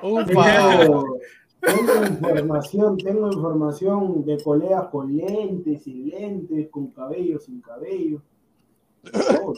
Tengo, 0.03 1.19
tengo 1.61 2.05
información, 2.07 2.97
tengo 2.99 3.33
información 3.33 4.25
de 4.27 4.43
colegas 4.43 4.89
con 4.91 5.17
lentes, 5.17 5.83
sin 5.85 6.09
lentes, 6.11 6.69
con 6.71 6.89
cabello, 6.91 7.39
sin 7.41 7.61
cabello. 7.63 8.21
Todo, 9.11 9.55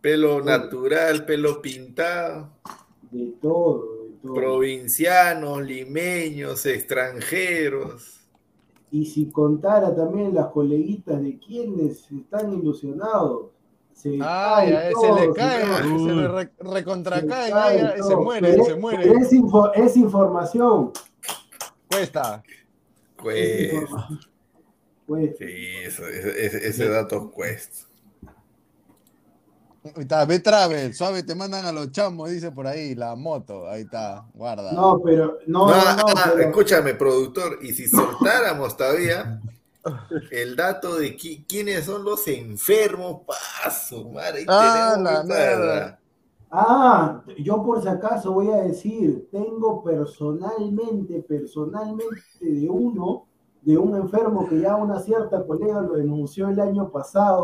Pelo 0.00 0.42
natural, 0.42 1.24
pelo 1.26 1.62
pintado. 1.62 2.50
de 3.10 3.34
todo. 3.40 3.97
Provincianos, 4.22 5.62
limeños, 5.62 6.64
extranjeros. 6.66 8.14
Y 8.90 9.04
si 9.06 9.30
contara 9.30 9.94
también 9.94 10.34
las 10.34 10.46
coleguitas 10.48 11.20
de 11.22 11.38
quienes 11.38 12.10
están 12.10 12.52
ilusionados, 12.52 13.50
se 13.92 14.10
Ay, 14.14 14.18
cae 14.70 14.76
a 14.76 14.82
ese 14.86 14.92
todo, 14.94 15.16
le 15.16 15.26
se 15.26 15.32
cae, 15.32 15.64
se 15.82 16.14
le 16.14 16.28
re- 16.28 16.52
recontracae, 16.58 17.46
Se 17.46 17.52
cae 17.52 18.02
se 18.02 18.16
muere, 18.16 18.48
Pero 18.52 18.64
se 18.64 18.74
muere. 18.76 19.12
Es, 19.12 19.32
info- 19.32 19.72
es 19.74 19.96
información. 19.96 20.92
Cuesta. 21.90 22.42
Pues, 23.16 23.72
Pues, 25.06 25.36
sí, 25.38 25.44
eso- 25.84 26.06
ese, 26.06 26.46
ese- 26.46 26.68
ese 26.68 26.88
dato 26.88 27.30
cuesta. 27.30 27.87
Ahí 29.84 29.92
está, 30.02 30.24
ve 30.24 30.40
Travel, 30.40 30.92
suave, 30.94 31.22
te 31.22 31.34
mandan 31.34 31.64
a 31.64 31.72
los 31.72 31.90
chamos, 31.92 32.30
dice 32.30 32.50
por 32.50 32.66
ahí, 32.66 32.94
la 32.94 33.14
moto, 33.14 33.68
ahí 33.68 33.82
está, 33.82 34.26
guarda. 34.34 34.72
no, 34.72 35.00
pero, 35.02 35.38
no, 35.46 35.66
no, 35.68 35.76
No, 35.76 35.96
no, 35.96 36.02
ah, 36.16 36.30
pero- 36.34 36.48
escúchame, 36.48 36.94
productor, 36.94 37.58
y 37.62 37.72
si 37.72 37.86
soltáramos 37.88 38.76
todavía 38.76 39.40
el 40.32 40.56
dato 40.56 40.96
de 40.96 41.16
qui- 41.16 41.44
quiénes 41.48 41.84
son 41.84 42.04
los 42.04 42.26
enfermos, 42.28 43.22
paso, 43.26 44.08
madre, 44.10 44.40
ahí 44.40 44.46
Ah, 44.48 44.92
tenemos 44.96 45.12
la 45.12 45.22
mierda. 45.24 46.00
Ah, 46.50 47.22
yo 47.38 47.62
por 47.62 47.80
si 47.80 47.88
acaso 47.88 48.32
voy 48.32 48.50
a 48.50 48.56
decir, 48.62 49.28
tengo 49.30 49.82
personalmente, 49.84 51.22
personalmente 51.22 52.16
de 52.40 52.68
uno, 52.68 53.27
de 53.62 53.76
un 53.76 53.94
enfermo 53.96 54.48
que 54.48 54.60
ya 54.60 54.76
una 54.76 55.00
cierta 55.00 55.44
colega 55.46 55.80
lo 55.80 55.94
denunció 55.94 56.48
el 56.48 56.58
año 56.60 56.90
pasado. 56.90 57.42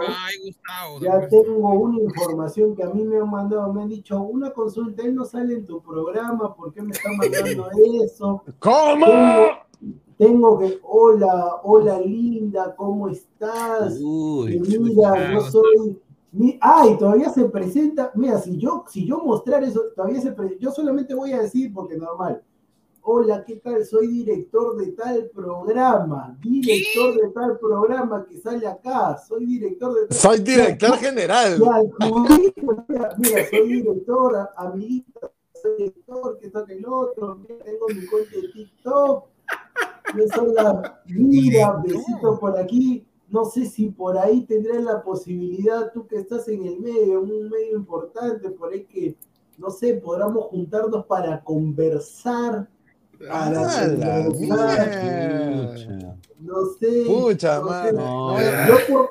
Ya 1.03 1.29
tengo 1.29 1.69
una 1.75 1.99
información 2.03 2.75
que 2.75 2.83
a 2.85 2.91
mí 2.91 3.05
me 3.05 3.19
han 3.19 3.31
mandado, 3.31 3.73
me 3.73 3.83
han 3.83 3.89
dicho, 3.89 4.21
una 4.23 4.51
consulta, 4.53 5.03
él 5.03 5.15
no 5.15 5.25
sale 5.25 5.55
en 5.55 5.67
tu 5.67 5.83
programa, 5.83 6.55
¿por 6.55 6.73
qué 6.73 6.83
me 6.83 6.93
está 6.93 7.11
mandando 7.13 7.69
eso? 8.05 8.43
¿Cómo? 8.59 9.05
Tengo, 9.07 9.97
tengo 10.17 10.59
que, 10.59 10.79
hola, 10.83 11.57
hola 11.65 11.99
linda, 12.01 12.75
¿cómo 12.77 13.09
estás? 13.09 13.99
Uy, 14.61 14.79
mira, 14.95 15.33
yo 15.33 15.41
soy. 15.51 15.99
mi- 16.33 16.59
ay, 16.61 16.97
todavía 16.97 17.29
se 17.31 17.45
presenta. 17.47 18.11
Mira, 18.15 18.39
si 18.39 18.57
yo, 18.57 18.85
si 18.89 19.07
yo 19.07 19.19
mostrar 19.19 19.63
eso, 19.65 19.81
todavía 19.95 20.21
se 20.21 20.33
presenta. 20.33 20.61
Yo 20.63 20.71
solamente 20.71 21.15
voy 21.15 21.33
a 21.33 21.41
decir, 21.43 21.73
porque 21.75 21.97
normal. 21.97 22.43
Hola, 23.07 23.45
¿qué 23.45 23.57
tal? 23.57 23.85
Soy 23.85 24.09
director 24.09 24.79
de 24.79 24.93
tal 24.93 25.29
programa. 25.29 26.39
Director 26.41 27.15
de 27.15 27.29
tal 27.35 27.59
programa 27.59 28.25
que 28.27 28.39
sale 28.39 28.67
acá. 28.67 29.19
Soy 29.29 29.45
director 29.45 29.93
de 29.95 30.07
tal. 30.07 30.17
Soy 30.17 30.39
director 30.41 30.97
general. 30.97 31.59
Mira, 31.59 33.15
mira, 33.19 33.51
soy 33.51 33.73
director, 33.75 34.49
amiguita, 34.57 35.31
soy 35.53 35.77
director, 35.77 36.39
que 36.39 36.49
toca 36.49 36.73
el 36.73 36.87
otro. 36.87 37.35
Mira, 37.37 37.59
tengo 37.63 37.87
mi 37.89 38.07
cuenta 38.07 38.31
de 38.37 38.49
TikTok. 38.49 39.25
Yo 40.17 40.25
soy 40.35 40.55
la. 40.55 41.03
Mira, 41.05 41.83
besito 41.85 42.41
por 42.41 42.59
aquí. 42.59 43.07
No 43.29 43.45
sé 43.45 43.67
si 43.67 43.91
por 43.91 44.17
ahí 44.17 44.47
tendrás 44.47 44.83
la 44.83 45.03
posibilidad, 45.03 45.93
tú 45.93 46.07
que 46.07 46.17
estás 46.17 46.49
en 46.49 46.65
el 46.65 46.81
medio, 46.81 47.23
en 47.23 47.31
un 47.31 47.51
medio 47.51 47.77
importante, 47.77 48.49
por 48.49 48.73
ahí 48.73 48.85
que, 48.85 49.15
no 49.59 49.69
sé, 49.69 49.93
podamos 49.93 50.47
juntarnos 50.47 51.05
para 51.05 51.45
conversar. 51.45 52.67
Ah, 53.31 53.51
la 53.51 54.25
conversar. 54.25 54.29
No 56.39 56.67
sé. 56.79 57.05
Pucha, 57.07 57.59
no 57.61 57.65
sé. 57.65 57.71
madre. 57.71 57.93
No, 57.93 58.33
No, 58.33 58.41
yo, 58.41 58.75
por- 58.89 59.11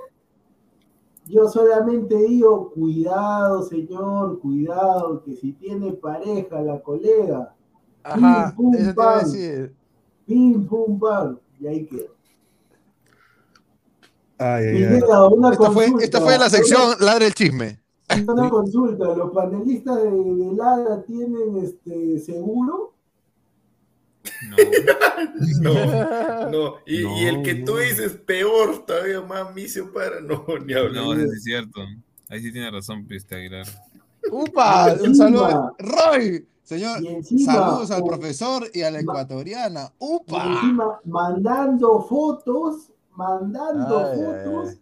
yo 1.25 1.47
solamente 1.47 2.15
digo, 2.15 2.71
cuidado, 2.71 3.63
señor, 3.63 4.39
cuidado, 4.39 5.23
que 5.23 5.35
si 5.35 5.53
tiene 5.53 5.93
pareja 5.93 6.61
la 6.61 6.79
colega, 6.81 7.55
Ajá, 8.03 8.53
pim, 8.55 8.55
pum, 8.55 8.75
eso 8.75 8.83
te 8.83 8.91
iba 8.91 9.11
a 9.11 9.15
pam, 9.21 9.23
decir. 9.31 9.75
pim, 10.25 10.67
pum, 10.67 10.99
pam, 10.99 11.39
y 11.59 11.67
ahí 11.67 11.85
queda. 11.85 12.09
Ay, 14.37 14.65
ay, 14.65 14.77
Y 14.77 14.83
ay. 14.83 14.89
llega 14.93 15.27
una 15.27 15.51
Esta 15.51 15.71
fue, 15.71 15.83
consulta, 15.85 16.05
esta 16.05 16.21
fue 16.21 16.37
la 16.37 16.49
sección 16.49 16.95
Ladre 16.99 17.27
el 17.27 17.33
chisme. 17.33 17.79
Una, 18.11 18.33
una 18.33 18.49
consulta, 18.49 19.05
¿los 19.15 19.31
panelistas 19.31 20.03
de, 20.03 20.11
de 20.11 20.51
Lara 20.53 21.01
tienen 21.03 21.57
este 21.57 22.19
seguro? 22.19 22.92
No, 24.49 25.73
no. 26.51 26.75
Y, 26.85 27.03
y 27.05 27.25
el 27.25 27.43
que 27.43 27.55
tú 27.55 27.77
dices 27.77 28.13
peor, 28.13 28.85
todavía 28.85 29.21
más 29.21 29.53
misio 29.53 29.91
para 29.91 30.19
no, 30.21 30.45
ni 30.65 30.73
hablar. 30.73 31.03
No, 31.03 31.13
eso 31.13 31.31
es 31.31 31.43
cierto. 31.43 31.81
Ahí 32.29 32.41
sí 32.41 32.51
tiene 32.51 32.71
razón, 32.71 33.05
Piste 33.05 33.35
Aguilar. 33.35 33.65
¡Upa! 34.31 34.95
Un 35.01 35.15
saludo. 35.15 35.75
Roy, 35.77 36.47
señor, 36.63 37.03
Y 37.03 37.07
encima, 37.07 37.53
saludos 37.53 37.91
al 37.91 38.01
oh, 38.01 38.05
profesor 38.05 38.69
y 38.73 38.81
a 38.81 38.91
la 38.91 39.01
ecuatoriana. 39.01 39.91
Y 39.91 39.93
¡Upa! 39.99 40.45
encima 40.45 40.99
mandando 41.03 42.01
fotos, 42.03 42.89
mandando 43.11 43.99
Ay, 43.99 44.05
ay, 44.05 44.17
fotos, 44.17 44.69
ay. 44.69 44.79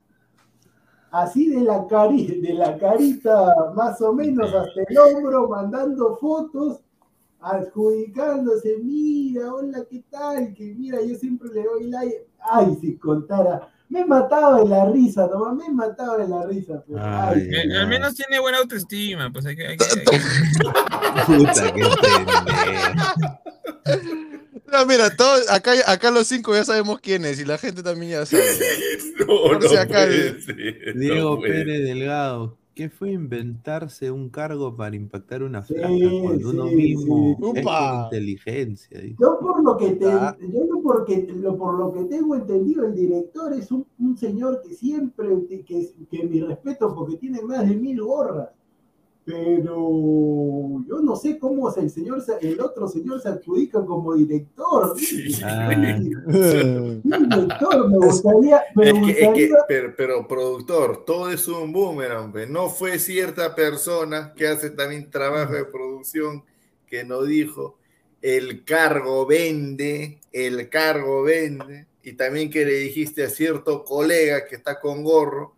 así 1.12 1.50
de 1.50 1.62
la, 1.62 1.88
cari 1.88 2.40
de 2.40 2.54
la 2.54 2.78
carita 2.78 3.72
más 3.76 4.00
o 4.02 4.14
menos 4.14 4.54
hasta 4.54 4.82
el 4.88 4.98
hombro, 4.98 5.50
mandando 5.50 6.16
fotos, 6.18 6.82
adjudicándose, 7.42 8.78
mira, 8.84 9.54
hola, 9.54 9.84
¿qué 9.90 10.04
tal? 10.10 10.54
Que 10.54 10.74
mira, 10.76 11.00
yo 11.06 11.16
siempre 11.16 11.50
le 11.54 11.64
doy 11.64 11.90
like. 11.90 12.28
Ay, 12.40 12.78
si 12.82 12.98
contara, 12.98 13.70
me 13.90 14.06
mataba 14.06 14.60
de 14.64 14.70
la 14.70 14.86
risa, 14.90 15.28
nomás 15.28 15.56
me 15.68 15.74
mataba 15.74 16.18
de 16.18 16.28
la 16.28 16.46
risa. 16.48 16.84
pero, 16.88 17.00
ay, 17.04 17.50
Eh, 17.52 17.78
al 17.78 17.88
menos 17.88 18.16
tiene 18.16 18.40
buena 18.40 18.60
autoestima, 18.60 19.32
pues 19.32 19.46
hay 19.46 19.56
que... 19.56 19.68
Hay 19.68 19.78
que, 19.78 19.84
hay 19.86 20.20
Puta, 21.38 21.74
qué 21.74 21.84
pendejo. 22.02 23.40
No, 24.72 24.86
mira, 24.86 25.14
todos, 25.16 25.50
acá, 25.52 25.74
acá 25.86 26.12
los 26.12 26.28
cinco 26.28 26.54
ya 26.54 26.64
sabemos 26.64 27.00
quién 27.02 27.26
es 27.26 27.40
y 27.42 27.46
la 27.46 27.58
gente 27.58 27.84
también 27.84 28.12
ya 28.14 28.26
sabe. 28.26 28.44
No, 29.28 29.54
no 29.60 29.62
si 29.62 29.76
acaso. 29.76 30.08
puede 30.08 30.42
ser, 30.42 30.98
Diego 30.98 31.32
no 31.32 31.38
puede. 31.38 31.54
Pérez 31.54 31.84
Delgado. 31.84 32.58
¿Qué 32.82 32.90
fue 32.90 33.12
inventarse 33.12 34.10
un 34.10 34.30
cargo 34.32 34.76
para 34.76 34.96
impactar 34.96 35.44
una 35.44 35.62
Sí, 35.68 35.76
flaca 35.76 36.16
cuando 36.20 36.50
uno 36.50 36.72
mismo 36.72 37.38
sí. 37.40 37.52
es 37.54 37.70
con 37.70 37.94
inteligencia? 37.94 39.00
Yo 39.20 39.40
por 39.40 39.64
lo 39.64 39.78
que 39.78 39.92
te, 39.92 40.06
yo 40.06 40.66
no 40.66 40.82
porque 40.82 41.28
lo, 41.36 41.58
por 41.58 41.78
lo 41.78 41.94
que 41.94 42.06
tengo 42.06 42.36
entendido, 42.36 42.86
el 42.88 42.96
director 42.96 43.54
es 43.54 43.72
un, 43.72 43.86
un 44.00 44.18
señor 44.18 44.62
que 44.62 44.74
siempre, 44.74 45.28
que, 45.48 45.94
que 46.10 46.24
mi 46.28 46.42
respeto 46.42 46.94
porque 46.96 47.18
tiene 47.18 47.42
más 47.42 47.68
de 47.70 47.76
mil 47.76 48.02
gorras. 48.02 48.50
Pero 49.24 50.82
yo 50.88 51.00
no 51.04 51.16
sé 51.16 51.38
cómo 51.38 51.70
es 51.70 51.78
el 51.78 51.90
señor, 51.92 52.22
se- 52.22 52.40
el 52.42 52.60
otro 52.60 52.88
señor 52.88 53.22
se 53.22 53.30
adjudica 53.30 53.86
como 53.86 54.16
director. 54.16 54.96
Ah. 55.44 55.70
Director, 57.04 57.90
me 57.90 57.98
gustaría, 57.98 58.62
me 58.76 58.90
Es 58.90 58.94
que, 58.94 59.00
es 59.12 59.18
que, 59.18 59.26
gustaría- 59.28 59.56
pero, 59.68 59.94
pero, 59.96 60.28
productor, 60.28 61.06
todo 61.06 61.30
es 61.32 61.48
un 61.48 61.72
boomerang, 61.72 62.32
pues. 62.32 62.50
no 62.50 62.70
fue 62.70 62.98
cierta 63.00 63.54
persona 63.56 64.34
que 64.36 64.48
hace 64.48 64.72
también 64.72 65.10
trabajo 65.10 65.54
de 65.54 65.66
producción 65.66 66.44
que 66.88 67.04
nos 67.04 67.28
dijo, 67.28 67.78
el 68.22 68.64
cargo 68.66 69.26
vende, 69.26 70.20
el 70.32 70.70
cargo 70.70 71.24
vende, 71.24 71.88
y 72.04 72.14
también 72.14 72.50
que 72.50 72.66
le 72.66 72.74
dijiste 72.74 73.24
a 73.24 73.30
cierto 73.30 73.84
colega 73.84 74.46
que 74.46 74.56
está 74.56 74.80
con 74.80 75.04
gorro, 75.04 75.54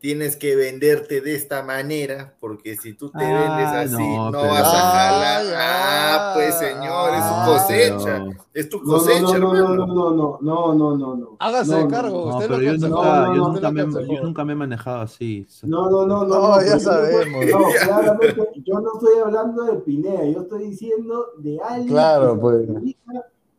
tienes 0.00 0.36
que 0.36 0.56
venderte 0.56 1.20
de 1.20 1.34
esta 1.34 1.62
manera, 1.62 2.34
porque 2.40 2.74
si 2.76 2.94
tú 2.94 3.10
te 3.10 3.22
Ah, 3.22 3.56
vendes 3.58 3.92
así, 3.94 4.02
no, 4.16 4.30
no, 4.30 4.40
pero- 4.40 4.52
vas 4.52 4.62
a 4.74 4.80
jalar. 4.80 5.44
Ah, 5.58 6.32
pues 6.34 6.54
señor, 6.54 7.10
es 7.10 7.20
Ah, 7.22 7.44
su 7.44 7.52
cosecha, 7.52 8.04
pero- 8.24 8.44
es 8.54 8.68
tu 8.70 8.78
No, 8.78 8.84
no, 8.84 8.92
cosecha, 8.92 9.20
no, 9.20 9.38
no, 9.38 9.54
hermano. 9.56 9.86
no, 9.86 9.86
no, 9.86 10.10
no, 10.14 10.38
no, 10.40 10.74
no, 10.74 10.96
no, 10.96 11.16
no. 11.16 11.36
Hágase 11.38 11.86
cargo, 11.88 12.30
No, 12.30 12.36
usted 12.38 12.46
pero 12.48 12.58
lo 12.58 12.64
yo 12.64 12.72
nunca, 12.72 12.88
no, 13.26 13.34
yo, 13.36 13.42
no, 13.42 13.52
nunca 13.52 13.70
me, 13.70 13.80
yo 14.14 14.22
nunca 14.22 14.44
me 14.46 14.52
he 14.52 14.56
manejado 14.56 15.00
así. 15.02 15.46
No, 15.64 15.90
no, 15.90 16.06
no, 16.06 16.24
no. 16.24 16.34
No, 16.34 16.48
no, 16.56 16.62
ya 16.64 16.78
sabemos. 16.78 17.44
No, 17.46 17.58
claramente, 17.84 18.48
yo 18.64 18.80
no 18.80 18.92
estoy 18.94 19.18
hablando 19.22 19.64
de 19.64 19.72
Pineda, 19.80 20.24
yo 20.24 20.40
estoy 20.40 20.64
diciendo 20.70 21.26
de 21.36 21.58
alguien 21.62 21.88
Claro, 21.88 22.34
que 22.34 22.40
pues. 22.40 22.68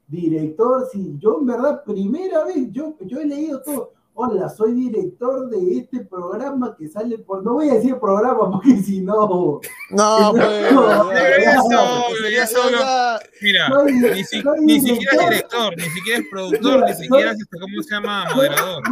director, 0.07 0.87
si 0.91 1.15
yo 1.19 1.37
en 1.39 1.45
verdad, 1.45 1.83
primera 1.85 2.43
vez, 2.45 2.71
yo, 2.71 2.95
yo 3.01 3.19
he 3.19 3.25
leído 3.25 3.61
todo. 3.61 3.91
Hola, 4.21 4.49
soy 4.49 4.73
director 4.73 5.49
de 5.49 5.77
este 5.79 6.05
programa 6.05 6.75
que 6.77 6.87
sale 6.87 7.17
por... 7.19 7.43
No 7.43 7.53
voy 7.53 7.69
a 7.69 7.73
decir 7.75 7.97
programa 7.99 8.51
porque 8.51 8.77
si 8.77 9.01
no... 9.01 9.59
No, 9.89 10.31
pues. 10.31 10.71
No, 10.73 11.11
Eso, 11.11 11.69
no, 11.69 12.29
ya 12.31 12.45
solo- 12.47 12.77
Mira, 13.41 13.69
Soy- 13.69 13.93
ni, 13.93 14.23
si- 14.23 14.41
soy 14.41 14.59
ni 14.65 14.79
siquiera 14.79 15.23
es 15.23 15.29
director. 15.29 15.77
ni 15.77 15.83
siquiera 15.83 16.19
es 16.19 16.25
productor, 16.29 16.75
Mira, 16.75 16.87
ni 16.87 16.93
siquiera 16.93 17.31
soy- 17.31 17.35
es, 17.35 17.41
este, 17.41 17.59
¿cómo 17.59 17.81
se 17.83 17.95
llama? 17.95 18.25
Moderador. 18.35 18.83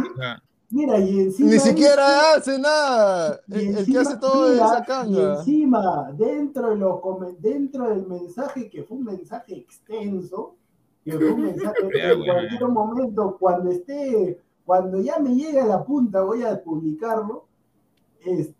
Mira, 0.72 0.98
y 0.98 1.20
encima... 1.20 1.50
Ni 1.50 1.58
siquiera 1.58 2.32
hace 2.34 2.58
nada. 2.58 3.40
Y 3.48 3.52
El, 3.54 3.60
el 3.60 3.74
que 3.74 3.80
encima, 3.80 4.00
hace 4.02 4.16
todo 4.18 4.48
es 4.52 4.60
esa 4.60 5.04
Y 5.08 5.20
encima, 5.20 6.10
dentro, 6.14 6.70
de 6.70 6.76
los 6.76 6.94
comen- 7.00 7.36
dentro 7.38 7.88
del 7.88 8.06
mensaje, 8.06 8.68
que 8.68 8.82
fue 8.84 8.96
un 8.96 9.04
mensaje 9.04 9.56
extenso, 9.56 10.54
que 11.04 11.12
fue 11.12 11.30
un 11.32 11.42
mensaje 11.42 11.74
Ya, 11.96 12.10
en 12.10 12.24
cualquier 12.24 12.68
momento, 12.68 13.36
cuando 13.40 13.70
esté, 13.70 14.40
cuando 14.70 15.00
ya 15.00 15.18
me 15.18 15.34
llegue 15.34 15.58
a 15.60 15.66
la 15.66 15.84
punta, 15.84 16.22
voy 16.22 16.44
a 16.44 16.62
publicarlo. 16.62 17.44
Este, 18.24 18.54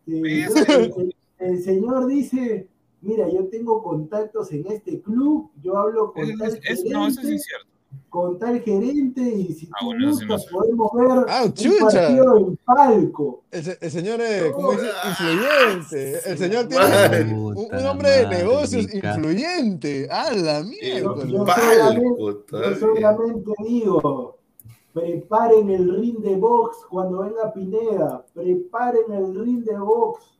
el, 0.45 1.15
el 1.39 1.63
señor 1.63 2.09
dice, 2.09 2.67
mira, 3.01 3.29
yo 3.29 3.47
tengo 3.47 3.81
contactos 3.81 4.51
en 4.51 4.67
este 4.67 5.01
club, 5.01 5.53
yo 5.63 5.79
hablo 5.79 6.13
con 6.13 6.25
es- 6.29 6.37
tal 6.37 6.49
es- 6.49 6.61
es- 6.69 6.85
no, 6.87 7.07
eso 7.07 7.21
sí 7.21 7.27
gerente, 7.29 7.35
es 7.37 7.45
cierto. 7.45 7.67
con 8.09 8.39
tal 8.41 8.61
gerente, 8.61 9.21
y 9.23 9.53
si 9.53 9.69
Ah, 9.73 9.77
tú 9.79 9.87
bueno, 9.87 10.13
sí 10.17 10.25
no 10.27 10.37
sé. 10.37 10.49
podemos 10.51 10.91
ver 10.95 11.27
Ah, 11.29 11.43
un 11.45 11.53
chucha. 11.55 11.79
partido 11.87 12.39
en 12.39 12.57
palco. 12.65 13.43
El, 13.53 13.63
se- 13.63 13.79
el 13.81 13.91
señor 13.93 14.21
es, 14.21 14.51
como 14.51 14.73
dice, 14.73 14.87
influyente. 15.11 16.29
El 16.29 16.39
señor 16.39 16.67
tiene 16.67 17.35
un, 17.35 17.87
hombre 17.87 18.11
de 18.11 18.27
negocios 18.27 18.93
influyente. 18.93 20.09
¡A 20.11 20.33
la 20.33 20.65
mierda! 20.65 21.25
yo 21.25 21.45
Palco, 21.45 21.65
solamente, 21.71 22.51
yo 22.51 22.75
solamente 22.81 23.53
digo, 23.65 24.40
preparen 24.93 25.71
el 25.71 25.95
ring 26.01 26.19
de 26.19 26.37
box 26.37 26.79
cuando 26.91 27.19
venga 27.21 27.53
Pineda, 27.53 28.25
preparen 28.35 29.13
el 29.13 29.35
ring 29.35 29.65
de 29.65 29.79
box, 29.79 30.39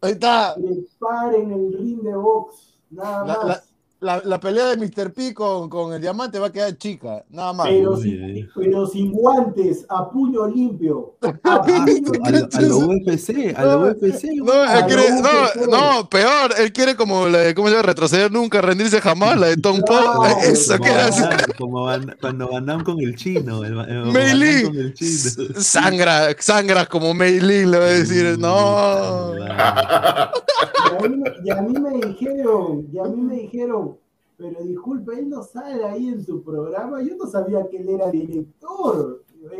Ahí 0.00 0.12
está. 0.12 0.54
preparen 0.54 1.50
el 1.52 1.72
ring 1.72 2.00
de 2.02 2.14
box, 2.16 2.78
nada 2.90 3.26
La, 3.26 3.36
más. 3.36 3.46
la- 3.46 3.62
la- 4.00 4.22
la 4.24 4.40
pelea 4.40 4.66
de 4.74 4.76
Mr. 4.76 5.12
P 5.12 5.34
con, 5.34 5.68
con 5.68 5.92
el 5.92 6.00
diamante 6.00 6.38
va 6.38 6.46
a 6.48 6.52
quedar 6.52 6.76
chica. 6.78 7.24
Nada 7.30 7.52
más. 7.52 7.68
pero, 7.68 7.92
Uy, 7.92 8.02
sin, 8.02 8.24
eh. 8.38 8.48
pero 8.54 8.86
sin 8.86 9.12
guantes, 9.12 9.84
a 9.88 10.08
puño 10.10 10.46
limpio. 10.48 11.16
A 11.44 11.62
puño 11.62 11.76
a, 11.76 11.78
lo, 11.80 11.84
limpio. 11.86 12.20
a 12.24 12.60
lo 12.62 12.78
UFC, 12.78 13.54
a 13.56 13.64
lo 13.64 13.80
UFC. 13.90 14.24
No, 14.42 14.64
él 14.64 14.84
quiere, 14.86 15.02
UFC. 15.02 15.66
no, 15.68 15.92
no, 16.00 16.08
peor, 16.08 16.52
él 16.58 16.72
quiere 16.72 16.96
como, 16.96 17.26
la 17.28 17.54
¿cómo 17.54 17.68
se 17.68 17.74
llama? 17.74 17.86
Retroceder 17.86 18.32
nunca, 18.32 18.60
rendirse 18.62 19.00
jamás, 19.00 19.38
la 19.38 19.48
de 19.48 19.56
Tom 19.58 19.80
Paul. 19.86 20.26
Eso 20.44 20.78
Como 20.78 20.84
que 20.90 21.52
como 21.58 21.84
Van- 21.84 22.16
cuando 22.20 22.48
Van 22.50 22.66
Damme 22.66 22.84
con 22.84 22.98
el 23.00 23.14
chino. 23.16 23.62
El, 23.64 23.78
el- 23.80 24.62
con 24.64 24.92
chino. 24.94 25.60
Sangra, 25.60 26.34
sangra 26.38 26.86
como 26.86 27.12
Mei 27.14 27.40
Lee, 27.40 27.66
le 27.66 27.78
va 27.78 27.84
a 27.84 27.88
decir, 27.88 28.38
no. 28.38 29.34
Y 29.36 31.04
a, 31.04 31.08
mí, 31.08 31.22
y 31.44 31.50
a 31.50 31.62
mí 31.62 31.72
me 31.78 32.06
dijeron, 32.06 32.86
y 32.92 32.98
a 32.98 33.04
mí 33.04 33.20
me 33.22 33.34
dijeron, 33.36 33.89
pero 34.40 34.62
disculpe, 34.64 35.18
él 35.18 35.28
no 35.28 35.42
sale 35.42 35.84
ahí 35.84 36.08
en 36.08 36.24
tu 36.24 36.42
programa, 36.42 37.02
yo 37.02 37.14
no 37.16 37.26
sabía 37.26 37.68
que 37.68 37.76
él 37.76 37.90
era 37.90 38.10
director. 38.10 39.22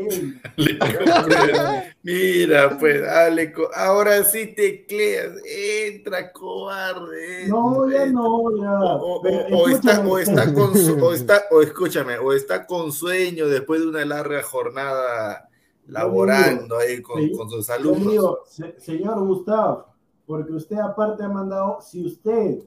Mira, 2.03 2.77
pues, 2.79 3.01
dale, 3.01 3.53
ahora 3.75 4.23
sí 4.23 4.53
tecleas, 4.55 5.31
entra, 5.45 6.31
cobarde. 6.31 7.47
No, 7.47 7.89
ya 7.89 8.03
entra. 8.03 8.11
no, 8.21 8.57
ya. 8.57 8.79
O, 8.79 9.15
o- 9.17 9.21
Pero 9.21 9.57
o 9.57 9.67
está, 9.69 9.99
o 10.07 10.17
está 10.17 10.53
con 10.53 10.71
o 11.01 11.13
está, 11.13 11.43
o 11.51 11.61
escúchame, 11.61 12.17
o 12.17 12.33
está 12.33 12.65
con 12.65 12.91
sueño 12.91 13.47
después 13.47 13.81
de 13.81 13.87
una 13.87 14.05
larga 14.05 14.41
jornada 14.43 15.47
laborando 15.87 16.77
ahí 16.77 17.01
con, 17.01 17.19
Sí, 17.21 17.31
con 17.35 17.49
sus 17.49 17.69
alumnos. 17.69 18.11
digo, 18.11 18.39
se- 18.47 18.79
señor 18.79 19.19
Gustavo, 19.25 19.87
porque 20.25 20.53
usted 20.53 20.77
aparte 20.77 21.23
ha 21.23 21.29
mandado, 21.29 21.79
si 21.81 22.05
usted 22.05 22.59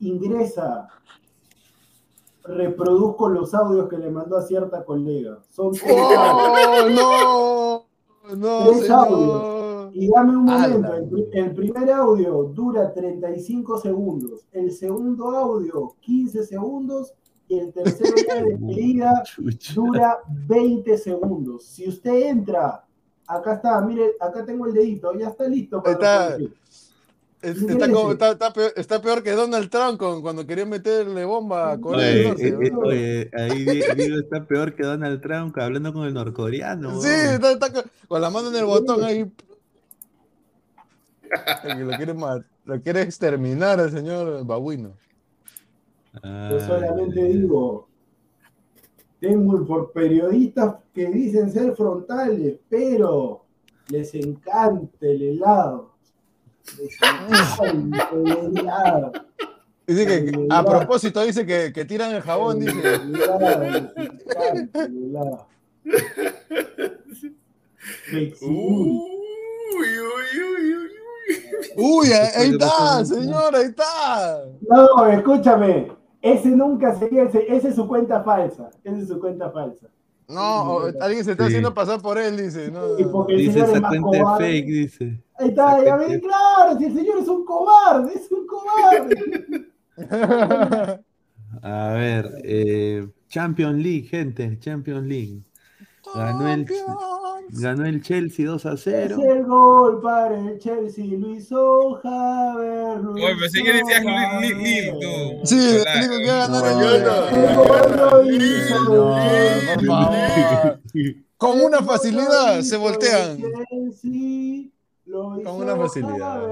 ingresa, 0.00 0.88
reproduzco 2.44 3.28
los 3.28 3.52
audios 3.54 3.88
que 3.88 3.98
le 3.98 4.10
mandó 4.10 4.36
a 4.36 4.42
cierta 4.42 4.84
colega. 4.84 5.38
Son 5.50 5.72
tres 5.72 5.90
audios. 6.18 7.00
¡Oh, 7.02 7.84
no! 8.30 8.36
No, 8.36 8.66
Tres 8.68 8.82
señor. 8.82 8.98
audios. 9.08 9.90
Y 9.92 10.08
dame 10.08 10.36
un 10.36 10.44
momento, 10.44 10.94
el, 10.94 11.08
pri- 11.08 11.28
el 11.32 11.52
primer 11.54 11.90
audio 11.90 12.44
dura 12.44 12.92
35 12.92 13.78
segundos, 13.78 14.46
el 14.52 14.70
segundo 14.70 15.30
audio 15.30 15.96
15 16.00 16.44
segundos 16.44 17.12
y 17.48 17.58
el 17.58 17.72
tercero 17.72 18.14
de 18.14 18.44
despedida 18.52 19.22
dura 19.74 20.18
20 20.46 20.96
segundos. 20.96 21.64
Si 21.64 21.88
usted 21.88 22.28
entra, 22.28 22.84
acá 23.26 23.54
está, 23.54 23.80
mire, 23.80 24.12
acá 24.20 24.44
tengo 24.44 24.66
el 24.66 24.74
dedito, 24.74 25.12
ya 25.18 25.28
está 25.30 25.48
listo 25.48 25.82
para 25.82 25.94
Está. 25.94 26.38
Está, 27.42 27.90
como- 27.90 28.12
está- 28.12 28.32
está 28.32 28.52
peor, 28.52 28.72
está 28.76 29.00
peor 29.00 29.22
que 29.22 29.30
Donald 29.32 29.70
Trump 29.70 29.98
con- 29.98 30.20
cuando 30.20 30.46
quería 30.46 30.66
meterle 30.66 31.24
bomba 31.24 31.72
a 31.72 31.80
Corea 31.80 32.06
del 32.06 32.18
Oye, 32.18 32.28
Norte. 32.28 32.48
eh, 32.48 32.66
eh, 32.66 32.70
¿no? 32.70 32.78
oye, 32.80 33.30
ahí 33.34 33.64
Di- 33.64 33.80
Diego 33.96 34.18
está 34.18 34.44
peor 34.46 34.74
que 34.74 34.82
Donald 34.82 35.20
Trump 35.22 35.56
hablando 35.58 35.92
con 35.94 36.04
el 36.06 36.12
norcoreano. 36.12 37.00
Sí, 37.00 37.08
está, 37.08 37.52
está 37.52 37.72
con- 37.72 38.20
la 38.20 38.28
mano 38.30 38.48
en 38.50 38.56
el 38.56 38.64
botón 38.66 39.02
ahí. 39.04 39.30
Lo 41.78 41.96
quiere 41.96 42.14
lo 42.64 42.80
quiere 42.82 43.02
exterminar 43.02 43.80
al 43.80 43.90
señor 43.90 44.44
babuino. 44.44 44.92
Yo 46.22 46.60
solamente 46.60 47.22
digo, 47.24 47.88
tengo 49.20 49.64
por 49.64 49.92
periodistas 49.92 50.74
que 50.92 51.06
dicen 51.08 51.50
ser 51.52 51.74
frontales, 51.76 52.58
pero 52.68 53.44
les 53.88 54.12
encanta 54.14 55.06
el 55.06 55.22
helado. 55.22 55.22
Les 55.22 55.22
encanta 55.22 55.22
el 55.22 55.22
helado. 55.22 55.90
Dice 59.86 60.06
que, 60.06 60.24
que- 60.30 60.46
a 60.50 60.64
propósito, 60.64 61.22
dice 61.22 61.44
que, 61.46 61.72
que 61.72 61.84
tiran 61.84 62.14
el 62.14 62.22
jabón, 62.22 62.60
dice. 62.60 62.80
Uy, 68.12 69.00
uy, 69.76 69.88
uy, 70.00 70.42
uy, 70.42 70.74
uy. 70.74 70.88
Uy, 71.76 72.06
ahí, 72.12 72.28
ahí 72.36 72.50
está, 72.50 73.04
señor, 73.04 73.54
ahí 73.54 73.64
está. 73.66 74.44
No, 74.68 75.06
escúchame. 75.06 75.92
Ese 76.22 76.48
nunca 76.50 76.94
sería, 76.98 77.22
ese, 77.24 77.46
ese 77.48 77.68
es 77.68 77.74
su 77.74 77.86
cuenta 77.88 78.22
falsa. 78.22 78.70
Esa 78.84 78.96
es 78.98 79.08
su 79.08 79.18
cuenta 79.20 79.50
falsa. 79.50 79.86
No, 80.30 80.80
alguien 81.00 81.24
se 81.24 81.32
está 81.32 81.44
Sí. 81.44 81.48
haciendo 81.48 81.74
pasar 81.74 82.00
por 82.00 82.18
él, 82.18 82.36
dice. 82.36 82.70
No, 82.70 82.98
Y 82.98 83.04
porque 83.04 83.32
el 83.34 83.38
Dice 83.40 83.52
señor 83.52 83.68
es 83.68 83.72
esa 83.76 83.80
más 83.80 83.98
cuenta 83.98 84.18
es 84.18 84.38
fake, 84.38 84.66
dice. 84.66 85.22
Ahí 85.38 85.48
está, 85.48 85.84
ya 85.84 85.96
ven, 85.96 86.20
claro, 86.20 86.78
si 86.78 86.84
el 86.86 86.94
señor 86.94 87.18
es 87.18 87.28
un 87.28 87.44
cobarde, 87.44 88.12
es 88.14 88.30
un 88.30 88.46
cobarde. 88.46 89.70
A 91.62 91.92
ver, 91.94 92.30
eh, 92.44 93.08
Champions 93.28 93.82
League, 93.82 94.08
gente, 94.08 94.58
Champions 94.60 95.04
League. 95.06 95.42
Ganó 96.14 96.48
el, 96.52 96.66
ganó 97.50 97.84
el 97.86 98.02
Chelsea 98.02 98.46
2 98.46 98.66
a 98.66 98.72
Es 98.72 98.80
0. 98.84 99.16
el 99.22 99.44
gol 99.44 100.00
para 100.00 100.38
el 100.38 100.58
Chelsea, 100.58 101.04
lo 101.18 101.30
hizo 101.34 101.94
Javier. 102.02 102.98
lo 103.00 103.12
Oye, 103.12 103.36
pensé 103.40 103.62
que 103.62 103.72
decías 103.72 104.04
Lil. 104.04 104.92
Sí, 105.44 105.78
único 105.96 106.18
que 106.18 106.30
va 106.30 106.44
a 106.44 106.48
ganar 106.48 106.92
el 106.92 107.04
favor. 108.68 109.16
Con 111.36 111.60
una 111.62 111.78
facilidad 111.82 112.60
se 112.62 112.76
voltean. 112.76 113.38
Chelsea, 113.38 114.68
lo 115.06 115.40
hizo 115.40 115.50
Con 115.50 115.62
una 115.62 115.76
facilidad. 115.76 116.42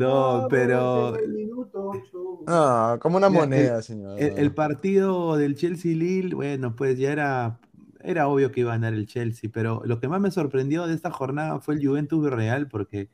No, 0.00 0.46
pero-. 0.50 1.16
No, 2.46 2.98
como 3.00 3.16
una 3.18 3.28
moneda, 3.28 3.82
señor. 3.82 4.18
El, 4.20 4.38
el 4.38 4.52
partido 4.54 5.36
del 5.36 5.54
Chelsea-Lille, 5.54 6.34
bueno, 6.34 6.74
pues 6.74 6.98
ya 6.98 7.12
era, 7.12 7.60
era 8.04 8.28
obvio 8.28 8.52
que 8.52 8.60
iba 8.60 8.72
a 8.72 8.74
ganar 8.76 8.94
el 8.94 9.06
Chelsea, 9.06 9.50
pero 9.52 9.82
lo 9.84 10.00
que 10.00 10.08
más 10.08 10.20
me 10.20 10.30
sorprendió 10.30 10.86
de 10.86 10.94
esta 10.94 11.10
jornada 11.10 11.60
fue 11.60 11.74
el 11.74 11.86
Juventus 11.86 12.30
Real, 12.30 12.68
porque 12.68 13.10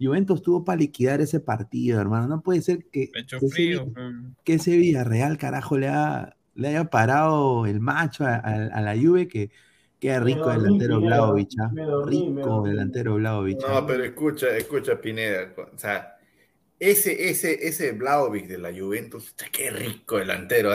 Juventus 0.00 0.42
tuvo 0.42 0.64
para 0.64 0.78
liquidar 0.78 1.20
ese 1.20 1.40
partido, 1.40 2.00
hermano. 2.00 2.28
No 2.28 2.42
puede 2.42 2.62
ser 2.62 2.86
que, 2.90 3.10
Pecho 3.12 3.38
que 3.38 3.46
ese, 3.46 3.56
frío. 3.56 3.84
Vi- 3.84 3.96
que 4.44 4.54
ese 4.54 4.76
Villarreal, 4.76 5.38
carajo, 5.38 5.78
le, 5.78 5.88
ha- 5.88 6.36
le 6.54 6.68
haya 6.68 6.84
parado 6.90 7.66
el 7.66 7.80
macho 7.80 8.24
a, 8.24 8.36
a- 8.36 8.66
a 8.68 8.80
la 8.82 8.96
Juve, 8.96 9.28
que 9.28 9.50
queda 10.00 10.20
Me 10.20 10.24
rico 10.24 10.50
dormí, 10.50 10.62
delantero 10.64 10.96
Pineda, 10.96 11.16
Vlahovic, 11.16 11.50
¿ah? 11.60 11.70
me 11.72 11.82
dormí, 11.84 12.30
me 12.30 12.42
rico 12.42 12.50
dormí. 12.52 12.70
delantero 12.70 13.14
Vlahovic. 13.16 13.68
¿ah? 13.68 13.80
No, 13.80 13.86
pero 13.86 14.04
escucha, 14.04 14.56
escucha, 14.56 15.00
Pineda. 15.00 15.52
O 15.74 15.78
sea, 15.78 16.17
ese, 16.80 17.28
ese, 17.30 17.66
ese 17.66 17.92
Vlahovic 17.92 18.46
de 18.46 18.58
la 18.58 18.70
Juventus, 18.72 19.34
qué 19.52 19.70
rico 19.70 20.18
delantero. 20.18 20.72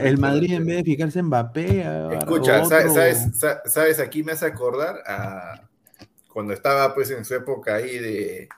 El 0.00 0.18
Madrid 0.18 0.52
en 0.54 0.66
vez 0.66 0.76
de 0.78 0.84
fijarse 0.84 1.18
en 1.20 1.26
Mbappé, 1.26 1.80
Escucha, 2.18 2.62
otro- 2.62 2.92
¿sabes, 2.94 3.28
sa- 3.38 3.62
sabes? 3.66 3.98
Aquí 4.00 4.22
me 4.22 4.32
hace 4.32 4.46
acordar 4.46 4.96
a 5.06 5.62
cuando 6.32 6.52
estaba 6.52 6.94
pues 6.94 7.10
en 7.10 7.24
su 7.24 7.34
época 7.34 7.76
ahí 7.76 7.98
de, 7.98 8.48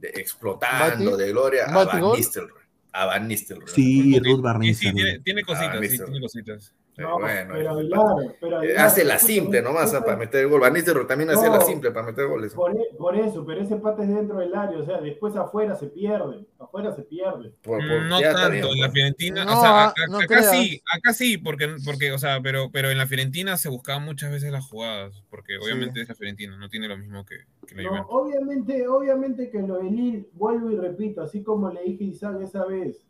de 0.00 0.08
explotando 0.16 1.16
de 1.16 1.30
gloria 1.30 1.66
a 1.66 1.84
Van. 1.84 2.00
Nistelrooy. 2.12 2.60
A 2.92 3.06
Van 3.06 3.28
Nistelrooy. 3.28 3.68
Sí, 3.72 4.18
Ruth 4.18 4.40
Van 4.40 4.60
Sí, 4.62 4.74
sí, 4.74 4.86
Nistelrooy. 4.86 5.02
tiene, 5.04 5.18
tiene 5.20 5.42
cositas, 5.44 5.76
Ah, 5.76 5.80
sí, 5.88 5.98
tiene 5.98 6.20
cositas. 6.20 6.74
Pero 7.00 7.08
No, 7.12 7.18
bueno, 7.18 7.54
pero 7.54 7.80
eh, 8.20 8.36
pero 8.40 8.62
eh, 8.62 8.76
hace 8.76 9.04
la 9.04 9.18
simple 9.18 9.62
nomás 9.62 9.94
ah, 9.94 10.04
para 10.04 10.18
meter 10.18 10.42
el 10.42 10.48
gol. 10.50 10.60
Van 10.60 10.74
Nistelrooy 10.74 11.06
también 11.06 11.30
hacía 11.30 11.48
la 11.48 11.58
No. 11.60 11.64
simple 11.64 11.90
para 11.92 12.04
meter 12.06 12.26
goles. 12.26 12.52
Por, 12.52 12.72
e- 12.72 12.94
por 12.98 13.16
eso, 13.16 13.44
pero 13.46 13.62
ese 13.62 13.76
pata 13.76 14.02
es 14.02 14.08
dentro 14.10 14.38
del 14.38 14.54
área, 14.54 14.78
o 14.78 14.84
sea, 14.84 15.00
después 15.00 15.34
afuera 15.36 15.74
se 15.76 15.86
pierde, 15.86 16.44
afuera 16.58 16.94
se 16.94 17.02
pierde. 17.04 17.54
Por- 17.62 17.82
No 17.82 18.20
tanto, 18.20 18.68
en 18.72 18.80
la 18.80 18.86
pues. 18.88 18.92
Fiorentina, 18.92 19.44
No, 19.46 19.56
o 19.58 19.60
sea, 19.62 19.88
acá, 19.88 20.02
no 20.10 20.18
acá 20.18 20.26
creas. 20.26 20.50
sí, 20.50 20.82
acá 20.94 21.12
sí, 21.14 21.38
porque, 21.38 21.74
porque, 21.84 22.12
o 22.12 22.18
sea, 22.18 22.40
pero, 22.42 22.70
pero 22.70 22.90
en 22.90 22.98
la 22.98 23.06
Fiorentina 23.06 23.56
se 23.56 23.70
buscaban 23.70 24.04
muchas 24.04 24.30
veces 24.30 24.52
las 24.52 24.66
jugadas, 24.68 25.24
porque 25.30 25.56
obviamente 25.56 26.02
es 26.02 26.08
la 26.10 26.14
Fiorentina, 26.14 26.56
no 26.58 26.68
tiene 26.68 26.86
lo 26.86 26.98
mismo 26.98 27.24
que, 27.24 27.36
que 27.66 27.74
la 27.76 27.82
No, 27.84 27.88
Juventus. 28.04 28.10
obviamente, 28.10 28.88
obviamente 28.88 29.50
que 29.50 29.62
lo 29.62 29.78
de 29.78 29.90
Lille, 29.90 30.28
vuelvo 30.34 30.70
y 30.70 30.76
repito, 30.76 31.22
así 31.22 31.42
como 31.42 31.70
le 31.70 31.82
dije 31.82 32.04
a 32.04 32.08
Isaac 32.08 32.40
esa 32.42 32.66
vez, 32.66 33.06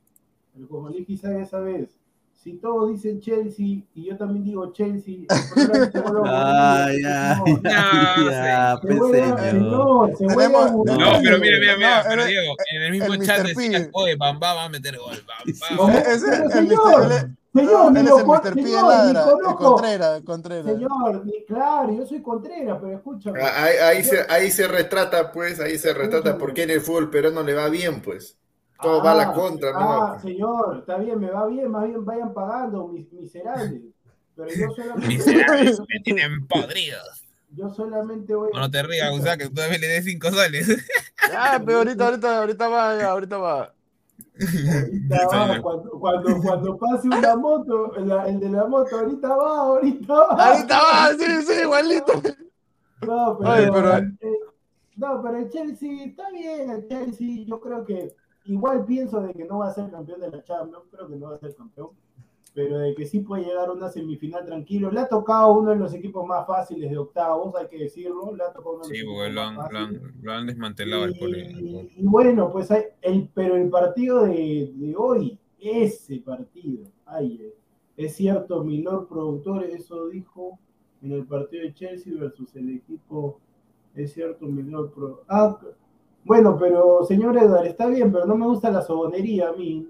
como 0.68 0.88
le 0.90 0.98
dije 0.98 1.12
a 1.12 1.14
Isaac 1.14 1.36
esa 1.40 1.60
vez, 1.60 1.99
si 2.42 2.54
todos 2.54 2.90
dicen 2.90 3.20
Chelsea 3.20 3.82
y 3.94 4.04
yo 4.06 4.16
también 4.16 4.44
digo 4.44 4.72
Chelsea, 4.72 5.26
Ay, 6.24 7.02
ay, 7.04 7.36
No, 9.52 10.08
pues, 10.16 10.98
no, 10.98 11.12
pero 11.22 11.38
mira, 11.38 11.58
mira, 11.58 11.76
mira, 11.76 11.96
No, 11.98 12.02
pero 12.08 12.22
eres- 12.22 12.26
Diego, 12.28 12.56
en 12.72 12.82
el 12.82 12.90
mismo 12.92 13.14
el 13.14 13.26
chat 13.26 13.46
decían, 13.46 13.90
oye, 13.92 14.16
Bamba 14.16 14.54
va 14.54 14.64
a 14.64 14.68
meter 14.70 14.96
gol, 14.98 15.22
Bamba. 15.26 15.76
¿Cómo? 15.76 15.98
Ese 15.98 16.12
es 16.14 16.22
Pero 16.22 16.44
el 16.44 16.52
señor, 16.52 17.12
señor, 17.12 17.28
No, 17.52 17.90
ni 17.90 18.02
lo. 18.02 19.56
Contreras, 19.56 20.22
Contreras. 20.22 20.64
Señor, 20.66 21.26
ni- 21.26 21.44
claro, 21.44 21.92
yo 21.94 22.06
soy 22.06 22.22
Contreras, 22.22 22.78
pero 22.80 22.96
escúchame. 22.96 23.40
Ah, 23.42 23.64
Ahí, 23.64 23.76
ahí 23.76 24.04
se, 24.04 24.24
ahí 24.28 24.50
se 24.50 24.66
retrata, 24.66 25.30
pues, 25.32 25.60
ahí 25.60 25.76
se 25.76 25.92
retrata 25.92 26.38
por 26.38 26.54
qué 26.54 26.62
en 26.62 26.70
el 26.70 26.80
fútbol 26.80 27.10
peruano 27.10 27.42
le 27.42 27.52
va 27.54 27.68
bien, 27.68 28.00
pues. 28.00 28.38
Todo 28.82 29.02
va 29.02 29.12
a 29.12 29.14
la 29.14 29.22
Ah, 29.24 29.32
contra, 29.32 29.70
Ah, 29.74 30.12
¿no? 30.14 30.20
señor, 30.20 30.78
está 30.80 30.96
bien, 30.98 31.18
me 31.20 31.30
va 31.30 31.46
bien, 31.46 31.70
más 31.70 31.86
bien 31.86 32.04
vayan 32.04 32.32
pagando, 32.32 32.88
mis 32.88 33.12
miserables. 33.12 33.82
Pero 34.36 34.48
yo 34.54 34.70
solamente, 34.74 35.06
Miserables, 35.08 35.80
me 35.80 36.00
tienen 36.02 36.46
podridos. 36.48 37.22
yo 37.50 37.68
solamente 37.70 38.34
voy 38.34 38.50
No, 38.54 38.60
no 38.60 38.70
te 38.70 38.82
rías, 38.82 39.10
Gonzalo, 39.10 39.38
que 39.38 39.48
tú 39.48 39.54
también 39.54 39.80
le 39.80 39.86
des 39.88 40.04
5 40.04 40.30
soles. 40.30 40.68
Ah, 41.36 41.60
pero 41.64 41.78
ahorita, 41.78 42.04
ahorita, 42.06 42.38
ahorita 42.38 42.68
va, 42.68 42.98
ya, 42.98 43.10
ahorita 43.10 43.36
va. 43.36 43.74
Ahorita 44.40 45.26
va, 45.26 45.60
cuando, 45.60 45.90
cuando, 46.00 46.40
cuando 46.40 46.78
pase 46.78 47.08
una 47.08 47.36
moto, 47.36 47.92
la- 47.98 48.26
el 48.26 48.40
de 48.40 48.48
la 48.48 48.64
moto, 48.66 48.98
ahorita 48.98 49.28
va, 49.28 49.58
ahorita 49.58 50.14
va. 50.14 50.26
Ahorita 50.52 50.78
va, 50.82 51.08
sí, 51.18 51.42
sí, 51.46 51.60
igualito. 51.62 52.12
No, 53.02 53.36
pero, 53.38 53.50
Ay, 53.50 53.68
pero- 53.72 53.96
eh, 53.98 54.38
no, 54.96 55.22
pero 55.22 55.36
el 55.38 55.50
Chelsea 55.50 56.04
está 56.06 56.30
bien, 56.30 56.70
el 56.70 56.88
Chelsea, 56.88 57.44
yo 57.46 57.60
creo 57.60 57.84
que 57.84 58.14
igual 58.50 58.84
pienso 58.84 59.20
de 59.20 59.32
que 59.32 59.44
no 59.44 59.58
va 59.58 59.68
a 59.68 59.74
ser 59.74 59.90
campeón 59.90 60.20
de 60.20 60.30
la 60.30 60.42
Champions, 60.42 60.84
creo 60.90 61.08
que 61.08 61.16
no 61.16 61.30
va 61.30 61.36
a 61.36 61.38
ser 61.38 61.54
campeón, 61.54 61.90
pero 62.52 62.78
de 62.78 62.94
que 62.94 63.06
sí 63.06 63.20
puede 63.20 63.44
llegar 63.44 63.68
a 63.68 63.72
una 63.72 63.88
semifinal 63.88 64.44
tranquilo. 64.44 64.90
Le 64.90 65.00
ha 65.00 65.08
tocado 65.08 65.52
uno 65.52 65.70
de 65.70 65.76
los 65.76 65.94
equipos 65.94 66.26
más 66.26 66.46
fáciles 66.46 66.90
de 66.90 66.98
octavos, 66.98 67.54
hay 67.54 67.68
que 67.68 67.78
decirlo, 67.78 68.34
le 68.34 68.42
ha 68.42 68.52
tocado 68.52 68.76
uno 68.76 68.82
de 68.82 68.88
los 68.88 68.98
Sí, 68.98 69.04
porque 69.04 69.30
lo 69.30 69.40
han, 69.42 69.56
lo 69.56 69.78
han, 69.78 70.12
lo 70.22 70.32
han 70.32 70.46
desmantelado 70.46 71.04
el 71.04 71.16
pobre. 71.16 71.50
Y, 71.52 71.92
y 71.96 72.04
bueno, 72.04 72.50
pues 72.50 72.70
hay, 72.70 72.84
el, 73.02 73.28
pero 73.32 73.56
el 73.56 73.70
partido 73.70 74.24
de, 74.24 74.72
de 74.74 74.94
hoy, 74.96 75.38
ese 75.60 76.18
partido, 76.18 76.90
ay, 77.06 77.38
eh, 77.40 77.54
es 77.96 78.16
cierto, 78.16 78.64
mi 78.64 78.82
Lord 78.82 79.08
productor, 79.08 79.62
eso 79.64 80.08
dijo 80.08 80.58
en 81.02 81.12
el 81.12 81.24
partido 81.24 81.62
de 81.62 81.74
Chelsea 81.74 82.12
versus 82.18 82.54
el 82.56 82.76
equipo, 82.76 83.40
es 83.94 84.12
cierto, 84.12 84.46
mi 84.46 84.62
Lord 84.62 84.92
Pro. 84.92 85.22
Ah, 85.28 85.58
bueno, 86.24 86.56
pero 86.58 87.04
señor 87.06 87.36
Edward, 87.36 87.66
está 87.66 87.86
bien, 87.86 88.12
pero 88.12 88.26
no 88.26 88.36
me 88.36 88.46
gusta 88.46 88.70
la 88.70 88.82
sobonería 88.82 89.48
a 89.48 89.52
mí. 89.52 89.86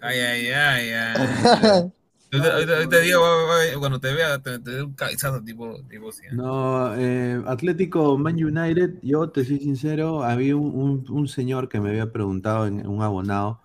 Ay, 0.00 0.18
ay, 0.18 0.46
ay, 0.48 0.90
ay. 0.90 1.92
Ahorita, 2.30 3.18
va- 3.20 3.44
va- 3.46 3.78
cuando 3.78 3.98
te 3.98 4.12
vea, 4.12 4.38
te, 4.38 4.58
te 4.58 4.70
doy 4.72 4.80
un 4.82 4.92
cabezazo 4.92 5.42
tipo, 5.42 5.74
tipo 5.88 6.10
así. 6.10 6.22
No, 6.32 6.94
eh, 6.94 7.42
Atlético 7.46 8.18
Man 8.18 8.34
United, 8.42 8.98
yo 9.02 9.30
te 9.30 9.44
soy 9.44 9.58
sincero, 9.58 10.22
había 10.22 10.54
un, 10.54 10.74
un- 10.74 11.04
un 11.10 11.28
señor 11.28 11.68
que 11.68 11.80
me 11.80 11.88
había 11.88 12.12
preguntado 12.12 12.66
en 12.66 12.86
un 12.86 13.02
abonado 13.02 13.60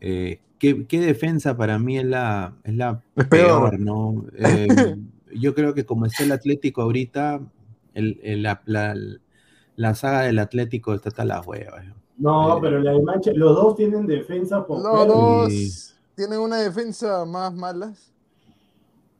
eh, 0.00 0.40
¿qué, 0.58 0.86
qué 0.86 1.00
defensa 1.00 1.56
para 1.56 1.78
mí 1.78 1.98
es 1.98 2.04
la, 2.04 2.54
es 2.64 2.74
la 2.74 3.00
Es 3.16 3.28
peor. 3.28 3.70
peor, 3.70 3.80
¿no? 3.80 4.26
Eh, 4.36 4.96
yo 5.34 5.54
creo 5.54 5.74
que 5.74 5.84
como 5.84 6.06
está 6.06 6.24
el 6.24 6.32
Atlético 6.32 6.82
ahorita, 6.82 7.40
el, 7.94 8.20
el- 8.22 8.42
la, 8.42 8.62
la- 8.66 8.96
la 9.76 9.94
saga 9.94 10.22
del 10.22 10.38
Atlético 10.38 10.94
está 10.94 11.08
hasta 11.10 11.24
las 11.24 11.46
huevas. 11.46 11.84
No, 12.18 12.56
Eh, 12.56 12.60
pero 12.62 12.78
la 12.80 12.92
de 12.92 13.00
Manche- 13.02 13.34
los 13.34 13.54
dos 13.56 13.76
tienen 13.76 14.06
defensa 14.06 14.66
por 14.66 14.82
Los 14.82 15.06
dos 15.08 15.94
tienen 16.14 16.38
una 16.40 16.58
defensa 16.58 17.24
más 17.24 17.52
malas. 17.54 18.08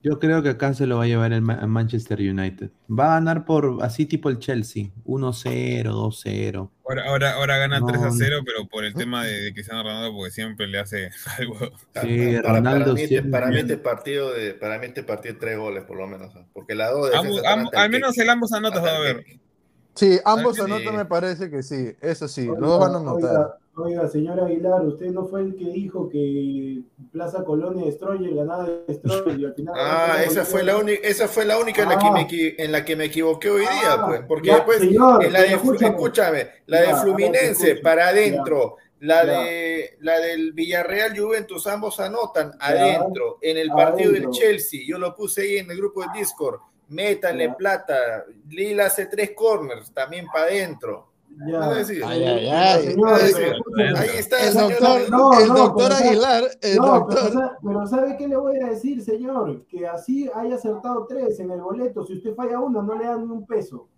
Yo 0.04 0.18
creo 0.18 0.42
que 0.42 0.48
acá 0.48 0.74
se 0.74 0.86
lo 0.88 0.96
va 0.98 1.04
a 1.04 1.06
llevar 1.06 1.32
el 1.32 1.42
Ma- 1.42 1.64
Manchester 1.68 2.18
United. 2.18 2.70
Va 2.90 3.12
a 3.12 3.14
ganar 3.20 3.44
por 3.44 3.78
así 3.82 4.04
tipo 4.04 4.28
el 4.30 4.40
Chelsea, 4.40 4.90
1-0, 5.04 5.92
2-0. 5.92 6.72
Ahora, 6.84 7.04
ahora, 7.08 7.32
ahora 7.34 7.56
gana 7.58 7.78
No, 7.78 7.86
3 7.86 8.02
a 8.02 8.06
no. 8.06 8.12
0, 8.12 8.38
pero 8.44 8.66
por 8.68 8.84
el 8.84 8.94
tema 8.94 9.24
de, 9.24 9.32
de 9.40 9.52
Cristiano 9.52 9.84
Ronaldo, 9.84 10.12
porque 10.16 10.32
siempre 10.32 10.66
le 10.66 10.80
hace 10.80 11.10
algo. 11.38 11.56
Sí, 11.56 11.70
Para, 11.92 12.42
para 12.42 12.54
Ronaldo 12.56 12.94
mí, 12.94 13.00
este, 13.02 13.08
siempre- 13.08 13.30
para 13.30 13.46
mí 13.50 13.58
este 13.58 13.76
partido 13.78 14.32
de, 14.32 14.54
para 14.54 14.78
mí 14.80 14.86
este 14.86 15.04
partido 15.04 15.34
de 15.34 15.40
tres 15.40 15.58
goles 15.58 15.84
por 15.84 15.96
lo 15.96 16.06
menos, 16.08 16.34
¿no? 16.34 16.48
porque 16.52 16.74
las 16.74 16.90
dos 16.90 17.06
Ambos- 17.14 17.36
defensas 17.36 17.52
ambos- 17.52 17.74
al 17.74 17.90
menos 17.90 18.18
el 18.18 18.28
ambos 18.28 18.52
anotas 18.52 18.84
va 18.84 18.96
a 18.96 19.00
ver. 19.00 19.24
Sí, 19.94 20.18
ambos 20.24 20.58
Ah, 20.58 20.64
sí. 20.66 20.72
anotan 20.72 20.96
me 20.96 21.04
parece 21.04 21.50
que 21.50 21.62
sí, 21.62 21.94
eso 22.00 22.26
sí, 22.28 22.46
los 22.46 22.56
Oiga, 22.56 22.66
dos 22.66 22.80
van 22.80 22.94
a 22.94 22.98
anotar. 22.98 23.30
Oiga, 23.36 23.58
oiga, 24.00 24.08
señor 24.08 24.40
Aguilar, 24.40 24.82
usted 24.86 25.06
no 25.10 25.26
fue 25.26 25.42
el 25.42 25.54
que 25.54 25.66
dijo 25.66 26.08
que 26.08 26.80
Plaza 27.12 27.44
Colonia 27.44 27.84
Destroyer 27.84 28.34
ganaba 28.34 28.68
Destroyer 28.88 29.38
y 29.38 29.44
al 29.44 29.54
final. 29.54 29.74
Ah, 29.76 30.16
esa 30.26 30.44
fue 30.46 30.62
la 30.62 30.78
única, 30.78 31.06
esa 31.06 31.28
fue 31.28 31.44
la 31.44 31.58
única 31.58 31.82
en 31.82 31.88
la 31.90 31.98
que 31.98 32.10
me 32.10 32.26
equi- 32.26 32.54
en 32.58 32.72
la 32.72 32.84
que 32.84 32.96
me 32.96 33.04
equivoqué 33.04 33.50
hoy 33.50 33.60
día, 33.60 33.70
Ah, 33.92 34.06
pues, 34.08 34.22
porque 34.26 34.48
ya, 34.48 34.54
después 34.56 34.78
señor, 34.78 35.24
en 35.24 35.32
la 35.32 35.40
de 35.42 35.46
escúchame. 35.48 35.88
escúchame, 35.94 36.48
la 36.66 36.84
Ya, 36.84 36.88
de 36.96 37.02
Fluminense 37.02 37.50
escucho. 37.70 37.82
para 37.82 38.08
adentro, 38.08 38.76
la 39.00 39.26
Ya. 39.26 39.42
de 39.42 39.96
la 40.00 40.18
del 40.20 40.52
Villarreal 40.52 41.18
Juventus 41.18 41.66
ambos 41.66 42.00
anotan 42.00 42.52
adentro, 42.60 43.36
en 43.42 43.58
el 43.58 43.68
partido 43.68 44.10
Adentro. 44.10 44.30
del 44.30 44.38
Chelsea, 44.40 44.80
yo 44.86 44.96
lo 44.98 45.14
puse 45.14 45.42
ahí 45.42 45.56
en 45.58 45.70
el 45.70 45.76
grupo 45.76 46.00
de 46.00 46.08
Discord. 46.14 46.60
Métanle 46.92 47.46
Ya. 47.46 47.56
plata, 47.56 48.24
Lila 48.48 48.86
hace 48.86 49.06
tres 49.06 49.30
corners, 49.34 49.90
también 49.92 50.26
para 50.32 50.44
adentro. 50.46 51.08
Ahí 52.04 52.24
está 54.18 54.46
El 54.46 54.54
doctor, 54.54 54.86
Aguilar. 54.86 55.10
No, 55.10 55.40
el 55.40 55.48
no, 55.48 55.54
doctor 55.54 55.88
pero 55.88 55.94
Aguilar, 56.08 56.44
el 56.60 56.76
No, 56.76 56.86
doctor. 57.00 57.56
pero 57.62 57.86
¿sabe 57.86 58.16
qué 58.18 58.28
le 58.28 58.36
voy 58.36 58.58
a 58.60 58.66
decir, 58.68 59.02
señor? 59.02 59.64
Que 59.66 59.86
así 59.86 60.30
haya 60.34 60.56
acertado 60.56 61.06
tres 61.06 61.38
en 61.40 61.50
el 61.50 61.60
boleto. 61.60 62.04
Si 62.04 62.14
usted 62.14 62.34
falla 62.34 62.60
uno, 62.60 62.82
no 62.82 62.94
le 62.96 63.06
dan 63.06 63.26
ni 63.26 63.32
un 63.32 63.46
peso. 63.46 63.88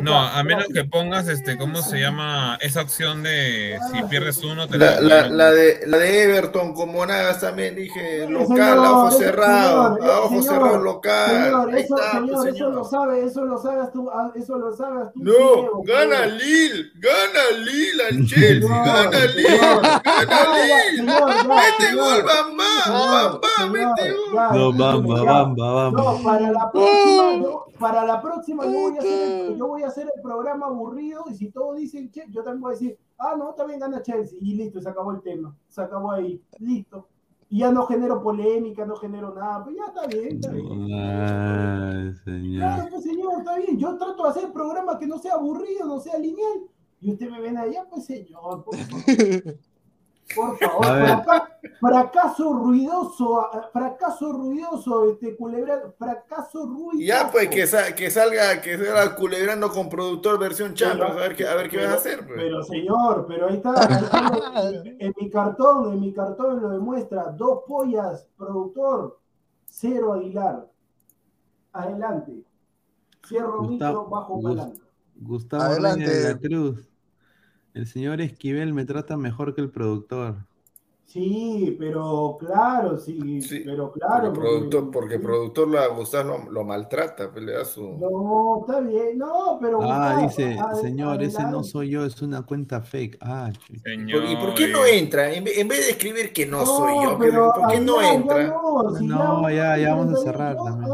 No, 0.00 0.18
a 0.18 0.42
menos 0.42 0.64
que 0.72 0.82
pongas, 0.84 1.28
este, 1.28 1.58
¿cómo 1.58 1.82
se 1.82 2.00
llama? 2.00 2.56
Esa 2.62 2.80
opción 2.80 3.22
de 3.22 3.78
si 3.92 4.02
pierdes 4.04 4.42
uno, 4.42 4.66
te 4.66 4.78
La, 4.78 4.98
la- 5.28 5.50
de, 5.50 5.80
la 5.86 5.98
de 5.98 6.22
Everton 6.22 6.72
con 6.72 6.90
Monagas 6.90 7.40
también 7.42 7.74
dije 7.76 8.26
local, 8.26 8.46
Señor, 8.48 8.78
a 8.78 9.10
cerrados, 9.10 9.98
señor, 9.98 10.10
a 10.10 10.20
ojos 10.20 10.30
señor, 10.30 10.44
cerrados 10.54 10.82
local. 10.82 11.44
Señor, 11.44 11.74
eso, 11.78 11.96
está, 11.96 12.10
señor, 12.12 12.34
pues, 12.34 12.54
eso 12.54 12.70
lo 12.70 12.84
sabe, 12.84 13.24
eso 13.26 13.44
lo 13.44 13.58
sabes 13.58 13.92
tú, 13.92 14.10
ah, 14.10 14.32
eso 14.34 14.56
lo 14.58 14.74
sabes 14.74 15.12
tú. 15.12 15.22
No, 15.22 15.82
gana 15.82 16.16
pues. 16.22 16.32
Lille, 16.42 16.90
gana 16.94 17.58
Lille 17.58 18.02
al 18.08 18.26
Chelsea, 18.26 18.84
gana 18.84 19.24
Lille, 19.36 19.58
gana 19.58 20.66
ya, 20.66 21.44
Mete 21.44 21.94
gol, 21.94 22.22
Bamba, 22.24 22.64
señor, 22.84 23.70
mete 23.70 24.14
gol. 24.32 24.32
No, 24.54 24.72
bamba, 24.72 25.22
bamba, 25.24 25.72
bamba. 25.72 26.02
No, 26.02 26.22
para 26.22 26.50
la 26.50 26.70
próxima, 26.72 27.34
yo, 27.42 27.66
para 27.78 28.04
la 28.04 28.22
próxima 28.22 28.64
yo 28.64 28.70
voy 28.72 28.96
a 28.96 29.00
hacer 29.00 29.56
yo 29.58 29.66
voy 29.74 29.82
a 29.82 29.88
hacer 29.88 30.08
el 30.14 30.22
programa 30.22 30.66
aburrido 30.66 31.24
y 31.28 31.34
si 31.34 31.50
todos 31.50 31.76
dicen 31.76 32.08
che, 32.10 32.24
yo 32.30 32.44
también 32.44 32.60
voy 32.60 32.70
a 32.70 32.78
decir, 32.78 32.98
ah, 33.18 33.34
no, 33.36 33.52
también 33.54 33.80
gana 33.80 34.02
Chelsea 34.02 34.38
y 34.40 34.54
listo, 34.54 34.80
se 34.80 34.88
acabó 34.88 35.10
el 35.10 35.20
tema, 35.20 35.56
se 35.68 35.82
acabó 35.82 36.12
ahí, 36.12 36.40
listo. 36.60 37.08
Y 37.50 37.58
ya 37.58 37.72
no 37.72 37.84
genero 37.86 38.22
polémica, 38.22 38.86
no 38.86 38.96
genero 38.96 39.34
nada, 39.34 39.64
pues 39.64 39.76
ya 39.76 39.86
está 39.86 40.06
bien, 40.06 40.36
está 40.36 40.52
bien. 40.52 40.88
Ay, 40.92 42.14
señor. 42.24 42.60
Claro, 42.60 42.88
pues 42.90 43.02
señor, 43.02 43.32
está 43.38 43.58
bien. 43.58 43.78
Yo 43.78 43.98
trato 43.98 44.22
de 44.22 44.28
hacer 44.30 44.52
programas 44.52 44.96
que 44.96 45.06
no 45.06 45.18
sea 45.18 45.34
aburrido, 45.34 45.86
no 45.86 46.00
sea 46.00 46.18
lineal. 46.18 46.62
Y 47.00 47.12
usted 47.12 47.30
me 47.30 47.40
ven 47.40 47.58
allá, 47.58 47.86
pues 47.90 48.06
señor, 48.06 48.64
por 48.64 48.76
favor. 48.76 49.04
Por 50.34 50.58
favor, 50.58 50.84
fraca- 50.84 51.58
fracaso 51.80 52.52
ruidoso, 52.54 53.40
ah, 53.40 53.68
fracaso 53.72 54.32
ruidoso, 54.32 55.10
este 55.10 55.36
fracaso 55.98 56.66
ruidoso. 56.66 56.98
Ya 56.98 57.30
pues 57.30 57.48
que, 57.48 57.66
sa- 57.66 57.94
que 57.94 58.10
salga, 58.10 58.60
que 58.60 58.76
salga 58.78 59.14
culebrando 59.16 59.70
con 59.70 59.88
productor 59.88 60.38
versión 60.38 60.74
Champions, 60.74 61.12
a 61.12 61.14
ver 61.14 61.36
qué, 61.36 61.46
a 61.46 61.54
ver 61.54 61.68
qué 61.70 61.78
vas 61.78 61.86
a 61.88 61.94
hacer. 61.94 62.18
pues. 62.26 62.32
Pero 62.36 62.62
señor, 62.62 63.26
pero 63.28 63.48
ahí 63.48 63.56
está, 63.56 63.74
en, 64.84 64.96
en 65.00 65.14
mi 65.20 65.30
cartón, 65.30 65.92
en 65.92 66.00
mi 66.00 66.12
cartón 66.12 66.60
lo 66.60 66.68
demuestra, 66.70 67.24
dos 67.32 67.60
pollas, 67.66 68.26
productor, 68.36 69.18
cero 69.66 70.14
Aguilar. 70.14 70.68
Adelante. 71.72 72.44
Cierro 73.26 73.62
Gustavo- 73.62 73.68
micro, 74.02 74.06
bajo 74.08 74.42
palanca. 74.42 74.80
Gustavo 75.16 75.62
Adelante. 75.62 76.08
De 76.08 76.32
la 76.34 76.38
Cruz. 76.38 76.88
El 77.74 77.86
señor 77.86 78.20
Esquivel 78.20 78.72
me 78.72 78.84
trata 78.86 79.16
mejor 79.16 79.54
que 79.54 79.60
el 79.60 79.70
productor. 79.70 80.36
Sí, 81.06 81.76
pero 81.78 82.36
claro, 82.40 82.98
sí, 82.98 83.38
pero 83.64 83.92
claro. 83.92 84.32
Porque 84.32 84.40
productor, 84.40 84.90
porque 84.90 85.18
productor 85.20 85.68
la 85.68 85.86
Gustavo 85.88 86.38
lo, 86.46 86.50
lo 86.50 86.64
maltrata, 86.64 87.30
pues, 87.30 87.44
le 87.44 87.52
da 87.52 87.64
su. 87.64 87.82
No, 87.98 88.60
está 88.66 88.80
bien, 88.80 89.18
no, 89.18 89.58
pero. 89.60 89.78
Ah, 89.82 90.18
Gustavo, 90.22 90.26
dice, 90.26 90.56
señor, 90.80 91.22
ese 91.22 91.42
no 91.44 91.62
soy 91.62 91.90
yo, 91.90 92.04
es 92.04 92.20
una 92.22 92.42
cuenta 92.42 92.80
fake. 92.80 93.18
Ah. 93.20 93.52
¿Por- 93.84 94.24
¿Y 94.24 94.36
por 94.36 94.54
qué 94.54 94.68
no 94.68 94.84
entra? 94.86 95.32
En 95.32 95.44
vez, 95.44 95.58
en 95.58 95.68
vez 95.68 95.84
de 95.86 95.90
escribir 95.92 96.32
que 96.32 96.46
no, 96.46 96.60
No, 96.60 96.66
soy 96.66 96.94
yo, 97.04 97.16
pero 97.18 97.52
¿por 97.54 97.68
qué 97.68 97.80
no 97.80 98.00
ya 98.00 98.14
entra? 98.14 98.48
no, 98.48 98.96
si 98.98 99.06
No, 99.06 99.50
ya, 99.50 99.76
ya 99.78 99.94
vamos 99.94 100.06
a 100.06 100.22
38, 100.22 100.22
cerrar 100.24 100.52
¿A 100.52 100.64
también. 100.64 100.90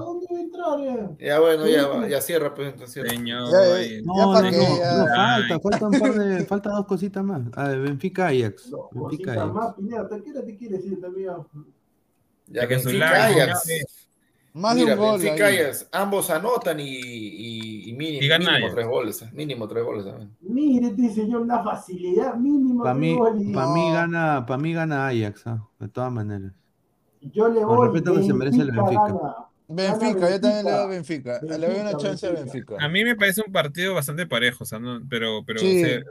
Entrar? 0.79 1.17
ya? 1.19 1.41
Bueno, 1.41 1.67
ya, 1.69 1.87
va, 1.89 2.09
ya 2.09 2.21
cierra, 2.21 2.55
pues 2.55 2.75
cierra. 2.91 3.11
Señor, 3.11 3.49
Ya. 3.51 4.03
No, 4.03 4.15
Ya 4.15 4.27
no, 4.27 4.51
no, 4.51 4.79
ya. 4.79 4.95
no, 4.95 5.07
falta, 5.15 5.61
falta 5.61 5.89
un 5.89 5.97
par 5.97 6.15
de, 6.15 6.45
falta 6.47 6.71
dos 6.71 6.87
cositas 6.87 7.25
más. 7.25 7.43
A 7.55 7.69
ver, 7.69 7.81
Benfica 7.81 8.29
Ajax. 8.29 8.71
No, 8.71 8.89
Benfica 8.93 9.35
cositas 9.35 9.37
Ajax. 9.37 9.55
más, 9.55 9.75
Pineda, 9.75 10.01
¿hasta 10.03 10.21
qué 10.23 10.33
te 10.33 10.57
quieres 10.57 10.85
ir 10.85 11.01
también? 11.01 11.27
Ya, 12.47 12.63
Ya 12.63 12.69
que 12.69 12.75
Benfica 12.77 12.99
like, 13.29 13.41
Ajax. 13.43 13.69
Más 14.53 14.75
de 14.75 14.83
Mira, 14.83 14.95
un 14.95 15.01
gol. 15.01 15.21
Benfica 15.21 15.47
ahí. 15.47 15.59
Ajax, 15.59 15.89
ambos 15.93 16.31
anotan 16.31 16.81
y, 16.81 16.85
y, 16.89 17.91
y 17.91 17.93
mínimo, 17.93 18.23
Y 18.25 18.29
mínimo 18.39 18.67
Ajax. 18.67 18.75
tres 18.75 18.87
goles. 18.89 19.23
eh, 19.23 19.31
Mínimo 19.33 19.69
tres 19.69 19.85
goles 19.85 20.05
también. 20.05 20.37
Mire, 20.41 21.11
señor, 21.11 21.43
una 21.43 21.63
facilidad 21.63 22.35
mínima. 22.37 22.83
Para 22.83 22.95
mí, 22.95 23.09
tres 23.09 23.19
goles. 23.19 23.55
pa' 23.55 23.67
mí 23.75 23.93
gana, 23.93 24.45
para 24.47 24.59
mí 24.59 24.73
gana 24.73 25.07
Ajax, 25.09 25.47
ah, 25.47 25.69
de 25.79 25.89
todas 25.89 26.13
maneras. 26.13 26.53
Yo 27.21 27.49
le 27.49 27.61
Con 27.63 27.77
voy. 27.77 27.89
respeto 27.89 28.15
que 28.15 28.23
se 28.25 28.35
merece 28.35 28.63
el 28.63 28.73
Benfica. 28.73 29.07
gana. 29.07 29.50
Benfica, 29.71 30.31
yo 30.31 30.41
también 30.41 30.65
le 30.65 30.71
doy 30.73 30.81
a 30.81 30.87
Benfica. 30.87 31.33
Benfica. 31.41 31.59
Le 31.59 31.67
doy 31.67 31.77
una 31.77 31.85
Benfica, 31.91 31.99
chance 32.09 32.27
a 32.27 32.31
Benfica. 32.31 32.75
A 32.81 32.89
mí 32.89 33.05
me 33.05 33.17
parece 33.17 33.43
un 33.47 33.53
partido 33.53 33.95
bastante 33.95 34.27
parejo, 34.27 34.65
o 34.65 34.67
sea, 34.67 34.79
no- 34.79 35.01
pero, 35.09 35.45
pero, 35.47 35.61
Sí. 35.61 35.83
o 35.83 35.87
sea, 35.87 36.03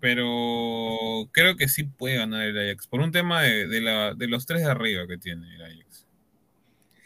pero 0.00 1.28
creo 1.32 1.56
que 1.56 1.68
sí 1.68 1.84
puede 1.84 2.16
ganar 2.16 2.42
el 2.46 2.58
Ajax, 2.58 2.86
por 2.86 3.00
un 3.00 3.12
tema 3.12 3.42
de, 3.42 3.66
de, 3.68 3.80
la, 3.80 4.14
de 4.14 4.28
los 4.28 4.46
tres 4.46 4.62
de 4.62 4.70
arriba 4.70 5.06
que 5.06 5.18
tiene 5.18 5.54
el 5.56 5.62
Ajax. 5.62 6.06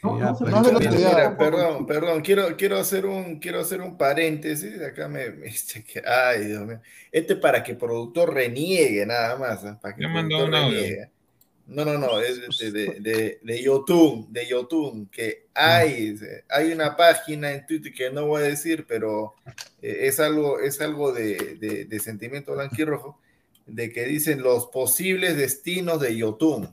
No, 0.03 0.19
no 0.19 0.37
se 0.37 0.45
pues, 0.45 0.91
Mira, 0.95 1.11
tampoco. 1.13 1.39
perdón, 1.51 1.87
perdón, 1.87 2.21
quiero, 2.23 2.57
quiero 2.59 2.77
hacer 2.79 3.07
un, 3.07 3.39
quiero 3.41 3.61
hacer 3.61 3.81
un 3.81 3.97
paréntesis. 3.97 4.79
Acá 4.83 5.09
me, 5.09 5.31
dice 5.31 5.83
que, 5.83 6.03
ay, 6.07 6.45
Dios 6.47 6.67
mío. 6.67 6.81
Este 7.11 7.37
para 7.37 7.63
que 7.63 7.75
productor 7.75 8.35
reniegue 8.35 9.07
nada 9.07 9.37
más, 9.39 9.65
¿eh? 9.65 9.75
para 9.81 9.95
que 9.97 10.07
mandó 10.07 10.37
productor 10.37 10.49
un 10.49 10.55
audio. 10.55 10.79
reniegue. 10.79 11.11
No, 11.67 11.85
no, 11.85 11.97
no, 11.97 12.21
es 12.21 12.59
de, 12.59 12.71
de, 12.71 13.01
de, 13.01 13.39
de 13.43 13.63
YouTube, 13.63 14.29
de 14.29 14.47
YouTube, 14.47 15.09
que 15.11 15.47
hay, 15.55 16.11
dice, 16.11 16.45
hay 16.51 16.71
una 16.73 16.95
página 16.97 17.53
en 17.53 17.65
Twitter 17.67 17.93
que 17.93 18.11
no 18.11 18.27
voy 18.27 18.43
a 18.43 18.47
decir, 18.47 18.85
pero 18.87 19.35
eh, 19.81 20.01
es 20.03 20.21
algo, 20.21 20.61
es 20.61 20.81
algo 20.83 21.13
de, 21.13 21.57
de, 21.59 21.87
de 21.87 22.01
sentimiento 22.01 22.53
blanquirrojo, 22.53 23.19
de 23.67 23.91
que 23.91 24.05
dicen 24.05 24.43
los 24.43 24.67
posibles 24.67 25.39
destinos 25.39 26.01
de 26.01 26.15
YouTube. 26.17 26.69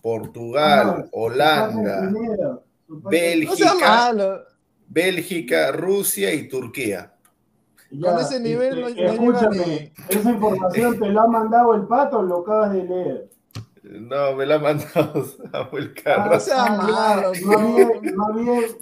Portugal, 0.00 1.04
Ah, 1.04 1.08
Holanda, 1.12 2.00
No 2.10 2.62
Bélgica. 3.10 4.44
Bélgica, 4.88 5.72
Rusia 5.72 6.32
y 6.34 6.48
Turquía. 6.48 7.14
Ya, 7.90 8.12
Con 8.12 8.20
ese 8.20 8.40
nivel 8.40 8.80
no- 8.80 8.88
no 8.88 8.94
llega 8.94 9.12
escúchame, 9.12 9.92
esa 10.08 10.30
información 10.30 10.98
te 11.00 11.08
la 11.08 11.22
ha 11.22 11.26
mandado 11.26 11.74
el 11.74 11.86
pato, 11.86 12.22
lo 12.22 12.40
acabas 12.40 12.72
de 12.74 12.84
leer. 12.84 13.30
No, 13.86 14.34
me 14.34 14.46
la 14.46 14.58
mandado 14.58 15.24
Samuel 15.52 15.92
Ah, 15.94 16.00
Carlos. 16.02 16.32
No 16.32 16.40
sea 16.40 16.64
ah, 16.66 17.32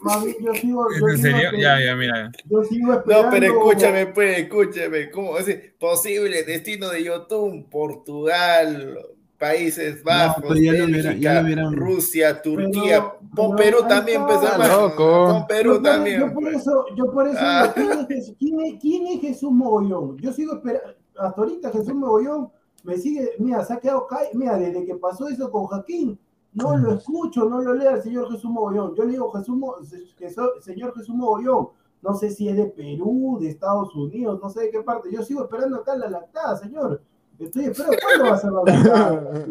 más 0.03 0.25
bien, 0.25 0.37
yo 0.41 0.55
sigo, 0.55 0.87
yo 0.91 1.09
¿En 1.09 1.17
sigo 1.17 1.35
serio? 1.35 1.51
esper- 1.51 1.61
Ya, 1.61 1.81
ya, 1.85 1.97
mira. 1.97 2.31
yo 2.49 2.63
sigo 2.65 2.93
esperando. 2.95 3.25
No, 3.25 3.31
pero 3.31 3.47
escúchame, 3.47 4.07
pues, 4.07 4.39
escúchame. 4.39 5.11
¿Cómo 5.11 5.37
dice? 5.39 5.75
Posible 5.81 6.45
destino 6.45 6.89
de 6.91 7.03
YouTube, 7.05 7.69
Portugal, 7.69 8.99
Países 9.39 10.05
Bajos, 10.05 10.53
hubiera- 10.53 10.87
Bélgica, 10.87 11.15
ya 11.15 11.35
lo 11.41 11.47
hubieran- 11.49 11.75
Rusia, 11.75 12.41
Turquía, 12.41 13.01
Pero- 13.01 13.19
con 13.35 13.57
pero 13.57 13.87
también, 13.89 14.23
hermano. 14.23 14.83
loco. 14.83 15.27
Con 15.27 15.47
Perú 15.49 15.71
yo 15.75 15.83
por, 15.83 15.91
también. 15.91 16.21
yo 16.21 16.33
por 16.33 16.43
pues. 16.45 16.57
eso, 16.57 16.85
yo 16.97 17.13
por 17.13 17.27
eso 17.27 17.39
Ah. 17.41 17.73
digo, 17.77 17.89
¿quién 17.89 17.99
es, 18.01 18.07
Jesús- 18.09 18.37
quién 18.39 18.61
es- 18.61 18.75
quién 18.81 19.07
es 19.09 19.21
Jesús 19.21 19.51
Mogollón? 19.51 20.17
Yo 20.19 20.33
sigo 20.33 20.55
esperando, 20.55 20.95
hasta 21.19 21.41
ahorita 21.41 21.71
Jesús 21.73 21.93
Mogollón 21.95 22.51
me 22.85 22.97
sigue, 22.97 23.31
mira, 23.39 23.65
se 23.65 23.73
ha 23.75 23.79
quedado 23.79 24.07
mira, 24.35 24.57
desde 24.59 24.85
que 24.85 24.95
pasó 24.97 25.29
eso 25.29 25.51
con 25.51 25.67
Jaquín, 25.67 26.19
no 26.55 26.77
lo 26.77 26.93
escucho, 26.93 27.49
no 27.49 27.61
lo 27.63 27.75
leo 27.75 27.91
al 27.91 28.03
señor 28.03 28.31
Jesús 28.31 28.51
Mogollón. 28.51 28.95
Yo 28.95 29.05
le 29.05 29.13
digo 29.13 29.31
Jesús 29.33 29.57
Mo- 29.57 29.77
que 30.17 30.29
so- 30.31 30.61
señor 30.61 30.95
Jesús 30.95 31.15
Mogollón, 31.15 31.69
no 32.03 32.15
sé 32.15 32.31
si 32.31 32.49
es 32.49 32.57
de 32.57 32.67
Perú, 32.67 33.39
de 33.41 33.49
Estados 33.49 33.95
Unidos, 33.95 34.39
no 34.43 34.51
sé 34.51 34.63
de 34.63 34.71
qué 34.71 34.83
parte. 34.83 35.11
Yo 35.11 35.23
sigo 35.23 35.45
esperando 35.45 35.77
acá 35.79 35.97
la 35.97 36.11
lactada, 36.11 36.57
señor. 36.57 37.01
Estoy 37.39 37.67
esperando, 37.67 37.97
¿cuándo 38.03 38.25
va 38.25 38.37
a 38.37 38.39
ser 38.39 38.53
la 38.53 38.63
lactada? 38.65 39.47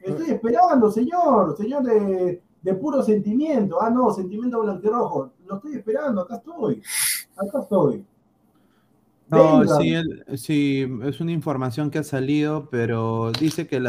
Estoy 0.00 0.30
esperando, 0.30 0.90
señor, 0.90 1.56
señor 1.56 1.82
de, 1.82 2.40
de 2.62 2.74
puro 2.74 3.02
sentimiento. 3.02 3.82
Ah, 3.82 3.90
no, 3.90 4.10
sentimiento 4.12 4.60
blanquirrojo. 4.60 5.30
Lo 5.46 5.56
estoy 5.56 5.74
esperando, 5.74 6.22
acá 6.22 6.36
estoy. 6.36 6.80
Acá 7.36 7.60
estoy. 7.60 8.06
No, 9.28 9.58
Venga. 9.60 9.76
sí, 9.78 9.92
él- 9.94 10.24
sí, 10.36 10.86
es 11.04 11.20
una 11.20 11.32
información 11.32 11.90
que 11.90 11.98
ha 11.98 12.04
salido, 12.04 12.68
pero 12.70 13.32
dice 13.32 13.66
que 13.66 13.80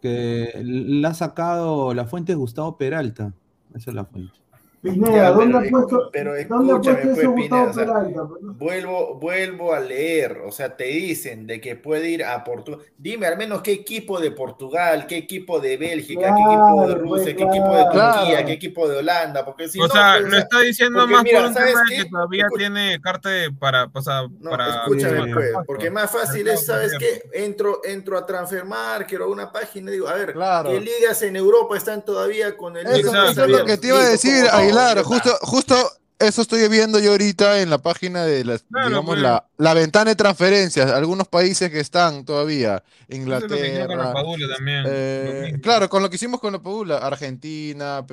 que 0.00 0.62
la 0.64 1.10
ha 1.10 1.14
sacado, 1.14 1.94
la 1.94 2.04
fuente 2.06 2.32
es 2.32 2.38
Gustavo 2.38 2.76
Peralta. 2.76 3.32
Esa 3.74 3.90
es 3.90 3.94
la 3.94 4.04
fuente. 4.04 4.43
Pineda, 4.84 5.12
Ya, 5.16 5.30
¿dónde 5.30 5.58
pero 5.58 5.58
ha 5.58 5.70
puesto, 5.80 6.10
pero 6.12 6.30
¿dónde 6.48 6.72
ha 6.72 6.76
escúchame, 6.76 6.96
puesto 7.02 7.20
eso 7.22 7.32
pues, 7.32 7.44
Pineda, 7.48 7.62
o 7.64 7.72
sea, 7.72 7.84
Peralta? 7.86 8.22
Pues, 8.28 8.58
Vuelvo, 8.58 9.14
vuelvo 9.18 9.72
a 9.74 9.80
leer, 9.80 10.42
o 10.46 10.52
sea, 10.52 10.76
te 10.76 10.84
dicen 10.84 11.46
de 11.46 11.60
que 11.60 11.74
puede 11.74 12.10
ir 12.10 12.22
a 12.24 12.44
Portugal. 12.44 12.80
Dime 12.98 13.26
al 13.26 13.38
menos 13.38 13.62
qué 13.62 13.72
equipo 13.72 14.20
de 14.20 14.30
Portugal, 14.30 15.06
qué 15.06 15.16
equipo 15.16 15.58
de 15.58 15.76
Bélgica, 15.78 16.34
qué 16.34 16.42
equipo 16.42 16.80
de 16.82 16.86
Claro, 16.86 17.00
Rusia, 17.00 17.24
pues, 17.24 17.36
qué 17.36 17.42
equipo 17.44 17.76
de 17.76 17.88
claro. 17.90 18.18
Turquía, 18.20 18.44
qué 18.44 18.52
equipo 18.52 18.88
de 18.88 18.98
Holanda, 18.98 19.44
porque 19.44 19.68
si 19.68 19.80
o 19.80 19.86
no, 19.86 19.92
sea, 19.92 20.16
pues, 20.20 20.30
lo 20.30 20.38
está 20.38 20.60
diciendo 20.60 20.98
porque 21.00 21.14
más 21.14 21.24
mira, 21.24 21.38
por 21.40 21.48
un 21.48 21.54
¿sabes 21.54 21.70
tema 21.74 21.82
de 21.88 21.96
que 21.96 22.04
todavía 22.10 22.46
tiene 22.56 23.00
carta 23.00 23.28
de- 23.30 23.50
para, 23.52 23.90
o 23.92 24.02
sea, 24.02 24.22
No, 24.38 24.50
para 24.50 24.68
escúchame, 24.68 25.32
pues, 25.32 25.50
porque 25.66 25.90
más 25.90 26.10
fácil 26.10 26.46
es, 26.48 26.66
¿sabes 26.66 26.92
qué? 26.98 27.22
Entro, 27.32 27.80
entro 27.84 28.18
a 28.18 28.26
Transfermarkt, 28.26 29.08
quiero 29.08 29.30
una 29.30 29.50
página 29.50 29.90
y 29.90 29.94
digo, 29.94 30.08
a 30.08 30.14
ver, 30.14 30.32
Claro. 30.34 30.70
¿qué 30.70 30.80
ligas 30.80 31.22
en 31.22 31.36
Europa 31.36 31.76
están 31.76 32.04
todavía 32.04 32.56
con 32.56 32.76
el 32.76 32.86
Eso, 32.86 33.24
es 33.28 33.36
lo 33.48 33.64
que 33.64 33.78
te 33.78 33.86
iba 33.88 34.00
a 34.00 34.08
decir, 34.08 34.44
Ya 34.74 35.02
Justo, 35.04 35.38
justo 35.42 35.74
eso 36.16 36.42
estoy 36.42 36.66
viendo 36.68 37.00
yo 37.00 37.10
ahorita 37.10 37.60
en 37.60 37.68
la 37.70 37.78
página 37.78 38.24
de 38.24 38.44
las, 38.44 38.62
Claro, 38.70 38.88
digamos, 38.88 39.10
pues. 39.10 39.20
la, 39.22 39.46
la 39.58 39.74
ventana 39.74 40.10
de 40.10 40.16
transferencias. 40.16 40.90
Algunos 40.92 41.26
países 41.28 41.70
que 41.70 41.80
están 41.80 42.24
todavía. 42.24 42.82
Con 42.82 43.08
la 43.10 43.16
Inglaterra. 43.16 44.14
También. 44.56 44.84
eh, 44.86 45.58
claro, 45.62 45.88
con 45.90 46.02
lo 46.02 46.08
que 46.08 46.16
hicimos 46.16 46.40
con 46.40 46.52
la 46.52 46.62
Padula, 46.62 46.98
Argentina, 46.98 48.04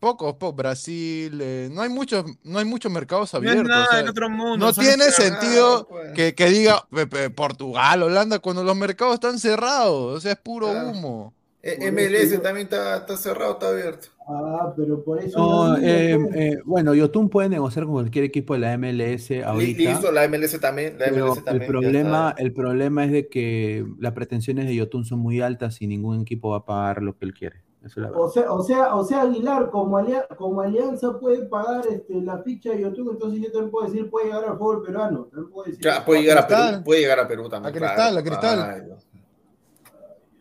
pocos, 0.00 0.34
po- 0.34 0.52
Brasil, 0.52 1.38
eh, 1.42 1.68
no 1.72 1.82
hay 1.82 1.88
muchos, 1.88 2.24
no 2.42 2.58
hay 2.58 2.64
muchos 2.64 2.90
mercados 2.92 3.32
abiertos. 3.34 3.64
nada 3.64 3.84
o 3.84 3.88
sea, 3.90 3.98
del 3.98 4.08
otro 4.10 4.28
mundo. 4.28 4.66
no 4.66 4.72
tiene 4.72 5.10
sentido 5.10 5.86
pues. 5.88 6.12
que, 6.12 6.34
que 6.34 6.46
diga 6.50 6.84
pe- 6.92 7.06
pe- 7.06 7.30
Portugal, 7.30 8.02
Holanda, 8.02 8.40
cuando 8.40 8.62
los 8.64 8.76
mercados 8.76 9.14
están 9.14 9.38
cerrados. 9.38 10.16
O 10.16 10.20
sea, 10.20 10.32
es 10.32 10.38
puro 10.38 10.70
Claro. 10.70 10.88
humo. 10.90 11.32
Eh, 11.66 11.90
MLS 11.92 12.30
yo- 12.32 12.40
también 12.40 12.66
está, 12.66 12.96
está 12.98 13.16
cerrado, 13.16 13.52
está 13.52 13.68
abierto. 13.68 14.08
Ah, 14.28 14.72
pero 14.76 15.04
por 15.04 15.20
eso. 15.20 15.38
No, 15.38 15.76
eh, 15.76 16.18
eh, 16.34 16.58
bueno, 16.64 16.94
Yotun 16.94 17.28
puede 17.28 17.48
negociar 17.48 17.84
con 17.84 17.94
cualquier 17.94 18.24
equipo 18.24 18.54
de 18.54 18.60
la 18.60 18.72
MLS 18.76 19.30
ahorita. 19.44 19.78
Listo, 19.92 20.10
la 20.12 20.24
MLS 20.28 20.58
también, 20.60 20.98
la 20.98 21.04
Pero 21.06 21.26
MLS 21.26 21.38
el 21.38 21.44
también. 21.44 21.70
problema, 21.70 22.34
el 22.36 22.52
problema 22.52 23.04
es 23.04 23.12
de 23.12 23.28
que 23.28 23.86
las 24.00 24.12
pretensiones 24.14 24.66
de 24.66 24.74
Yotun 24.74 25.04
son 25.04 25.20
muy 25.20 25.40
altas 25.40 25.80
y 25.80 25.86
ningún 25.86 26.22
equipo 26.22 26.50
va 26.50 26.56
a 26.58 26.64
pagar 26.64 27.02
lo 27.02 27.16
que 27.16 27.24
él 27.24 27.34
quiere. 27.34 27.62
Eso 27.84 28.00
es 28.00 28.02
la 28.02 28.08
verdad. 28.08 28.20
O 28.24 28.28
sea, 28.30 28.50
o 28.52 28.62
sea, 28.64 28.94
o 28.96 29.04
sea, 29.04 29.22
Aguilar, 29.22 29.70
como, 29.70 29.96
alia- 29.96 30.26
como 30.36 30.60
Alianza 30.60 31.20
puede 31.20 31.46
pagar 31.46 31.84
este, 31.88 32.20
la 32.20 32.42
ficha 32.42 32.70
de 32.72 32.80
YouTube, 32.80 33.12
entonces 33.12 33.40
yo 33.40 33.52
también 33.52 33.70
puedo 33.70 33.86
decir, 33.86 34.10
puede 34.10 34.26
llegar 34.26 34.44
al 34.44 34.58
fútbol 34.58 34.82
peruano. 34.82 35.24
También 35.30 35.52
puedo 35.52 35.66
decir, 35.66 35.80
Claro, 35.82 36.04
puede 36.04 36.22
llegar 36.22 36.38
a. 36.38 36.46
Perú, 36.48 36.82
puede 36.84 37.00
llegar 37.02 37.20
a 37.20 37.28
Perú 37.28 37.48
también. 37.48 37.72
A 37.72 37.78
Cristal, 37.78 37.94
claro. 37.96 38.18
a 38.18 38.22
Cristal. 38.24 38.60
Ay. 38.90 39.15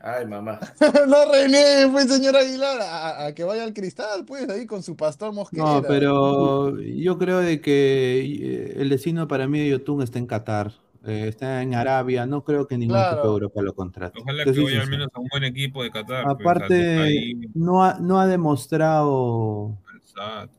Ay, 0.07 0.27
mamá. 0.27 0.60
no 1.07 1.32
reniegue, 1.34 1.90
pues, 1.91 2.07
señor 2.07 2.36
Aguilar, 2.36 2.80
a, 2.80 3.26
a 3.26 3.34
que 3.34 3.44
vaya 3.44 3.64
al 3.64 3.73
cristal, 3.73 4.23
pues, 4.23 4.48
ahí 4.49 4.68
con 4.68 4.84
su 4.84 4.95
pastor 4.95 5.34
Mosquera. 5.34 5.64
No, 5.64 5.82
pero 5.82 6.80
yo 6.80 7.18
creo 7.18 7.40
de 7.40 7.60
que 7.60 8.22
eh, 8.22 8.73
el 8.77 8.90
destino 8.90 9.27
para 9.27 9.48
mí 9.48 9.57
de 9.60 9.69
Yotun 9.69 10.03
está 10.03 10.19
en 10.19 10.27
Qatar, 10.27 10.73
eh, 11.07 11.26
está 11.27 11.64
en 11.64 11.73
Arabia, 11.73 12.27
no 12.27 12.44
creo 12.44 12.68
que 12.68 12.77
ningún 12.77 12.98
Claro. 12.98 13.14
equipo 13.14 13.27
de 13.30 13.34
Europa 13.34 13.61
lo 13.64 13.73
contrate. 13.73 14.19
Ojalá 14.22 14.44
que 14.44 14.52
vaya 14.52 14.82
al 14.84 14.90
menos 14.91 15.07
a 15.11 15.19
un 15.19 15.27
buen 15.27 15.44
equipo 15.44 15.82
de 15.82 15.90
Qatar. 15.90 16.23
pues, 16.23 16.36
Aparte, 16.36 16.99
ahí, 16.99 17.34
no 17.56 17.84
ha, 17.84 17.98
no 17.99 18.19
ha 18.19 18.27
demostrado 18.27 19.76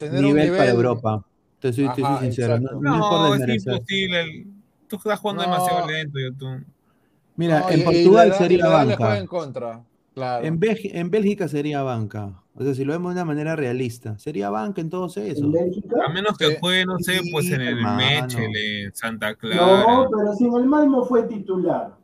un 0.01 0.23
nivel 0.23 0.57
para 0.57 0.71
Europa. 0.71 1.25
Te 1.61 1.73
soy, 1.73 1.89
te 1.91 1.95
soy 1.95 2.05
Ajá, 2.05 2.21
sincero, 2.21 2.59
no, 2.59 3.35
es 3.35 3.41
imposible. 3.49 4.21
el- 4.23 4.47
Tú 4.89 4.97
estás 4.97 5.19
jugando 5.19 5.43
No. 5.45 5.51
demasiado 5.51 5.87
lento, 5.89 6.19
YouTube. 6.19 6.65
Mira, 7.37 7.61
No, 7.61 7.71
en 7.71 7.79
y- 7.79 7.83
y 7.83 7.85
Portugal 7.85 8.35
sería 8.37 8.67
banca. 8.67 9.19
en 9.19 9.27
contra. 9.27 9.83
Claro. 10.15 10.45
En, 10.47 10.59
Bélgi- 10.59 10.91
en 10.95 11.11
Bélgica 11.11 11.47
sería 11.49 11.83
banca. 11.83 12.33
O 12.55 12.65
sea, 12.65 12.73
si 12.75 12.85
lo 12.87 12.95
vemos 12.95 13.15
de 13.15 13.21
una 13.21 13.27
manera 13.27 13.55
realista, 13.55 14.19
sería 14.19 14.49
banca 14.49 14.81
en 14.81 14.89
todos 14.89 15.19
esos. 15.19 15.45
A 16.03 16.09
menos 16.11 16.39
que 16.39 16.59
juegue, 16.59 16.87
no 16.87 16.99
sé, 16.99 17.21
pues 17.31 17.47
en 17.51 17.61
el 17.61 17.77
hermano. 17.79 17.97
Mechel, 17.99 18.57
en 18.57 18.95
Santa 18.95 19.33
No, 19.33 19.37
Clara. 19.37 19.85
pero 20.11 20.35
si 20.39 20.45
en 20.47 20.55
el 20.55 20.65
Malmo 20.67 21.05
fue 21.05 21.25
titular. 21.25 21.95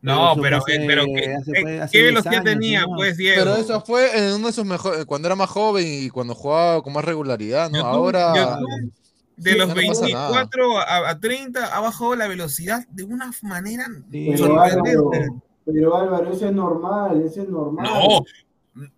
No, 0.00 0.34
pero, 0.40 0.60
fue 0.62 0.76
hace- 0.76 0.86
pero 0.86 1.04
¿qué, 1.04 1.34
hace- 1.34 1.52
qué- 1.52 1.60
fue 1.60 1.70
qué 1.92 1.98
10 1.98 2.04
velocidad 2.06 2.34
años, 2.34 2.44
tenía, 2.44 2.84
pues, 2.86 3.16
Diego? 3.18 3.36
Pero 3.44 3.56
eso 3.56 3.80
fue 3.82 4.18
en 4.18 4.34
uno 4.34 4.46
de 4.48 4.52
sus 4.52 4.64
mejores, 4.64 5.04
cuando 5.04 5.28
era 5.28 5.36
más 5.36 5.50
joven 5.50 5.84
y 5.86 6.08
cuando 6.08 6.34
jugaba 6.34 6.82
con 6.82 6.92
más 6.94 7.04
regularidad, 7.04 7.70
¿no? 7.70 7.76
YouTube- 7.78 7.86
Ahora. 7.86 8.32
YouTube, 8.34 8.92
de 9.36 9.52
Sí, 9.52 9.58
los 9.58 9.68
no 9.68 9.74
pasa 9.74 10.08
nada. 10.08 10.28
24 10.30 10.78
a, 10.78 11.10
a 11.10 11.20
30 11.20 11.76
ha 11.76 11.80
bajado 11.80 12.14
la 12.16 12.28
velocidad 12.28 12.86
de 12.88 13.04
una 13.04 13.30
manera 13.42 13.86
Pero 14.10 14.38
sorprendente. 14.38 14.90
Álvaro, 14.90 15.42
pero 15.64 15.96
Álvaro, 15.96 16.32
eso 16.32 16.46
es 16.46 16.52
normal, 16.52 17.22
eso 17.22 17.42
es 17.42 17.48
normal. 17.48 17.84
No, 17.88 18.24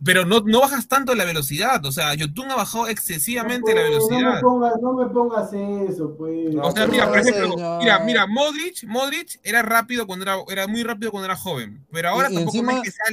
pero 0.05 0.25
no, 0.25 0.41
no 0.41 0.61
bajas 0.61 0.87
tanto 0.87 1.15
la 1.17 1.25
velocidad. 1.25 1.85
O 1.85 1.91
sea, 1.91 2.15
YouTube 2.15 2.47
ha 2.51 2.55
bajado 2.57 2.87
excesivamente 2.87 3.75
la 3.75 3.81
Pues, 3.83 3.93
No 3.93 4.07
velocidad. 4.09 4.35
me 4.37 4.41
pongas, 4.41 4.73
no 4.81 4.93
me 4.93 5.07
pongas 5.07 5.53
eso, 5.53 6.15
pues. 6.17 6.55
O 6.63 6.71
sea, 6.71 6.87
mira, 6.87 7.09
por 7.09 7.19
ejemplo, 7.19 7.57
mira, 7.81 7.99
mira, 8.01 8.27
Modric, 8.29 8.85
Modric 8.87 9.41
era 9.43 9.63
rápido 9.63 10.07
cuando 10.07 10.25
era, 10.25 10.37
era 10.49 10.67
muy 10.69 10.85
rápido 10.85 11.11
cuando 11.11 11.25
era 11.27 11.37
joven, 11.37 11.85
pero 11.91 12.11
ahora 12.11 12.29
Y- 12.31 12.33
y 12.33 12.37
tampoco 12.37 12.57
encima- 12.57 12.73
es 12.75 12.83
que 12.83 12.91
sea, 12.93 13.05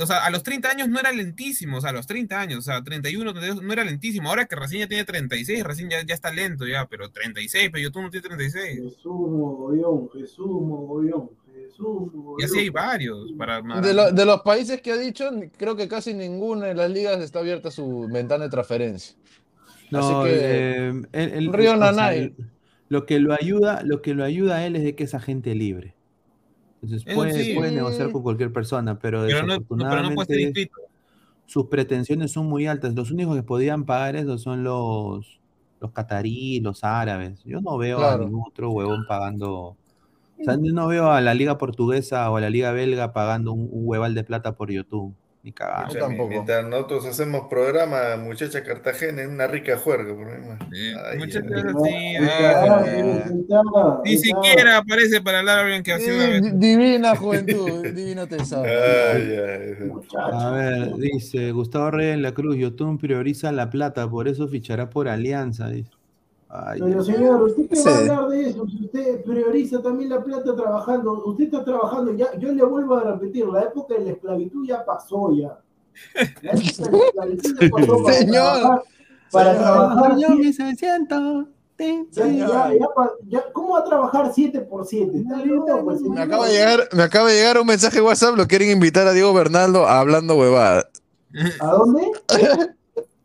o 0.00 0.06
sea, 0.06 0.24
a 0.24 0.30
los 0.30 0.42
30 0.42 0.70
años 0.70 0.88
no 0.88 0.98
era 1.00 1.10
lentísimo, 1.12 1.78
o 1.78 1.80
sea, 1.80 1.90
a 1.90 1.92
los 1.92 2.06
30 2.06 2.40
años, 2.40 2.58
o 2.58 2.62
sea, 2.62 2.82
31, 2.82 3.32
32, 3.32 3.62
no 3.62 3.72
era 3.72 3.84
lentísimo. 3.84 4.28
Ahora 4.28 4.46
que 4.46 4.56
recién 4.56 4.80
ya 4.82 4.88
tiene 4.88 5.04
36, 5.04 5.64
recién 5.64 5.90
ya, 5.90 6.02
ya 6.06 6.14
está 6.14 6.30
lento 6.32 6.66
ya, 6.66 6.86
pero 6.86 7.10
36, 7.10 7.70
pero 7.72 7.82
YouTube 7.82 8.02
no 8.02 8.10
tiene 8.10 8.26
36. 8.28 8.80
Jesús 8.82 9.04
mogollón, 9.04 10.08
Jesús 10.10 10.46
mogollón, 10.46 11.30
Jesús 11.54 12.12
mogollón. 12.14 12.40
Y 12.40 12.44
así 12.44 12.58
hay 12.60 12.68
varios 12.70 13.32
para 13.36 13.60
De, 13.80 13.92
lo- 13.94 14.12
de 14.12 14.24
los 14.24 14.40
países 14.42 14.80
que 14.80 14.92
ha 14.92 14.96
dicho, 14.96 15.30
creo 15.56 15.76
que 15.76 15.88
casi 15.88 16.14
ninguna 16.14 16.66
de 16.66 16.74
las 16.74 16.90
ligas 16.90 17.20
está 17.20 17.40
abierta 17.40 17.70
su 17.70 18.08
ventana 18.12 18.44
de 18.44 18.50
transferencia. 18.50 19.16
No, 19.90 19.98
Así 20.22 20.28
que. 20.30 20.36
eh, 20.44 20.88
él- 21.12 21.32
él- 21.34 21.52
Río 21.52 21.72
o 21.74 21.78
sea, 21.78 21.92
Nanay. 21.92 22.34
lo 22.88 23.06
que 23.06 23.18
lo 23.20 23.32
ayuda, 23.32 23.82
lo 23.84 24.02
que 24.02 24.14
lo 24.14 24.22
ayuda 24.24 24.56
a 24.58 24.66
él 24.66 24.76
es 24.76 24.82
de 24.84 24.94
que 24.94 25.04
es 25.04 25.14
agente 25.14 25.54
libre. 25.54 25.94
Entonces 26.82 27.14
puede, 27.14 27.44
sí. 27.44 27.54
puede 27.54 27.72
negociar 27.72 28.10
con 28.12 28.22
cualquier 28.22 28.52
persona, 28.52 28.98
pero, 28.98 29.22
Pero 29.26 29.40
no- 29.42 29.46
no 29.46 29.52
desafortunadamente 29.54 30.70
sus 31.46 31.66
pretensiones 31.66 32.30
son 32.32 32.46
muy 32.46 32.66
altas. 32.66 32.94
Los 32.94 33.10
únicos 33.10 33.34
que 33.36 33.42
podían 33.42 33.84
pagar 33.84 34.16
eso 34.16 34.36
son 34.38 34.62
los, 34.64 35.40
los 35.80 35.92
cataríes, 35.92 36.62
los 36.62 36.84
árabes. 36.84 37.42
Yo 37.44 37.60
no 37.60 37.78
veo 37.78 37.96
Claro. 37.98 38.22
a 38.22 38.26
ningún 38.26 38.44
otro 38.46 38.70
huevón 38.70 39.06
pagando. 39.08 39.76
O 40.40 40.44
sea, 40.44 40.54
yo 40.54 40.72
no 40.72 40.86
veo 40.86 41.10
a 41.10 41.20
la 41.20 41.34
liga 41.34 41.58
portuguesa 41.58 42.30
o 42.30 42.36
a 42.36 42.40
la 42.40 42.50
liga 42.50 42.70
belga 42.72 43.12
pagando 43.12 43.52
un, 43.52 43.68
un 43.72 43.82
hueval 43.88 44.14
de 44.14 44.24
plata 44.24 44.54
por 44.56 44.70
YouTube. 44.70 45.14
Ni 45.42 45.52
cagando. 45.52 45.86
Escucha, 45.88 46.08
mi- 46.08 46.28
Mientras 46.28 46.66
nosotros 46.66 47.06
hacemos 47.06 47.46
programa, 47.48 48.16
muchacha 48.16 48.64
Cartagena, 48.64 49.22
en 49.22 49.30
una 49.30 49.46
rica 49.46 49.76
juerga. 49.78 50.14
Por 50.14 50.28
ahí, 50.28 50.40
man. 50.40 50.58
Ay, 50.70 51.30
sí, 51.30 51.38
Ah, 52.28 54.00
Ni 54.04 54.16
siquiera 54.16 54.78
aparece 54.78 55.20
para 55.20 55.38
hablar 55.40 55.64
bien 55.66 55.82
que 55.82 55.92
ha 55.92 55.98
sido 55.98 56.16
una 56.16 56.40
divina 56.52 57.14
juventud, 57.16 57.86
divina 57.94 58.26
tesoro. 58.26 58.68
A 60.20 60.50
ver, 60.50 60.94
dice 60.96 61.52
Gustavo 61.52 61.90
Reyes 61.92 62.14
en 62.14 62.22
la 62.22 62.32
Cruz, 62.32 62.56
YouTube 62.56 62.98
prioriza 63.00 63.52
la 63.52 63.70
plata, 63.70 64.08
por 64.08 64.28
eso 64.28 64.48
fichará 64.48 64.90
por 64.90 65.08
alianza. 65.08 65.68
Dice. 65.68 65.90
Ay, 66.50 66.80
Pero 66.82 67.04
señor, 67.04 67.42
¿usted 67.42 67.68
qué 67.68 67.76
Sí. 67.76 67.84
va 67.88 67.92
a 67.94 67.98
hablar 67.98 68.28
de 68.30 68.48
eso? 68.48 68.66
Si 68.66 68.84
usted 68.86 69.22
prioriza 69.22 69.82
también 69.82 70.08
la 70.10 70.24
plata 70.24 70.56
trabajando, 70.56 71.22
usted 71.26 71.44
está 71.44 71.62
trabajando, 71.64 72.12
ya, 72.14 72.34
yo 72.38 72.52
le 72.52 72.64
vuelvo 72.64 72.94
a 72.96 73.02
repetir, 73.04 73.46
la 73.48 73.62
época 73.64 73.94
de 73.94 74.04
la 74.06 74.10
esclavitud 74.12 74.66
ya 74.66 74.82
pasó 74.84 75.30
ya. 75.34 75.58
La 76.42 76.52
época 76.52 76.86
de 76.86 76.90
la 76.90 77.04
esclavitud 77.34 77.54
ya 77.60 77.70
pasó 77.70 78.02
para 78.02 78.14
Señor. 78.16 78.32
trabajar, 78.60 78.82
para 79.30 79.52
Señor, 79.52 79.62
trabajar 79.66 80.12
señor, 80.14 80.30
siete- 80.38 80.52
600. 80.54 81.44
Sí, 81.80 82.08
ya, 82.10 82.22
señor. 82.24 82.48
ya, 82.50 82.72
ya 83.28 83.52
¿Cómo 83.52 83.74
va 83.74 83.80
a 83.80 83.84
trabajar 83.84 84.32
7 84.34 84.60
por 84.62 84.84
7? 84.86 85.18
Está 85.18 85.44
loco, 85.44 85.84
pues, 85.84 86.00
Me 86.00 86.22
acaba, 86.22 86.46
de 86.48 86.52
llegar, 86.54 86.88
me 86.92 87.02
acaba 87.04 87.28
de 87.28 87.36
llegar 87.36 87.60
un 87.60 87.66
mensaje 87.68 87.96
de 87.96 88.02
WhatsApp, 88.02 88.36
lo 88.36 88.48
quieren 88.48 88.70
invitar 88.70 89.06
a 89.06 89.12
Diego 89.12 89.32
Bernaldo 89.34 89.86
a 89.86 90.00
hablando 90.00 90.34
huevada. 90.36 90.88
¿A 91.60 91.66
dónde? 91.66 92.10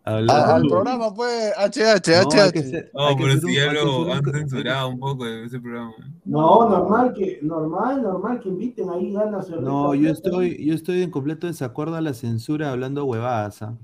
Al 0.05 0.63
programa 0.67 1.11
fue 1.11 1.51
HH, 1.57 2.11
No, 2.23 2.29
hay 2.31 2.49
HH. 2.49 2.51
que 2.51 2.63
ser- 2.63 2.91
No, 2.93 3.07
hay 3.07 3.15
que 3.15 3.23
pero 3.23 3.39
si 3.39 3.55
ya 3.55 3.69
hay 3.69 3.73
lo 3.75 4.11
han 4.13 4.23
censurado 4.25 4.89
un 4.89 4.99
poco 4.99 5.23
de 5.23 5.45
ese 5.45 5.59
programa. 5.61 5.93
No, 6.25 6.69
normal 6.69 7.13
que, 7.13 7.39
normal, 7.41 8.01
normal 8.03 8.39
que 8.41 8.49
inviten 8.49 8.89
ahí 8.89 9.13
ganas. 9.13 9.49
No, 9.49 9.95
yo 9.95 10.09
estoy, 10.09 10.65
yo 10.65 10.73
estoy 10.73 11.03
en 11.03 11.09
completo 11.09 11.47
desacuerdo 11.47 11.95
a 11.95 12.01
la 12.01 12.13
censura 12.13 12.71
hablando 12.71 13.05
huevadas. 13.05 13.61
¿ah? 13.61 13.75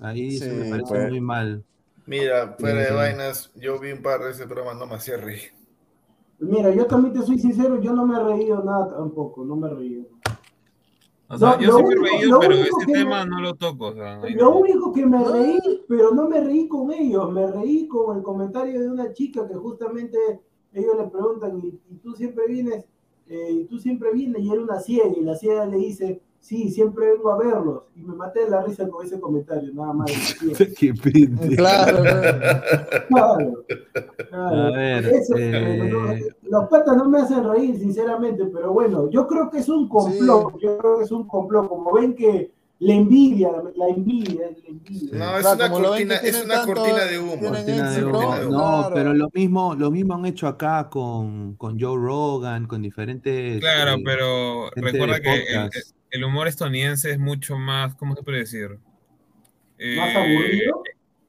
Ahí 0.00 0.30
se 0.38 0.52
me 0.52 0.64
Sí, 0.64 0.70
parece 0.70 0.88
pues. 0.94 1.08
muy 1.10 1.20
mal. 1.20 1.64
Mira, 2.06 2.54
fuera 2.58 2.80
de 2.80 2.86
Sí. 2.88 2.94
vainas, 2.94 3.52
yo 3.56 3.78
vi 3.80 3.92
un 3.92 4.02
par 4.02 4.20
de 4.22 4.30
ese 4.30 4.46
programa, 4.46 4.78
no 4.78 4.86
me 4.86 4.94
hacía 4.94 5.16
reír. 5.16 5.52
Mira, 6.38 6.70
yo 6.74 6.86
también 6.86 7.14
te 7.14 7.22
soy 7.26 7.38
sincero, 7.38 7.80
yo 7.80 7.92
no 7.92 8.06
me 8.06 8.16
he 8.16 8.22
reído 8.24 8.62
nada 8.64 8.88
tampoco, 8.96 9.44
no 9.44 9.54
me 9.56 9.68
he 9.68 9.74
reído. 9.74 10.04
O 11.32 11.38
sea, 11.38 11.56
No, 11.56 11.60
yo 11.62 11.78
he 11.78 11.82
único- 11.82 12.02
reído, 12.04 12.40
pero 12.40 12.54
que 12.86 12.92
tema 12.92 13.24
me- 13.24 13.30
no 13.30 13.40
lo 13.40 13.54
toco. 13.54 13.86
O 13.86 13.94
sea, 13.94 14.20
ahí 14.22 14.34
Lo 14.34 14.50
no. 14.50 14.56
único 14.58 14.92
que 14.92 15.06
me 15.06 15.24
reí, 15.24 15.58
pero 15.88 16.12
no 16.12 16.28
me 16.28 16.40
reí 16.42 16.68
con 16.68 16.92
ellos, 16.92 17.32
me 17.32 17.46
reí 17.50 17.88
con 17.88 18.16
el 18.18 18.22
comentario 18.22 18.80
de 18.80 18.90
una 18.90 19.12
chica 19.12 19.48
que 19.48 19.54
justamente 19.54 20.18
ellos 20.74 20.96
le 20.98 21.04
preguntan, 21.08 21.58
¿y, 21.58 21.80
y 21.90 21.96
tú 21.98 22.12
siempre 22.14 22.46
vienes? 22.48 22.84
Eh, 23.28 23.50
y 23.52 23.64
tú 23.64 23.78
siempre 23.78 24.12
vienes 24.12 24.42
y 24.42 24.50
era 24.52 24.60
una 24.60 24.78
ciega, 24.80 25.08
y 25.16 25.22
la 25.22 25.34
ciega 25.36 25.64
le 25.64 25.78
dice, 25.78 26.20
sí, 26.42 26.68
siempre 26.70 27.12
vengo 27.12 27.30
a 27.30 27.38
verlos. 27.38 27.82
Y 27.96 28.02
me 28.02 28.14
maté 28.14 28.40
de 28.44 28.50
la 28.50 28.62
risa 28.62 28.86
con 28.88 29.06
ese 29.06 29.18
comentario, 29.18 29.72
nada 29.72 29.92
más. 29.94 30.10
Qué 30.78 30.92
pinte. 30.92 31.56
Claro, 31.56 32.02
Claro, 33.08 33.64
claro. 34.28 34.66
A 34.66 34.70
ver, 34.76 35.06
Eso, 35.06 35.34
eh, 35.38 35.88
no, 35.90 36.58
los 36.60 36.68
patas 36.68 36.96
no 36.96 37.08
me 37.08 37.20
hacen 37.20 37.48
reír, 37.48 37.78
sinceramente, 37.78 38.44
pero 38.52 38.72
bueno, 38.72 39.08
yo 39.10 39.26
creo 39.26 39.48
que 39.50 39.58
es 39.58 39.68
un 39.68 39.88
complot, 39.88 40.58
yo 40.60 40.76
creo 40.78 40.98
que 40.98 41.04
es 41.04 41.12
un 41.12 41.26
complot, 41.26 41.68
como 41.68 41.92
ven 41.94 42.14
que 42.14 42.50
la 42.80 42.94
envidia, 42.94 43.50
la 43.76 43.86
envidia, 43.88 44.50
la 44.50 44.68
envidia. 44.68 45.16
No, 45.18 45.36
es 45.36 45.42
Claro, 45.42 45.56
una 45.56 45.70
cortina, 45.70 46.16
es 46.16 46.44
una 46.44 46.54
tanto- 46.64 46.74
cortina 46.74 47.04
de 47.04 47.18
humo. 47.20 47.38
Cortina 47.38 47.90
de 47.92 48.00
No, 48.02 48.10
claro. 48.48 48.90
pero 48.92 49.14
lo 49.14 49.28
mismo, 49.32 49.74
lo 49.76 49.90
mismo 49.92 50.14
han 50.14 50.26
hecho 50.26 50.48
acá 50.48 50.88
con, 50.90 51.54
con 51.54 51.78
Joe 51.78 51.96
Rogan, 51.96 52.66
con 52.66 52.82
diferentes. 52.82 53.60
Claro, 53.60 53.92
eh, 53.98 54.02
pero 54.04 54.70
recuerda 54.74 55.20
que 55.20 55.32
el. 55.32 55.70
El 56.12 56.22
humor 56.24 56.46
estadounidense 56.46 57.10
es 57.10 57.18
mucho 57.18 57.56
más, 57.58 57.94
¿cómo 57.96 58.14
se 58.14 58.22
puede 58.22 58.38
decir? 58.38 58.78
Eh, 59.78 59.96
¿Más 59.96 60.14
aburrido? 60.14 60.82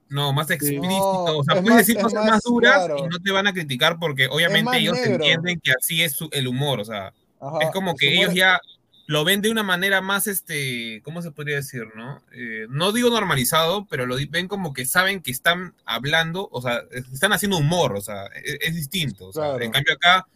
No, 0.09 0.31
más 0.31 0.51
explícito. 0.51 0.85
No, 0.87 1.37
o 1.39 1.43
sea, 1.43 1.55
es 1.55 1.61
puedes 1.61 1.75
más- 1.77 1.87
decir 1.87 1.95
cosas 2.01 2.23
más, 2.23 2.31
más 2.33 2.43
duras 2.43 2.85
claro. 2.85 2.97
y 2.99 3.07
no 3.07 3.17
te 3.19 3.31
van 3.31 3.47
a 3.47 3.53
criticar 3.53 3.97
porque 3.99 4.27
obviamente 4.27 4.77
ellos 4.77 4.95
negro. 4.97 5.13
entienden 5.15 5.59
que 5.59 5.71
así 5.71 6.03
es 6.03 6.13
su- 6.13 6.29
el 6.31 6.47
humor. 6.47 6.79
O 6.79 6.85
sea, 6.85 7.13
Ajá, 7.41 7.57
es 7.61 7.71
como 7.71 7.95
que 7.95 8.07
humor 8.09 8.17
ellos 8.19 8.29
es- 8.29 8.35
ya 8.35 8.59
lo 9.07 9.23
ven 9.25 9.41
de 9.41 9.49
una 9.49 9.63
manera 9.63 10.01
más, 10.01 10.27
este, 10.27 11.01
¿cómo 11.03 11.21
se 11.21 11.31
podría 11.31 11.55
decir, 11.57 11.83
no? 11.95 12.21
Eh, 12.31 12.67
no 12.69 12.91
digo 12.91 13.09
normalizado, 13.09 13.85
pero 13.89 14.05
lo 14.05 14.17
ven 14.29 14.47
como 14.47 14.71
que 14.73 14.85
saben 14.85 15.21
que 15.21 15.31
están 15.31 15.73
hablando, 15.85 16.47
o 16.51 16.61
sea, 16.61 16.83
están 17.11 17.33
haciendo 17.33 17.57
humor, 17.57 17.95
o 17.95 18.01
sea, 18.01 18.27
es, 18.43 18.57
es 18.61 18.75
distinto. 18.75 19.27
o 19.27 19.33
sea, 19.33 19.43
Claro. 19.43 19.61
En 19.63 19.71
cambio 19.71 19.93
acá 19.95 20.27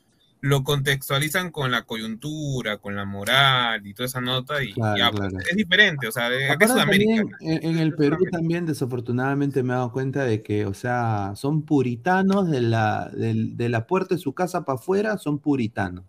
lo 0.47 0.63
contextualizan 0.63 1.51
con 1.51 1.71
la 1.71 1.83
coyuntura, 1.83 2.77
con 2.77 2.95
la 2.95 3.05
moral 3.05 3.85
y 3.85 3.93
toda 3.93 4.05
esa 4.07 4.21
nota 4.21 4.63
y 4.63 4.73
Claro, 4.73 4.97
ya, 4.97 5.11
pues, 5.11 5.29
claro. 5.29 5.45
es 5.49 5.55
diferente, 5.57 6.07
o 6.07 6.11
sea, 6.11 6.29
de- 6.29 6.49
acá 6.49 6.65
es 6.65 6.71
Sudamérica. 6.71 7.21
también, 7.21 7.35
en, 7.41 7.69
en 7.71 7.77
el 7.79 7.93
Perú 7.95 8.17
también 8.31 8.65
desafortunadamente 8.65 9.63
me 9.63 9.73
he 9.73 9.75
dado 9.75 9.91
cuenta 9.91 10.23
de 10.23 10.41
que, 10.41 10.65
o 10.65 10.73
sea, 10.73 11.33
son 11.35 11.61
puritanos 11.63 12.49
de 12.49 12.61
la, 12.61 13.09
del- 13.13 13.55
de 13.57 13.69
la 13.69 13.85
puerta 13.87 14.15
de 14.15 14.19
su 14.21 14.33
casa 14.33 14.63
para 14.65 14.77
afuera, 14.77 15.17
son 15.17 15.39
puritanos. 15.39 16.05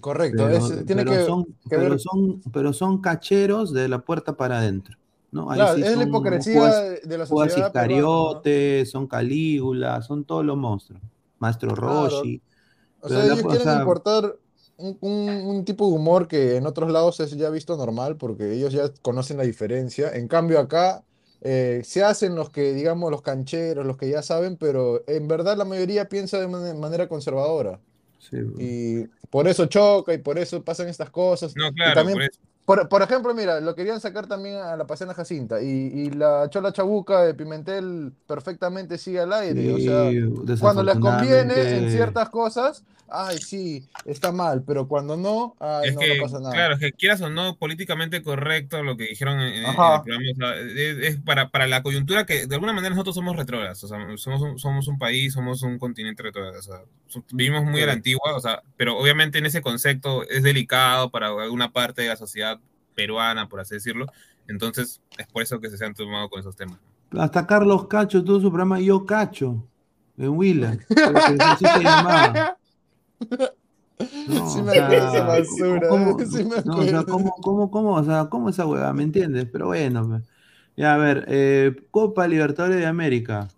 Correcto, 0.00 0.44
Pero, 0.46 0.56
es- 0.56 0.86
tiene 0.86 1.04
pero 1.04 1.10
que, 1.12 1.24
son, 1.24 1.44
que 1.44 1.52
pero, 1.76 1.90
ver- 1.90 2.00
son, 2.00 2.40
pero 2.52 2.72
son 2.72 3.00
cacheros 3.00 3.72
de 3.72 3.88
la 3.88 4.00
puerta 4.00 4.36
para 4.36 4.58
adentro. 4.58 4.96
¿no? 5.30 5.50
Ahí 5.50 5.58
Claro, 5.58 5.74
sí 5.76 5.82
es 5.82 5.96
la 5.96 6.04
hipocresía 6.04 6.62
de 7.04 7.18
la 7.18 7.26
sociedad 7.26 7.56
¿no? 7.58 7.66
Iscariote, 7.66 8.86
son 8.86 9.06
Calígula, 9.08 10.00
son 10.02 10.24
todos 10.24 10.44
los 10.44 10.56
monstruos. 10.56 11.02
Maestro 11.40 11.74
Claro. 11.74 12.08
Roshi. 12.08 12.40
O 13.04 13.10
sea, 13.10 13.26
ellos 13.26 13.46
quieren 13.46 13.70
importar 13.70 14.36
un, 14.76 14.98
un- 15.00 15.46
un 15.46 15.64
tipo 15.64 15.86
de 15.88 15.94
humor 15.94 16.28
que 16.28 16.56
en 16.56 16.66
otros 16.66 16.90
lados 16.90 17.20
es 17.20 17.32
ya 17.36 17.50
visto 17.50 17.76
normal 17.76 18.16
porque 18.16 18.52
ellos 18.54 18.72
ya 18.72 18.92
conocen 19.02 19.36
la 19.38 19.44
diferencia. 19.44 20.10
En 20.16 20.28
cambio 20.28 20.58
acá 20.60 21.04
eh, 21.42 21.82
se 21.84 22.02
hacen 22.04 22.34
los 22.34 22.50
que, 22.50 22.72
digamos, 22.74 23.10
los 23.10 23.22
cancheros, 23.22 23.86
los 23.86 23.96
que 23.98 24.08
ya 24.10 24.22
saben, 24.22 24.56
pero 24.56 25.04
en 25.08 25.28
verdad 25.28 25.56
la 25.56 25.64
mayoría 25.66 26.08
piensa 26.08 26.40
de 26.40 26.48
man- 26.48 26.80
manera 26.80 27.08
conservadora. 27.08 27.80
sí, 28.18 28.36
Y 28.56 29.06
por 29.30 29.48
eso 29.48 29.66
choca 29.66 30.14
y 30.14 30.18
por 30.18 30.38
eso 30.38 30.62
pasan 30.64 30.88
estas 30.88 31.10
cosas. 31.10 31.56
No, 31.56 31.72
Y 31.84 31.92
claro, 31.92 31.92
también, 31.92 32.12
por 32.12 32.22
eso. 32.22 32.40
Por, 32.64 32.88
por 32.88 33.02
ejemplo, 33.02 33.34
mira, 33.34 33.60
lo 33.60 33.74
querían 33.74 34.00
sacar 34.00 34.26
también 34.26 34.56
a 34.56 34.76
la 34.76 34.86
Paseana 34.86 35.14
Jacinta 35.14 35.62
y, 35.62 35.66
y 35.66 36.10
la 36.10 36.48
Chola 36.50 36.72
Chabuca 36.72 37.22
de 37.22 37.34
Pimentel 37.34 38.12
perfectamente 38.26 38.98
sigue 38.98 39.20
al 39.20 39.32
aire. 39.32 39.72
o 39.72 39.78
sea, 39.78 40.10
Sí, 40.10 40.60
cuando 40.60 40.82
les 40.82 40.98
conviene 40.98 41.54
en 41.78 41.90
ciertas 41.90 42.30
cosas, 42.30 42.84
ay, 43.08 43.38
sí, 43.38 43.86
está 44.06 44.32
mal, 44.32 44.62
pero 44.66 44.88
cuando 44.88 45.16
no, 45.16 45.54
ay, 45.60 45.90
Es 45.90 45.94
no, 45.94 46.00
que, 46.00 46.16
no 46.16 46.22
pasa 46.24 46.40
nada. 46.40 46.52
claro, 46.54 46.74
es 46.74 46.80
que 46.80 46.92
quieras 46.92 47.20
o 47.20 47.28
no, 47.30 47.56
políticamente 47.56 48.22
correcto 48.22 48.82
lo 48.82 48.96
que 48.96 49.04
dijeron 49.04 49.40
en, 49.40 49.52
en 49.52 49.64
el 49.66 49.74
programa, 49.76 50.24
o 50.32 50.36
sea, 50.36 50.56
es, 50.56 50.98
es 50.98 51.16
para, 51.20 51.50
para 51.50 51.66
la 51.66 51.82
coyuntura 51.82 52.24
que 52.26 52.46
de 52.46 52.54
alguna 52.54 52.72
manera 52.72 52.90
nosotros 52.94 53.14
somos 53.14 53.36
retrógrados, 53.36 53.84
o 53.84 53.88
sea, 53.88 53.98
somos 54.16 54.40
un, 54.42 54.58
somos 54.58 54.88
un 54.88 54.98
país, 54.98 55.34
somos 55.34 55.62
un 55.62 55.78
continente 55.78 56.22
retrógrado, 56.22 56.58
o 56.58 56.62
sea, 56.62 56.80
vivimos 57.32 57.64
muy 57.64 57.82
a 57.82 57.86
la 57.86 57.92
Sí. 57.92 57.98
antigua, 57.98 58.34
o 58.34 58.40
sea, 58.40 58.62
pero 58.76 58.98
obviamente 58.98 59.38
en 59.38 59.46
ese 59.46 59.60
concepto 59.62 60.22
es 60.28 60.42
delicado 60.42 61.10
para 61.10 61.28
alguna 61.28 61.72
parte 61.72 62.02
de 62.02 62.08
la 62.08 62.16
sociedad 62.16 62.53
peruana, 62.94 63.48
por 63.48 63.60
así 63.60 63.74
decirlo, 63.74 64.06
entonces 64.48 65.00
es 65.18 65.26
por 65.26 65.42
eso 65.42 65.60
que 65.60 65.70
se 65.70 65.84
han 65.84 65.94
tomado 65.94 66.28
con 66.28 66.40
esos 66.40 66.56
temas. 66.56 66.78
Hasta 67.16 67.46
Carlos 67.46 67.86
Cacho 67.86 68.24
tuvo 68.24 68.40
su 68.40 68.48
programa 68.50 68.80
Yo 68.80 69.04
Cacho 69.06 69.66
en 70.16 70.36
llamaba. 71.82 72.56
No, 74.28 74.50
Sí 74.50 74.62
me 74.62 74.78
acuerdo 74.78 75.26
basura, 75.26 75.88
¿cómo- 75.88 76.18
sí 76.26 76.44
me 76.44 76.56
no, 76.64 76.78
o 76.78 76.82
sea, 76.84 77.00
acuerdo. 77.00 77.06
¿cómo, 77.06 77.30
cómo, 77.40 77.70
cómo, 77.70 77.94
o 77.94 78.04
sea, 78.04 78.26
¿cómo 78.26 78.48
esa 78.48 78.66
hueá? 78.66 78.92
¿Me 78.92 79.02
entiendes? 79.04 79.46
Pero 79.52 79.66
bueno, 79.66 80.06
pues. 80.08 80.22
ya 80.76 80.94
a 80.94 80.98
ver, 80.98 81.24
eh, 81.28 81.76
Copa 81.90 82.26
Libertadores 82.26 82.78
de 82.78 82.86
América. 82.86 83.48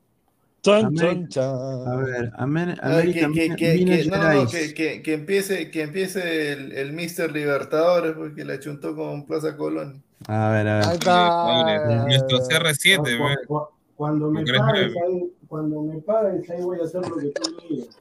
Chan, 0.67 0.85
América- 0.87 1.29
chan, 1.29 1.29
chan. 1.29 1.89
A 1.89 1.97
ver, 1.97 2.33
Amer- 2.37 2.79
Ay, 2.83 2.93
América 2.93 3.21
que, 3.33 3.49
no, 3.49 4.35
no, 4.35 4.49
que, 4.51 5.15
empiece, 5.15 5.71
que 5.71 5.83
empiece 5.83 6.53
el, 6.53 6.73
el 6.73 6.93
Mister 6.93 7.31
Libertadores, 7.33 8.13
porque 8.17 8.45
la 8.45 8.59
chuntó 8.59 8.95
con 8.97 9.25
Plaza 9.27 9.57
Colón. 9.57 10.03
A 10.29 10.51
ver, 10.51 10.67
a 10.69 10.79
ver. 10.79 10.87
Ahí 10.89 10.95
está. 10.95 12.05
Nuestro 12.07 12.39
CR7, 12.41 12.97
Cu- 12.97 13.23
güey. 13.23 13.37
cu- 13.47 13.69
Cuando 13.97 14.31
me 14.31 14.45
pagues 14.45 14.93
ahí, 15.07 15.33
cuando 15.49 15.83
me 15.83 16.01
pagues 16.01 16.51
ahí 16.51 16.63
voy 16.63 16.79
a 16.81 16.85
hacer 16.85 17.01
lo 17.09 17.17
que 17.17 17.27
tú 17.29 17.43
me 17.63 17.69
digas. 17.77 17.97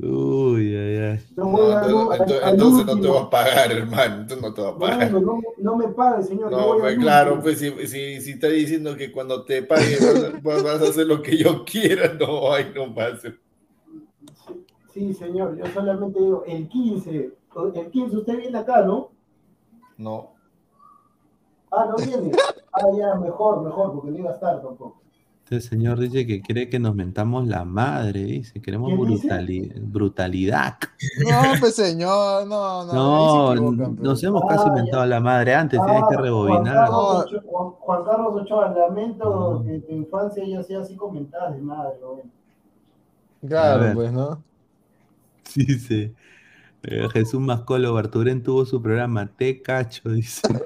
Uy, 0.00 0.76
ay, 0.76 0.96
ay. 0.96 1.20
No, 1.36 1.56
al- 1.72 1.90
entonces, 2.20 2.42
al 2.44 2.52
entonces 2.54 2.86
no 2.86 3.00
te 3.00 3.08
vas 3.08 3.22
a 3.22 3.30
pagar, 3.30 3.72
hermano. 3.72 4.14
Entonces 4.20 4.40
no 4.42 4.54
te 4.54 4.60
vas 4.62 4.74
a 4.74 4.78
pagar. 4.78 5.12
No, 5.12 5.20
no, 5.20 5.40
no 5.56 5.76
me 5.76 5.88
pagues, 5.88 6.28
señor. 6.28 6.52
No, 6.52 6.78
pues 6.78 6.98
claro, 6.98 7.40
pues 7.42 7.58
si, 7.58 7.70
si, 7.88 8.20
si 8.20 8.30
está 8.32 8.48
diciendo 8.48 8.96
que 8.96 9.10
cuando 9.10 9.44
te 9.44 9.62
pague 9.64 9.96
vas, 10.42 10.64
a 10.64 10.72
hacer 10.88 11.06
lo 11.06 11.20
que 11.20 11.36
yo 11.36 11.64
quiera, 11.64 12.12
no, 12.20 12.52
ay, 12.52 12.70
no 12.74 12.86
más. 12.86 13.22
Sí, 14.92 15.12
señor, 15.14 15.56
yo 15.56 15.66
solamente 15.66 16.20
digo, 16.20 16.44
el 16.46 16.68
15, 16.68 17.32
el 17.74 17.90
15 17.90 18.16
usted 18.16 18.36
viene 18.36 18.58
acá, 18.58 18.82
¿no? 18.82 19.10
No. 19.96 20.34
Ah, 21.72 21.86
no 21.90 21.96
viene. 21.96 22.32
Ah, 22.72 22.82
ya, 22.96 23.14
mejor, 23.16 23.62
mejor, 23.62 23.92
porque 23.94 24.10
no 24.12 24.18
iba 24.18 24.30
a 24.30 24.34
estar 24.34 24.62
tampoco. 24.62 25.02
Este 25.50 25.62
señor 25.62 25.98
dice 25.98 26.26
que 26.26 26.42
quiere 26.42 26.68
que 26.68 26.78
nos 26.78 26.94
mentamos 26.94 27.46
la 27.48 27.64
madre, 27.64 28.22
dice. 28.22 28.60
Queremos 28.60 28.92
brutali- 28.92 29.72
brutalidad. 29.80 30.76
No, 31.26 31.40
pues 31.60 31.74
señor, 31.74 32.46
no, 32.46 32.84
no. 32.84 33.54
No, 33.54 33.80
nos 33.92 34.22
hemos 34.24 34.42
casi 34.46 34.68
Ah, 34.68 34.72
mentado 34.74 35.06
la 35.06 35.20
madre 35.20 35.54
antes, 35.54 35.80
tienes 35.82 36.02
que 36.10 36.14
Juan 36.16 36.22
rebobinar. 36.24 36.74
Carlos, 36.74 37.24
Ochoa, 37.32 37.70
Juan, 37.80 38.04
Carlos 38.04 38.42
Ochoa, 38.42 38.74
lamento 38.74 39.64
que 39.66 39.78
tu 39.78 39.92
infancia 39.94 40.44
ya 40.46 40.62
sea 40.62 40.80
así 40.80 40.96
comentada 40.96 41.50
de 41.52 41.62
madre, 41.62 41.94
bueno. 42.04 42.30
Claro, 43.46 43.94
pues, 43.94 44.12
¿no? 44.12 44.42
Dice 45.54 46.12
eh, 46.82 47.08
Jesús 47.10 47.40
Mascolo 47.40 47.94
Barturén 47.94 48.42
tuvo 48.42 48.66
su 48.66 48.82
programa 48.82 49.26
Te 49.34 49.62
Cacho, 49.62 50.10
dice. 50.10 50.42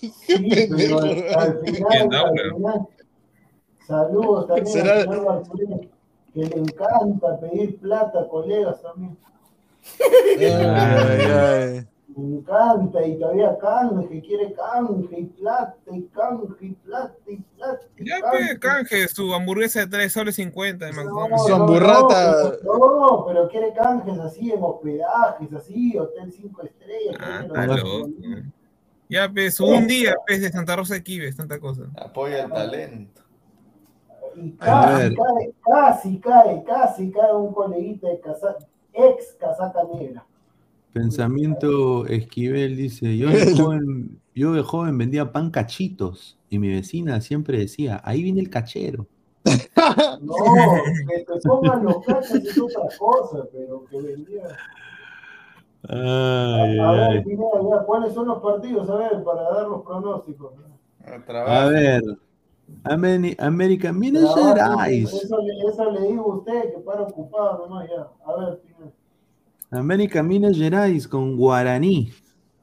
Sí, 0.00 0.68
pero 0.76 0.98
al, 1.00 1.10
al 1.10 1.58
final, 1.64 2.08
no, 2.10 2.18
al 2.26 2.32
pero- 2.34 2.56
final, 2.56 2.86
saludos 3.86 4.46
también 4.46 4.66
Será- 4.66 5.00
al 5.00 5.06
señor 5.46 5.80
que 6.32 6.40
le 6.40 6.56
encanta 6.58 7.38
pedir 7.40 7.78
plata, 7.78 8.26
colegas 8.28 8.82
también. 8.82 9.16
Ay, 10.40 11.20
ay. 11.30 11.86
Me 12.16 12.36
encanta 12.36 13.04
y 13.04 13.18
todavía 13.18 13.58
canje, 13.58 14.20
quiere 14.20 14.52
canje 14.54 15.18
y 15.18 15.24
plata 15.24 15.76
y 15.90 16.02
canje 16.14 16.44
y 16.60 16.70
plata 16.70 17.14
y 17.26 17.36
plata. 17.56 17.80
y 17.98 18.08
Ya, 18.08 18.20
canje. 18.20 18.58
canje, 18.60 19.08
su 19.08 19.34
hamburguesa 19.34 19.80
de 19.80 19.86
3 19.88 20.12
soles 20.12 20.36
50 20.36 20.86
de 20.86 20.92
No, 20.92 21.02
McDonald's. 21.04 21.42
Su 21.42 21.48
no, 21.48 21.54
hamburrata. 21.56 22.52
No, 22.62 23.00
no, 23.00 23.24
pero 23.26 23.48
quiere 23.48 23.72
canjes 23.74 24.18
así 24.20 24.52
en 24.52 24.62
hospedajes, 24.62 25.52
así, 25.54 25.98
hotel 25.98 26.32
5 26.32 26.62
estrellas. 26.62 27.16
Ah, 27.18 27.66
no- 27.66 27.76
loco. 27.76 28.08
Ya, 29.08 29.28
pues, 29.30 29.58
un 29.60 29.86
día, 29.88 30.14
pues, 30.26 30.40
de 30.40 30.50
Santa 30.50 30.76
Rosa 30.76 30.94
de 30.94 31.02
Quives, 31.02 31.36
tanta 31.36 31.58
cosa. 31.58 31.82
Apoya 31.96 32.44
el 32.44 32.50
talento. 32.52 33.22
Y 34.36 34.56
A 34.60 34.66
casi 34.66 35.14
cae, 35.14 35.54
casi 35.62 36.18
cae, 36.18 36.64
casi 36.64 37.10
cae 37.10 37.34
un 37.34 37.52
coleguita 37.52 38.08
de 38.08 38.20
casa, 38.20 38.56
ex 38.92 39.36
casaca 39.38 39.80
negra. 39.94 40.24
Pensamiento 40.92 42.06
Esquivel 42.06 42.76
dice, 42.76 43.16
yo 43.16 43.28
de 43.28 43.52
joven, 43.56 44.20
yo 44.34 44.52
de 44.52 44.62
joven 44.62 44.96
vendía 44.96 45.32
pan 45.32 45.50
cachitos 45.50 46.38
y 46.48 46.58
mi 46.58 46.68
vecina 46.68 47.20
siempre 47.20 47.58
decía, 47.58 48.00
ahí 48.04 48.22
viene 48.22 48.40
el 48.40 48.50
cachero. 48.50 49.06
No, 50.22 50.34
que 51.08 51.24
te 51.24 51.40
pongan 51.46 51.84
los 51.84 52.02
cachos 52.06 52.30
es 52.36 52.58
otra 52.58 52.88
cosa, 52.98 53.46
pero 53.52 53.84
que 53.90 54.00
vendía. 54.00 54.44
Ay, 55.88 56.78
A 56.78 56.92
ver, 56.92 57.00
ay. 57.10 57.24
Pineda, 57.24 57.60
ya, 57.70 57.84
¿cuáles 57.84 58.14
son 58.14 58.28
los 58.28 58.40
partidos? 58.40 58.88
A 58.88 58.96
ver, 58.96 59.22
para 59.22 59.42
dar 59.42 59.66
los 59.66 59.82
pronósticos. 59.82 60.52
A 61.28 61.66
ver, 61.66 62.02
Ameri- 62.84 63.36
América, 63.38 63.92
Minas 63.92 64.34
Trabajo, 64.34 64.54
Gerais. 64.54 65.12
Eso, 65.12 65.38
le- 65.42 65.70
eso 65.70 65.90
le 65.90 66.00
digo 66.08 66.32
a 66.32 66.36
usted, 66.36 66.74
que 66.74 66.80
para 66.80 67.02
ocupado 67.02 67.66
nomás 67.66 67.88
ya. 67.88 68.08
A 68.26 68.36
ver, 68.38 68.60
Pineda. 68.60 68.92
América 69.70 70.22
Minas 70.22 70.56
Gerais 70.56 71.08
con 71.08 71.36
Guaraní, 71.36 72.12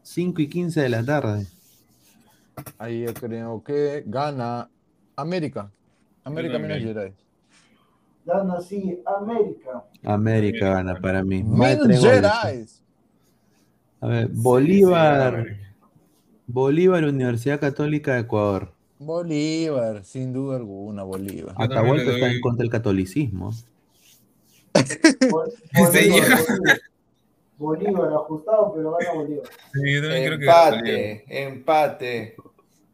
5 0.03 0.41
y 0.41 0.47
15 0.47 0.81
de 0.81 0.89
la 0.89 1.03
tarde. 1.03 1.45
Ahí 2.77 3.03
yo 3.05 3.13
creo 3.13 3.63
que 3.63 4.03
gana 4.05 4.69
América. 5.15 5.71
América. 6.23 6.59
Minas 6.59 6.79
Gerais. 6.79 7.13
Gana 8.25 8.53
así, 8.57 9.01
América. 9.05 9.83
América 10.03 10.69
gana 10.75 10.95
para 11.01 11.23
mí. 11.23 11.41
Minas. 11.43 12.01
Gerais. 12.01 12.83
A 13.99 14.07
ver, 14.07 14.27
Sí, 14.29 14.35
sí, 14.35 14.41
Bolívar. 14.41 15.45
Bolívar, 16.47 17.03
Universidad 17.05 17.59
Católica 17.59 18.13
de 18.13 18.21
Ecuador. 18.21 18.73
Bolívar, 19.05 20.03
sin 20.03 20.31
duda 20.31 20.57
alguna, 20.57 21.03
Bolívar. 21.03 21.55
Atahualpa 21.57 22.03
le 22.03 22.13
está 22.13 22.25
doy- 22.27 22.35
en 22.35 22.41
contra 22.41 22.63
del 22.63 22.69
catolicismo. 22.71 23.51
Bol- 25.29 25.51
Ese 25.73 26.09
Bolívar, 26.09 26.29
ya. 26.29 26.35
Bolívar. 26.37 26.81
Bolívar, 27.57 28.13
ajustado, 28.13 28.73
pero 28.75 28.95
gana 28.97 29.13
Bolívar. 29.13 29.45
Sí, 29.73 29.93
yo 29.93 30.01
también 30.01 30.25
creo 30.25 30.39
que 30.39 30.45
Empate, 30.45 31.43
empate. 31.47 32.35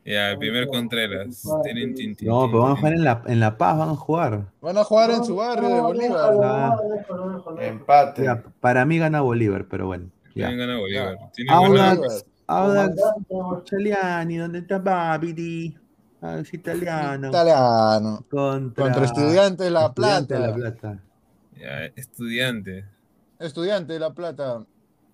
Ya, 0.06 0.32
el 0.32 0.38
primer 0.38 0.68
Contreras. 0.68 1.44
Tin, 1.66 1.94
tin, 1.94 2.16
tin, 2.16 2.28
No, 2.30 2.48
pero 2.48 2.62
van 2.64 2.72
a 2.72 2.76
jugar 2.78 2.94
en 2.94 3.04
La, 3.04 3.24
en 3.28 3.40
la 3.42 3.58
Paz, 3.58 3.78
van 3.78 3.90
a 3.90 3.96
jugar. 3.96 4.46
Van 4.62 4.78
a 4.78 4.84
jugar 4.86 5.12
en 5.12 5.26
su 5.26 5.36
barrio 5.36 5.68
de 5.68 5.76
No, 5.76 5.84
Bolívar. 5.84 6.34
Ah. 6.42 6.78
Empate. 7.60 8.24
Ya, 8.24 8.42
para 8.62 8.86
mí 8.86 8.98
gana 8.98 9.20
Bolívar, 9.20 9.66
pero 9.70 9.88
bueno. 9.88 10.10
Ya. 10.34 10.50
Gana 10.52 10.78
Bolívar. 10.80 11.18
Audax. 11.50 12.26
Audax, 12.48 12.96
Chaliani, 13.66 14.38
¿dónde 14.38 14.60
está 14.60 14.80
Babidi? 14.80 15.78
Audax 16.22 16.54
italiano. 16.54 17.28
Italiano. 17.30 18.26
Contra, 18.30 18.84
Contra 18.84 19.06
Estudiantes 19.06 19.66
de 19.66 19.72
La 19.72 19.86
Estudiante 19.88 20.34
de 20.34 20.40
Plata. 20.40 20.48
La 20.50 20.56
Plata. 20.56 21.04
Ya, 21.60 21.86
estudiante. 21.96 22.86
Estudiante 23.40 23.94
de 23.94 24.00
La 24.00 24.14
Plata. 24.14 24.66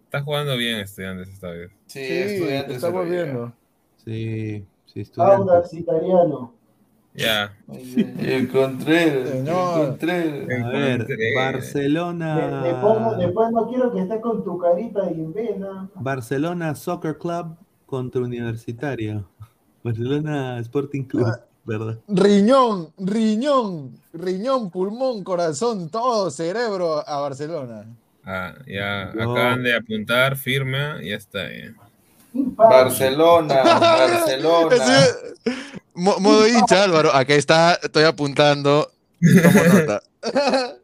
Está 0.05 0.21
jugando 0.21 0.55
bien 0.57 0.79
estudiantes 0.79 1.29
esta 1.29 1.49
vez. 1.49 1.71
Sí, 1.87 1.99
Sí, 1.99 2.13
estudiantes. 2.13 2.75
estamos 2.77 3.09
viendo. 3.09 3.53
Sí, 4.05 4.65
sí, 4.85 5.01
estudiante. 5.01 5.35
Audax 5.51 5.73
italiano. 5.73 6.53
Ya. 7.15 7.53
lleva. 7.67 8.21
El 8.21 8.51
Contreras. 8.51 9.29
El. 9.31 9.45
Contreras. 9.47 10.65
A 10.65 10.69
ver. 10.69 11.05
De- 11.05 11.35
Barcelona. 11.35 12.63
después, 12.63 12.99
no, 13.01 13.17
después 13.17 13.51
no 13.51 13.67
quiero 13.67 13.91
que 13.93 13.99
estés 14.01 14.19
con 14.21 14.43
tu 14.43 14.57
carita 14.57 15.05
de 15.05 15.11
invena. 15.13 15.89
Barcelona 15.95 16.73
Soccer 16.75 17.17
Club 17.17 17.55
contra 17.85 18.21
Universitario. 18.21 19.27
Barcelona 19.83 20.59
Sporting 20.59 21.03
Club, 21.03 21.27
Ah. 21.27 21.39
¿verdad? 21.65 21.97
Riñón, 22.07 22.89
riñón, 22.97 23.97
riñón, 24.13 24.69
pulmón, 24.69 25.23
corazón, 25.23 25.89
todo, 25.89 26.29
cerebro 26.31 27.07
a 27.07 27.19
Barcelona. 27.19 27.85
Ah, 28.25 28.53
ya. 28.67 29.11
No. 29.13 29.31
Acaban 29.33 29.63
de 29.63 29.75
apuntar, 29.75 30.37
firma, 30.37 30.97
y 31.01 31.09
ya 31.09 31.15
está. 31.17 31.49
ya. 31.49 31.73
Barcelona, 32.33 33.63
Barcelona. 33.63 34.75
Modo 35.95 36.47
hincha, 36.47 36.83
Álvaro. 36.83 37.13
Acá 37.13 37.35
está, 37.35 37.75
estoy 37.75 38.03
apuntando. 38.05 38.89
Tomo 39.21 39.63
nota. 39.79 40.01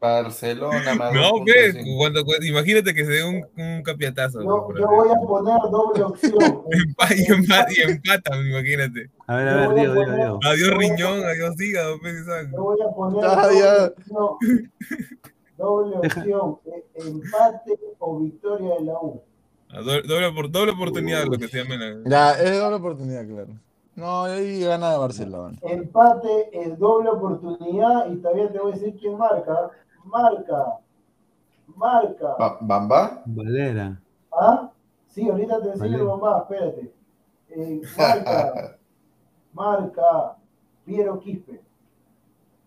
Barcelona, 0.00 0.94
más 0.94 1.12
No, 1.14 1.30
2.5. 1.32 1.44
ve, 1.46 1.84
cuando, 1.98 2.24
cuando- 2.24 2.46
imagínate 2.46 2.94
que 2.94 3.04
se 3.04 3.10
dé 3.12 3.24
un, 3.24 3.44
un 3.56 3.82
capiatazo. 3.82 4.42
Yo, 4.42 4.68
voy 4.86 5.08
a 5.08 5.14
poner 5.26 5.58
doble 5.70 6.02
opción. 6.04 6.62
Y, 7.16 7.32
empata, 7.32 7.66
y 7.72 8.50
imagínate. 8.50 9.10
A 9.26 9.36
ver, 9.36 9.48
a 9.48 9.56
ver, 9.68 9.74
Diego, 9.74 9.94
Diego, 9.94 10.12
Diego. 10.16 10.38
Adiós 10.44 10.70
riñón, 10.76 11.20
poner- 11.20 11.26
adiós 11.26 11.60
hígado. 11.60 11.96
Yo 12.52 12.62
voy 12.62 12.78
a 12.80 12.94
poner 12.94 13.24
Ah, 13.24 13.46
doble 13.46 13.92
opción. 13.96 14.70
Doble 15.58 15.96
opción, 15.98 16.58
e- 16.66 17.02
empate 17.08 17.78
o 17.98 18.18
victoria 18.20 18.74
de 18.78 18.84
la 18.84 18.92
U. 18.94 19.22
Ah, 19.72 19.80
Doble, 19.82 20.02
doble, 20.02 20.48
doble 20.50 20.72
oportunidad, 20.72 21.24
lo 21.26 21.38
que 21.38 21.46
se 21.48 21.62
llama 21.62 21.76
la... 21.76 21.96
Ya, 22.04 22.32
es 22.42 22.58
doble 22.58 22.76
oportunidad, 22.76 23.26
claro. 23.26 23.48
No, 23.96 24.24
ahí 24.24 24.60
gana 24.62 24.92
de 24.92 24.98
Barcelona. 24.98 25.58
Empate 25.62 26.48
es 26.52 26.78
doble 26.78 27.10
oportunidad 27.10 28.10
y 28.10 28.16
todavía 28.16 28.50
te 28.50 28.58
voy 28.58 28.72
a 28.72 28.74
decir 28.74 28.96
quién 28.98 29.16
marca. 29.18 29.70
Marca. 30.04 30.78
Marca. 31.76 32.34
Ba- 32.38 32.58
¿Bamba? 32.60 33.22
Valera. 33.26 34.00
¿Ah? 34.32 34.70
Sí, 35.08 35.28
ahorita 35.28 35.60
te 35.60 35.68
enseño 35.70 36.04
mamá, 36.16 36.38
espérate. 36.42 36.92
Eh, 37.50 37.80
marca. 37.98 38.78
marca. 39.52 40.36
Piero 40.84 41.18
Quispe. 41.20 41.60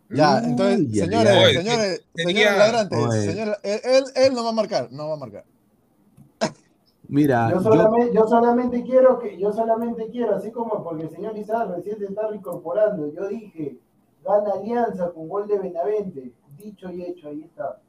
Ya, 0.09 0.39
entonces, 0.39 0.99
señores, 0.99 1.53
ya. 1.53 1.61
señores, 1.63 2.05
señores 2.13 2.57
ladrantes, 2.57 2.99
Oye. 2.99 3.31
señor- 3.31 3.57
él, 3.63 3.79
él, 3.83 4.03
él 4.15 4.33
no 4.35 4.43
va 4.43 4.49
a 4.49 4.53
marcar, 4.53 4.87
no 4.91 5.07
va 5.07 5.13
a 5.15 5.17
marcar. 5.17 5.43
Mira, 7.13 7.47
Yo 7.51 7.61
solamente, 7.61 8.15
yo 8.15 8.27
solamente 8.27 8.81
quiero 8.81 9.19
que, 9.19 9.37
yo 9.37 9.53
solamente 9.53 10.09
quiero, 10.09 10.35
así 10.35 10.51
como 10.51 10.83
porque 10.83 11.03
el 11.03 11.11
señor 11.11 11.37
Izar 11.37 11.69
recién 11.69 11.99
se 11.99 12.05
está 12.05 12.27
reincorporando, 12.27 13.13
yo 13.13 13.27
dije, 13.27 13.77
gana 14.25 14.53
Alianza 14.53 15.11
con 15.11 15.29
gol 15.29 15.47
de 15.47 15.59
Benavente, 15.59 16.33
dicho 16.57 16.89
y 16.89 17.03
hecho, 17.03 17.29
ahí 17.29 17.43
está. 17.43 17.79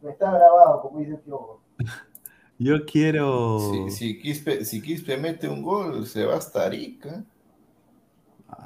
No 0.00 0.10
está 0.10 0.32
grabado, 0.32 0.82
como 0.82 0.98
dice 0.98 1.16
Piojo. 1.18 1.62
yo 2.58 2.84
quiero. 2.84 3.60
Si, 3.60 3.90
si, 3.92 4.20
Quispe, 4.20 4.64
si 4.64 4.82
Quispe 4.82 5.16
mete 5.16 5.48
un 5.48 5.62
gol, 5.62 6.04
se 6.04 6.24
va 6.24 6.34
hasta 6.34 6.64
Arica. 6.64 7.24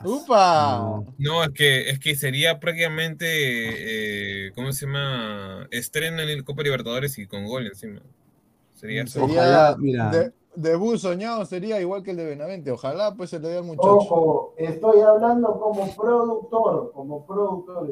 ¡Upa! 0.02 0.78
No. 0.78 1.14
No, 1.18 1.44
es 1.44 1.50
que, 1.50 1.90
es 1.90 1.98
que 1.98 2.14
sería 2.14 2.58
prácticamente, 2.58 3.26
eh, 3.28 4.52
¿cómo 4.54 4.72
se 4.72 4.86
llama? 4.86 5.68
Estreno 5.70 6.22
en 6.22 6.30
el 6.30 6.42
Copa 6.42 6.62
Libertadores 6.62 7.18
y 7.18 7.26
con 7.26 7.44
gol 7.44 7.66
encima. 7.66 8.00
Sería 8.76 9.02
eso. 9.02 9.20
Sería 9.20 9.40
Ojalá, 9.42 9.76
mira. 9.78 10.10
de- 10.10 10.32
debut 10.54 10.96
soñado 10.98 11.44
sería 11.44 11.80
igual 11.80 12.02
que 12.02 12.10
el 12.12 12.18
de 12.18 12.26
Benavente. 12.26 12.70
Ojalá 12.70 13.14
pues 13.14 13.30
se 13.30 13.40
le 13.40 13.48
dé 13.48 13.58
al 13.58 13.64
muchacho. 13.64 13.88
Ojo, 13.88 14.54
estoy 14.56 15.00
hablando 15.00 15.58
como 15.58 15.94
productor, 15.96 16.92
como 16.92 17.26
productor. 17.26 17.90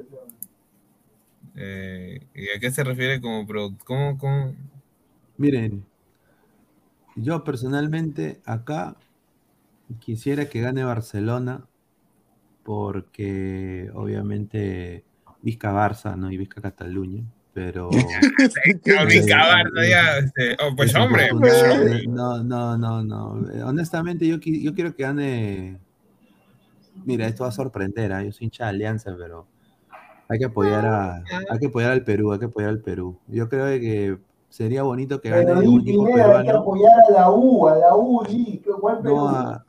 Eh, 1.57 2.21
¿Y 2.35 2.49
a 2.57 2.61
qué 2.61 2.71
se 2.71 2.85
refiere 2.85 3.21
como 3.21 3.47
produ- 3.47 3.79
¿Cómo, 3.85 4.19
cómo? 4.19 4.55
Miren, 5.37 5.85
yo 7.17 7.45
personalmente 7.45 8.41
acá 8.45 8.97
quisiera 10.01 10.49
que 10.49 10.61
gane 10.61 10.85
Barcelona 10.85 11.67
porque 12.65 13.91
obviamente 13.95 15.05
Vizca 15.43 15.73
Barça, 15.73 16.17
¿no? 16.17 16.31
Y 16.31 16.37
Vizca 16.39 16.61
Cataluña, 16.61 17.23
pero... 17.55 17.89
Pues 20.77 20.95
hombre, 20.97 21.29
pues 21.39 21.53
Desafortunada- 21.53 21.75
hombre. 21.75 22.07
No, 22.09 22.43
no, 22.43 22.77
no, 22.77 23.03
no. 23.05 23.51
Eh, 23.53 23.63
Honestamente, 23.63 24.27
yo, 24.27 24.37
yo 24.39 24.75
quiero 24.75 24.95
que 24.95 25.03
gane. 25.05 25.79
Mira, 27.05 27.27
esto 27.27 27.45
va 27.45 27.49
a 27.49 27.53
sorprender, 27.53 28.13
¿ah? 28.13 28.23
Yo 28.23 28.33
soy 28.33 28.47
hincha 28.47 28.65
de 28.65 28.71
Alianza, 28.71 29.15
pero 29.19 29.47
hay 30.29 30.39
que 30.39 30.45
apoyar 30.47 30.85
a, 30.87 31.23
hay 31.51 31.59
que 31.61 31.67
apoyar 31.67 31.91
al 31.93 32.03
Perú, 32.05 32.33
hay 32.33 32.39
que 32.39 32.45
apoyar 32.47 32.71
al 32.71 32.81
Perú. 32.81 33.17
Yo 33.29 33.49
creo 33.49 33.67
que 33.81 34.17
sería 34.49 34.83
bonito 34.85 35.21
que 35.21 35.31
gane 35.31 35.45
Pero 35.45 35.59
un 35.61 35.81
equipo 35.81 36.07
hay 36.07 36.45
que 36.45 36.51
apoyar 36.51 36.93
a 37.09 37.13
la 37.13 37.31
U, 37.31 37.69
a 37.69 37.77
la 37.77 37.97
U, 37.97 38.25
sí, 38.29 38.61
que 38.65 38.73
buen 38.73 39.03
Perú. 39.03 39.17
No, 39.17 39.29
a- 39.29 39.65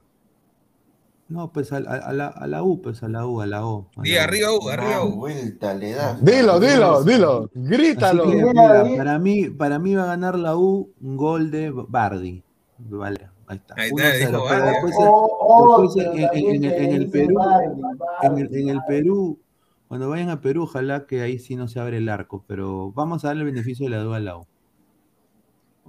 no, 1.28 1.52
pues 1.52 1.74
a, 1.74 1.78
a- 1.78 1.80
a 2.10 2.14
la, 2.14 2.28
a 2.28 2.46
la 2.48 2.62
U, 2.64 2.82
pues 2.82 3.02
a 3.04 3.08
la 3.08 3.26
U, 3.26 3.42
a 3.42 3.48
la 3.48 3.66
O. 3.66 3.88
a 3.96 4.02
la 4.08 4.20
O. 4.20 4.24
arriba 4.24 4.48
U, 4.54 4.70
arriba 4.70 5.04
U. 5.04 5.16
vuelta 5.16 5.74
le 5.74 5.92
da. 5.94 6.16
Dilo, 6.22 6.60
dilo, 6.60 7.04
dilo. 7.04 7.50
Grítalo. 7.54 8.24
que, 8.30 8.44
Mira, 8.46 8.86
para 8.98 9.18
mí, 9.20 9.50
para 9.50 9.80
mí 9.80 9.96
va 9.96 10.04
a 10.04 10.08
ganar 10.08 10.38
la 10.38 10.56
U 10.56 10.92
un 11.02 11.18
gol 11.18 11.50
de 11.52 11.72
Bardi. 11.72 12.44
Vale, 12.78 13.30
ahí 13.48 13.58
está. 13.58 13.74
Ahí 13.78 13.90
está, 13.90 14.04
1-0, 14.04 14.18
dijo 14.20 14.32
pero 14.32 14.44
Bardi. 14.44 14.72
después, 14.72 14.96
O- 15.00 15.82
después 15.82 16.08
otro 16.08 16.34
en, 16.44 16.64
el 16.64 17.00
dice 17.06 17.12
Perú, 17.12 17.36
Bardi, 17.36 17.66
en 17.66 17.82
Bardi, 17.82 18.42
el, 18.42 18.56
en 18.56 18.70
el 18.70 18.76
Bardi. 18.78 18.88
Perú, 18.88 19.40
cuando 19.88 20.10
vayan 20.10 20.30
a 20.30 20.42
Perú, 20.42 20.64
ojalá 20.64 21.06
que 21.08 21.22
ahí 21.22 21.40
sí 21.40 21.56
no 21.56 21.68
se 21.68 21.80
abre 21.80 21.98
el 21.98 22.10
arco, 22.10 22.44
pero 22.48 22.92
vamos 22.92 23.24
a 23.24 23.30
darle 23.30 23.44
el 23.44 23.52
beneficio 23.52 23.86
de 23.86 23.90
la 23.96 24.04
duda 24.04 24.18
a 24.18 24.20
la 24.20 24.38
U. 24.38 24.46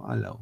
A 0.03 0.15
la 0.15 0.33
U. 0.33 0.37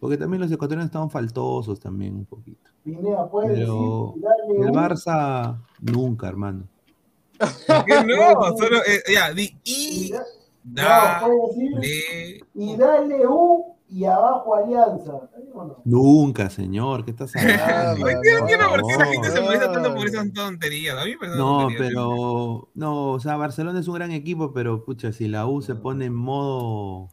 Porque 0.00 0.16
también 0.16 0.40
los 0.40 0.50
ecuatorianos 0.50 0.86
estaban 0.86 1.10
faltosos 1.10 1.78
también 1.78 2.14
un 2.16 2.24
poquito. 2.24 2.69
Pineda, 2.84 3.28
puedes 3.30 3.58
Pero 3.58 4.14
decir, 4.14 4.22
darle 4.22 4.64
el 4.64 4.70
un- 4.70 4.74
Barça, 4.76 5.58
nunca, 5.80 6.28
hermano. 6.28 6.64
¿Por 7.38 7.84
qué 7.84 7.94
no? 8.04 8.56
Solo, 8.58 8.78
eh, 8.86 9.02
ya, 9.12 9.32
di 9.32 9.54
y 9.64 10.06
y 10.06 10.10
da- 10.12 10.24
da, 10.62 11.20
no, 11.28 11.46
decir, 11.48 11.70
le, 11.78 12.40
y 12.54 12.76
dale 12.76 13.26
U 13.26 13.74
y 13.88 14.04
abajo 14.04 14.54
Alianza. 14.54 15.12
Nunca, 15.84 16.48
señor, 16.48 17.04
¿qué 17.04 17.10
estás 17.10 17.32
hablando? 17.36 18.00
No 18.00 18.08
entiendo 18.08 18.68
por 18.68 18.82
qué 18.86 18.92
la 18.92 18.98
favor. 19.04 19.12
gente 19.14 19.30
se 19.30 19.40
molesta 19.40 19.72
tanto 19.72 19.94
por 19.94 20.06
esas 20.06 20.32
tonterías. 20.32 20.96
A 20.96 21.04
mí 21.04 21.10
me 21.12 21.18
parece 21.18 21.36
una 21.38 21.44
No, 21.44 21.58
tontería. 21.62 21.88
pero 21.88 22.68
no, 22.74 23.10
o 23.12 23.20
sea, 23.20 23.36
Barcelona 23.36 23.80
es 23.80 23.88
un 23.88 23.94
gran 23.94 24.12
equipo, 24.12 24.52
pero 24.52 24.84
pucha, 24.84 25.12
si 25.12 25.28
la 25.28 25.46
U 25.46 25.60
se 25.62 25.74
pone 25.74 26.04
en 26.06 26.14
modo, 26.14 27.08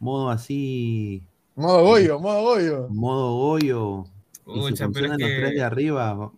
modo 0.00 0.30
así, 0.30 1.22
Modo 1.54 1.84
Goyo, 1.84 2.18
modo 2.18 2.42
Goyo. 2.42 2.86
modo 2.90 3.36
Goyo, 3.36 4.04
y 4.46 4.52
Pucha, 4.60 4.76
se 4.86 4.88
pero 4.88 5.06
es 5.06 5.10
funcionan 5.12 5.20
los 5.20 5.28
tres 5.30 5.50
de 5.54 5.62
arriba, 5.62 6.32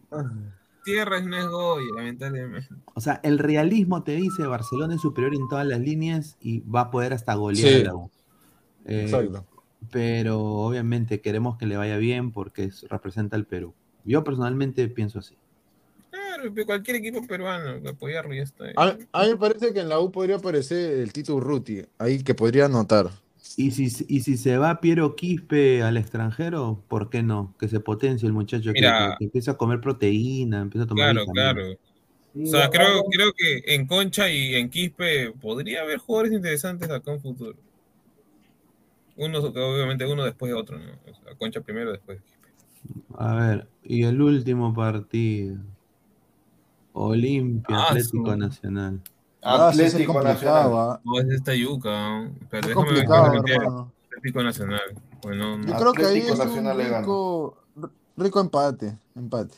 tierra 0.85 1.21
no 1.21 1.37
es 1.37 1.47
Goya, 1.47 1.87
lamentablemente. 1.97 2.69
o 2.93 3.01
sea, 3.01 3.21
el 3.23 3.39
realismo 3.39 4.03
te 4.03 4.13
dice 4.17 4.47
Barcelona 4.47 4.95
es 4.97 5.01
superior 5.01 5.35
en 5.35 5.49
todas 5.49 5.67
las 5.67 5.81
líneas 5.81 6.37
y 6.41 6.61
va 6.61 6.83
a 6.83 6.91
poder 6.91 7.13
hasta 7.15 7.35
golear 7.35 7.69
Sí. 7.75 7.81
a 7.81 7.85
la 7.85 7.95
U. 7.95 8.11
Eh, 8.87 9.03
Exacto. 9.05 9.47
pero 9.91 10.43
obviamente 10.43 11.21
queremos 11.23 11.57
que 11.57 11.65
le 11.67 11.77
vaya 11.79 11.97
bien 11.97 12.33
porque 12.33 12.65
es- 12.65 12.83
representa 12.91 13.37
al 13.37 13.47
Perú. 13.47 13.73
Yo 14.05 14.23
personalmente 14.25 14.87
pienso 14.89 15.21
así. 15.21 15.37
Claro, 16.11 16.53
cualquier 16.67 16.97
equipo 16.99 17.27
peruano, 17.27 17.89
apoyarlo 17.89 18.35
y 18.35 18.39
ya 18.39 18.43
está. 18.43 18.65
A, 18.77 18.99
a 19.13 19.23
mí 19.25 19.29
me 19.31 19.37
parece 19.39 19.73
que 19.73 19.81
en 19.81 19.89
la 19.89 19.99
U 20.01 20.13
podría 20.13 20.37
aparecer 20.37 20.99
el 21.01 21.13
Tito 21.15 21.35
Urruti, 21.37 21.83
ahí 21.99 22.23
que 22.23 22.35
podría 22.35 22.67
anotar. 22.67 23.09
Y 23.57 23.71
si, 23.71 23.85
y 24.09 24.21
si 24.21 24.37
se 24.37 24.59
va 24.59 24.81
Piero 24.81 25.15
Quispe 25.15 25.83
al 25.83 25.97
extranjero, 25.97 26.83
¿por 26.89 27.09
qué 27.11 27.23
no? 27.23 27.55
Que 27.59 27.69
se 27.69 27.79
potencie 27.81 28.27
el 28.27 28.33
muchacho, 28.33 28.73
que- 28.73 28.81
Mira. 28.81 29.11
que, 29.13 29.19
que 29.19 29.25
empiece 29.27 29.51
a 29.51 29.55
comer 29.55 29.81
proteína, 29.81 30.61
empiece 30.61 30.85
a 30.85 30.87
tomar 30.89 31.13
Claro, 31.13 31.27
claro. 31.33 31.77
O 32.37 32.47
sea, 32.47 32.69
creo, 32.69 33.05
creo 33.13 33.33
que 33.33 33.63
en 33.75 33.87
Concha 33.87 34.29
y 34.29 34.57
en 34.57 34.69
Quispe 34.69 35.33
podría 35.41 35.83
haber 35.83 35.99
jugadores 35.99 36.33
interesantes 36.33 36.91
acá 36.91 37.13
en 37.13 37.21
futuro. 37.21 37.57
Uno, 39.17 39.39
obviamente 39.39 40.05
uno 40.05 40.25
después 40.25 40.51
de 40.51 40.59
otro, 40.59 40.77
¿no? 40.77 40.93
O 41.09 41.15
sea, 41.15 41.35
Concha 41.37 41.61
primero, 41.61 41.93
después 41.93 42.21
Quispe. 42.23 42.49
A 43.17 43.35
ver, 43.37 43.69
y 43.85 44.03
el 44.03 44.21
último 44.21 44.75
partido. 44.75 45.59
Olimpia, 46.93 47.77
Ah, 47.77 47.87
Atlético 47.91 48.37
Nacional. 48.37 49.01
Ah, 49.45 49.71
es 49.73 49.79
Atlético 49.79 50.23
Nacional. 50.23 50.71
ah. 50.75 51.01
No, 51.05 51.21
es 51.21 51.29
esta 51.29 51.55
yuca. 51.55 51.91
¿no? 51.91 52.25
Espérate, 52.43 52.69
Es 52.69 52.75
complicado, 52.75 53.33
hermano. 53.35 53.93
Atlético 54.17 54.43
Nacional. 54.43 54.81
Bueno, 55.23 55.59
Yo 55.61 55.73
no. 55.73 55.77
creo 55.79 55.93
que 55.93 56.05
ahí 56.07 56.19
es 56.19 56.31
un 56.31 56.39
Nacional 56.39 56.79
rico, 56.79 57.57
rico 58.17 58.41
empate, 58.41 58.97
empate. 59.15 59.55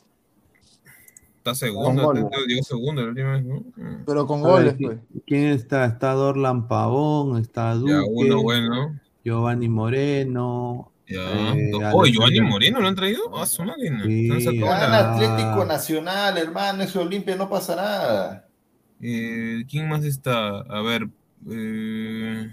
Está 1.39 1.55
segundo, 1.55 2.03
Con 2.03 2.05
goles. 2.05 2.25
Atlético 2.25 2.49
llegó 2.49 2.63
segundo 2.65 3.03
la 3.03 3.09
última 3.09 3.33
vez, 3.33 3.45
¿no? 3.45 3.63
Pero 4.05 4.27
con 4.27 4.43
goles, 4.43 4.77
¿qui- 4.77 4.87
pues. 4.87 4.99
¿Quién 5.27 5.45
está? 5.53 5.85
Está 5.85 6.13
Dorlan 6.13 6.67
Pavón, 6.67 7.41
está 7.41 7.75
Duque, 7.75 7.93
Ya, 7.93 8.01
uno 8.09 8.43
bueno. 8.43 8.99
Giovanni 9.25 9.69
Moreno. 9.69 10.91
Ya. 11.09 11.21
eh, 11.55 11.71
Oye, 11.95 12.13
Giovanni 12.13 12.41
Moreno 12.41 12.81
lo 12.81 12.89
han 12.89 12.97
traído. 12.97 13.23
Ah, 13.37 13.47
su 13.47 13.63
máquina. 13.63 14.03
Ah. 14.05 15.15
Atlético 15.15 15.65
Nacional, 15.65 16.37
hermano. 16.39 16.83
Ese 16.83 16.99
Olimpia 16.99 17.37
no 17.37 17.49
pasa 17.49 17.77
nada. 17.77 18.46
Eh, 19.01 19.65
¿Quién 19.69 19.89
más 19.89 20.05
está? 20.05 20.61
A 20.61 20.81
ver. 20.83 21.07
Eh... 21.51 22.51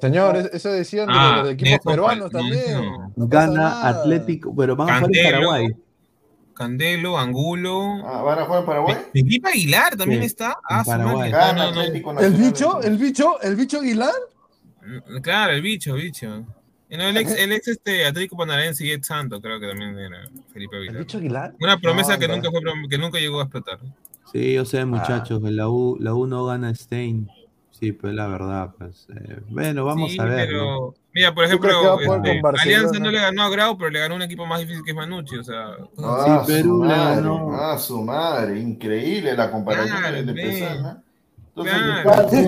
Señor, 0.00 0.36
es- 0.36 0.50
eso 0.54 0.70
decían 0.72 1.08
de 1.08 1.12
Ah, 1.16 1.40
los 1.42 1.52
equipos 1.52 1.80
peruanos 1.84 2.30
también. 2.30 2.72
no. 2.74 3.12
No 3.16 3.28
pasa 3.28 3.46
Gana. 3.48 3.88
Atlético, 3.88 4.54
pero 4.56 4.76
van 4.76 4.88
a 4.88 4.98
jugar 5.00 5.10
en 5.16 5.24
Paraguay. 5.32 5.68
Candelo, 6.54 7.18
Angulo. 7.18 8.06
Ah, 8.06 8.22
¿Van 8.22 8.38
a 8.38 8.44
jugar 8.44 8.60
en 8.60 8.66
Paraguay? 8.66 8.96
Felipe 9.12 9.48
Aguilar 9.48 9.96
también 9.96 10.20
Sí, 10.20 10.26
está. 10.26 10.56
Ah, 10.68 10.84
su 10.84 10.90
Paraguay. 10.90 11.30
Gana 11.30 11.52
No, 11.52 11.68
no, 11.70 11.74
no. 11.74 11.80
Atlético 11.80 12.18
¿El 12.20 12.32
bicho? 12.34 12.82
¿El 12.82 12.98
bicho? 12.98 13.40
¿El 13.42 13.56
bicho 13.56 13.78
Aguilar? 13.80 14.12
Claro, 15.22 15.52
el 15.52 15.62
bicho, 15.62 15.94
bicho. 15.94 16.44
No, 16.90 17.02
el 17.04 17.16
ex, 17.18 17.32
el 17.38 17.52
ex 17.52 17.68
este, 17.68 18.04
Atlético 18.06 18.36
Panarense 18.36 18.84
y 18.84 18.90
ex 18.90 19.06
Santo, 19.06 19.40
creo 19.40 19.60
que 19.60 19.68
también 19.68 19.96
era 19.98 20.22
Felipe 20.52 20.76
¿El 20.76 20.82
Aguilar. 20.82 21.02
bicho 21.02 21.18
Aguilar? 21.18 21.54
Una 21.60 21.78
promesa 21.78 22.14
No, 22.14 22.18
que, 22.18 22.28
nunca 22.28 22.50
fue, 22.50 22.60
que 22.88 22.98
nunca 22.98 23.18
llegó 23.18 23.38
a 23.40 23.44
explotar. 23.44 23.78
Sí, 24.32 24.52
yo 24.54 24.62
Ah. 24.62 24.64
sé, 24.64 24.84
muchachos, 24.84 25.40
que 25.42 25.50
la 25.50 25.68
U, 25.68 25.96
la 26.00 26.14
U 26.14 26.26
no 26.26 26.44
gana 26.46 26.74
Stein. 26.74 27.28
Sí, 27.70 27.92
pues 27.92 28.12
la 28.14 28.26
verdad, 28.26 28.74
pues. 28.78 29.06
eh, 29.08 29.40
bueno, 29.48 29.84
vamos 29.86 30.12
sí, 30.12 30.20
a 30.20 30.24
ver. 30.24 30.48
pero. 30.48 30.62
¿no? 30.64 30.94
Mira, 31.14 31.34
por 31.34 31.48
¿Tú 31.48 31.58
crees 31.58 31.76
que 31.76 31.86
va 31.86 31.92
a 31.94 31.96
ejemplo, 31.96 32.50
este? 32.50 32.62
Alianza 32.62 32.98
no 33.00 33.10
le 33.10 33.18
ganó 33.20 33.42
a 33.42 33.48
Grau, 33.50 33.76
pero 33.78 33.90
le 33.90 33.98
ganó 34.00 34.14
un 34.16 34.22
equipo 34.22 34.46
más 34.46 34.60
difícil 34.60 34.82
que 34.84 34.90
es 34.90 34.96
Manucci. 34.96 35.36
O 35.38 35.42
sea, 35.44 35.76
Ah, 35.98 36.44
Sí, 36.46 36.52
Perú 36.52 36.76
su 36.78 36.82
le 36.84 36.88
madre, 36.88 37.16
ganó. 37.16 37.52
ah, 37.54 37.78
su 37.78 38.02
madre. 38.04 38.60
Increíble 38.60 39.34
la 39.34 39.50
comparación 39.50 39.98
Claro, 39.98 40.16
de 40.16 40.22
ve. 40.32 40.42
Pesana. 40.42 41.02
Entonces, 41.48 41.74
empate, 42.04 42.38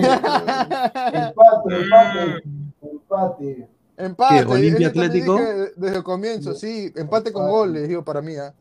empate, 1.17 1.77
empate, 1.77 2.43
empate. 2.81 3.67
Empate. 3.97 4.45
¿Qué, 4.45 4.51
Olimpia 4.51 4.87
Atlético? 4.87 5.37
dije 5.37 5.71
Desde 5.75 5.97
el 5.97 6.03
comienzo, 6.03 6.53
sí. 6.53 6.91
Empate 6.95 7.33
con 7.33 7.47
goles, 7.49 7.87
digo, 7.87 8.03
para 8.03 8.21
mí. 8.21 8.35
¿ah? 8.37 8.53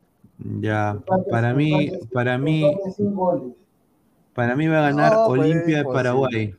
Ya, 0.61 0.99
para 1.31 1.55
mí, 1.55 1.91
para 2.13 2.39
mí, 2.39 2.65
para 4.35 4.57
mí 4.57 4.67
va 4.67 4.79
a 4.79 4.91
ganar 4.91 5.13
No, 5.13 5.27
Olimpia 5.27 5.79
de. 5.79 5.85
Paraguay. 5.85 6.55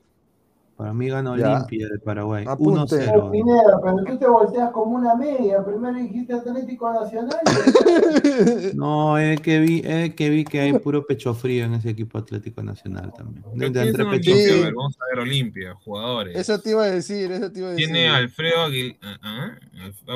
Para 0.75 0.91
mí 0.91 1.07
gana 1.07 1.37
Ya. 1.37 1.53
Olimpia 1.53 1.87
de 1.87 1.99
Paraguay. 1.99 2.45
Apunte. 2.47 2.95
1-0. 2.95 3.31
Pineda, 3.31 3.79
pero 3.83 4.03
tú 4.05 4.17
te 4.17 4.27
volteas 4.27 4.71
como 4.71 4.95
una 4.95 5.15
media. 5.15 5.63
Primero 5.63 5.93
dijiste 5.93 6.33
Atlético 6.33 6.91
Nacional. 6.91 7.39
No, 8.73 9.17
es 9.17 9.39
que 9.41 9.59
vi, 9.59 9.81
es 9.85 10.15
que 10.15 10.29
vi 10.29 10.43
que 10.43 10.59
hay 10.59 10.73
puro 10.73 11.05
pecho 11.05 11.33
frío 11.33 11.65
en 11.65 11.75
ese 11.75 11.91
equipo 11.91 12.17
Atlético 12.17 12.63
Nacional 12.63 13.13
también. 13.15 13.43
¿quiénes 13.57 13.87
entre 13.87 14.05
pecho 14.05 14.31
frío. 14.31 14.53
A 14.53 14.65
ver, 14.65 14.73
vamos 14.73 14.97
a 14.99 15.15
ver 15.15 15.19
Olimpia, 15.23 15.75
jugadores. 15.83 16.35
Eso 16.35 16.59
te 16.59 16.71
iba 16.71 16.83
a 16.83 16.89
decir, 16.89 17.31
eso 17.31 17.51
te 17.51 17.59
iba 17.59 17.69
a 17.69 17.71
decir. 17.71 17.85
Tiene 17.85 18.09
Alfredo 18.09 18.63
Aguilar. 18.63 19.59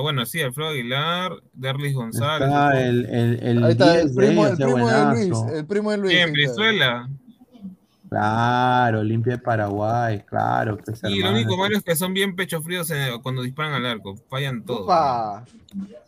bueno, 0.01 0.25
sí, 0.25 0.41
Alfredo 0.41 0.69
Aguilar, 0.69 1.33
Derlis 1.53 1.93
González. 1.93 2.47
Está 2.47 2.81
el, 2.81 3.05
el, 3.05 3.39
el 3.43 3.63
Ahí 3.63 3.71
está, 3.71 3.93
10 3.93 4.05
el 4.05 4.15
primo, 4.15 4.47
el 4.47 4.55
primo 4.57 4.89
de 4.89 5.05
Luis. 5.05 5.37
El 5.53 5.65
primo 5.65 5.91
de 5.91 5.97
Luis. 5.97 6.15
Ahí 6.15 6.33
está. 6.75 7.07
Claro, 8.09 8.99
Olimpia 9.01 9.33
de 9.33 9.39
Paraguay, 9.39 10.21
claro. 10.25 10.77
Y 11.03 11.09
lo 11.09 11.27
hermano. 11.27 11.35
único 11.37 11.57
malo 11.57 11.77
es 11.77 11.83
que 11.83 11.95
son 11.95 12.13
bien 12.13 12.35
pecho 12.35 12.61
fríos 12.61 12.91
cuando 13.21 13.41
disparan 13.41 13.73
al 13.73 13.85
arco. 13.85 14.15
Fallan 14.29 14.63
todo. 14.63 14.85
Vamos 14.87 15.45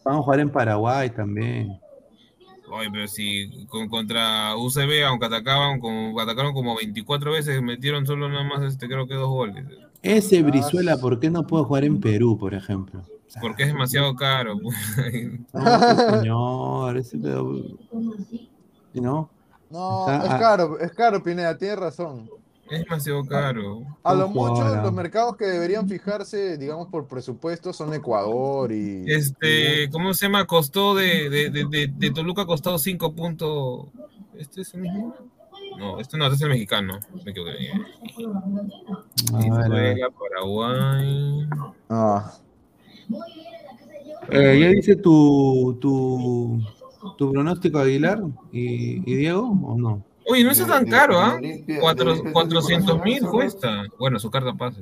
a 0.05 0.13
jugar 0.23 0.39
en 0.39 0.49
Paraguay 0.49 1.09
también. 1.09 1.77
Oye, 2.71 2.89
pero 2.91 3.07
si 3.07 3.65
con, 3.67 3.89
contra 3.89 4.55
UCB, 4.55 5.03
aunque 5.07 5.25
atacaban 5.25 5.79
como, 5.79 6.19
atacaron 6.19 6.53
como 6.53 6.75
24 6.77 7.31
veces, 7.31 7.61
metieron 7.61 8.05
solo 8.05 8.29
nada 8.29 8.43
más, 8.43 8.61
este, 8.63 8.87
creo 8.87 9.07
que 9.07 9.15
dos 9.15 9.27
goles. 9.27 9.65
Ese 10.03 10.43
Brizuela, 10.43 10.95
¿por 10.97 11.19
qué 11.19 11.29
no 11.29 11.45
puede 11.47 11.65
jugar 11.65 11.83
en 11.83 11.99
Perú, 11.99 12.37
por 12.37 12.53
ejemplo? 12.53 13.01
Porque 13.41 13.63
es 13.63 13.69
demasiado 13.69 14.15
caro. 14.15 14.57
pues. 14.61 14.75
No, 15.53 15.61
pues, 15.61 16.19
señor, 16.19 16.97
ese 16.97 17.17
pedo- 17.17 17.63
¿No? 18.93 19.29
No, 19.69 20.09
Está 20.11 20.25
es 20.25 20.31
a- 20.31 20.39
caro, 20.39 20.79
es 20.79 20.91
caro, 20.93 21.21
Pineda, 21.23 21.57
tienes 21.57 21.77
razón. 21.79 22.29
Es 22.71 22.81
demasiado 22.83 23.25
caro. 23.25 23.81
A 24.03 24.13
lo 24.13 24.27
mucho, 24.29 24.55
jugador, 24.57 24.83
los 24.83 24.93
mercados 24.93 25.35
que 25.37 25.45
deberían 25.45 25.87
fijarse, 25.89 26.55
digamos, 26.57 26.87
por 26.89 27.07
presupuesto 27.07 27.73
son 27.73 27.93
Ecuador 27.95 28.71
y. 28.71 29.05
Este, 29.11 29.89
¿cómo 29.91 30.13
se 30.13 30.27
llama? 30.27 30.45
Costó 30.45 30.93
de, 30.93 31.29
de, 31.31 31.49
de, 31.49 31.65
de, 31.65 31.87
de 31.87 32.11
Toluca 32.11 32.45
costó 32.45 32.77
5 32.77 33.13
puntos. 33.13 33.87
¿Este 34.37 34.61
es 34.61 34.73
el 34.75 34.81
mismo? 34.81 35.15
No, 35.79 35.99
este 35.99 36.15
no, 36.17 36.25
este 36.25 36.35
es 36.35 36.41
el 36.43 36.49
mexicano. 36.49 36.99
Me 37.25 37.31
equivoqué. 37.31 37.71
A 39.33 39.37
ver, 39.37 39.51
a 39.51 39.67
ver. 39.67 39.69
Venezuela, 39.69 40.07
Paraguay. 40.11 41.47
Ah. 41.89 42.33
Eh, 44.29 44.59
¿Ya 44.61 44.67
dice 44.69 44.95
tu, 44.95 45.75
tu, 45.81 46.61
tu 47.17 47.31
pronóstico 47.31 47.79
Aguilar 47.79 48.21
y, 48.51 49.11
y 49.11 49.15
Diego 49.15 49.41
o 49.49 49.77
no? 49.77 50.03
Oye, 50.31 50.43
no 50.43 50.51
está 50.51 50.67
tan 50.67 50.85
caro, 50.85 51.19
¿ah? 51.19 51.35
Olimpia 51.37 51.79
400 52.31 53.01
mil 53.03 53.25
cuesta. 53.25 53.83
Bueno, 53.97 54.19
su 54.19 54.29
carta 54.29 54.53
pase. 54.53 54.81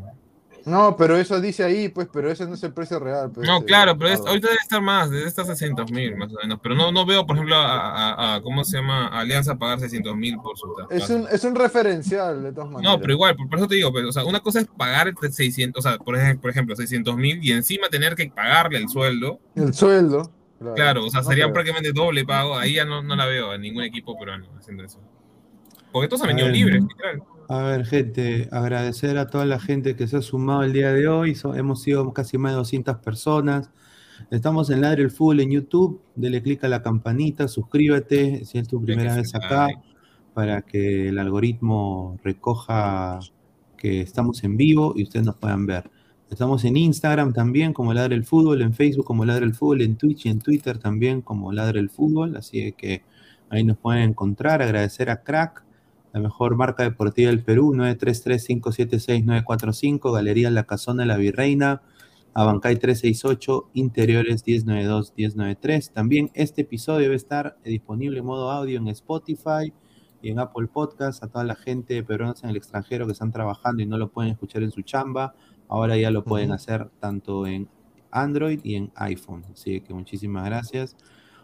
No, 0.66 0.98
pero 0.98 1.16
eso 1.16 1.40
dice 1.40 1.64
ahí, 1.64 1.88
pues, 1.88 2.10
pero 2.12 2.30
ese 2.30 2.46
no 2.46 2.56
es 2.56 2.64
el 2.64 2.74
precio 2.74 3.00
real. 3.00 3.32
pues, 3.32 3.48
No, 3.48 3.60
eh, 3.60 3.64
claro, 3.66 3.98
pero 3.98 4.10
es- 4.10 4.20
ahorita 4.20 4.48
debe 4.50 4.60
estar 4.62 4.82
más, 4.82 5.10
debe 5.10 5.26
estar 5.26 5.46
600 5.46 5.90
mil 5.94 6.18
más 6.18 6.30
o 6.34 6.36
menos. 6.44 6.60
Pero 6.62 6.76
no, 6.76 6.92
no 6.92 7.06
veo, 7.06 7.26
por 7.26 7.38
ejemplo, 7.38 7.56
a, 7.56 7.78
a- 8.12 8.36
a- 8.36 8.42
¿cómo 8.42 8.66
se 8.66 8.76
llama? 8.76 9.08
A 9.08 9.20
Alianza 9.22 9.56
pagar 9.56 9.80
600 9.80 10.14
mil 10.18 10.36
por 10.40 10.58
su 10.58 10.68
Es 10.90 11.06
traspaso. 11.06 11.16
un, 11.16 11.28
es 11.32 11.44
un 11.46 11.56
referencial, 11.56 12.44
de 12.44 12.52
todas 12.52 12.70
maneras. 12.70 12.96
No, 12.96 13.00
pero 13.00 13.14
igual, 13.14 13.38
por 13.38 13.48
por 13.48 13.60
eso 13.60 13.68
te 13.70 13.76
digo, 13.76 13.94
pues, 13.94 14.04
o 14.04 14.12
sea, 14.12 14.26
una 14.26 14.42
cosa 14.42 14.60
es 14.60 14.68
pagar 14.76 15.14
600, 15.32 15.86
o 15.86 15.90
sea, 15.90 15.98
por 16.00 16.18
ejemplo, 16.18 16.42
por 16.42 16.52
ejemplo 16.52 16.76
600 16.76 17.16
mil 17.16 17.40
y 17.42 17.54
encima 17.54 17.88
tener 17.88 18.16
que 18.16 18.30
pagarle 18.30 18.80
el 18.80 18.90
sueldo. 18.90 19.40
El 19.56 19.74
sueldo. 19.74 20.30
Claro, 20.76 21.06
o 21.06 21.10
sea, 21.10 21.22
No 21.22 21.28
sería 21.30 21.44
creo. 21.46 21.54
prácticamente 21.54 21.92
doble 21.94 22.26
pago. 22.26 22.58
Ahí 22.58 22.74
ya 22.76 22.86
no, 22.86 23.02
no 23.04 23.16
la 23.16 23.26
veo 23.26 23.52
a 23.52 23.58
ningún 23.58 23.84
equipo 23.84 24.18
peruano 24.18 24.48
haciendo 24.58 24.84
eso. 24.84 25.00
Porque 25.92 26.08
todos 26.08 26.22
han 26.24 26.30
venido 26.30 26.50
libres, 26.50 26.82
literal. 26.84 27.24
A 27.50 27.62
ver, 27.64 27.86
gente, 27.86 28.50
agradecer 28.52 29.18
a 29.18 29.28
toda 29.28 29.46
la 29.46 29.60
gente 29.60 29.96
que 29.96 30.08
se 30.08 30.18
ha 30.18 30.22
sumado 30.22 30.64
el 30.64 30.74
día 30.74 30.92
de 30.92 31.08
hoy. 31.08 31.36
So- 31.36 31.56
hemos 31.56 31.82
sido 31.82 32.12
casi 32.14 32.38
más 32.38 32.52
de 32.54 32.58
200 32.58 32.98
personas. 32.98 33.70
Estamos 34.32 34.70
en 34.70 34.82
Ladre 34.82 35.04
el 35.04 35.12
Fútbol 35.12 35.40
en 35.42 35.52
YouTube. 35.52 36.02
Dele 36.16 36.42
click 36.42 36.64
a 36.64 36.68
la 36.68 36.82
campanita, 36.82 37.48
suscríbete 37.48 38.44
si 38.46 38.58
es 38.58 38.68
tu 38.68 38.84
primera 38.84 39.16
vez 39.16 39.34
acá, 39.36 39.68
para 40.34 40.64
que 40.64 41.10
el 41.10 41.20
algoritmo 41.20 42.18
recoja 42.24 43.20
que 43.78 44.02
estamos 44.02 44.44
en 44.44 44.58
vivo 44.58 44.94
y 44.96 45.04
ustedes 45.04 45.26
nos 45.26 45.36
puedan 45.36 45.66
ver. 45.68 45.90
Estamos 46.30 46.66
en 46.66 46.76
Instagram 46.76 47.32
también 47.32 47.72
como 47.72 47.94
Ladre 47.94 48.16
el 48.16 48.26
Fútbol, 48.26 48.62
en 48.62 48.74
Facebook 48.74 49.06
como 49.06 49.24
Ladre 49.24 49.46
el 49.46 49.56
Fútbol, 49.56 49.82
en 49.82 49.96
Twitch 49.96 50.26
y 50.26 50.30
en 50.30 50.40
Twitter 50.40 50.78
también 50.78 51.22
como 51.22 51.54
Ladre 51.54 51.80
el 51.80 51.90
Fútbol. 51.90 52.36
Así 52.36 52.74
que 52.74 53.04
ahí 53.50 53.64
nos 53.64 53.78
pueden 53.78 54.10
encontrar. 54.10 54.62
Agradecer 54.62 55.10
a 55.10 55.24
Crack, 55.24 55.64
la 56.12 56.20
mejor 56.20 56.58
marca 56.58 56.84
deportiva 56.84 57.30
del 57.30 57.44
Perú, 57.44 57.74
933-576-945, 57.76 60.14
Galería 60.14 60.52
La 60.52 60.66
Casona 60.66 61.04
de 61.04 61.08
la 61.08 61.16
Virreina, 61.16 61.82
Abancay 62.34 62.76
368, 62.76 63.70
Interiores 63.74 64.46
1092-1093. 64.46 65.94
También 65.94 66.30
este 66.34 66.64
episodio 66.64 67.04
debe 67.04 67.16
estar 67.16 67.58
disponible 67.64 68.20
en 68.20 68.26
modo 68.26 68.52
audio 68.52 68.80
en 68.80 68.90
Spotify 68.90 69.72
y 70.22 70.32
en 70.32 70.40
Apple 70.40 70.68
Podcast. 70.68 71.24
A 71.24 71.30
toda 71.30 71.46
la 71.46 71.56
gente 71.56 71.94
de 71.94 72.00
en 72.00 72.34
el 72.50 72.58
extranjero 72.58 73.06
que 73.06 73.14
están 73.14 73.32
trabajando 73.32 73.82
y 73.82 73.86
no 73.86 73.98
lo 73.98 74.10
pueden 74.10 74.34
escuchar 74.34 74.62
en 74.62 74.72
su 74.72 74.82
chamba, 74.82 75.34
ahora 75.68 75.98
ya 75.98 76.12
lo 76.12 76.24
pueden 76.24 76.52
hacer 76.52 76.90
tanto 77.00 77.46
en 77.48 77.68
Android 78.12 78.60
y 78.64 78.76
en 78.76 78.92
iPhone. 78.96 79.44
Así 79.52 79.82
que 79.82 79.94
muchísimas 79.94 80.46
gracias 80.46 80.96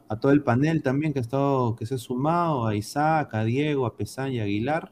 a 0.09 0.19
todo 0.19 0.31
el 0.31 0.43
panel 0.43 0.81
también 0.83 1.13
que 1.13 1.19
ha 1.19 1.21
estado, 1.21 1.75
que 1.75 1.85
se 1.85 1.95
ha 1.95 1.97
sumado, 1.97 2.67
a 2.67 2.75
Isaac, 2.75 3.33
a 3.33 3.43
Diego, 3.43 3.85
a 3.85 3.95
Pesán 3.95 4.31
y 4.31 4.39
a 4.39 4.43
Aguilar. 4.43 4.91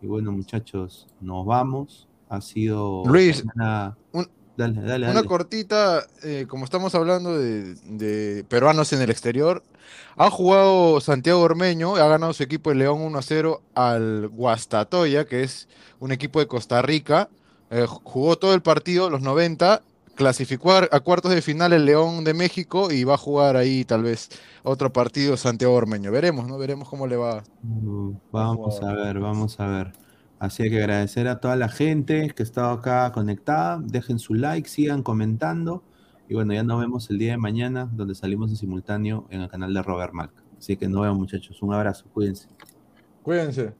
Y 0.00 0.06
bueno, 0.06 0.32
muchachos, 0.32 1.06
nos 1.20 1.46
vamos. 1.46 2.08
Ha 2.28 2.40
sido 2.40 3.02
Luis, 3.06 3.44
una- 3.54 3.96
un- 4.12 4.28
dale, 4.56 4.80
dale, 4.82 5.04
Una 5.06 5.14
dale. 5.14 5.26
cortita, 5.28 6.02
eh, 6.22 6.46
como 6.48 6.64
estamos 6.64 6.94
hablando 6.94 7.38
de, 7.38 7.74
de 7.74 8.44
peruanos 8.44 8.92
en 8.92 9.02
el 9.02 9.10
exterior, 9.10 9.62
ha 10.16 10.30
jugado 10.30 11.00
Santiago 11.00 11.40
Ormeño, 11.40 11.96
ha 11.96 12.08
ganado 12.08 12.32
su 12.32 12.42
equipo 12.42 12.70
de 12.70 12.76
León 12.76 13.00
1 13.02 13.18
a 13.18 13.22
0 13.22 13.62
al 13.74 14.28
Guastatoya, 14.28 15.26
que 15.26 15.42
es 15.42 15.68
un 16.00 16.10
equipo 16.12 16.40
de 16.40 16.46
Costa 16.46 16.80
Rica. 16.82 17.28
Eh, 17.74 17.86
jugó 17.86 18.36
todo 18.36 18.52
el 18.52 18.60
partido, 18.60 19.08
los 19.08 19.22
90, 19.22 19.80
clasificó 20.14 20.72
a, 20.72 21.00
cuartos 21.00 21.34
de 21.34 21.40
final 21.40 21.72
el 21.72 21.86
León 21.86 22.22
de 22.22 22.34
México 22.34 22.92
y 22.92 23.04
va 23.04 23.14
a 23.14 23.16
jugar 23.16 23.56
ahí 23.56 23.86
tal 23.86 24.02
vez 24.02 24.28
otro 24.62 24.92
partido 24.92 25.38
Santiago 25.38 25.72
Ormeño. 25.72 26.12
Veremos, 26.12 26.46
¿no? 26.46 26.58
Veremos 26.58 26.86
cómo 26.86 27.06
le 27.06 27.16
va. 27.16 27.42
Mm, 27.62 28.10
Vamos 28.30 28.82
a 28.82 28.92
ver, 28.92 29.18
vamos 29.20 29.58
a 29.58 29.66
ver. 29.68 29.92
Así 30.38 30.68
que 30.68 30.80
agradecer 30.80 31.26
a 31.28 31.40
toda 31.40 31.56
la 31.56 31.70
gente 31.70 32.30
que 32.36 32.42
ha 32.42 32.44
estado 32.44 32.72
acá 32.72 33.10
conectada. 33.12 33.80
Dejen 33.82 34.18
su 34.18 34.34
like, 34.34 34.68
sigan 34.68 35.02
comentando. 35.02 35.82
Y 36.28 36.34
bueno, 36.34 36.52
ya 36.52 36.64
nos 36.64 36.78
vemos 36.78 37.08
el 37.08 37.18
día 37.18 37.32
de 37.32 37.38
mañana, 37.38 37.88
donde 37.90 38.14
salimos 38.14 38.50
en 38.50 38.56
simultáneo 38.56 39.26
en 39.30 39.40
el 39.40 39.48
canal 39.48 39.72
de 39.72 39.82
Robert 39.82 40.12
Malk. 40.12 40.32
Así 40.58 40.76
que 40.76 40.88
nos 40.88 41.00
vemos, 41.00 41.16
muchachos. 41.16 41.62
Un 41.62 41.72
abrazo, 41.72 42.04
cuídense. 42.12 42.48
Cuídense. 43.22 43.72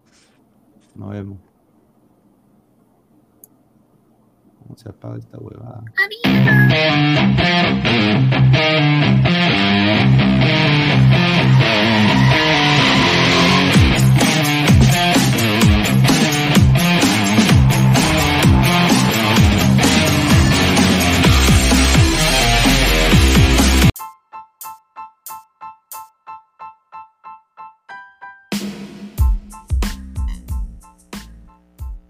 Nos 0.94 1.10
vemos. 1.10 1.51
¿Cómo 4.62 4.76
se 4.76 4.88
apaga 4.88 5.18
esta 5.18 5.38
huevada? 5.38 5.82